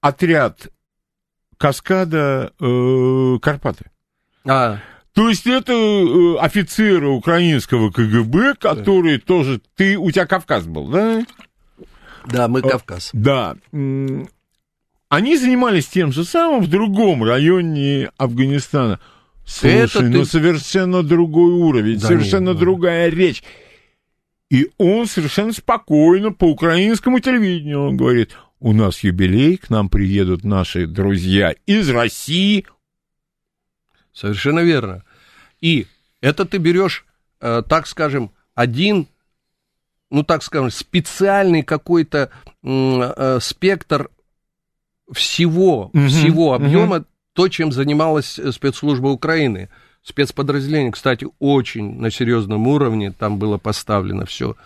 отряд 0.00 0.68
каскада 1.56 2.52
э, 2.60 3.38
Карпаты. 3.42 3.90
А. 4.46 4.78
То 5.14 5.28
есть 5.28 5.48
это 5.48 5.72
э, 5.72 6.36
офицеры 6.38 7.08
украинского 7.08 7.90
КГБ, 7.90 8.54
которые 8.60 9.18
да. 9.18 9.24
тоже... 9.26 9.60
Ты, 9.74 9.98
у 9.98 10.10
тебя 10.12 10.26
Кавказ 10.26 10.66
был, 10.66 10.86
да? 10.86 11.26
Да, 12.26 12.46
мы 12.46 12.62
Кавказ. 12.62 13.10
Да. 13.12 13.56
Они 15.08 15.36
занимались 15.36 15.88
тем 15.88 16.12
же 16.12 16.24
самым 16.24 16.62
в 16.62 16.68
другом 16.68 17.24
районе 17.24 18.10
Афганистана. 18.18 19.00
Слушай, 19.46 19.76
это 19.76 20.02
ну 20.02 20.20
ты... 20.20 20.24
совершенно 20.26 21.02
другой 21.02 21.52
уровень, 21.52 21.98
да 21.98 22.08
совершенно 22.08 22.50
нет, 22.50 22.58
другая 22.58 23.08
речь. 23.08 23.42
И 24.50 24.70
он 24.76 25.06
совершенно 25.06 25.52
спокойно 25.52 26.32
по 26.32 26.44
украинскому 26.44 27.20
телевидению 27.20 27.86
он 27.86 27.96
говорит, 27.96 28.32
у 28.60 28.72
нас 28.72 29.00
юбилей, 29.00 29.56
к 29.56 29.70
нам 29.70 29.88
приедут 29.88 30.44
наши 30.44 30.86
друзья 30.86 31.54
из 31.64 31.88
России. 31.88 32.66
Совершенно 34.12 34.60
верно. 34.60 35.04
И 35.60 35.86
это 36.20 36.44
ты 36.44 36.58
берешь, 36.58 37.06
э, 37.40 37.62
так 37.66 37.86
скажем, 37.86 38.32
один, 38.54 39.06
ну 40.10 40.24
так 40.24 40.42
скажем, 40.42 40.70
специальный 40.70 41.62
какой-то 41.62 42.30
э, 42.62 43.38
спектр 43.40 44.10
всего, 45.12 45.90
Мгм, 45.92 46.08
всего 46.08 46.54
объема, 46.54 47.04
то, 47.32 47.48
чем 47.48 47.72
занималась 47.72 48.38
э, 48.38 48.52
спецслужба 48.52 49.08
Украины. 49.08 49.68
Спецподразделение, 50.02 50.92
кстати, 50.92 51.26
очень 51.38 52.00
на 52.00 52.10
серьезном 52.10 52.66
уровне 52.66 53.12
там 53.12 53.38
было 53.38 53.58
поставлено 53.58 54.24
все. 54.26 54.56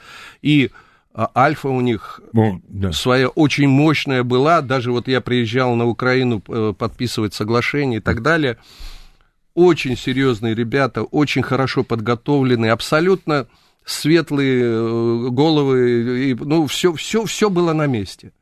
И 0.40 0.70
а, 1.14 1.30
Альфа 1.36 1.68
у 1.68 1.80
них 1.80 2.20
Ну, 2.32 2.62
да. 2.68 2.92
своя 2.92 3.28
очень 3.28 3.68
мощная 3.68 4.22
была. 4.22 4.62
Даже 4.62 4.92
вот 4.92 5.08
я 5.08 5.20
приезжал 5.20 5.74
на 5.74 5.86
Украину 5.86 6.42
э, 6.48 6.72
подписывать 6.78 7.34
соглашение 7.34 7.98
и 7.98 8.02
так 8.02 8.22
далее. 8.22 8.56
Очень 9.54 9.96
серьезные 9.96 10.54
ребята, 10.54 11.02
очень 11.02 11.42
хорошо 11.42 11.82
подготовленные, 11.84 12.72
абсолютно 12.72 13.46
светлые 13.84 14.62
э, 14.64 15.28
головы. 15.30 16.30
И, 16.30 16.34
ну, 16.34 16.66
все, 16.66 16.94
все, 16.94 17.24
все 17.26 17.50
было 17.50 17.72
на 17.74 17.86
месте. 17.86 18.32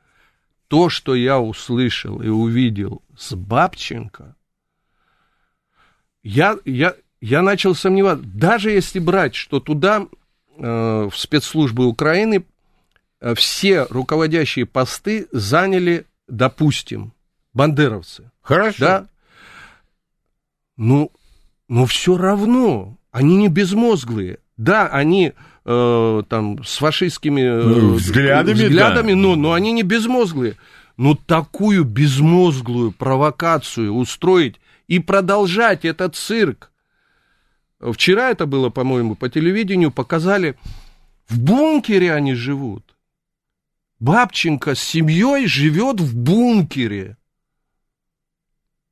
То, 0.71 0.89
что 0.89 1.16
я 1.16 1.41
услышал 1.41 2.23
и 2.23 2.29
увидел 2.29 3.03
с 3.18 3.35
Бабченко, 3.35 4.37
я, 6.23 6.59
я, 6.64 6.95
я 7.21 7.43
начал 7.43 7.75
сомневаться. 7.75 8.25
Даже 8.25 8.71
если 8.71 9.01
брать, 9.01 9.35
что 9.35 9.59
туда, 9.59 10.07
э, 10.57 11.09
в 11.11 11.18
спецслужбы 11.18 11.87
Украины, 11.87 12.45
э, 13.21 13.35
все 13.35 13.89
руководящие 13.91 14.64
посты 14.64 15.27
заняли, 15.33 16.07
допустим, 16.29 17.14
бандеровцы. 17.53 18.31
Хорошо. 18.41 18.79
Да? 18.79 19.07
Ну, 20.77 21.11
но 21.66 21.85
все 21.85 22.16
равно, 22.16 22.97
они 23.11 23.35
не 23.39 23.49
безмозглые. 23.49 24.39
Да, 24.57 24.87
они 24.87 25.33
э, 25.65 26.23
там 26.29 26.65
с 26.65 26.77
фашистскими 26.79 27.41
э, 27.41 27.63
Ну, 27.63 27.95
взглядами, 27.95 28.55
взглядами 28.55 29.13
да. 29.13 29.19
но, 29.19 29.37
но 29.37 29.53
они 29.53 29.73
не 29.73 29.83
безмозглые. 29.83 30.57
Но 30.97 31.15
такую 31.15 31.85
безмозглую 31.85 32.93
провокацию 32.93 33.95
устроить 33.95 34.61
и 34.87 34.99
продолжать 34.99 35.85
этот 35.85 36.17
цирк. 36.17 36.71
Вчера 37.81 38.31
это 38.31 38.47
было, 38.47 38.69
по-моему, 38.69 39.15
по 39.15 39.29
телевидению, 39.29 39.91
показали, 39.91 40.57
в 41.29 41.41
бункере 41.41 42.13
они 42.13 42.35
живут. 42.35 42.85
Бабченко 44.01 44.75
с 44.75 44.81
семьей 44.81 45.47
живет 45.47 46.01
в 46.01 46.17
бункере. 46.17 47.17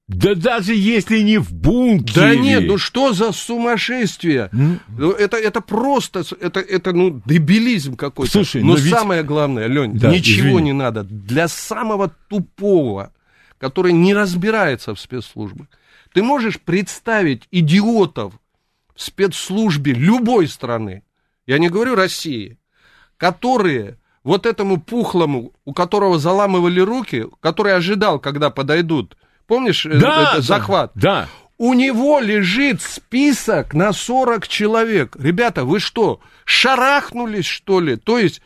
Да 0.09 0.35
даже 0.35 0.75
если 0.75 1.21
не 1.21 1.37
в 1.37 1.53
бункере. 1.53 2.15
Да 2.15 2.35
нет, 2.35 2.65
ну 2.67 2.79
что 2.79 3.13
за 3.13 3.31
сумасшествие? 3.33 4.49
Ну, 4.53 5.11
Это, 5.13 5.37
это 5.37 5.61
просто, 5.61 6.25
это, 6.41 6.61
это 6.61 6.95
ну, 6.95 7.21
дебилизм 7.27 7.95
какой-то. 7.95 8.33
Слушай, 8.33 8.63
но 8.63 8.69
но 8.73 8.77
ведь- 8.79 8.91
самое 8.95 9.23
главное, 9.23 9.67
Лень, 9.67 9.99
Да, 9.99 10.11
ничего 10.11 10.49
извини. 10.49 10.63
не 10.63 10.73
надо. 10.73 11.05
Для 11.05 11.47
самого 11.47 12.11
тупого, 12.29 13.13
который 13.59 13.93
не 13.93 14.15
разбирается 14.15 14.95
в 14.95 15.01
спецслужбах, 15.01 15.67
ты 16.15 16.23
можешь 16.23 16.59
представить 16.59 17.43
идиотов 17.51 18.33
в 18.95 19.03
спецслужбе 19.03 19.93
любой 19.93 20.49
страны, 20.49 21.03
я 21.47 21.59
не 21.59 21.69
говорю 21.69 21.95
России, 21.97 22.57
которые 23.19 23.99
вот 24.25 24.47
этому 24.47 24.81
пухлому, 24.81 25.53
у 25.67 25.75
которого 25.75 26.19
заламывали 26.19 26.81
руки, 26.81 27.27
который 27.41 27.75
ожидал, 27.75 28.19
когда 28.19 28.49
подойдут, 28.49 29.18
помнишь, 29.49 29.84
э, 29.86 29.99
Да, 29.99 30.22
это 30.22 30.36
да, 30.36 30.40
захват? 30.42 30.92
Да. 30.94 31.26
У 31.57 31.74
него 31.74 32.20
лежит 32.20 32.80
список 32.82 33.74
на 33.74 33.92
40 33.92 34.46
человек. 34.46 35.16
Ребята, 35.18 35.64
вы 35.64 35.80
что, 35.80 36.20
шарахнулись, 36.44 37.46
что 37.46 37.80
ли? 37.80 37.96
То 37.96 38.18
есть 38.18 38.40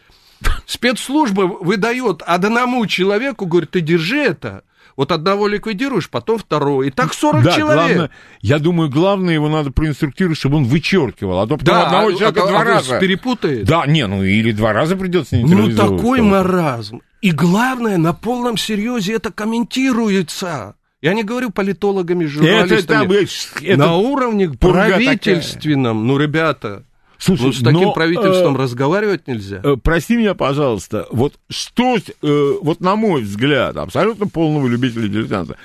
спецслужба 0.67 1.43
выдает 1.43 2.23
одному 2.23 2.87
человеку, 2.87 3.45
говорит, 3.45 3.73
ты 3.73 3.81
держи 3.83 4.19
это. 4.19 4.63
Вот 4.97 5.11
одного 5.11 5.47
ликвидируешь, 5.49 6.11
потом 6.11 6.39
второго. 6.39 6.83
И 6.83 6.91
так 6.91 7.15
40 7.15 7.43
да, 7.45 7.53
человек. 7.57 7.87
главное, 7.87 8.11
я 8.41 8.59
думаю, 8.59 8.91
главное, 8.91 9.35
его 9.35 9.49
надо 9.49 9.71
проинструктировать, 9.71 10.39
чтобы 10.39 10.59
он 10.59 10.65
вычеркивал, 10.65 11.41
а 11.41 11.47
то 11.47 11.57
потом 11.57 11.75
да, 11.75 11.87
одного 11.87 12.09
а- 12.09 12.13
человека 12.15 12.43
а- 12.43 12.49
два 12.49 12.61
а 12.61 12.65
раза. 12.65 12.99
перепутает. 12.99 13.65
Да, 13.67 13.87
не, 13.87 14.07
ну 14.07 14.23
или 14.23 14.53
два 14.53 14.73
раза 14.73 14.97
придется 14.97 15.37
Ну, 15.37 15.75
такой 15.75 16.21
маразм. 16.21 17.01
И 17.23 17.31
главное, 17.31 17.97
на 17.97 18.13
полном 18.13 18.57
серьезе 18.59 19.15
это 19.15 19.33
комментируется. 19.33 20.75
Я 21.03 21.15
не 21.15 21.25
говорю 21.25 21.51
политологами, 21.51 22.25
Это, 22.25 22.33
журналистами. 22.33 23.15
это, 23.17 23.65
это- 23.65 23.77
на 23.77 23.97
уровне 23.97 24.49
правительственном. 24.51 26.07
Ну, 26.07 26.17
ребята, 26.17 26.85
Слушай, 27.19 27.43
ну, 27.43 27.53
с 27.53 27.59
таким 27.59 27.81
но, 27.83 27.93
правительством 27.93 28.57
э, 28.57 28.59
разговаривать 28.59 29.27
нельзя. 29.27 29.61
Э, 29.65 29.77
Прости 29.83 30.17
меня, 30.17 30.35
пожалуйста, 30.35 31.07
вот 31.11 31.35
что, 31.51 31.97
э, 31.97 32.53
вот 32.63 32.81
на 32.81 32.95
мой 32.95 33.23
взгляд, 33.23 33.77
абсолютно 33.77 34.29
полного 34.29 34.69
любителя 34.69 35.09
дилетанта, 35.09 35.57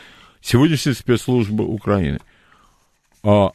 сегодняшняя 0.41 0.93
спецслужба 0.93 1.61
Украины, 1.61 2.19
а, 3.23 3.51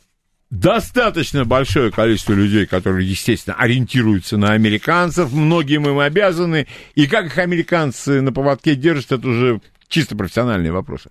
достаточно 0.51 1.45
большое 1.45 1.91
количество 1.91 2.33
людей, 2.33 2.67
которые, 2.67 3.09
естественно, 3.09 3.57
ориентируются 3.57 4.37
на 4.37 4.53
американцев, 4.53 5.33
многим 5.33 5.89
им 5.89 5.99
обязаны, 5.99 6.69
и 6.95 7.09
как 7.09 7.27
их 7.27 7.39
американцы 7.39 8.21
на 8.21 8.33
поводке 8.33 8.77
держат, 8.77 9.13
это 9.13 9.29
уже 9.29 9.61
чисто 9.89 10.17
профессиональные 10.17 10.71
вопросы. 10.71 11.11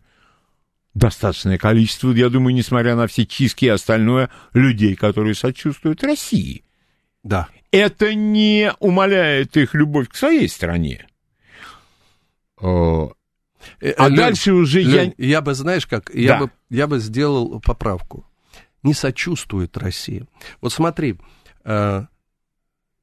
Достаточное 0.93 1.57
количество, 1.57 2.11
я 2.11 2.29
думаю, 2.29 2.53
несмотря 2.53 2.95
на 2.95 3.07
все 3.07 3.25
чистки 3.25 3.65
и 3.65 3.69
остальное, 3.69 4.29
людей, 4.53 4.95
которые 4.95 5.35
сочувствуют 5.35 6.03
России 6.03 6.63
Да. 7.23 7.47
это 7.71 8.13
не 8.13 8.73
умаляет 8.79 9.55
их 9.55 9.73
любовь 9.73 10.09
к 10.09 10.15
своей 10.15 10.49
стране. 10.49 11.07
О, 12.59 13.13
Э, 13.79 13.91
А 13.97 14.07
Лёнь, 14.09 14.17
дальше 14.17 14.53
уже 14.53 14.81
Лёнь, 14.81 15.13
я... 15.19 15.27
я 15.27 15.41
бы, 15.41 15.53
знаешь 15.53 15.85
как, 15.85 16.09
я, 16.15 16.29
Да. 16.33 16.39
бы, 16.45 16.51
я 16.71 16.87
бы 16.87 16.97
сделал 16.99 17.59
поправку. 17.61 18.25
Не 18.81 18.95
сочувствует 18.95 19.77
Россия. 19.77 20.25
Вот 20.61 20.73
смотри, 20.73 21.17
э, 21.63 22.05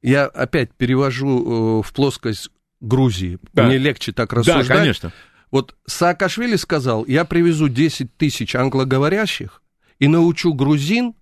я 0.01 0.25
опять 0.25 0.73
перевожу 0.73 1.79
э, 1.79 1.87
в 1.87 1.93
плоскость 1.93 2.49
Грузии. 2.81 3.39
Да. 3.53 3.63
Мне 3.67 3.77
легче 3.77 4.11
так 4.11 4.29
Да, 4.31 4.35
рассуждать. 4.37 4.67
конечно. 4.67 5.13
Вот 5.51 5.75
Саакашвили 5.87 6.55
сказал, 6.55 7.05
я 7.05 7.25
привезу 7.25 7.69
10 7.69 8.15
тысяч 8.17 8.55
англоговорящих 8.55 9.61
и 9.97 10.07
научу 10.07 10.53
грузин 10.53 11.13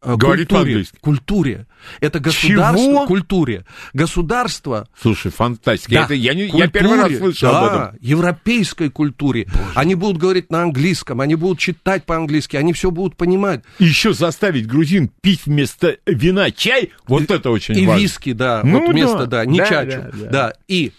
э, 0.00 0.14
Говорит 0.16 0.48
культуре. 0.50 0.84
Культуре. 1.00 1.66
Это 2.00 2.20
государство, 2.20 2.78
Чего? 2.86 3.06
культуре. 3.06 3.64
Государство 3.92 4.88
Слушай, 5.00 5.32
фантастика. 5.32 5.92
Да, 5.92 6.04
Это 6.04 6.14
я, 6.14 6.34
не, 6.34 6.44
я 6.44 6.50
культуре, 6.50 6.70
первый 6.70 6.98
раз 7.00 7.18
слышал 7.18 7.50
да, 7.50 7.58
об 7.60 7.64
этом. 7.94 7.98
европейской 8.00 8.90
культуре. 8.90 9.48
Они 9.74 9.94
будут 9.96 10.18
говорить 10.18 10.50
на 10.50 10.62
английском, 10.62 11.20
они 11.20 11.34
будут 11.34 11.58
читать 11.58 12.04
по-английски, 12.04 12.56
они 12.56 12.72
все 12.72 12.90
будут 12.92 13.16
понимать. 13.16 13.64
Еще 13.80 14.12
заставить 14.14 14.66
грузин 14.68 15.10
пить 15.20 15.46
вместо 15.46 15.96
вина 16.06 16.50
чай, 16.52 16.92
вот 17.08 17.28
это 17.30 17.50
очень 17.50 17.76
И 17.76 17.86
важно. 17.86 18.00
виски, 18.02 18.32
да, 18.34 18.60
Ну 18.64 18.80
вот 18.80 18.90
вместо, 18.90 19.18
да, 19.26 19.26
да, 19.26 19.44
не 19.46 19.58
да, 19.58 19.66
чачу. 19.66 20.00
да, 20.00 20.10
Да, 20.12 20.30
да. 20.30 20.52
и 20.68 20.92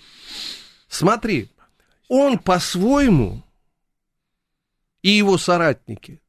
смотри, 0.90 1.50
он 2.08 2.38
по-своему 2.38 3.44
и 5.02 5.10
его 5.12 5.38
соратники, 5.38 6.22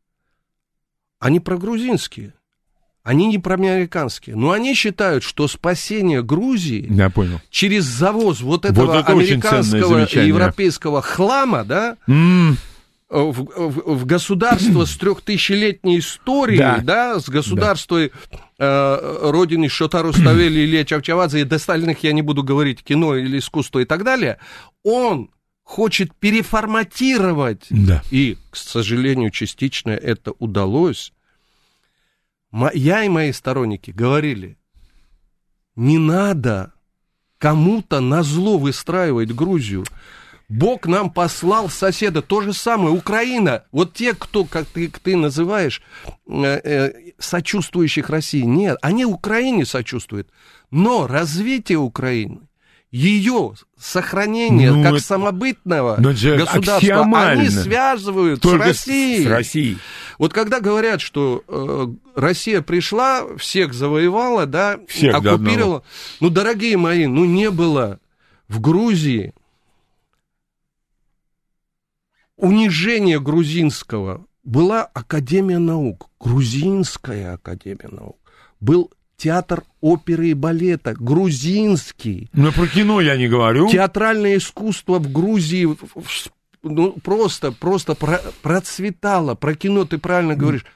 они 1.18 1.40
прогрузинские, 1.40 2.34
они 3.02 3.26
не 3.28 3.38
проамериканские, 3.38 4.36
но 4.36 4.50
они 4.50 4.74
считают, 4.74 5.22
что 5.22 5.48
спасение 5.48 6.22
Грузии 6.22 6.86
Я 6.92 7.08
понял. 7.08 7.40
через 7.50 7.84
завоз 7.84 8.40
вот 8.40 8.64
этого 8.64 8.98
это 8.98 9.14
очень 9.14 9.40
ценное 9.40 9.60
американского 9.60 10.04
и 10.22 10.26
европейского 10.26 11.02
хлама, 11.02 11.64
да, 11.64 11.96
М, 12.06 12.58
в, 13.08 13.32
в- 13.32 13.94
в 13.98 14.04
государство 14.04 14.84
с 14.84 14.96
трехтысячелетней 14.96 16.00
историей, 16.00 16.58
Да. 16.58 16.80
да, 16.82 17.20
с 17.20 17.28
государства 17.28 17.98
э, 18.58 19.18
родины 19.30 19.68
Шотару 19.68 20.12
Ставели 20.12 20.60
или 20.60 20.82
Чавчавадзе, 20.82 21.42
и 21.42 21.44
до 21.44 21.56
остальных 21.56 22.02
я 22.02 22.12
не 22.12 22.22
буду 22.22 22.42
говорить, 22.42 22.82
кино 22.82 23.14
или 23.14 23.38
искусство 23.38 23.78
и 23.78 23.84
так 23.84 24.02
далее, 24.02 24.38
он 24.82 25.30
хочет 25.66 26.14
переформатировать, 26.14 27.66
Да. 27.70 28.00
и, 28.12 28.38
к 28.50 28.56
сожалению, 28.56 29.30
частично 29.30 29.90
это 29.90 30.32
удалось. 30.38 31.12
Я 32.72 33.02
и 33.02 33.08
мои 33.08 33.32
сторонники 33.32 33.90
говорили, 33.90 34.56
не 35.74 35.98
надо 35.98 36.72
кому-то 37.38 38.00
на 38.00 38.22
зло 38.22 38.58
выстраивать 38.58 39.32
Грузию. 39.32 39.84
Бог 40.48 40.86
нам 40.86 41.10
послал 41.10 41.68
соседа. 41.68 42.22
То 42.22 42.40
же 42.42 42.52
самое, 42.52 42.94
Украина. 42.94 43.64
Вот 43.72 43.92
те, 43.92 44.14
кто, 44.14 44.44
как 44.44 44.66
ты, 44.66 44.88
ты 44.88 45.16
называешь, 45.16 45.82
э, 46.28 46.42
э, 46.44 46.92
сочувствующих 47.18 48.08
России, 48.08 48.42
нет, 48.42 48.78
они 48.82 49.04
Украине 49.04 49.66
сочувствуют. 49.66 50.30
Но 50.70 51.08
развитие 51.08 51.78
Украины 51.78 52.42
ее 52.90 53.54
сохранение 53.78 54.72
Ну, 54.72 54.82
как 54.82 54.94
это- 54.94 55.02
самобытного 55.02 55.96
Но 55.98 56.12
же 56.12 56.36
государства 56.38 57.02
они 57.28 57.48
связывают 57.50 58.40
Только 58.40 58.64
с 58.64 58.68
Россией. 58.86 59.24
С 59.24 59.26
Россией. 59.26 59.78
Вот 60.18 60.32
когда 60.32 60.60
говорят, 60.60 61.00
что 61.00 61.42
э, 61.46 61.86
Россия 62.14 62.62
пришла, 62.62 63.36
всех 63.36 63.74
завоевала, 63.74 64.46
да, 64.46 64.78
Всех 64.88 65.14
оккупировала. 65.16 65.82
Ну, 66.20 66.30
дорогие 66.30 66.76
мои, 66.76 67.06
ну 67.06 67.24
не 67.24 67.50
было 67.50 67.98
в 68.48 68.60
Грузии 68.60 69.34
унижения 72.36 73.18
грузинского. 73.20 74.26
Была 74.44 74.84
Академия 74.84 75.58
наук, 75.58 76.08
Грузинская 76.20 77.34
Академия 77.34 77.88
наук. 77.90 78.16
Был 78.60 78.92
театр 79.16 79.64
оперы 79.80 80.28
и 80.28 80.34
балета, 80.34 80.94
грузинский. 80.94 82.28
Но 82.32 82.52
про 82.52 82.66
кино 82.66 83.00
я 83.00 83.16
не 83.16 83.28
говорю. 83.28 83.68
Театральное 83.68 84.36
искусство 84.36 84.98
в 84.98 85.10
Грузии 85.10 85.68
ну, 86.62 86.92
просто, 86.92 87.52
просто 87.52 87.94
про- 87.94 88.22
процветало. 88.42 89.34
Про 89.34 89.54
кино 89.54 89.84
ты 89.84 89.98
правильно 89.98 90.34
говоришь. 90.34 90.66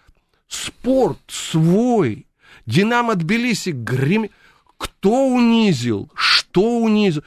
Спорт 0.48 1.18
свой. 1.28 2.26
Динамо 2.66 3.14
Тбилиси 3.14 3.70
грем... 3.70 4.28
Кто 4.76 5.26
унизил? 5.26 6.10
Что 6.14 6.78
унизил? 6.78 7.22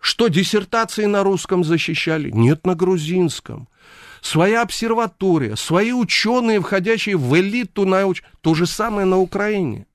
Что, 0.00 0.28
диссертации 0.28 1.06
на 1.06 1.22
русском 1.22 1.64
защищали? 1.64 2.30
Нет, 2.30 2.66
на 2.66 2.74
грузинском. 2.74 3.68
Своя 4.20 4.62
обсерватория, 4.62 5.54
свои 5.56 5.92
ученые, 5.92 6.60
входящие 6.60 7.16
в 7.16 7.36
элиту 7.38 7.86
науч... 7.86 8.22
То 8.40 8.54
же 8.54 8.66
самое 8.66 9.06
на 9.06 9.18
Украине. 9.18 9.86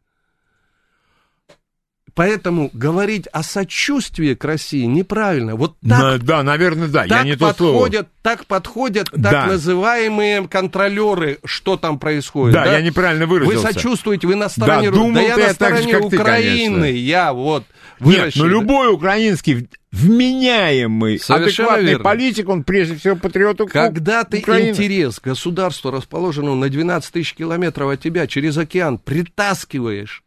Поэтому 2.16 2.70
говорить 2.74 3.28
о 3.34 3.42
сочувствии 3.42 4.36
к 4.36 4.46
России 4.46 4.84
неправильно. 4.86 5.56
Вот 5.56 5.76
так 5.80 6.00
На- 6.00 6.18
да, 6.20 6.44
наверное, 6.44 6.88
да. 6.88 7.04
я 7.06 7.10
так 7.10 7.26
не 7.26 7.36
то 7.36 7.52
слово. 7.56 7.74
подходят, 7.74 8.08
так 8.22 8.46
подходят 8.46 9.10
Да. 9.14 9.32
так 9.32 9.48
называемые 9.48 10.48
контролеры, 10.48 11.40
что 11.44 11.76
там 11.76 11.98
происходит. 11.98 12.54
Да, 12.54 12.66
я 12.72 12.82
неправильно 12.82 13.26
Вы 13.26 13.40
выразился. 13.40 13.74
сочувствуете, 13.74 14.28
вы 14.28 14.36
на 14.36 14.48
стороне 14.50 14.92
Да, 14.92 14.96
думал 14.98 15.14
да 15.16 15.22
я 15.22 15.34
ты 15.34 15.40
на 15.40 15.42
я 15.44 15.48
же, 15.50 15.54
стороне 15.56 15.94
ты, 16.00 16.06
Украины, 16.18 16.82
конечно. 16.82 16.86
я 16.86 17.34
вот 17.34 17.64
Нет, 18.00 18.18
выращен. 18.20 18.42
но 18.42 18.48
любой 18.48 18.94
украинский 18.94 19.68
вменяемый, 19.92 21.20
Совершенно 21.20 21.70
адекватный 21.70 21.90
верно. 21.90 22.04
политик, 22.04 22.50
он 22.50 22.64
прежде 22.64 22.96
всего 22.96 23.16
патриот 23.16 23.60
Ук- 23.62 23.72
Когда 23.72 24.24
ты 24.24 24.40
Украины. 24.40 24.70
интерес 24.70 25.20
государства, 25.20 25.92
расположенного 25.92 26.56
на 26.56 26.70
12 26.70 27.12
тысяч 27.12 27.34
километров 27.34 27.90
от 27.92 28.02
тебя, 28.02 28.28
через 28.28 28.58
океан, 28.58 28.98
притаскиваешь 29.00 30.24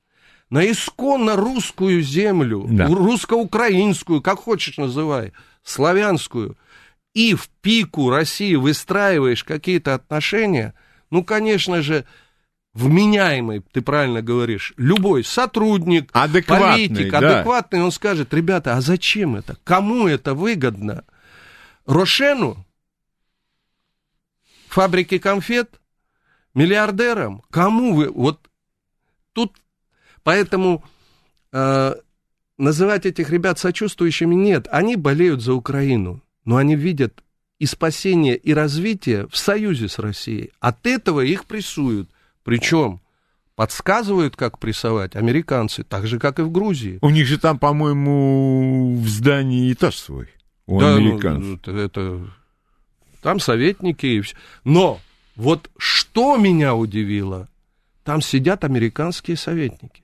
на 0.50 0.70
исконно 0.70 1.36
русскую 1.36 2.02
землю, 2.02 2.66
Да. 2.68 2.86
русско-украинскую, 2.86 4.22
как 4.22 4.38
хочешь 4.38 4.76
называй, 4.76 5.32
славянскую, 5.64 6.56
и 7.14 7.34
в 7.34 7.48
пику 7.62 8.10
России 8.10 8.54
выстраиваешь 8.54 9.42
какие-то 9.42 9.94
отношения, 9.94 10.74
ну, 11.10 11.24
конечно 11.24 11.82
же, 11.82 12.04
вменяемый, 12.74 13.62
ты 13.72 13.80
правильно 13.80 14.20
говоришь, 14.22 14.74
любой 14.76 15.24
сотрудник, 15.24 16.10
Адекватный, 16.12 16.88
политик, 16.88 17.10
да. 17.10 17.18
адекватный, 17.36 17.82
он 17.82 17.90
скажет, 17.90 18.34
ребята, 18.34 18.76
а 18.76 18.80
зачем 18.82 19.34
это? 19.34 19.56
Кому 19.64 20.06
это 20.06 20.34
выгодно? 20.34 21.04
Рошену? 21.86 22.64
Фабрике 24.68 25.18
конфет? 25.18 25.80
Миллиардерам? 26.54 27.42
Кому 27.50 27.94
вы? 27.94 28.10
Вот 28.10 28.50
тут, 29.32 29.56
поэтому 30.26 30.82
э, 31.52 31.94
называть 32.58 33.06
этих 33.06 33.30
ребят 33.30 33.60
сочувствующими 33.60 34.34
нет. 34.34 34.66
Они 34.72 34.96
болеют 34.96 35.40
за 35.40 35.54
Украину, 35.54 36.20
но 36.44 36.56
они 36.56 36.74
видят 36.74 37.22
и 37.60 37.66
спасение, 37.66 38.36
и 38.36 38.52
развитие 38.52 39.28
в 39.28 39.36
союзе 39.36 39.88
с 39.88 40.00
Россией. 40.00 40.50
От 40.58 40.84
этого 40.84 41.20
их 41.20 41.44
прессуют. 41.44 42.10
Причем 42.42 43.00
подсказывают, 43.54 44.34
как 44.34 44.58
прессовать 44.58 45.14
американцы, 45.14 45.84
так 45.84 46.08
же, 46.08 46.18
как 46.18 46.40
и 46.40 46.42
в 46.42 46.50
Грузии. 46.50 46.98
У 47.02 47.10
них 47.10 47.28
же 47.28 47.38
там, 47.38 47.56
по-моему, 47.60 48.96
в 48.96 49.08
здании 49.08 49.72
этаж 49.72 49.94
свой. 49.96 50.26
У 50.66 50.80
Да, 50.80 50.90
ну, 50.90 50.96
американцев. 50.96 51.60
это, 51.60 51.70
это- 51.70 52.30
там 53.22 53.38
советники 53.38 54.06
и 54.06 54.20
всё. 54.22 54.36
Но 54.64 55.00
вот 55.36 55.70
что 55.78 56.36
меня 56.36 56.74
удивило, 56.74 57.48
там 58.02 58.20
сидят 58.22 58.64
американские 58.64 59.36
советники. 59.36 60.02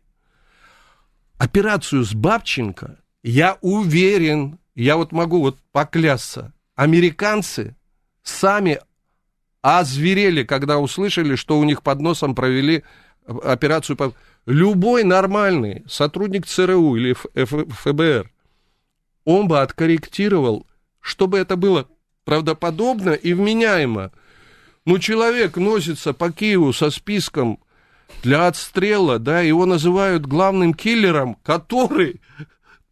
Операцию 1.43 2.05
с 2.05 2.15
Бабченко, 2.15 3.01
я 3.25 3.59
уверен, 3.63 4.61
я 4.77 4.97
вот 4.97 5.11
могу 5.11 5.41
вот 5.41 5.59
поклясться, 5.73 6.53
американцы 6.77 7.75
сами 8.23 8.79
озверели, 9.61 10.45
когда 10.45 10.79
услышали, 10.79 11.35
что 11.35 11.59
у 11.59 11.65
них 11.65 11.83
под 11.83 11.99
носом 11.99 12.37
провели 12.37 12.85
операцию 13.27 13.97
по... 13.97 14.15
Любой 14.47 15.03
нормальный 15.03 15.83
сотрудник 15.89 16.47
ЦРУ 16.47 16.95
или 16.95 17.13
ФБР, 17.15 18.31
он 19.25 19.49
бы 19.49 19.63
откорректировал, 19.63 20.69
чтобы 21.01 21.39
это 21.39 21.57
было 21.57 21.89
правдоподобно 22.25 23.15
и 23.15 23.33
вменяемо. 23.33 24.13
Ну, 24.85 25.01
человек 25.01 25.57
носится 25.57 26.13
по 26.13 26.31
Киеву 26.31 26.73
со 26.73 26.91
списком 26.91 27.59
для 28.23 28.47
отстрела, 28.47 29.19
да, 29.19 29.41
его 29.41 29.67
называют 29.67 30.27
главным 30.27 30.75
киллером, 30.75 31.37
который 31.43 32.21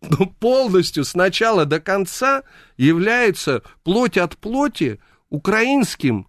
ну, 0.03 0.27
полностью 0.27 1.05
с 1.05 1.15
начала 1.15 1.67
до 1.67 1.81
конца 1.81 2.43
является 2.77 3.63
плоть 3.83 4.17
от 4.17 4.37
плоти 4.37 4.99
украинским. 5.29 6.27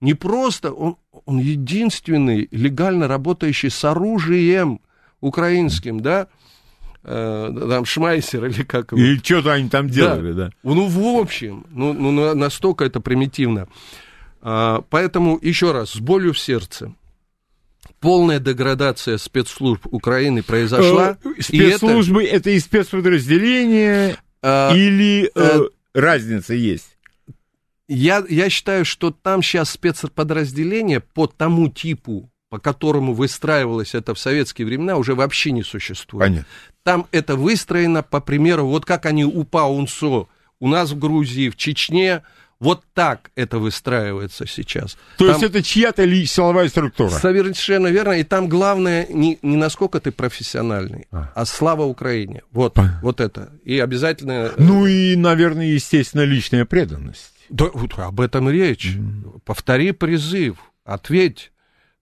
Не 0.00 0.14
просто, 0.14 0.72
он, 0.72 0.96
он 1.26 1.38
единственный 1.38 2.48
легально 2.50 3.08
работающий 3.08 3.70
с 3.70 3.84
оружием 3.84 4.80
украинским, 5.20 6.00
да, 6.00 6.28
Э, 7.02 7.50
там 7.68 7.84
Шмайсер 7.86 8.44
или 8.46 8.62
как 8.62 8.92
его. 8.92 9.00
И 9.00 9.16
что-то 9.18 9.52
они 9.52 9.68
там 9.68 9.88
делали, 9.88 10.32
да. 10.32 10.50
Ну, 10.62 10.86
в 10.86 11.18
общем, 11.18 11.64
ну, 11.70 11.92
ну, 11.94 12.10
на- 12.10 12.34
настолько 12.34 12.84
это 12.84 13.00
примитивно. 13.00 13.68
А, 14.42 14.82
поэтому, 14.90 15.38
еще 15.40 15.72
раз, 15.72 15.92
с 15.92 15.96
болью 15.96 16.34
в 16.34 16.38
сердце. 16.38 16.94
Полная 18.00 18.38
деградация 18.38 19.18
спецслужб 19.18 19.86
Украины 19.86 20.42
произошла. 20.42 21.18
Э, 21.24 21.28
и 21.48 21.58
это, 21.58 21.78
Спецслужбы 21.78 22.24
это 22.24 22.50
и 22.50 22.58
спецподразделения, 22.60 24.16
а, 24.42 24.74
или 24.74 25.26
э, 25.26 25.30
э, 25.34 25.60
разница 25.94 26.54
есть? 26.54 26.96
я, 27.90 28.24
я 28.28 28.48
считаю, 28.48 28.84
что 28.84 29.10
там 29.10 29.42
сейчас 29.42 29.70
спецподразделения 29.70 31.00
по 31.00 31.26
тому 31.26 31.68
типу, 31.68 32.30
по 32.48 32.58
которому 32.58 33.14
выстраивалось 33.14 33.94
это 33.94 34.14
в 34.14 34.18
советские 34.18 34.66
времена, 34.66 34.96
уже 34.96 35.14
вообще 35.14 35.50
не 35.50 35.64
существует. 35.64 36.28
Понятно. 36.28 36.48
Там 36.84 37.06
это 37.10 37.34
выстроено 37.34 38.02
по 38.02 38.20
примеру, 38.20 38.66
вот 38.66 38.84
как 38.84 39.06
они 39.06 39.24
УПА 39.24 39.66
УНСО 39.66 40.28
у 40.60 40.68
нас 40.68 40.90
в 40.90 40.98
Грузии, 40.98 41.48
в 41.48 41.56
Чечне, 41.56 42.22
вот 42.60 42.82
так 42.94 43.30
это 43.34 43.58
выстраивается 43.58 44.46
сейчас. 44.46 44.96
То 45.16 45.24
Там- 45.26 45.28
есть 45.28 45.42
это 45.42 45.62
чья-то 45.62 46.04
ли 46.04 46.24
силовая 46.26 46.68
структура? 46.68 47.08
Совершенно 47.10 47.86
верно. 47.88 48.12
И 48.12 48.22
там 48.22 48.48
главное 48.48 49.06
не, 49.08 49.38
не 49.42 49.56
насколько 49.56 49.98
ты 49.98 50.12
профессиональный, 50.12 51.06
А. 51.10 51.32
а, 51.34 51.44
слава 51.46 51.82
Украине. 51.84 52.42
Вот, 52.52 52.74
Понятно. 52.74 53.00
вот 53.02 53.20
это. 53.20 53.50
И 53.64 53.78
обязательно... 53.78 54.52
Ну 54.58 54.86
и, 54.86 55.16
наверное, 55.16 55.66
естественно, 55.66 56.20
личная 56.22 56.66
преданность. 56.66 57.32
Да, 57.48 57.66
вот 57.72 57.98
об 57.98 58.20
этом 58.20 58.48
речь. 58.50 58.94
Повтори 59.44 59.92
призыв, 59.92 60.58
ответь. 60.84 61.50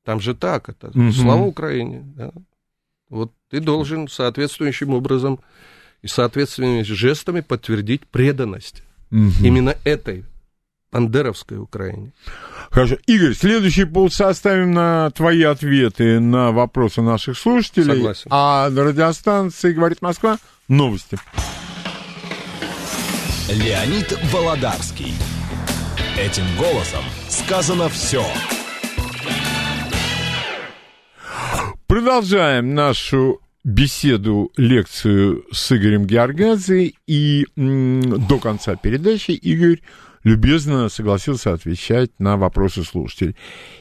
Там 0.04 0.20
же 0.20 0.34
так, 0.34 0.68
это 0.68 0.90
Мгм. 0.92 1.12
слава 1.12 1.42
Украине. 1.44 2.02
да. 2.16 2.32
Вот 3.10 3.32
ты 3.50 3.60
должен 3.60 4.08
соответствующим 4.08 4.90
образом 4.92 5.40
и 6.02 6.08
соответственными 6.08 6.82
жестами 6.82 7.40
подтвердить 7.40 8.06
преданность 8.08 8.82
Мгм. 9.10 9.32
именно 9.42 9.74
этой 9.84 10.24
бандеровской 10.92 11.58
Украине. 11.58 12.12
Хорошо. 12.70 12.96
Игорь, 13.06 13.34
следующий 13.34 13.84
полчаса 13.84 14.28
оставим 14.28 14.72
на 14.72 15.10
твои 15.10 15.42
ответы 15.42 16.20
на 16.20 16.52
вопросы 16.52 17.02
наших 17.02 17.38
слушателей. 17.38 17.96
Согласен. 17.96 18.28
А 18.30 18.68
на 18.70 18.84
радиостанции 18.84 19.72
«Говорит 19.72 20.02
Москва» 20.02 20.38
новости. 20.68 21.18
Леонид 23.50 24.18
Володарский. 24.32 25.14
Этим 26.18 26.44
голосом 26.58 27.02
сказано 27.28 27.88
все. 27.88 28.24
Продолжаем 31.86 32.74
нашу 32.74 33.40
беседу, 33.64 34.52
лекцию 34.56 35.44
с 35.52 35.72
Игорем 35.72 36.06
Георгадзе. 36.06 36.92
И 37.06 37.46
м, 37.56 38.26
до 38.26 38.38
конца 38.38 38.76
передачи 38.76 39.30
Игорь 39.30 39.80
любезно 40.28 40.88
согласился 40.88 41.52
отвечать 41.52 42.10
на 42.18 42.36
вопросы 42.36 42.82
слушателей. 42.82 43.36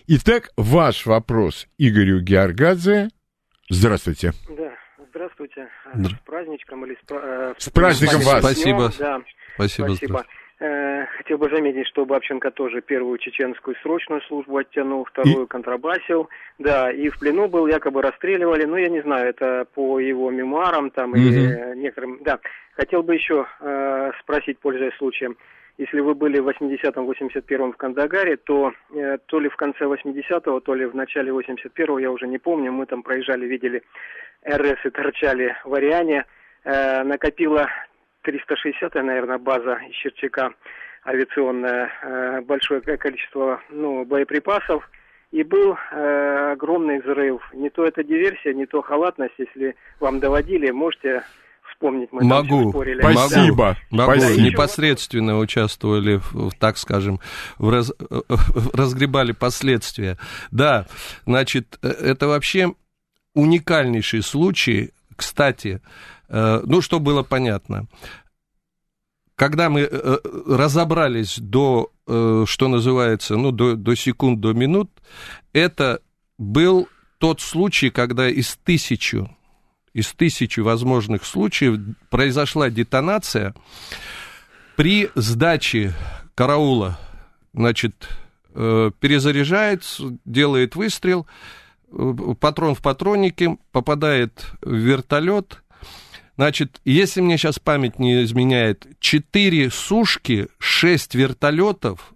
Итак, 0.07 0.49
ваш 0.55 1.05
вопрос 1.05 1.67
Игорю 1.77 2.21
Георгадзе. 2.21 3.09
Здравствуйте. 3.69 4.31
Да, 4.47 4.73
здравствуйте. 5.09 5.67
здравствуйте. 5.93 6.15
С 6.15 6.25
праздничком 6.25 6.85
или 6.85 6.95
с, 6.95 7.11
э, 7.11 7.53
с 7.57 7.69
праздником 7.69 8.21
вас. 8.21 8.39
Спасибо. 8.39 8.91
Да. 8.97 9.21
Спасибо. 9.55 9.87
Спасибо. 9.87 10.25
Э, 10.59 11.05
хотел 11.17 11.37
бы 11.37 11.49
заметить, 11.49 11.85
что 11.87 12.05
Бабченко 12.05 12.49
тоже 12.51 12.81
первую 12.81 13.17
чеченскую 13.19 13.75
срочную 13.83 14.21
службу 14.21 14.57
оттянул, 14.57 15.05
вторую 15.05 15.43
и... 15.43 15.47
контрабасил. 15.47 16.29
Да, 16.57 16.91
и 16.91 17.09
в 17.09 17.19
плену 17.19 17.47
был, 17.47 17.67
якобы 17.67 18.01
расстреливали. 18.01 18.65
Ну, 18.65 18.77
я 18.77 18.89
не 18.89 19.01
знаю, 19.01 19.29
это 19.29 19.67
по 19.75 19.99
его 19.99 20.31
мемуарам 20.31 20.89
там 20.91 21.11
угу. 21.11 21.19
или 21.19 21.75
некоторым... 21.75 22.23
Да, 22.23 22.39
хотел 22.73 23.03
бы 23.03 23.13
еще 23.13 23.45
э, 23.59 24.11
спросить, 24.21 24.59
пользуясь 24.59 24.95
случаем. 24.95 25.37
Если 25.77 25.99
вы 25.99 26.15
были 26.15 26.39
в 26.39 26.49
80-м, 26.49 27.09
81-м 27.09 27.73
в 27.73 27.77
Кандагаре, 27.77 28.37
то 28.37 28.73
э, 28.93 29.17
то 29.27 29.39
ли 29.39 29.47
в 29.47 29.55
конце 29.55 29.85
80-го, 29.85 30.59
то 30.59 30.73
ли 30.73 30.85
в 30.85 30.95
начале 30.95 31.31
81-го, 31.31 31.99
я 31.99 32.11
уже 32.11 32.27
не 32.27 32.39
помню, 32.39 32.71
мы 32.71 32.87
там 32.87 33.03
проезжали, 33.03 33.45
видели 33.45 33.83
РС 34.47 34.85
и 34.85 34.89
торчали 34.89 35.55
в 35.63 35.73
Ариане. 35.75 36.25
Э, 36.63 37.03
накопило 37.03 37.69
360-я, 38.25 39.03
наверное, 39.03 39.37
база 39.37 39.79
из 39.87 39.95
Черчака 39.95 40.53
авиационная, 41.05 41.91
э, 42.01 42.41
большое 42.41 42.81
количество 42.81 43.61
ну, 43.69 44.03
боеприпасов. 44.03 44.89
И 45.31 45.43
был 45.43 45.77
э, 45.91 46.51
огромный 46.53 47.01
взрыв. 47.01 47.41
Не 47.53 47.69
то 47.69 47.85
это 47.85 48.03
диверсия, 48.03 48.53
не 48.53 48.65
то 48.65 48.81
халатность. 48.81 49.35
Если 49.37 49.75
вам 49.99 50.19
доводили, 50.19 50.71
можете 50.71 51.23
вспомнить. 51.77 52.09
Мы 52.11 52.23
могу, 52.23 52.69
спорили. 52.69 53.01
спасибо. 53.01 53.77
Да. 53.91 53.97
Могу. 54.05 54.19
спасибо. 54.19 54.41
Непосредственно 54.41 55.39
участвовали, 55.39 56.21
в, 56.31 56.51
так 56.59 56.77
скажем, 56.77 57.19
в 57.57 57.69
раз, 57.69 57.93
разгребали 58.73 59.31
последствия. 59.31 60.17
Да, 60.51 60.87
значит, 61.25 61.79
э, 61.81 61.87
это 61.87 62.27
вообще 62.27 62.73
уникальнейший 63.33 64.21
случай. 64.21 64.91
Кстати, 65.15 65.81
Э, 66.29 66.61
ну, 66.65 66.81
что 66.81 66.99
было 66.99 67.23
понятно. 67.23 67.87
Когда 69.35 69.69
мы 69.69 69.81
э, 69.81 70.17
разобрались 70.47 71.37
до, 71.37 71.91
что 72.05 72.67
называется, 72.67 73.35
ну, 73.35 73.51
до, 73.51 73.75
до 73.75 73.95
секунд, 73.95 74.39
до 74.39 74.53
минут, 74.53 74.89
это 75.53 76.01
был 76.37 76.87
тот 77.17 77.41
случай, 77.41 77.89
когда 77.89 78.29
из 78.29 78.55
тысячи, 78.63 79.29
из 79.97 80.13
тысячи 80.13 80.59
возможных 80.59 81.25
случаев 81.25 81.79
произошла 82.11 82.69
детонация 82.69 83.55
при 84.75 85.09
сдаче 85.15 85.91
караула, 86.35 86.99
значит, 87.51 88.07
перезаряжается, 88.53 90.15
делает 90.23 90.75
выстрел, 90.75 91.25
патрон 92.39 92.75
в 92.75 92.81
патроннике, 92.83 93.57
попадает 93.71 94.45
в 94.61 94.71
вертолет, 94.71 95.63
Значит, 96.35 96.79
если 96.85 97.19
мне 97.19 97.35
сейчас 97.35 97.57
память 97.57 97.97
не 97.97 98.23
изменяет, 98.23 98.85
4 98.99 99.71
сушки, 99.71 100.49
6 100.59 101.15
вертолетов 101.15 102.13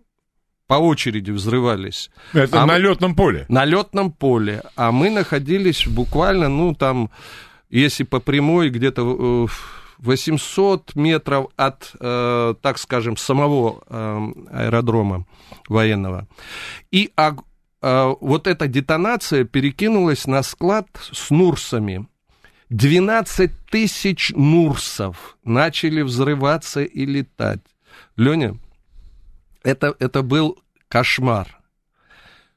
по 0.67 0.75
очереди 0.75 1.31
взрывались. 1.31 2.11
Это 2.31 2.61
а 2.61 2.67
на 2.67 2.73
мы... 2.73 2.79
летном 2.81 3.15
поле? 3.15 3.45
На 3.49 3.65
летном 3.65 4.11
поле. 4.11 4.61
А 4.75 4.91
мы 4.91 5.09
находились 5.09 5.87
буквально, 5.87 6.49
ну, 6.49 6.75
там, 6.75 7.09
если 7.79 8.03
по 8.03 8.19
прямой, 8.19 8.69
где-то 8.69 9.47
800 9.97 10.95
метров 10.95 11.47
от, 11.55 11.95
э, 11.99 12.55
так 12.61 12.77
скажем, 12.77 13.17
самого 13.17 13.83
э, 13.87 14.31
аэродрома 14.51 15.25
военного. 15.69 16.27
И 16.89 17.11
э, 17.15 17.31
вот 18.19 18.47
эта 18.47 18.67
детонация 18.67 19.43
перекинулась 19.45 20.25
на 20.25 20.43
склад 20.43 20.87
с 21.11 21.29
Нурсами. 21.29 22.07
12 22.69 23.51
тысяч 23.69 24.31
Нурсов 24.35 25.37
начали 25.43 26.01
взрываться 26.01 26.81
и 26.81 27.05
летать. 27.05 27.59
Леня, 28.15 28.57
это, 29.63 29.95
это 29.99 30.23
был 30.23 30.57
кошмар. 30.87 31.59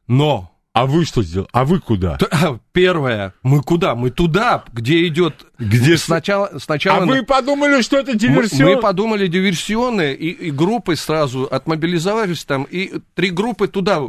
Но... 0.06 0.53
А 0.74 0.86
вы 0.86 1.04
что 1.04 1.22
сделали? 1.22 1.48
А 1.52 1.64
вы 1.64 1.78
куда? 1.78 2.18
А, 2.32 2.58
первое, 2.72 3.32
мы 3.44 3.62
куда? 3.62 3.94
Мы 3.94 4.10
туда, 4.10 4.64
где 4.72 5.06
идет... 5.06 5.46
Где 5.56 5.96
сначала... 5.96 6.58
сначала 6.58 7.04
а 7.04 7.06
вы 7.06 7.22
подумали, 7.22 7.80
что 7.80 7.96
это 7.96 8.16
диверсион? 8.16 8.70
Мы, 8.70 8.74
мы 8.74 8.82
подумали 8.82 9.28
диверсионные, 9.28 10.16
и, 10.16 10.30
и 10.30 10.50
группы 10.50 10.96
сразу 10.96 11.44
отмобилизовались 11.44 12.44
там, 12.44 12.64
и 12.64 13.00
три 13.14 13.30
группы 13.30 13.68
туда. 13.68 14.02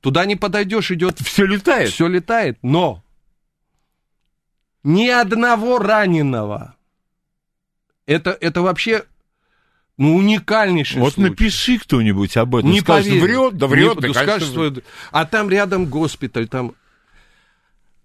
Туда 0.00 0.26
не 0.26 0.36
подойдешь, 0.36 0.90
идет... 0.90 1.20
Все 1.20 1.46
летает? 1.46 1.88
Все 1.88 2.06
летает, 2.06 2.58
но 2.60 3.02
ни 4.84 5.08
одного 5.08 5.78
раненого. 5.78 6.74
Это, 8.04 8.36
это 8.38 8.60
вообще 8.60 9.04
ну, 9.98 10.16
уникальнейший 10.16 11.00
вот 11.00 11.14
случай. 11.14 11.30
напиши 11.30 11.78
кто-нибудь 11.78 12.36
об 12.36 12.56
этом. 12.56 12.70
Не 12.70 12.80
скажет, 12.80 13.12
врет, 13.12 13.56
да 13.56 13.66
врет. 13.66 14.00
Не, 14.00 14.12
да 14.12 14.14
скажет, 14.14 14.48
что... 14.48 14.72
А 15.10 15.24
там 15.26 15.50
рядом 15.50 15.86
госпиталь, 15.86 16.48
там... 16.48 16.74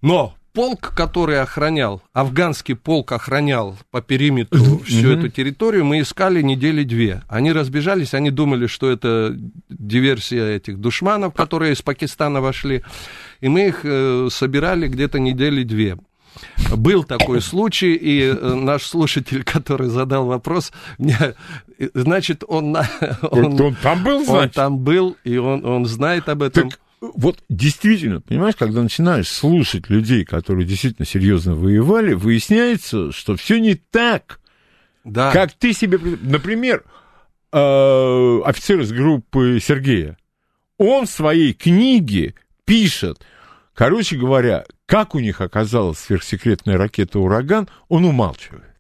Но 0.02 0.36
полк, 0.54 0.94
который 0.96 1.40
охранял, 1.40 2.02
афганский 2.14 2.76
полк 2.76 3.12
охранял 3.12 3.78
по 3.92 4.02
периметру 4.02 4.80
всю 4.80 5.12
эту 5.12 5.30
территорию, 5.30 5.86
мы 5.86 6.02
искали 6.02 6.42
недели 6.42 6.84
две. 6.84 7.24
Они 7.28 7.52
разбежались, 7.52 8.14
они 8.14 8.32
думали, 8.32 8.68
что 8.68 8.90
это 8.90 9.36
диверсия 9.70 10.56
этих 10.56 10.80
душманов, 10.80 11.34
которые 11.34 11.74
из 11.74 11.82
Пакистана 11.82 12.42
вошли, 12.42 12.84
и 13.40 13.50
мы 13.50 13.68
их 13.68 13.82
э, 13.84 14.30
собирали 14.32 14.88
где-то 14.88 15.20
недели 15.20 15.64
две. 15.64 15.98
Был 16.76 17.04
такой 17.04 17.42
случай, 17.42 17.94
и 17.96 18.22
э, 18.22 18.54
наш 18.54 18.84
слушатель, 18.84 19.44
который 19.44 19.90
задал 19.90 20.26
вопрос, 20.26 20.72
мне, 20.98 21.18
значит, 21.94 22.44
он, 22.48 22.76
он, 23.22 23.62
он 23.62 23.76
там 23.76 24.04
был, 24.04 24.26
значит? 24.26 24.58
Он 24.58 24.64
там 24.64 24.78
был, 24.80 25.18
и 25.24 25.38
он, 25.38 25.66
он 25.66 25.86
знает 25.86 26.30
об 26.30 26.44
этом. 26.44 26.70
Так 26.70 26.80
вот 27.14 27.44
действительно, 27.50 28.22
понимаешь, 28.22 28.56
когда 28.56 28.82
начинаешь 28.82 29.28
слушать 29.28 29.90
людей, 29.90 30.24
которые 30.24 30.66
действительно 30.66 31.06
серьезно 31.06 31.54
воевали, 31.54 32.14
выясняется, 32.14 33.12
что 33.12 33.36
все 33.36 33.60
не 33.60 33.76
так, 33.76 34.40
да. 35.04 35.32
как 35.32 35.52
ты 35.54 35.74
себе... 35.74 36.00
Например, 36.22 36.84
э, 37.52 38.42
офицер 38.46 38.80
из 38.80 38.92
группы 38.94 39.60
Сергея, 39.62 40.18
он 40.78 41.06
в 41.06 41.10
своей 41.10 41.54
книге 41.54 42.36
пишет, 42.66 43.20
короче 43.74 44.16
говоря, 44.16 44.64
как 44.94 45.16
у 45.16 45.20
них 45.20 45.42
оказалась 45.42 45.98
сверхсекретная 45.98 46.78
ракета 46.78 47.18
«Ураган», 47.18 47.68
он 47.88 48.06
умалчивает. 48.06 48.76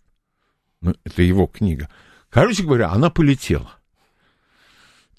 Ну, 0.79 0.93
это 1.03 1.23
его 1.23 1.47
книга. 1.47 1.89
Короче 2.29 2.61
говоря, 2.61 2.91
она 2.91 3.09
полетела. 3.09 3.71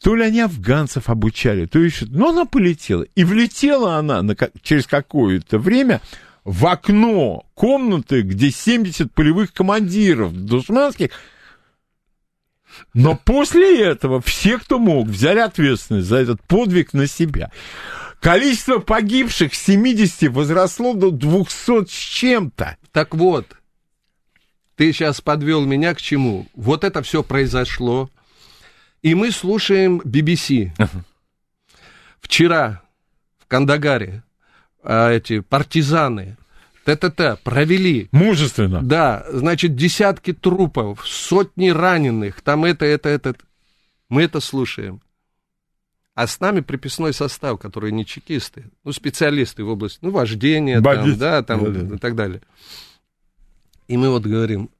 То 0.00 0.14
ли 0.14 0.22
они 0.22 0.38
афганцев 0.38 1.10
обучали, 1.10 1.66
то 1.66 1.80
еще... 1.80 2.06
Но 2.06 2.28
она 2.28 2.44
полетела. 2.44 3.02
И 3.16 3.24
влетела 3.24 3.96
она 3.96 4.22
на, 4.22 4.36
через 4.62 4.86
какое-то 4.86 5.58
время 5.58 6.00
в 6.44 6.64
окно 6.64 7.44
комнаты, 7.54 8.22
где 8.22 8.52
70 8.52 9.12
полевых 9.12 9.52
командиров 9.52 10.32
душманских. 10.32 11.10
Но 12.92 13.16
после 13.16 13.84
этого 13.84 14.20
все, 14.20 14.58
кто 14.58 14.78
мог, 14.78 15.08
взяли 15.08 15.40
ответственность 15.40 16.06
за 16.06 16.18
этот 16.18 16.40
подвиг 16.44 16.92
на 16.92 17.08
себя. 17.08 17.50
Количество 18.24 18.78
погибших 18.78 19.54
с 19.54 19.62
70 19.64 20.30
возросло 20.32 20.94
до 20.94 21.10
200 21.10 21.84
с 21.84 21.90
чем-то. 21.90 22.78
Так 22.90 23.14
вот, 23.14 23.46
ты 24.76 24.94
сейчас 24.94 25.20
подвел 25.20 25.66
меня 25.66 25.94
к 25.94 26.00
чему? 26.00 26.46
Вот 26.54 26.84
это 26.84 27.02
все 27.02 27.22
произошло. 27.22 28.08
И 29.02 29.14
мы 29.14 29.30
слушаем 29.30 30.00
BBC. 30.00 30.70
Вчера 32.18 32.80
в 33.40 33.46
Кандагаре 33.46 34.22
а, 34.82 35.10
эти 35.10 35.40
партизаны 35.40 36.38
ТТТ 36.86 37.42
провели. 37.42 38.08
Мужественно. 38.10 38.80
Да, 38.80 39.26
значит, 39.32 39.76
десятки 39.76 40.32
трупов, 40.32 41.06
сотни 41.06 41.68
раненых, 41.68 42.40
там 42.40 42.64
это, 42.64 42.86
это, 42.86 43.10
это. 43.10 43.34
Мы 44.08 44.22
это 44.22 44.40
слушаем. 44.40 45.02
А 46.14 46.26
с 46.26 46.38
нами 46.38 46.60
приписной 46.60 47.12
состав, 47.12 47.58
которые 47.58 47.92
не 47.92 48.06
чекисты, 48.06 48.70
ну, 48.84 48.92
специалисты 48.92 49.64
в 49.64 49.68
области, 49.68 49.98
ну, 50.00 50.10
вождения, 50.10 50.80
там, 50.80 51.18
да, 51.18 51.42
там, 51.42 51.64
да, 51.72 51.80
да. 51.80 51.96
и 51.96 51.98
так 51.98 52.14
далее. 52.14 52.40
И 53.88 53.96
мы 53.96 54.10
вот 54.10 54.22
говорим, 54.22 54.70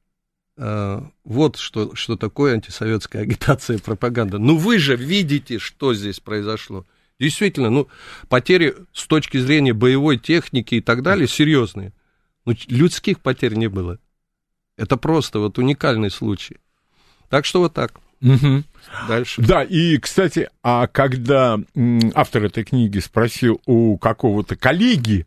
а, 0.56 1.10
вот 1.24 1.56
что, 1.56 1.94
что 1.94 2.16
такое 2.16 2.54
антисоветская 2.54 3.22
агитация 3.22 3.76
и 3.76 3.80
пропаганда. 3.80 4.38
Ну 4.38 4.56
вы 4.56 4.78
же 4.78 4.96
видите, 4.96 5.58
что 5.58 5.94
здесь 5.94 6.20
произошло. 6.20 6.86
Действительно, 7.18 7.70
ну, 7.70 7.88
потери 8.28 8.74
с 8.92 9.06
точки 9.06 9.38
зрения 9.38 9.72
боевой 9.72 10.18
техники 10.18 10.76
и 10.76 10.80
так 10.80 11.02
далее 11.02 11.28
серьезные. 11.28 11.92
Но 12.44 12.54
людских 12.68 13.20
потерь 13.20 13.54
не 13.54 13.68
было. 13.68 13.98
Это 14.76 14.96
просто 14.96 15.38
вот 15.38 15.58
уникальный 15.58 16.10
случай. 16.10 16.58
Так 17.28 17.44
что 17.44 17.60
вот 17.60 17.74
так. 17.74 17.94
Угу. 18.24 18.64
Дальше. 19.06 19.42
Да, 19.42 19.62
и, 19.62 19.98
кстати, 19.98 20.48
а 20.62 20.86
когда 20.86 21.60
автор 22.14 22.44
этой 22.44 22.64
книги 22.64 22.98
спросил 22.98 23.60
у 23.66 23.98
какого-то 23.98 24.56
коллеги, 24.56 25.26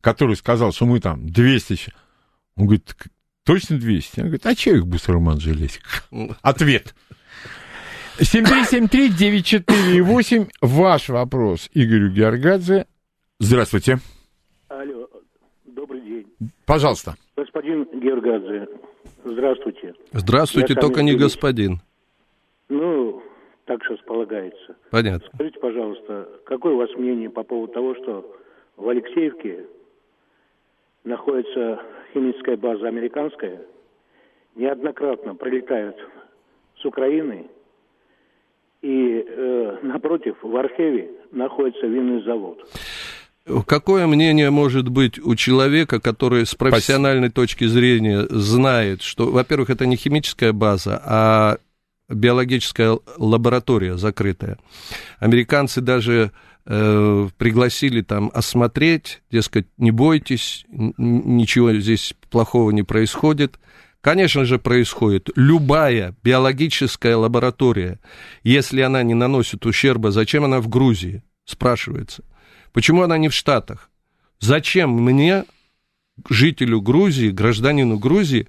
который 0.00 0.36
сказал, 0.36 0.72
что 0.72 0.86
мы 0.86 1.00
там 1.00 1.28
200 1.28 1.92
Он 2.56 2.66
говорит, 2.66 2.94
точно 3.44 3.78
200? 3.78 4.20
Он 4.20 4.26
говорит, 4.26 4.46
а 4.46 4.54
че 4.54 4.76
их 4.76 4.86
Бусурман 4.86 5.40
жалеть? 5.40 5.80
Ну. 6.12 6.30
Ответ. 6.42 6.94
Он 8.18 8.42
говорит, 8.44 8.64
а 8.64 8.64
че 8.64 8.78
их 8.78 8.86
Бусурман 8.86 9.00
жалеть? 9.00 9.02
Ответ. 9.02 9.64
7373-94,8. 9.68 10.48
Ваш 10.60 11.08
вопрос 11.08 11.70
Игорю 11.74 12.10
Георгадзе. 12.10 12.86
Здравствуйте. 13.38 13.98
Алло, 14.68 15.08
добрый 15.66 16.00
день. 16.00 16.26
Пожалуйста. 16.66 17.14
Господин 17.36 17.84
Георгадзе, 18.00 18.66
здравствуйте. 19.24 19.94
Здравствуйте, 20.12 20.74
Я 20.74 20.80
только 20.80 21.02
не 21.02 21.14
господин. 21.14 21.80
Ну, 22.68 23.22
так 23.64 23.82
сейчас 23.84 23.98
полагается. 24.00 24.76
Понятно. 24.90 25.28
Скажите, 25.34 25.58
пожалуйста, 25.58 26.28
какое 26.44 26.74
у 26.74 26.78
вас 26.78 26.90
мнение 26.96 27.30
по 27.30 27.42
поводу 27.42 27.72
того, 27.72 27.94
что 27.94 28.36
в 28.76 28.88
Алексеевке 28.88 29.66
находится 31.04 31.80
химическая 32.12 32.56
база 32.56 32.88
американская, 32.88 33.62
неоднократно 34.54 35.34
прилетают 35.34 35.96
с 36.80 36.84
Украины, 36.84 37.46
и 38.82 39.24
э, 39.26 39.78
напротив, 39.82 40.36
в 40.42 40.56
Археве 40.56 41.10
находится 41.32 41.86
винный 41.86 42.22
завод. 42.22 42.64
Какое 43.66 44.06
мнение 44.06 44.50
может 44.50 44.88
быть 44.88 45.18
у 45.18 45.34
человека, 45.34 46.00
который 46.00 46.44
с 46.44 46.54
профессиональной 46.54 47.30
точки 47.30 47.64
зрения 47.64 48.26
знает, 48.28 49.00
что, 49.00 49.30
во-первых, 49.30 49.70
это 49.70 49.86
не 49.86 49.96
химическая 49.96 50.52
база, 50.52 51.00
а 51.04 51.56
биологическая 52.08 52.98
лаборатория 53.16 53.96
закрытая. 53.96 54.58
Американцы 55.18 55.80
даже 55.80 56.32
э, 56.64 57.28
пригласили 57.36 58.02
там 58.02 58.30
осмотреть, 58.32 59.22
дескать, 59.30 59.66
не 59.76 59.90
бойтесь, 59.90 60.64
ничего 60.68 61.72
здесь 61.74 62.14
плохого 62.30 62.70
не 62.70 62.82
происходит. 62.82 63.58
Конечно 64.00 64.44
же, 64.44 64.58
происходит. 64.58 65.28
Любая 65.34 66.14
биологическая 66.22 67.16
лаборатория, 67.16 67.98
если 68.42 68.80
она 68.80 69.02
не 69.02 69.14
наносит 69.14 69.66
ущерба, 69.66 70.12
зачем 70.12 70.44
она 70.44 70.60
в 70.60 70.68
Грузии, 70.68 71.22
спрашивается. 71.44 72.24
Почему 72.72 73.02
она 73.02 73.18
не 73.18 73.28
в 73.28 73.34
Штатах? 73.34 73.90
Зачем 74.38 74.90
мне, 74.90 75.44
жителю 76.28 76.80
Грузии, 76.80 77.30
гражданину 77.30 77.98
Грузии, 77.98 78.46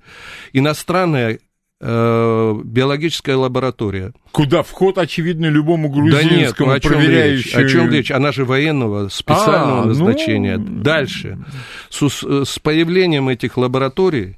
иностранная 0.53 1.39
биологическая 1.81 3.35
лаборатория? 3.35 4.13
Куда 4.31 4.63
вход, 4.63 4.97
очевидно, 4.97 5.45
любому 5.47 5.89
Да 5.89 5.95
нет, 6.23 6.23
ну 6.23 6.29
грузинскому 6.29 6.71
о 6.71 6.79
чем 6.79 6.91
речь? 6.93 6.99
проверяющему. 6.99 7.65
О 7.65 7.69
чем 7.69 7.89
речь? 7.91 8.11
Она 8.11 8.31
же 8.31 8.45
военного, 8.45 9.09
специального 9.09 9.81
А, 9.81 9.81
ну. 9.83 9.87
назначения. 9.87 10.57
Дальше. 10.57 11.37
С, 11.89 12.01
ус- 12.01 12.23
с 12.23 12.59
появлением 12.59 13.29
этих 13.29 13.57
лабораторий, 13.57 14.37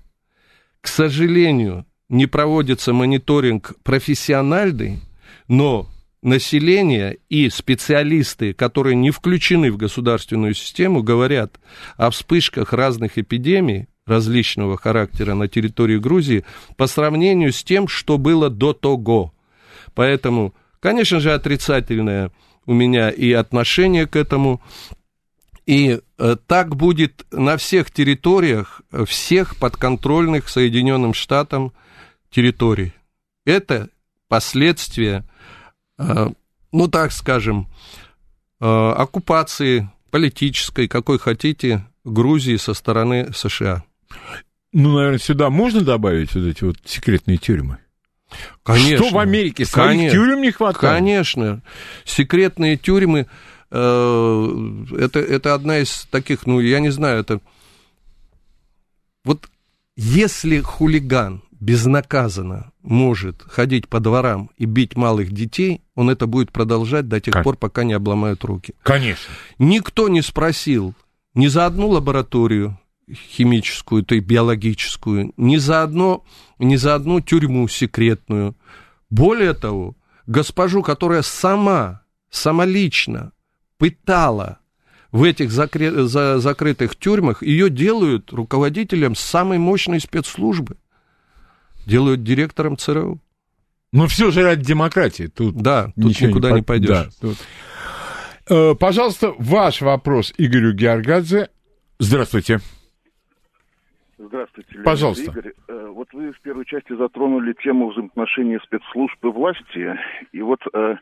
к 0.81 0.87
сожалению, 0.87 1.85
не 2.09 2.25
проводится 2.27 2.93
мониторинг 2.93 3.73
профессиональный, 3.83 4.99
но 5.47 5.87
население 6.21 7.17
и 7.29 7.49
специалисты, 7.49 8.53
которые 8.53 8.95
не 8.95 9.09
включены 9.11 9.71
в 9.71 9.77
государственную 9.77 10.53
систему, 10.53 11.01
говорят 11.01 11.59
о 11.97 12.09
вспышках 12.11 12.73
разных 12.73 13.17
эпидемий 13.17 13.87
различного 14.11 14.77
характера 14.77 15.33
на 15.33 15.47
территории 15.47 15.97
Грузии 15.97 16.43
по 16.75 16.87
сравнению 16.87 17.53
с 17.53 17.63
тем, 17.63 17.87
что 17.87 18.17
было 18.17 18.49
до 18.49 18.73
того. 18.73 19.33
Поэтому, 19.95 20.53
конечно 20.79 21.19
же, 21.19 21.33
отрицательное 21.33 22.31
у 22.65 22.73
меня 22.73 23.09
и 23.09 23.31
отношение 23.31 24.05
к 24.07 24.15
этому. 24.15 24.61
И 25.65 25.99
э, 26.17 26.35
так 26.47 26.75
будет 26.75 27.25
на 27.31 27.55
всех 27.55 27.91
территориях, 27.91 28.81
э, 28.91 29.05
всех 29.05 29.55
подконтрольных 29.57 30.49
Соединенным 30.49 31.13
Штатам 31.13 31.71
территорий. 32.29 32.93
Это 33.45 33.89
последствия, 34.27 35.23
э, 35.97 36.29
ну 36.71 36.87
так 36.87 37.11
скажем, 37.11 37.67
оккупации 38.59 39.89
политической, 40.11 40.87
какой 40.87 41.17
хотите, 41.17 41.83
Грузии 42.03 42.57
со 42.57 42.75
стороны 42.75 43.33
США. 43.33 43.83
Ну, 44.73 44.93
наверное, 44.95 45.19
сюда 45.19 45.49
можно 45.49 45.81
добавить 45.81 46.33
вот 46.33 46.45
эти 46.45 46.63
вот 46.63 46.77
секретные 46.85 47.37
тюрьмы? 47.37 47.79
Конечно. 48.63 49.05
Что 49.05 49.15
в 49.15 49.19
Америке? 49.19 49.65
Своих 49.65 49.89
Конечно. 49.89 50.17
тюрем 50.17 50.41
не 50.41 50.51
хватает? 50.51 50.95
Конечно. 50.95 51.61
Секретные 52.05 52.77
тюрьмы 52.77 53.27
э, 53.69 54.85
это, 54.99 55.19
это 55.19 55.53
одна 55.53 55.79
из 55.79 56.07
таких, 56.09 56.45
ну, 56.45 56.59
я 56.59 56.79
не 56.79 56.89
знаю, 56.89 57.19
это. 57.19 57.41
Вот 59.25 59.49
если 59.95 60.61
хулиган 60.61 61.43
безнаказанно 61.59 62.71
может 62.81 63.43
ходить 63.43 63.87
по 63.87 63.99
дворам 63.99 64.49
и 64.57 64.65
бить 64.65 64.95
малых 64.95 65.31
детей, 65.31 65.81
он 65.95 66.09
это 66.09 66.25
будет 66.25 66.51
продолжать 66.51 67.07
до 67.07 67.21
тех 67.21 67.33
Как? 67.33 67.43
пор, 67.43 67.55
пока 67.55 67.83
не 67.83 67.93
обломают 67.93 68.43
руки. 68.43 68.73
Конечно. 68.81 69.31
Никто 69.59 70.09
не 70.09 70.21
спросил 70.21 70.95
ни 71.35 71.47
за 71.47 71.67
одну 71.67 71.89
лабораторию 71.89 72.79
химическую, 73.13 74.03
то 74.03 74.15
есть 74.15 74.25
биологическую, 74.27 75.33
ни 75.37 75.57
за, 75.57 75.83
одно, 75.83 76.23
ни 76.59 76.75
за 76.75 76.95
одну 76.95 77.21
тюрьму 77.21 77.67
секретную. 77.67 78.55
Более 79.09 79.53
того, 79.53 79.95
госпожу, 80.27 80.81
которая 80.83 81.21
сама, 81.21 82.01
самолично 82.29 83.31
пытала 83.77 84.59
в 85.11 85.23
этих 85.23 85.49
закре- 85.49 86.05
за- 86.05 86.39
закрытых 86.39 86.95
тюрьмах, 86.95 87.43
ее 87.43 87.69
делают 87.69 88.31
руководителем 88.31 89.15
самой 89.15 89.57
мощной 89.57 89.99
спецслужбы. 89.99 90.77
Делают 91.85 92.23
директором 92.23 92.77
ЦРУ. 92.77 93.19
Но 93.91 94.07
все 94.07 94.31
же 94.31 94.43
ради 94.43 94.63
демократии. 94.63 95.27
Тут 95.27 95.57
Да, 95.57 95.91
тут 95.99 96.21
никуда 96.21 96.49
по- 96.51 96.55
не 96.55 96.61
пойдешь. 96.61 96.87
Да, 96.89 97.09
тут. 97.19 97.37
Э, 98.49 98.75
Пожалуйста, 98.75 99.33
ваш 99.37 99.81
вопрос 99.81 100.33
Игорю 100.37 100.73
Георгадзе. 100.73 101.49
Здравствуйте. 101.99 102.61
Здравствуйте, 104.27 104.69
Леонид 104.71 104.85
Пожалуйста. 104.85 105.31
Игорь. 105.31 105.53
Э, 105.67 105.87
Вот 105.89 106.13
вы 106.13 106.31
в 106.31 106.39
первой 106.41 106.65
части 106.65 106.95
затронули 106.95 107.53
тему 107.53 107.89
взаимоотношений 107.89 108.59
спецслужб 108.63 109.23
и 109.23 109.27
власти. 109.27 109.99
И 110.31 110.41
вот 110.41 110.59
э, 110.73 110.95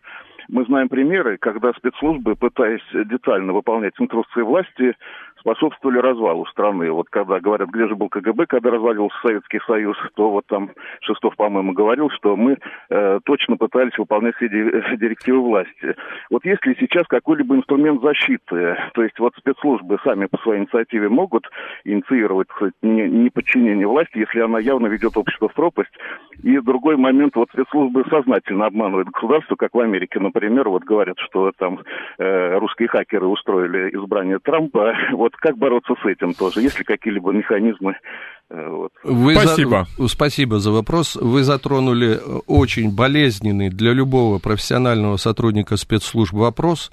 мы 0.47 0.65
знаем 0.65 0.87
примеры, 0.89 1.37
когда 1.37 1.73
спецслужбы, 1.73 2.35
пытаясь 2.35 2.81
детально 2.93 3.53
выполнять 3.53 3.93
инструкции 3.99 4.41
власти, 4.41 4.95
способствовали 5.39 5.99
развалу 5.99 6.45
страны. 6.47 6.91
Вот 6.91 7.09
когда 7.09 7.39
говорят, 7.39 7.69
где 7.69 7.87
же 7.87 7.95
был 7.95 8.09
КГБ, 8.09 8.45
когда 8.47 8.71
разваливался 8.71 9.17
Советский 9.21 9.59
Союз, 9.65 9.97
то 10.15 10.31
вот 10.31 10.45
там 10.47 10.71
Шестов, 11.01 11.35
по-моему, 11.35 11.73
говорил, 11.73 12.09
что 12.11 12.35
мы 12.35 12.57
э, 12.89 13.19
точно 13.25 13.57
пытались 13.57 13.97
выполнять 13.97 14.35
все 14.35 14.49
ди- 14.49 14.97
директивы 14.97 15.41
власти. 15.41 15.95
Вот 16.29 16.45
есть 16.45 16.65
ли 16.65 16.75
сейчас 16.79 17.05
какой-либо 17.07 17.55
инструмент 17.55 18.01
защиты? 18.01 18.77
То 18.93 19.03
есть 19.03 19.19
вот 19.19 19.33
спецслужбы 19.37 19.97
сами 20.03 20.25
по 20.25 20.37
своей 20.39 20.61
инициативе 20.61 21.09
могут 21.09 21.47
инициировать 21.83 22.47
сказать, 22.51 22.73
не- 22.81 23.09
неподчинение 23.09 23.87
власти, 23.87 24.19
если 24.19 24.39
она 24.39 24.59
явно 24.59 24.87
ведет 24.87 25.17
общество 25.17 25.49
в 25.49 25.53
пропасть. 25.53 25.91
И 26.43 26.57
другой 26.69 26.97
момент, 26.97 27.35
вот 27.35 27.49
спецслужбы 27.51 28.05
сознательно 28.09 28.67
обманывают 28.67 29.09
государство, 29.09 29.55
как 29.55 29.73
в 29.73 29.79
Америке, 29.79 30.19
например, 30.19 30.69
вот 30.69 30.83
говорят, 30.83 31.17
что 31.19 31.51
там 31.57 31.79
э, 32.17 32.57
русские 32.59 32.87
хакеры 32.87 33.25
устроили 33.25 33.89
избрание 33.95 34.39
Трампа. 34.39 34.95
Вот 35.11 35.28
как 35.35 35.57
бороться 35.57 35.93
с 36.01 36.05
этим 36.05 36.33
тоже? 36.33 36.61
Есть 36.61 36.79
ли 36.79 36.85
какие-либо 36.85 37.31
механизмы? 37.31 37.95
э, 38.49 38.69
вот? 38.69 38.91
Вы 39.03 39.35
Спасибо. 39.35 39.87
За, 39.97 40.07
спасибо 40.07 40.59
за 40.59 40.71
вопрос. 40.71 41.15
Вы 41.15 41.43
затронули 41.43 42.17
э, 42.17 42.39
очень 42.47 42.93
болезненный 42.93 43.69
для 43.69 43.93
любого 43.93 44.39
профессионального 44.39 45.17
сотрудника 45.17 45.77
спецслужб 45.77 46.33
вопрос. 46.33 46.91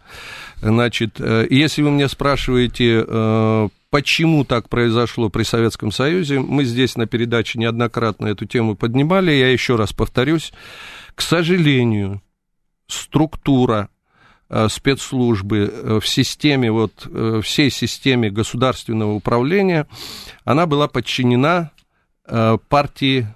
Значит, 0.57 1.21
э, 1.21 1.47
если 1.51 1.83
вы 1.83 1.91
меня 1.91 2.09
спрашиваете, 2.09 3.05
э, 3.07 3.69
почему 3.91 4.45
так 4.45 4.69
произошло 4.69 5.29
при 5.29 5.43
Советском 5.43 5.91
Союзе, 5.91 6.41
мы 6.41 6.65
здесь 6.65 6.97
на 6.97 7.07
передаче 7.07 7.59
неоднократно 7.59 8.27
эту 8.27 8.47
тему 8.47 8.77
поднимали. 8.77 9.33
Я 9.33 9.51
еще 9.51 9.77
раз 9.77 9.93
повторюсь. 9.93 10.53
К 11.15 11.23
сожалению, 11.23 12.21
структура 12.87 13.89
э, 13.89 13.96
спецслужбы 14.69 15.71
э, 15.73 15.99
в 16.01 16.07
системе, 16.07 16.71
вот, 16.71 17.07
э, 17.07 17.41
всей 17.43 17.71
системе 17.71 18.31
государственного 18.31 19.13
управления, 19.13 19.87
она 20.45 20.67
была 20.67 20.87
подчинена 20.89 21.73
э, 22.27 22.59
партии 22.69 23.27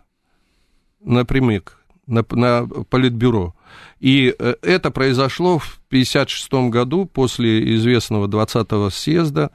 напрямик, 1.01 1.79
на, 2.07 2.25
на 2.31 2.67
политбюро. 2.89 3.55
И 3.99 4.35
э, 4.39 4.55
это 4.63 4.91
произошло 4.91 5.59
в 5.59 5.81
1956 5.89 6.71
году 6.71 7.07
после 7.07 7.75
известного 7.77 8.27
20-го 8.29 8.91
съезда, 8.91 9.51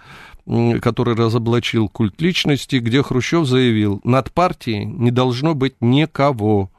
который 0.81 1.15
разоблачил 1.15 1.89
культ 1.89 2.21
личности, 2.21 2.75
где 2.75 3.01
Хрущев 3.01 3.47
заявил, 3.47 3.99
над 4.03 4.31
партией 4.31 4.85
не 4.85 5.09
должно 5.09 5.55
быть 5.55 5.75
никого. 5.81 6.69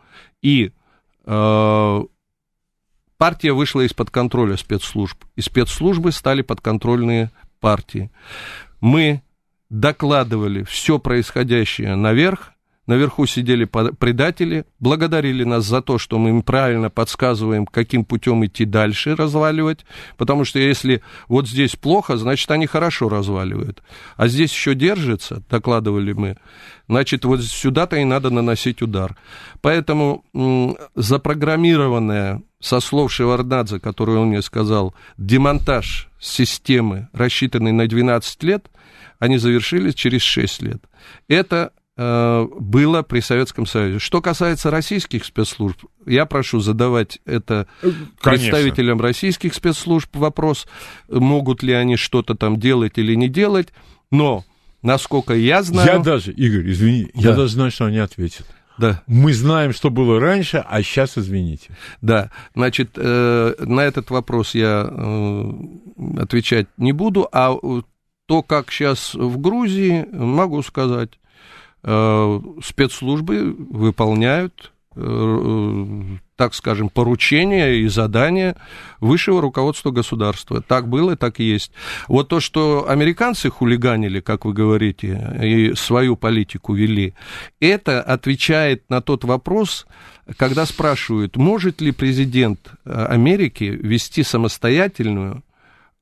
И 0.40 0.70
э, 1.24 2.04
партия 3.18 3.52
вышла 3.52 3.82
из-под 3.82 4.10
контроля 4.10 4.56
спецслужб, 4.56 5.24
и 5.34 5.40
спецслужбы 5.40 6.12
стали 6.12 6.42
подконтрольные 6.42 7.30
партии. 7.60 8.10
Мы 8.80 9.22
докладывали 9.68 10.62
все 10.64 10.98
происходящее 10.98 11.96
наверх, 11.96 12.52
Наверху 12.86 13.26
сидели 13.26 13.64
предатели, 13.64 14.64
благодарили 14.78 15.42
нас 15.42 15.64
за 15.64 15.82
то, 15.82 15.98
что 15.98 16.18
мы 16.18 16.30
им 16.30 16.42
правильно 16.42 16.88
подсказываем, 16.88 17.66
каким 17.66 18.04
путем 18.04 18.46
идти 18.46 18.64
дальше 18.64 19.16
разваливать, 19.16 19.84
потому 20.16 20.44
что 20.44 20.60
если 20.60 21.02
вот 21.26 21.48
здесь 21.48 21.74
плохо, 21.74 22.16
значит, 22.16 22.48
они 22.52 22.66
хорошо 22.66 23.08
разваливают. 23.08 23.82
А 24.16 24.28
здесь 24.28 24.52
еще 24.52 24.76
держится, 24.76 25.42
докладывали 25.50 26.12
мы, 26.12 26.36
значит, 26.86 27.24
вот 27.24 27.42
сюда-то 27.42 27.96
и 27.96 28.04
надо 28.04 28.30
наносить 28.30 28.82
удар. 28.82 29.16
Поэтому 29.62 30.24
запрограммированная, 30.94 32.42
со 32.60 32.80
слов 32.80 33.12
Шеварднадзе, 33.12 33.80
которую 33.80 34.20
он 34.20 34.28
мне 34.28 34.42
сказал, 34.42 34.94
демонтаж 35.18 36.08
системы, 36.18 37.08
рассчитанной 37.12 37.72
на 37.72 37.86
12 37.86 38.42
лет, 38.44 38.70
они 39.18 39.38
завершились 39.38 39.94
через 39.94 40.22
6 40.22 40.62
лет. 40.62 40.82
Это 41.28 41.72
Э, 41.98 42.46
было 42.58 43.00
при 43.02 43.20
Советском 43.20 43.64
Союзе. 43.64 44.00
Что 44.00 44.20
касается 44.20 44.70
российских 44.70 45.24
спецслужб, 45.24 45.82
я 46.04 46.26
прошу 46.26 46.60
задавать 46.60 47.20
это 47.24 47.66
Конечно. 47.80 48.50
представителям 48.50 49.00
российских 49.00 49.54
спецслужб 49.54 50.14
вопрос, 50.14 50.66
могут 51.08 51.62
ли 51.62 51.72
они 51.72 51.96
что-то 51.96 52.34
там 52.34 52.60
делать 52.60 52.98
или 52.98 53.14
не 53.14 53.28
делать, 53.30 53.68
но, 54.10 54.44
насколько 54.82 55.34
я 55.34 55.62
знаю... 55.62 55.90
Я 55.90 55.98
даже, 55.98 56.32
Игорь, 56.32 56.70
извини, 56.70 57.10
да. 57.14 57.30
я 57.30 57.32
даже 57.32 57.54
знаю, 57.54 57.70
что 57.70 57.86
они 57.86 57.98
ответят. 57.98 58.46
Да. 58.78 59.02
Мы 59.06 59.32
знаем, 59.32 59.72
что 59.72 59.90
было 59.90 60.20
раньше, 60.20 60.64
а 60.66 60.82
сейчас 60.82 61.16
извините. 61.16 61.76
Да, 62.02 62.30
значит, 62.54 62.90
э, 62.96 63.54
на 63.58 63.80
этот 63.80 64.10
вопрос 64.10 64.54
я 64.54 64.88
э, 64.88 65.52
отвечать 66.18 66.66
не 66.76 66.92
буду, 66.92 67.28
а 67.32 67.56
то, 68.26 68.42
как 68.42 68.70
сейчас 68.70 69.14
в 69.14 69.38
Грузии, 69.40 70.06
могу 70.12 70.62
сказать. 70.62 71.18
Э, 71.82 72.40
спецслужбы 72.62 73.54
выполняют, 73.54 74.72
э, 74.96 75.00
так 76.36 76.54
скажем, 76.54 76.88
поручения 76.88 77.76
и 77.76 77.88
задания 77.88 78.56
высшего 79.00 79.40
руководства 79.40 79.90
государства. 79.90 80.60
Так 80.60 80.88
было, 80.88 81.16
так 81.16 81.40
и 81.40 81.44
есть. 81.44 81.72
Вот 82.08 82.28
то, 82.28 82.40
что 82.40 82.88
американцы 82.88 83.50
хулиганили, 83.50 84.20
как 84.20 84.44
вы 84.44 84.52
говорите, 84.52 85.38
и 85.42 85.74
свою 85.74 86.16
политику 86.16 86.74
вели, 86.74 87.14
это 87.60 88.02
отвечает 88.02 88.88
на 88.90 89.00
тот 89.00 89.24
вопрос, 89.24 89.86
когда 90.36 90.66
спрашивают, 90.66 91.36
может 91.36 91.80
ли 91.80 91.92
президент 91.92 92.70
Америки 92.84 93.64
вести 93.64 94.22
самостоятельную 94.22 95.42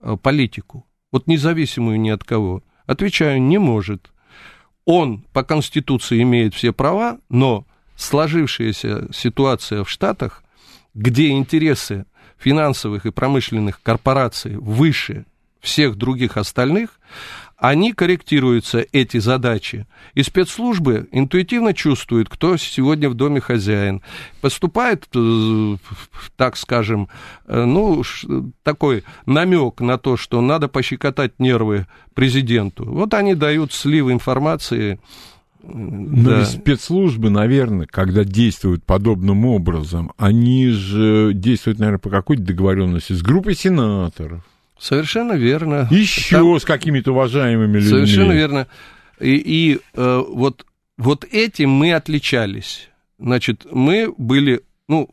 э, 0.00 0.16
политику, 0.20 0.86
вот 1.12 1.26
независимую 1.26 2.00
ни 2.00 2.10
от 2.10 2.24
кого. 2.24 2.62
Отвечаю, 2.86 3.40
не 3.40 3.58
может 3.58 4.10
он 4.84 5.24
по 5.32 5.42
Конституции 5.42 6.22
имеет 6.22 6.54
все 6.54 6.72
права, 6.72 7.18
но 7.28 7.66
сложившаяся 7.96 9.08
ситуация 9.12 9.84
в 9.84 9.90
Штатах, 9.90 10.42
где 10.94 11.30
интересы 11.30 12.06
финансовых 12.38 13.06
и 13.06 13.10
промышленных 13.10 13.82
корпораций 13.82 14.56
выше 14.56 15.26
всех 15.60 15.96
других 15.96 16.36
остальных, 16.36 17.00
они 17.56 17.92
корректируются, 17.92 18.84
эти 18.92 19.18
задачи. 19.18 19.86
И 20.12 20.22
спецслужбы 20.22 21.08
интуитивно 21.12 21.72
чувствуют, 21.72 22.28
кто 22.28 22.58
сегодня 22.58 23.08
в 23.08 23.14
доме 23.14 23.40
хозяин. 23.40 24.02
Поступает, 24.42 25.06
э, 25.14 25.76
так 26.36 26.58
скажем, 26.58 27.08
э, 27.46 27.64
ну, 27.64 28.02
такой 28.62 29.04
намек 29.24 29.80
на 29.80 29.96
то, 29.96 30.18
что 30.18 30.42
надо 30.42 30.68
пощекотать 30.68 31.38
нервы 31.38 31.86
президенту. 32.12 32.84
Вот 32.84 33.14
они 33.14 33.34
дают 33.34 33.72
слив 33.72 34.10
информации. 34.10 35.00
Но 35.66 36.30
да. 36.30 36.44
спецслужбы, 36.44 37.30
наверное, 37.30 37.86
когда 37.86 38.24
действуют 38.24 38.84
подобным 38.84 39.46
образом, 39.46 40.12
они 40.16 40.68
же 40.68 41.32
действуют, 41.34 41.78
наверное, 41.78 41.98
по 41.98 42.10
какой-то 42.10 42.42
договоренности 42.42 43.12
с 43.12 43.22
группой 43.22 43.54
сенаторов 43.54 44.44
Совершенно 44.78 45.32
верно. 45.32 45.88
Еще 45.90 46.36
Там... 46.36 46.60
с 46.60 46.64
какими-то 46.64 47.12
уважаемыми 47.12 47.78
людьми. 47.78 47.90
Совершенно 47.90 48.32
верно. 48.32 48.66
И, 49.20 49.36
и 49.36 49.80
э, 49.94 50.22
вот, 50.28 50.66
вот 50.98 51.24
этим 51.24 51.70
мы 51.70 51.94
отличались. 51.94 52.90
Значит, 53.18 53.66
мы 53.70 54.12
были, 54.18 54.62
ну, 54.88 55.08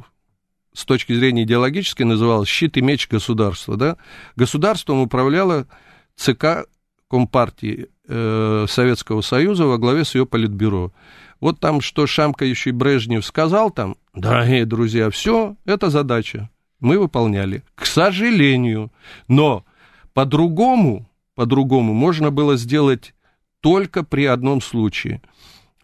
с 0.73 0.85
точки 0.85 1.13
зрения 1.13 1.43
идеологической, 1.43 2.05
называлось 2.05 2.49
щит 2.49 2.77
и 2.77 2.81
меч 2.81 3.07
государства. 3.07 3.77
Да? 3.77 3.97
Государством 4.35 5.01
управляла 5.01 5.67
ЦК 6.15 6.65
Компартии 7.11 7.89
э, 8.07 8.65
Советского 8.69 9.19
Союза 9.19 9.65
во 9.65 9.77
главе 9.77 10.05
с 10.05 10.15
ее 10.15 10.25
политбюро. 10.25 10.93
Вот 11.41 11.59
там, 11.59 11.81
что 11.81 12.07
шамкающий 12.07 12.71
Брежнев 12.71 13.25
сказал 13.25 13.69
там, 13.69 13.97
дорогие 14.15 14.65
друзья, 14.65 15.09
все, 15.09 15.57
это 15.65 15.89
задача 15.89 16.49
мы 16.79 16.97
выполняли. 16.97 17.63
К 17.75 17.85
сожалению. 17.85 18.93
Но 19.27 19.65
по-другому, 20.13 21.09
по-другому 21.35 21.93
можно 21.93 22.31
было 22.31 22.55
сделать 22.55 23.13
только 23.59 24.03
при 24.03 24.23
одном 24.23 24.61
случае. 24.61 25.21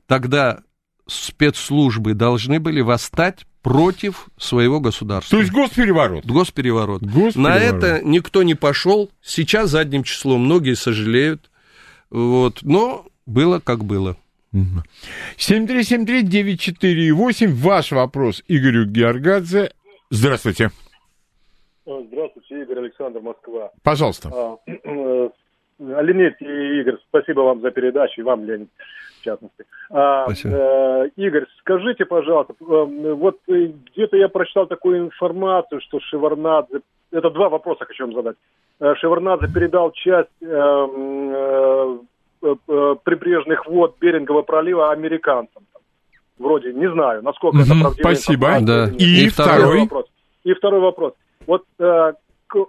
Тогда 0.06 0.60
спецслужбы 1.08 2.14
должны 2.14 2.62
были 2.62 2.80
восстать 2.80 3.46
против 3.62 4.30
своего 4.38 4.80
государства. 4.80 5.38
То 5.38 5.42
есть 5.42 5.52
госпереворот. 5.52 6.26
Госпереворот. 6.26 7.02
госпереворот. 7.02 7.36
На 7.36 7.58
это 7.58 8.00
никто 8.04 8.44
не 8.44 8.56
пошел. 8.56 9.10
Сейчас 9.22 9.72
задним 9.72 10.04
числом 10.04 10.46
многие 10.46 10.76
сожалеют. 10.76 11.52
Вот. 12.10 12.60
Но 12.62 13.06
было 13.26 13.60
как 13.60 13.84
было. 13.84 14.16
7373948. 15.38 17.54
Ваш 17.54 17.92
вопрос 17.92 18.42
Игорю 18.48 18.86
Георгадзе. 18.86 19.72
Здравствуйте. 20.10 20.72
Здравствуйте, 21.86 22.64
Игорь 22.64 22.80
Александр, 22.80 23.20
Москва. 23.22 23.70
Пожалуйста. 23.84 24.32
А, 24.34 24.58
э, 24.68 25.30
Леонид 25.80 26.42
и 26.42 26.80
Игорь, 26.82 26.98
спасибо 27.08 27.42
вам 27.42 27.62
за 27.62 27.70
передачу, 27.72 28.22
и 28.22 28.24
вам, 28.24 28.46
Леонид, 28.46 28.70
в 29.20 29.24
частности. 29.24 29.66
А, 29.90 30.26
спасибо. 30.26 30.56
Э, 30.56 31.10
Игорь, 31.16 31.46
скажите, 31.60 32.06
пожалуйста, 32.06 32.54
э, 32.60 32.64
вот 33.14 33.38
где-то 33.48 34.18
я 34.18 34.30
прочитал 34.30 34.68
такую 34.68 35.00
информацию, 35.06 35.82
что 35.82 36.00
Шеварнадзе, 36.00 36.82
это 37.12 37.30
два 37.30 37.50
вопроса 37.50 37.86
хочу 37.86 38.06
вам 38.06 38.14
задать. 38.14 38.36
Шеварнадзе 39.00 39.48
передал 39.54 39.92
часть 39.92 40.30
прибрежных 42.40 43.66
вод 43.66 43.96
Берингового 44.00 44.44
пролива 44.44 44.92
американцам. 44.92 45.64
Вроде, 46.38 46.72
не 46.74 46.90
знаю, 46.92 47.24
насколько 47.24 47.58
это 47.58 47.70
правдиво. 47.70 48.04
Спасибо. 48.04 48.58
Да. 48.62 48.90
И, 48.98 49.26
и 49.26 49.30
второй 49.30 49.80
вопрос. 49.82 50.06
И 50.44 50.54
второй 50.54 50.82
вопрос. 50.82 51.14
Вот 51.48 51.64
э, 51.80 52.14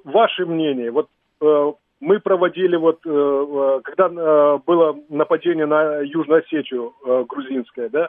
ваше 0.05 0.47
мнение, 0.47 0.91
вот 0.91 1.09
э, 1.41 1.73
мы 2.01 2.21
проводили 2.21 2.77
вот, 2.77 3.01
э, 3.05 3.11
э, 3.11 3.81
когда 3.85 4.07
э, 4.07 4.59
было 4.67 4.97
нападение 5.09 5.67
на 5.67 6.01
Южную 6.01 6.43
Осетию 6.43 6.95
э, 7.05 7.25
грузинское, 7.29 7.89
да, 7.89 8.09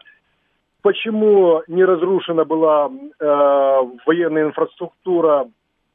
почему 0.82 1.64
не 1.68 1.84
разрушена 1.84 2.45
была 2.45 2.90
э, 2.90 3.26
военная 4.06 4.45
инфраструктура 4.45 5.49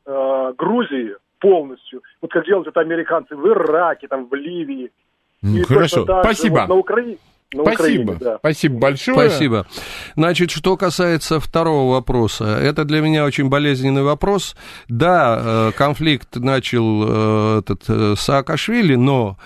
э, 0.06 0.52
Грузии 0.56 1.16
полностью, 1.38 2.02
вот 2.20 2.32
как 2.32 2.46
делают 2.46 2.68
это 2.68 2.80
американцы 2.80 3.36
в 3.36 3.46
Ираке, 3.46 4.08
там, 4.08 4.26
в 4.28 4.34
Ливии. 4.34 4.90
И 5.42 5.62
Хорошо, 5.62 6.04
спасибо. 6.04 6.60
Вот 6.60 6.68
на 6.68 6.74
Украине 6.76 7.18
на 7.52 7.62
Спасибо. 7.62 8.02
Украине, 8.02 8.18
да. 8.20 8.36
Спасибо 8.38 8.78
большое. 8.78 9.28
Спасибо. 9.30 9.66
Значит, 10.16 10.50
что 10.50 10.76
касается 10.76 11.40
второго 11.40 11.92
вопроса, 11.92 12.58
это 12.60 12.84
для 12.84 13.00
меня 13.00 13.24
очень 13.24 13.48
болезненный 13.48 14.02
вопрос. 14.02 14.56
Да, 14.88 15.40
э, 15.68 15.72
конфликт 15.76 16.36
начал 16.36 17.04
э, 17.06 17.58
этот 17.60 17.84
э, 17.88 18.14
Саакашвили, 18.16 18.96
но 18.96 19.36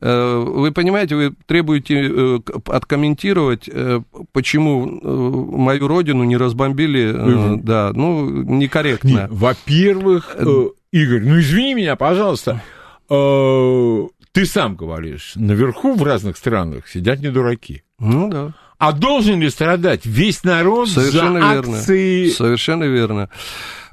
вы 0.00 0.70
понимаете, 0.70 1.16
вы 1.16 1.34
требуете 1.46 2.40
откомментировать, 2.66 3.68
почему 4.30 4.86
мою 4.86 5.88
родину 5.88 6.22
не 6.22 6.36
разбомбили, 6.36 7.10
угу. 7.10 7.60
да, 7.60 7.90
ну, 7.92 8.24
некорректно. 8.30 9.26
Во-первых, 9.28 10.36
Игорь, 10.92 11.22
ну 11.24 11.40
извини 11.40 11.74
меня, 11.74 11.96
пожалуйста, 11.96 12.62
ты 14.38 14.46
сам 14.46 14.76
говоришь, 14.76 15.32
наверху 15.34 15.94
в 15.94 16.02
разных 16.04 16.36
странах 16.36 16.86
сидят 16.86 17.18
не 17.18 17.28
дураки. 17.28 17.82
Ну 17.98 18.30
да. 18.30 18.52
А 18.78 18.92
должен 18.92 19.40
ли 19.40 19.50
страдать 19.50 20.06
весь 20.06 20.44
народ 20.44 20.88
Совершенно 20.88 21.40
за 21.40 21.54
верно. 21.54 21.76
акции? 21.78 22.28
Совершенно 22.28 22.84
верно. 22.84 23.30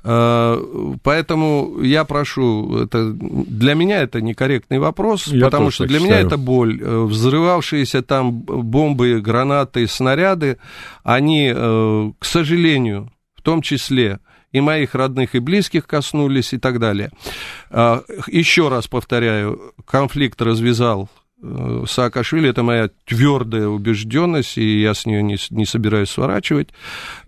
А, 0.03 0.95
поэтому 1.01 1.81
я 1.81 2.05
прошу, 2.05 2.83
это, 2.83 3.11
для 3.11 3.73
меня 3.73 4.03
это 4.03 4.21
некорректный 4.21 4.77
вопрос, 4.77 5.25
я 5.25 5.45
потому 5.45 5.71
что 5.71 5.87
для 5.87 5.97
считаю. 5.97 6.15
меня 6.15 6.27
это 6.27 6.37
боль. 6.37 6.79
Э, 6.79 7.05
взрывавшиеся 7.05 8.03
там 8.03 8.31
бомбы, 8.31 9.19
гранаты, 9.21 9.87
снаряды, 9.87 10.59
они, 11.03 11.51
э, 11.55 12.11
к 12.19 12.23
сожалению, 12.23 13.11
в 13.35 13.41
том 13.41 13.63
числе 13.63 14.19
и 14.55 14.61
моих 14.61 14.95
родных 14.95 15.35
и 15.35 15.39
близких 15.39 15.85
коснулись 15.85 16.53
и 16.53 16.57
так 16.57 16.79
далее. 16.79 17.11
А, 17.69 18.03
еще 18.27 18.69
раз 18.69 18.87
повторяю, 18.87 19.73
конфликт 19.85 20.41
развязал 20.41 21.09
э, 21.43 21.83
Саакашвили, 21.85 22.51
это 22.51 22.63
моя 22.63 22.89
твердая 23.03 23.67
убежденность, 23.67 24.57
и 24.57 24.79
я 24.79 24.93
с 24.93 25.05
нее 25.05 25.21
не, 25.23 25.35
не 25.49 25.65
собираюсь 25.65 26.09
сворачивать. 26.09 26.69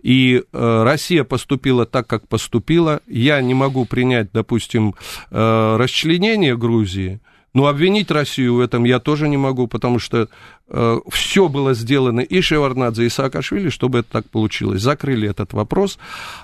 И 0.00 0.42
э, 0.50 0.82
Россия 0.84 1.22
поступила 1.22 1.84
так, 1.84 2.06
как 2.06 2.26
поступила. 2.28 3.02
Я 3.06 3.42
не 3.42 3.52
могу 3.52 3.84
принять, 3.84 4.32
допустим, 4.32 4.94
э, 5.30 5.76
расчленение 5.78 6.56
Грузии, 6.56 7.20
но 7.54 7.66
обвинить 7.66 8.10
Россию 8.10 8.54
в 8.56 8.60
этом 8.60 8.84
я 8.84 8.98
тоже 9.00 9.28
не 9.28 9.36
могу, 9.36 9.66
потому 9.68 9.98
что 9.98 10.28
э, 10.68 10.96
все 11.10 11.48
было 11.48 11.74
сделано 11.74 12.20
и 12.20 12.40
Шеварнадзе, 12.40 13.06
и 13.06 13.08
Саакашвили, 13.08 13.68
чтобы 13.70 14.00
это 14.00 14.10
так 14.12 14.30
получилось. 14.30 14.82
Закрыли 14.82 15.28
этот 15.28 15.52
вопрос. 15.54 15.98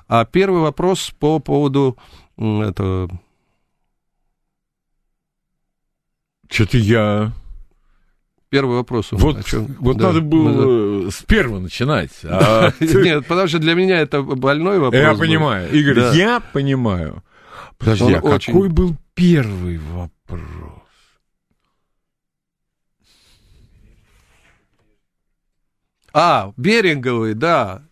А 0.09 0.25
первый 0.25 0.61
вопрос 0.63 1.13
по 1.19 1.39
поводу 1.41 1.97
э, 2.39 2.63
этого 2.63 3.11
Что-то 6.51 6.79
я... 6.79 7.33
Первый 8.51 8.77
вопрос. 8.77 9.13
у 9.13 9.17
Вот, 9.17 9.45
чём? 9.45 9.67
вот 9.81 9.97
Да. 9.97 10.09
надо 10.09 10.21
было 10.21 11.11
с 11.11 11.23
первого 11.25 11.59
начинать. 11.59 12.11
а 12.23 12.73
Нет, 12.81 13.27
потому 13.27 13.49
что 13.49 13.59
для 13.59 13.75
меня 13.75 13.99
это 13.99 14.23
больной 14.23 14.79
вопрос. 14.79 15.03
Я 15.03 15.13
был. 15.13 15.19
понимаю. 15.21 15.73
Игорь, 15.73 15.95
Да. 15.97 16.13
я 16.15 16.39
понимаю. 16.41 17.25
Подожди, 17.79 18.05
Он 18.05 18.15
а 18.15 18.21
очень- 18.21 18.53
какой 18.53 18.69
был 18.69 18.95
первый 19.15 19.79
вопрос? 19.79 20.64
А, 26.15 26.53
Беринговый, 26.57 27.35
да. 27.35 27.83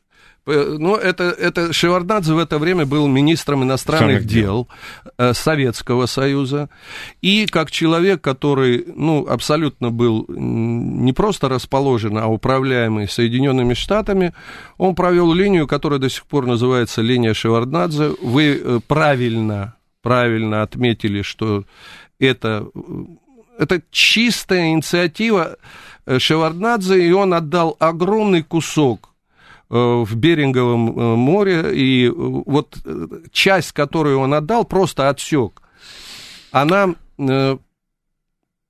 Ну, 0.45 0.97
это, 0.97 1.25
это 1.25 1.73
Шеварднадзе 1.73 2.35
в 2.35 2.39
это 2.39 2.59
время 2.59 2.85
был 2.85 3.07
министром 3.07 3.63
иностранных 3.63 4.23
Иностранных 4.23 4.27
дел 4.27 4.69
э, 5.17 5.35
Советского 5.35 6.07
Союза. 6.07 6.69
И 7.21 7.47
как 7.47 7.71
человек, 7.71 8.21
который, 8.21 8.85
ну, 8.93 9.27
абсолютно 9.29 9.91
был 9.91 10.25
не 10.29 11.13
просто 11.13 11.49
расположен, 11.49 12.19
а 12.19 12.27
управляемый 12.27 13.09
Соединенными 13.09 13.75
Штатами, 13.75 14.35
он 14.79 14.97
провел 14.97 15.33
линию, 15.33 15.69
которая 15.69 16.01
до 16.01 16.09
сих 16.09 16.25
пор 16.27 16.47
называется 16.47 17.03
линия 17.03 17.35
Шеварднадзе. 17.35 18.15
Вы 18.21 18.61
э, 18.63 18.81
правильно, 18.89 19.77
правильно 20.03 20.63
отметили, 20.63 21.23
что 21.23 21.65
это, 22.19 22.67
э, 22.75 22.81
это 23.61 23.81
чистая 23.93 24.71
инициатива 24.71 25.57
Шеварднадзе, 26.07 27.07
и 27.07 27.13
он 27.13 27.35
отдал 27.35 27.77
огромный 27.79 28.43
кусок 28.43 29.11
э, 29.71 29.75
в 29.75 30.15
Беринговом 30.17 30.91
э, 30.91 31.17
море, 31.17 31.71
и 31.75 32.07
э, 32.07 32.13
вот 32.15 32.77
э, 32.85 33.07
часть, 33.31 33.73
которую 33.73 34.19
он 34.19 34.35
отдал, 34.35 34.65
просто 34.65 35.09
отсек. 35.09 35.63
Она 36.51 36.95
э, 37.19 37.57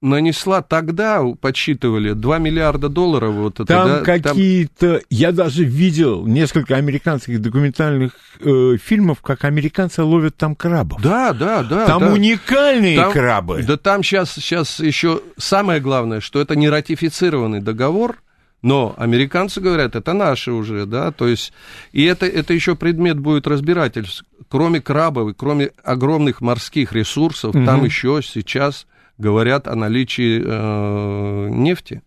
нанесла 0.02 0.60
тогда, 0.62 1.22
подсчитывали, 1.40 2.12
2 2.12 2.38
миллиарда 2.38 2.88
долларов. 2.88 3.34
Вот 3.34 3.54
это, 3.60 3.64
Там 3.66 3.88
да, 3.88 4.00
какие-то... 4.00 5.00
Я 5.08 5.32
даже 5.32 5.64
видел 5.64 6.26
несколько 6.26 6.76
американских 6.76 7.40
документальных 7.40 8.12
э, 8.40 8.76
фильмов, 8.82 9.22
как 9.22 9.44
американцы 9.44 10.02
ловят 10.02 10.36
там 10.36 10.54
крабов. 10.56 11.00
Да, 11.00 11.32
да, 11.32 11.62
да. 11.62 11.86
там 11.86 12.00
да. 12.00 12.12
уникальные 12.12 12.96
Там- 12.96 13.12
крабы. 13.12 13.62
Да 13.62 13.76
там 13.76 14.02
сейчас, 14.02 14.32
сейчас 14.32 14.80
еще 14.80 15.22
самое 15.38 15.80
главное, 15.80 16.20
что 16.20 16.40
это 16.40 16.56
не 16.56 16.68
ратифицированный 16.68 17.60
договор, 17.60 18.16
но 18.60 18.94
американцы 18.96 19.60
говорят, 19.60 19.96
это 19.96 20.12
наши 20.12 20.52
уже, 20.52 20.86
да, 20.86 21.10
то 21.12 21.26
есть, 21.26 21.52
и 21.92 22.04
это, 22.04 22.26
это 22.26 22.52
еще 22.54 22.76
предмет 22.76 23.18
будет 23.18 23.46
разбирательств. 23.46 24.24
Кроме 24.48 24.80
крабов 24.80 25.30
и 25.30 25.34
кроме 25.34 25.70
огромных 25.84 26.40
морских 26.40 26.92
ресурсов, 26.92 27.54
Мгм. 27.54 27.66
там 27.66 27.84
еще 27.84 28.20
сейчас 28.22 28.86
говорят 29.18 29.68
о 29.68 29.74
наличии 29.74 30.42
э, 30.44 31.48
нефти. 31.48 32.02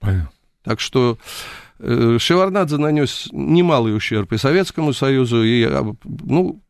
Понятно. 0.00 0.30
Так 0.62 0.80
что 0.80 1.18
э, 1.78 2.18
Шеварнадзе 2.18 2.78
нанес 2.78 3.28
немалый 3.32 3.96
ущерб 3.96 4.32
и 4.32 4.38
Советскому 4.38 4.92
Союзу, 4.92 5.42
и, 5.42 5.64
а, 5.64 5.84
ну, 6.02 6.60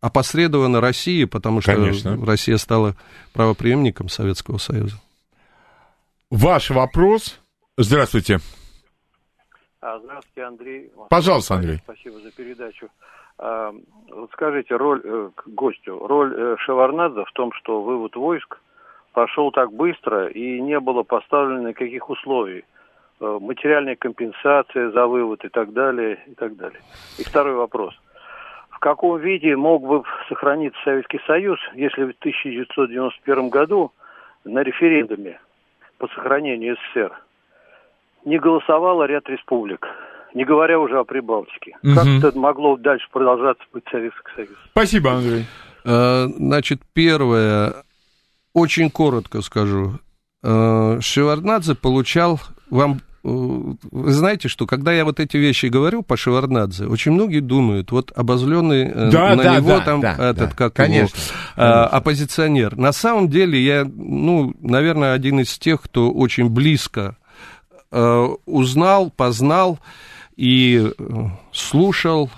опосредованно 0.00 0.80
России, 0.80 1.24
потому 1.24 1.60
что 1.60 1.74
Конечно. 1.74 2.24
Россия 2.24 2.56
стала 2.56 2.96
правопреемником 3.32 4.08
Советского 4.08 4.58
Союза. 4.58 4.96
Ваш 6.30 6.70
вопрос. 6.70 7.40
Здравствуйте. 7.76 8.38
А, 9.80 9.98
Здравствуйте, 9.98 10.42
Андрей. 10.42 10.92
Пожалуйста, 11.08 11.54
Андрей. 11.54 11.80
Спасибо 11.84 12.20
за 12.20 12.30
передачу. 12.30 12.88
А, 13.38 13.72
Вот 14.10 14.30
скажите, 14.32 14.76
роль 14.76 15.00
э, 15.02 15.30
к 15.34 15.48
гостю, 15.48 16.06
роль 16.06 16.34
э, 16.36 16.56
Шеварнадзе 16.60 17.24
в 17.24 17.32
том, 17.32 17.52
что 17.54 17.82
вывод 17.82 18.14
войск 18.16 18.58
пошел 19.12 19.50
так 19.50 19.72
быстро 19.72 20.28
и 20.28 20.60
не 20.60 20.78
было 20.80 21.02
поставлено 21.02 21.68
никаких 21.68 22.08
условий. 22.10 22.64
Э, 23.20 23.38
Материальная 23.40 23.96
компенсация 23.96 24.90
за 24.90 25.06
вывод 25.06 25.44
и 25.44 25.48
так 25.48 25.72
далее, 25.72 26.18
и 26.26 26.34
так 26.34 26.56
далее. 26.56 26.80
И 27.18 27.24
второй 27.24 27.54
вопрос. 27.54 27.94
В 28.70 28.78
каком 28.78 29.18
виде 29.20 29.56
мог 29.56 29.86
бы 29.86 30.02
сохраниться 30.28 30.78
Советский 30.84 31.20
Союз, 31.26 31.58
если 31.74 32.04
в 32.04 32.14
1991 32.20 33.50
году 33.50 33.92
на 34.44 34.62
референдуме 34.62 35.38
по 35.98 36.08
сохранению 36.08 36.76
СССР 36.94 37.12
не 38.24 38.38
голосовало 38.38 39.04
ряд 39.04 39.28
республик, 39.28 39.86
не 40.32 40.44
говоря 40.44 40.78
уже 40.80 40.98
о 40.98 41.04
Прибалтике. 41.04 41.72
Как 41.82 42.04
Мгм. 42.06 42.18
это 42.24 42.38
могло 42.38 42.76
дальше 42.76 43.06
продолжаться 43.12 43.64
быть 43.72 43.84
Советский 43.90 44.30
Союз? 44.34 44.56
Спасибо, 44.70 45.10
Андрей. 45.12 45.44
Э, 45.84 46.24
Значит, 46.26 46.80
первое, 46.94 47.74
очень 48.52 48.90
коротко 48.90 49.42
скажу. 49.42 49.98
Э, 50.42 50.98
Шеварднадзе 51.00 51.74
получал 51.74 52.40
вам... 52.70 53.00
э, 53.24 53.28
Вы 53.28 54.12
знаете, 54.12 54.48
что 54.48 54.66
когда 54.66 54.92
я 54.92 55.04
вот 55.04 55.20
эти 55.20 55.36
вещи 55.36 55.66
говорю 55.66 56.02
по 56.02 56.16
Шеварднадзе, 56.16 56.86
очень 56.86 57.12
многие 57.12 57.40
думают, 57.40 57.92
вот 57.92 58.12
обозленный 58.16 58.84
э, 58.86 59.10
Да, 59.10 59.34
на 59.36 59.42
да, 59.42 59.56
него 59.56 59.68
да, 59.68 59.80
там 59.80 60.00
да, 60.00 60.12
этот, 60.14 60.50
да, 60.50 60.54
как 60.56 60.72
конечно, 60.74 61.16
его, 61.16 61.32
конечно. 61.56 61.86
оппозиционер. 61.86 62.76
На 62.76 62.92
самом 62.92 63.28
деле 63.28 63.62
я, 63.62 63.84
ну, 63.84 64.54
наверное, 64.60 65.12
один 65.12 65.40
из 65.40 65.58
тех, 65.58 65.82
кто 65.82 66.10
очень 66.10 66.48
близко 66.48 67.16
э, 67.92 68.28
узнал, 68.46 69.10
познал 69.10 69.78
и 70.36 70.90
слушал 71.52 72.30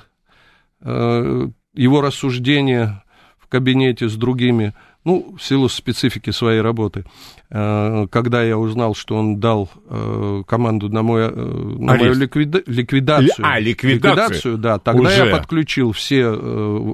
э, 0.80 1.48
его 1.74 2.00
рассуждения 2.00 3.04
в 3.38 3.46
кабинете 3.46 4.08
с 4.08 4.16
другими, 4.16 4.74
ну, 5.04 5.34
в 5.36 5.42
силу 5.42 5.68
специфики 5.68 6.30
своей 6.30 6.60
работы. 6.60 7.04
Э, 7.50 8.06
Когда 8.10 8.42
я 8.42 8.56
узнал, 8.58 8.94
что 8.94 9.16
он 9.16 9.40
дал 9.40 9.68
э, 9.88 10.42
команду 10.46 10.88
на, 10.88 11.02
мой, 11.02 11.22
э, 11.22 11.30
на 11.34 11.94
мою 11.96 12.12
Арест. 12.12 12.20
ликвида- 12.20 12.62
ликвидацию, 12.66 13.44
А, 13.46 13.58
ликвидацию. 13.58 14.58
да, 14.58 14.78
тогда 14.78 15.08
Уже. 15.08 15.26
я 15.26 15.36
подключил 15.36 15.92
все 15.92 16.22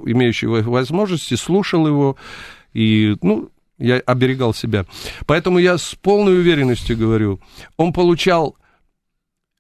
имеющие 0.07 0.49
возможности, 0.63 1.35
слушал 1.35 1.87
его, 1.87 2.17
и, 2.73 3.17
ну, 3.23 3.51
я 3.79 3.97
оберегал 4.07 4.55
себя. 4.55 4.87
Поэтому 5.27 5.59
я 5.59 5.79
с 5.79 5.95
полной 5.95 6.39
уверенностью 6.39 6.97
говорю, 6.97 7.41
он 7.77 7.93
получал 7.93 8.57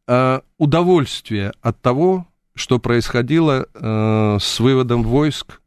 э, 0.06 0.40
удовольствие 0.58 1.52
от 1.60 1.80
того, 1.82 2.26
что 2.54 2.78
происходило 2.78 3.66
э, 3.74 4.38
с 4.40 4.58
выводом 4.58 5.02
войск, 5.04 5.60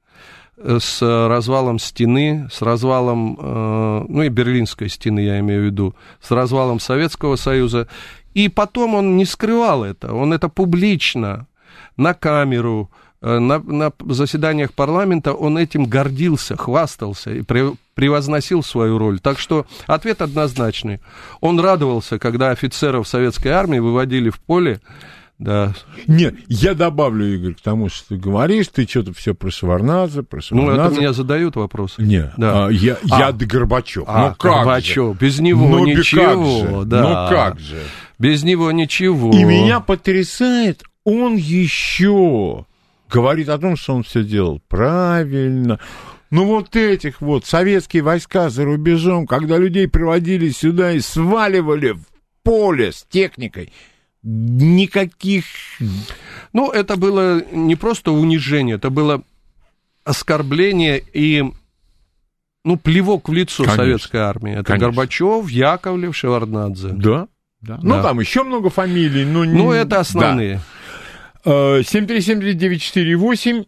с 0.80 1.02
развалом 1.28 1.80
стены, 1.80 2.48
с 2.52 2.62
развалом, 2.62 3.38
э, 3.40 4.06
ну 4.08 4.24
и 4.24 4.30
Берлинской 4.30 4.90
стены, 4.90 5.20
я 5.20 5.40
имею 5.40 5.62
в 5.62 5.66
виду, 5.66 5.96
с 6.22 6.32
развалом 6.32 6.80
Советского 6.80 7.36
Союза. 7.36 7.88
И 8.34 8.48
потом 8.50 8.96
он 8.96 9.18
не 9.18 9.26
скрывал 9.26 9.84
это, 9.84 10.14
он 10.14 10.34
это 10.34 10.50
публично, 10.50 11.48
на 11.98 12.14
камеру, 12.14 12.90
э, 13.22 13.40
на, 13.40 13.60
на 13.60 13.92
заседаниях 14.08 14.74
парламента 14.74 15.34
он 15.34 15.58
этим 15.58 15.86
гордился, 15.86 16.56
хвастался 16.56 17.32
и 17.32 17.42
пре- 17.42 17.76
превозносил 17.94 18.64
свою 18.64 18.98
роль. 18.98 19.20
Так 19.20 19.40
что 19.40 19.66
ответ 19.88 20.22
однозначный. 20.22 21.02
Он 21.40 21.60
радовался, 21.60 22.20
когда 22.20 22.52
офицеров 22.52 23.08
советской 23.08 23.50
армии 23.50 23.80
выводили 23.80 24.30
в 24.30 24.40
поле, 24.40 24.80
да, 25.42 25.74
Не, 26.08 26.34
я 26.48 26.76
добавлю, 26.76 27.26
Игорь, 27.36 27.56
к 27.56 27.62
тому, 27.62 27.90
что 27.90 28.10
ты 28.10 28.18
говоришь, 28.18 28.68
ты 28.68 28.88
что-то 28.88 29.12
все 29.14 29.34
про 29.34 29.50
Шеварнадзе, 29.50 30.22
про 30.22 30.40
ну 30.52 30.70
это 30.70 30.90
меня 30.96 31.14
задают 31.14 31.56
вопросы. 31.56 32.02
Не, 32.04 32.32
Да. 32.38 32.68
а, 32.68 32.70
я, 32.70 32.98
А. 33.10 33.20
я 33.20 33.32
до 33.32 33.46
Горбачев. 33.48 34.04
А, 34.08 34.30
ну 34.30 34.36
как 34.36 34.52
Горбачев, 34.54 35.14
же? 35.14 35.18
без 35.20 35.40
него 35.40 35.68
Ну, 35.68 35.86
бе- 35.86 35.96
ничего, 35.96 36.22
как 36.24 36.46
же? 36.46 36.86
да. 36.86 37.02
Ну 37.02 37.36
как 37.36 37.60
же? 37.60 37.82
Без 38.20 38.44
него 38.44 38.72
ничего. 38.72 39.32
И 39.32 39.44
меня 39.44 39.80
потрясает, 39.80 40.84
он 41.04 41.36
еще 41.38 42.66
говорит 43.10 43.50
о 43.50 43.58
том, 43.58 43.76
что 43.76 43.96
он 43.96 44.04
все 44.04 44.24
делал 44.24 44.62
правильно. 44.68 45.80
Ну 46.30 46.46
вот 46.46 46.76
этих 46.76 47.20
вот 47.20 47.46
советские 47.46 48.04
войска 48.04 48.50
за 48.50 48.64
рубежом, 48.64 49.26
когда 49.28 49.58
людей 49.58 49.88
приводили 49.88 50.50
сюда 50.50 50.92
и 50.92 51.00
сваливали 51.00 51.92
в 51.92 52.04
поле 52.44 52.92
с 52.92 53.04
техникой, 53.10 53.74
никаких... 54.24 55.46
Ну, 56.54 56.72
это 56.72 56.98
было 56.98 57.44
не 57.52 57.76
просто 57.76 58.12
унижение, 58.12 58.76
это 58.76 58.90
было 58.90 59.24
оскорбление 60.04 61.02
и 61.14 61.44
ну, 62.64 62.78
плевок 62.78 63.30
в 63.30 63.34
лицо 63.34 63.64
Конечно. 63.64 63.84
советской 63.84 64.18
армии. 64.22 64.54
Это 64.54 64.64
Конечно. 64.64 64.88
Горбачев, 64.88 65.50
Яковлев, 65.50 66.16
Шеварднадзе. 66.16 66.90
Да, 66.90 67.28
да. 67.62 67.80
Ну, 67.82 67.96
Да. 67.96 68.04
там 68.04 68.20
еще 68.20 68.44
много 68.44 68.70
фамилий, 68.70 69.26
но... 69.26 69.46
не- 69.46 69.54
Ну, 69.58 69.72
это 69.72 69.90
да. 69.90 70.00
основные. 70.02 70.60
Э, 71.46 71.80
7373948. 71.82 73.66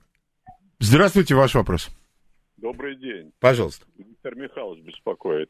Здравствуйте, 0.80 1.36
ваш 1.36 1.56
вопрос. 1.56 1.90
Добрый 2.58 2.96
день. 2.98 3.32
Пожалуйста. 3.40 3.86
Виктор 3.98 4.36
Михайлович 4.36 4.84
беспокоит. 4.84 5.50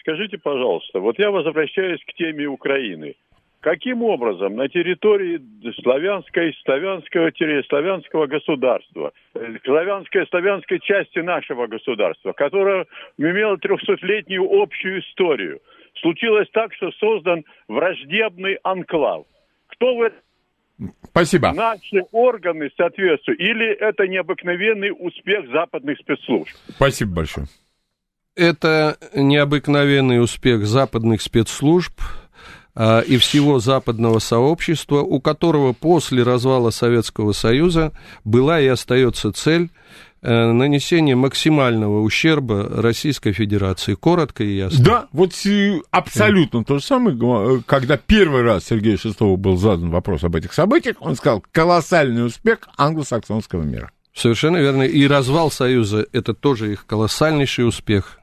Скажите, 0.00 0.38
пожалуйста, 0.38 1.00
вот 1.00 1.18
я 1.18 1.30
возвращаюсь 1.30 2.00
к 2.06 2.14
теме 2.16 2.46
Украины. 2.46 3.14
Каким 3.60 4.04
образом 4.04 4.54
на 4.54 4.68
территории 4.68 5.40
славянской, 5.82 6.56
славянского, 6.64 7.32
славянского 7.68 8.26
государства, 8.26 9.12
э, 9.34 9.56
славянской, 9.64 10.26
славянской 10.28 10.78
части 10.78 11.18
нашего 11.18 11.66
государства, 11.66 12.32
которая 12.32 12.86
имела 13.16 13.56
300-летнюю 13.56 14.48
общую 14.62 15.00
историю, 15.00 15.60
случилось 16.00 16.48
так, 16.52 16.72
что 16.74 16.92
создан 16.92 17.44
враждебный 17.66 18.58
анклав? 18.62 19.24
Кто 19.66 19.96
в 19.96 20.02
этом 20.02 20.18
Спасибо. 21.02 21.52
наши 21.52 22.04
органы 22.12 22.70
соответствуют? 22.76 23.40
Или 23.40 23.74
это 23.74 24.06
необыкновенный 24.06 24.92
успех 24.96 25.48
западных 25.50 25.98
спецслужб? 25.98 26.54
Спасибо 26.68 27.16
большое. 27.16 27.48
Это 28.36 28.96
необыкновенный 29.16 30.22
успех 30.22 30.64
западных 30.64 31.22
спецслужб 31.22 31.92
и 32.78 33.16
всего 33.16 33.58
западного 33.58 34.20
сообщества, 34.20 35.00
у 35.00 35.20
которого 35.20 35.72
после 35.72 36.22
развала 36.22 36.70
Советского 36.70 37.32
Союза 37.32 37.92
была 38.24 38.60
и 38.60 38.66
остается 38.68 39.32
цель 39.32 39.70
э, 40.22 40.52
нанесения 40.52 41.16
максимального 41.16 42.02
ущерба 42.02 42.68
Российской 42.68 43.32
Федерации. 43.32 43.94
Коротко 43.94 44.44
и 44.44 44.56
ясно. 44.56 44.84
Да, 44.84 45.08
вот 45.12 45.32
э, 45.46 45.80
абсолютно 45.90 46.64
то 46.64 46.78
же 46.78 46.84
самое, 46.84 47.16
э, 47.16 47.60
когда 47.66 47.96
первый 47.96 48.42
раз 48.42 48.66
Сергею 48.66 48.96
Шестову 48.96 49.36
был 49.36 49.56
задан 49.56 49.90
вопрос 49.90 50.22
об 50.22 50.36
этих 50.36 50.52
событиях, 50.52 50.96
он 51.00 51.16
сказал, 51.16 51.44
колоссальный 51.50 52.26
успех 52.26 52.60
англосаксонского 52.76 53.62
мира. 53.62 53.90
Совершенно 54.14 54.56
верно. 54.56 54.82
И 54.82 55.06
развал 55.06 55.50
Союза– 55.50 56.06
это 56.12 56.34
тоже 56.34 56.72
их 56.72 56.86
колоссальнейший 56.86 57.66
успех. 57.66 58.18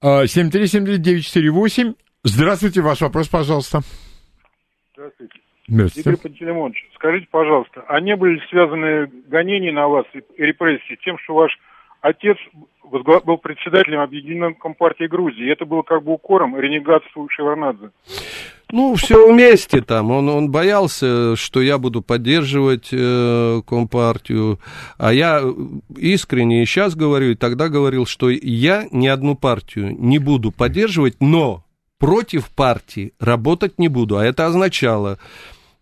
А, 0.00 0.24
7373948. 0.24 1.94
Здравствуйте, 2.28 2.80
ваш 2.80 3.00
вопрос, 3.02 3.28
пожалуйста. 3.28 3.82
Здравствуйте. 4.94 5.38
Здравствуйте. 5.68 6.10
Игорь 6.10 6.20
Пантелеймонович, 6.20 6.90
скажите, 6.96 7.28
пожалуйста, 7.30 7.84
а 7.86 8.00
не 8.00 8.16
были 8.16 8.34
ли 8.34 8.42
связаны 8.50 9.06
гонения 9.28 9.72
на 9.72 9.86
вас 9.86 10.06
и 10.12 10.42
репрессии 10.42 10.98
тем, 11.04 11.18
что 11.20 11.34
ваш 11.34 11.56
отец 12.00 12.36
был 12.82 13.38
председателем 13.38 14.00
Объединенной 14.00 14.54
Компартии 14.54 15.04
Грузии, 15.04 15.44
и 15.44 15.52
это 15.52 15.66
было 15.66 15.82
как 15.82 16.02
бы 16.02 16.14
укором 16.14 16.58
ренегатству 16.58 17.28
Шеварнадзе? 17.28 17.90
Ну, 18.72 18.96
все 18.96 19.32
вместе 19.32 19.80
там. 19.80 20.10
Он, 20.10 20.28
он 20.28 20.50
боялся, 20.50 21.36
что 21.36 21.62
я 21.62 21.78
буду 21.78 22.02
поддерживать 22.02 22.88
э, 22.90 23.60
Компартию. 23.64 24.58
А 24.98 25.12
я 25.12 25.40
искренне 25.96 26.64
и 26.64 26.66
сейчас 26.66 26.96
говорю, 26.96 27.30
и 27.30 27.36
тогда 27.36 27.68
говорил, 27.68 28.06
что 28.06 28.28
я 28.28 28.86
ни 28.90 29.06
одну 29.06 29.36
партию 29.36 29.94
не 29.96 30.18
буду 30.18 30.50
поддерживать, 30.50 31.18
но 31.20 31.62
против 31.98 32.50
партии 32.50 33.12
работать 33.20 33.78
не 33.78 33.88
буду. 33.88 34.16
А 34.18 34.24
это 34.24 34.46
означало 34.46 35.18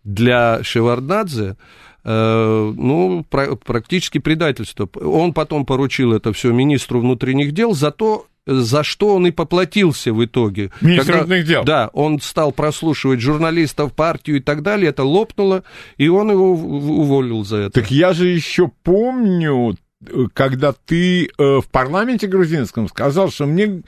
для 0.03 0.63
Шеварднадзе 0.63 1.57
э, 2.03 2.73
ну, 2.77 3.25
пра- 3.29 3.55
практически 3.55 4.19
предательство. 4.19 4.87
Он 5.01 5.33
потом 5.33 5.65
поручил 5.65 6.13
это 6.13 6.31
все 6.33 6.51
министру 6.51 6.99
внутренних 7.01 7.51
дел, 7.53 7.73
за 7.73 7.91
то, 7.91 8.27
за 8.45 8.83
что 8.83 9.15
он 9.15 9.25
и 9.25 9.31
поплатился 9.31 10.13
в 10.13 10.23
итоге. 10.23 10.71
Министр 10.81 11.05
Когда- 11.13 11.19
внутренних 11.25 11.47
дел. 11.47 11.63
Да, 11.63 11.89
он 11.93 12.21
стал 12.21 12.51
прослушивать 12.51 13.19
журналистов, 13.21 13.93
партию 13.93 14.37
и 14.37 14.39
так 14.39 14.61
далее, 14.61 14.89
это 14.89 15.03
лопнуло, 15.03 15.63
и 15.97 16.07
он 16.07 16.29
его 16.31 16.51
уволил 16.51 17.43
за 17.43 17.57
это. 17.57 17.81
Так 17.81 17.89
я 17.91 18.13
же 18.13 18.27
еще 18.27 18.69
помню, 18.83 19.75
э, 20.07 20.25
когда 20.33 20.73
ты 20.73 21.25
э, 21.25 21.29
в 21.37 21.65
парламенте 21.71 22.27
грузинском 22.27 22.87
сказал, 22.87 23.31
что 23.31 23.47
мне 23.47 23.81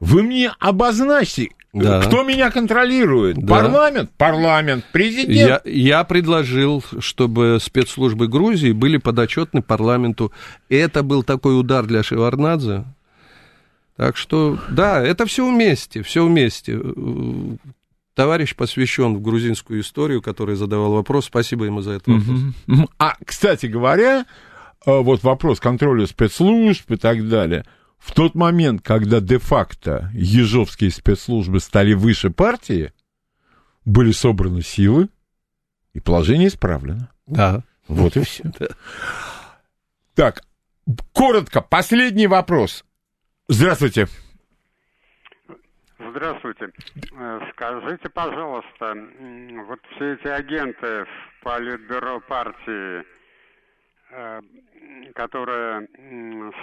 вы 0.00 0.22
мне 0.22 0.52
обозначьте, 0.58 1.50
Да. 1.72 2.00
кто 2.02 2.22
меня 2.22 2.50
контролирует. 2.50 3.36
Да. 3.38 3.46
Парламент? 3.46 4.10
Парламент. 4.16 4.84
Президент? 4.92 5.36
Я, 5.36 5.60
я 5.64 6.04
предложил, 6.04 6.82
чтобы 7.00 7.58
спецслужбы 7.60 8.28
Грузии 8.28 8.72
были 8.72 8.96
подотчетны 8.98 9.62
парламенту. 9.62 10.32
Это 10.68 11.02
был 11.02 11.22
такой 11.22 11.58
удар 11.58 11.84
для 11.86 12.02
Шеварнадзе. 12.02 12.84
Так 13.96 14.16
что, 14.18 14.58
да, 14.70 15.02
это 15.02 15.24
все 15.24 15.50
вместе, 15.50 16.02
все 16.02 16.26
вместе. 16.26 16.78
Товарищ 18.14 18.54
посвящен 18.54 19.14
в 19.16 19.20
грузинскую 19.22 19.80
историю, 19.80 20.22
который 20.22 20.56
задавал 20.56 20.92
вопрос. 20.92 21.26
Спасибо 21.26 21.66
ему 21.66 21.82
за 21.82 21.92
этот 21.92 22.08
вопрос. 22.08 22.38
Мгм. 22.66 22.88
А, 22.98 23.14
кстати 23.24 23.66
говоря, 23.66 24.24
э, 24.86 24.98
вот 25.00 25.22
вопрос 25.22 25.60
контроля 25.60 26.06
спецслужб 26.06 26.90
и 26.90 26.96
так 26.96 27.28
далее. 27.28 27.64
В 27.98 28.12
тот 28.12 28.34
момент, 28.34 28.82
когда 28.82 29.20
де-факто 29.20 30.10
ежовские 30.14 30.90
спецслужбы 30.90 31.60
стали 31.60 31.92
выше 31.94 32.30
партии, 32.30 32.92
были 33.84 34.12
собраны 34.12 34.62
силы, 34.62 35.08
и 35.96 36.00
положение 36.00 36.48
исправлено. 36.48 37.10
Да. 37.26 37.62
Вот 37.88 38.16
и 38.16 38.22
все. 38.22 38.44
Да. 38.60 38.66
Так, 40.14 40.42
коротко, 41.12 41.62
последний 41.62 42.26
вопрос. 42.26 42.84
Здравствуйте. 43.48 44.06
Здравствуйте. 45.98 46.70
Э, 47.12 47.40
Скажите, 47.52 48.08
пожалуйста, 48.10 48.94
вот 49.66 49.80
все 49.94 50.14
эти 50.14 50.28
агенты 50.28 51.04
в 51.04 51.44
политбюро 51.44 52.20
партии, 52.20 53.04
э, 54.10 54.40
которые 55.14 55.88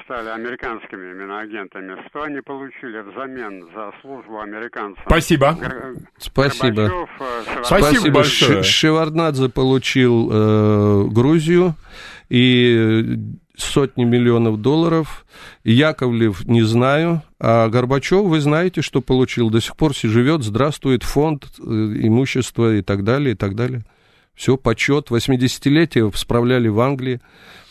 стали 0.04 0.30
американскими 0.30 1.12
именно 1.12 1.40
агентами, 1.40 1.96
что 2.10 2.24
они 2.24 2.42
получили 2.42 3.00
взамен 3.12 3.66
за 3.74 3.92
службу 4.02 4.40
американцам? 4.40 5.04
Спасибо. 5.08 5.54
Гор- 5.60 5.96
Спасибо. 6.18 6.88
Горбачев, 6.88 7.10
э, 7.20 7.44
Шеварднадзе. 7.46 7.66
Спасибо 7.66 8.14
большое. 8.16 8.64
Ш- 8.64 8.70
Шеварднадзе 8.70 9.50
получил 9.50 10.30
э, 10.32 11.04
Грузию 11.10 11.76
и 12.30 13.18
сотни 13.56 14.04
миллионов 14.04 14.62
долларов. 14.62 15.26
Яковлев 15.64 16.46
не 16.46 16.62
знаю. 16.64 17.22
А 17.40 17.70
Горбачев, 17.70 18.24
вы 18.26 18.40
знаете, 18.40 18.82
что 18.82 19.02
получил. 19.02 19.50
До 19.50 19.62
сих 19.62 19.76
пор 19.78 19.94
живет, 19.96 20.44
здравствует, 20.44 21.04
фонд, 21.04 21.46
э, 21.60 21.64
имущество 21.64 22.76
и 22.76 22.82
так 22.82 23.04
далее, 23.04 23.34
и 23.34 23.36
так 23.36 23.56
далее. 23.56 23.84
Все, 24.36 24.58
почет. 24.58 25.10
80-летие 25.10 26.12
справляли 26.16 26.68
в 26.68 26.80
Англии, 26.80 27.22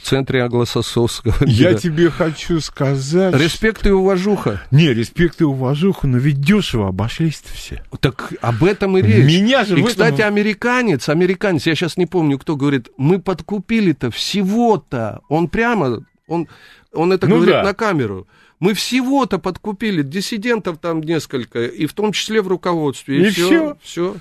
в 0.00 0.06
центре 0.08 0.42
англосаксонского 0.42 1.34
Я 1.46 1.74
тебе 1.74 2.08
хочу 2.10 2.60
сказать... 2.60 3.34
Респект 3.34 3.86
и 3.86 3.90
уважуха. 3.90 4.62
Не, 4.70 4.92
респект 4.94 5.40
и 5.40 5.44
уважуха, 5.44 6.06
но 6.06 6.18
ведь 6.18 6.40
дешево 6.40 6.88
обошлись-то 6.88 7.52
все. 7.52 7.82
Так 8.00 8.32
об 8.40 8.62
этом 8.64 8.96
и 8.98 9.02
речь. 9.02 9.24
Меня 9.24 9.64
же 9.64 9.74
И, 9.76 9.80
этом- 9.80 9.88
кстати, 9.88 10.20
американец, 10.22 11.08
американец, 11.08 11.66
я 11.66 11.74
сейчас 11.74 11.96
не 11.96 12.06
помню, 12.06 12.38
кто 12.38 12.56
говорит, 12.56 12.88
мы 12.96 13.20
подкупили-то 13.20 14.10
всего-то. 14.10 15.20
Он 15.28 15.48
прямо, 15.48 16.04
он, 16.26 16.48
он 16.92 17.12
это 17.12 17.26
Ну 17.26 17.36
говорит 17.36 17.54
да. 17.54 17.62
на 17.64 17.74
камеру. 17.74 18.26
Мы 18.62 18.74
всего-то 18.74 19.38
подкупили, 19.38 20.02
диссидентов 20.02 20.78
там 20.78 21.00
несколько, 21.00 21.64
и 21.64 21.86
в 21.86 21.94
том 21.94 22.12
числе 22.12 22.40
в 22.40 22.46
руководстве. 22.46 23.18
И 23.20 23.26
И, 23.26 23.30
всё. 23.30 23.46
все, 23.48 23.76
все. 23.82 24.16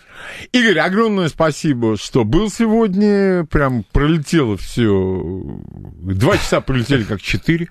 Игорь, 0.51 0.79
огромное 0.79 1.29
спасибо, 1.29 1.95
что 1.95 2.23
был 2.23 2.49
сегодня. 2.49 3.45
Прям 3.45 3.83
пролетело 3.91 4.57
все. 4.57 5.21
Два 6.01 6.37
часа 6.39 6.59
пролетели 6.59 7.03
как 7.03 7.21
четыре. 7.21 7.67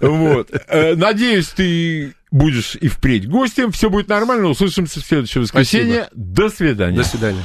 Вот. 0.00 0.50
Э, 0.66 0.96
Надеюсь, 0.96 1.46
ты 1.50 2.14
будешь 2.32 2.74
и 2.74 2.88
впредь 2.88 3.28
гостем. 3.28 3.70
Все 3.70 3.88
будет 3.88 4.08
нормально. 4.08 4.48
Услышимся 4.48 4.98
в 4.98 5.04
следующее 5.04 5.42
воскресенье. 5.42 6.08
До 6.12 6.48
свидания. 6.48 6.96
До 6.96 7.04
свидания. 7.04 7.40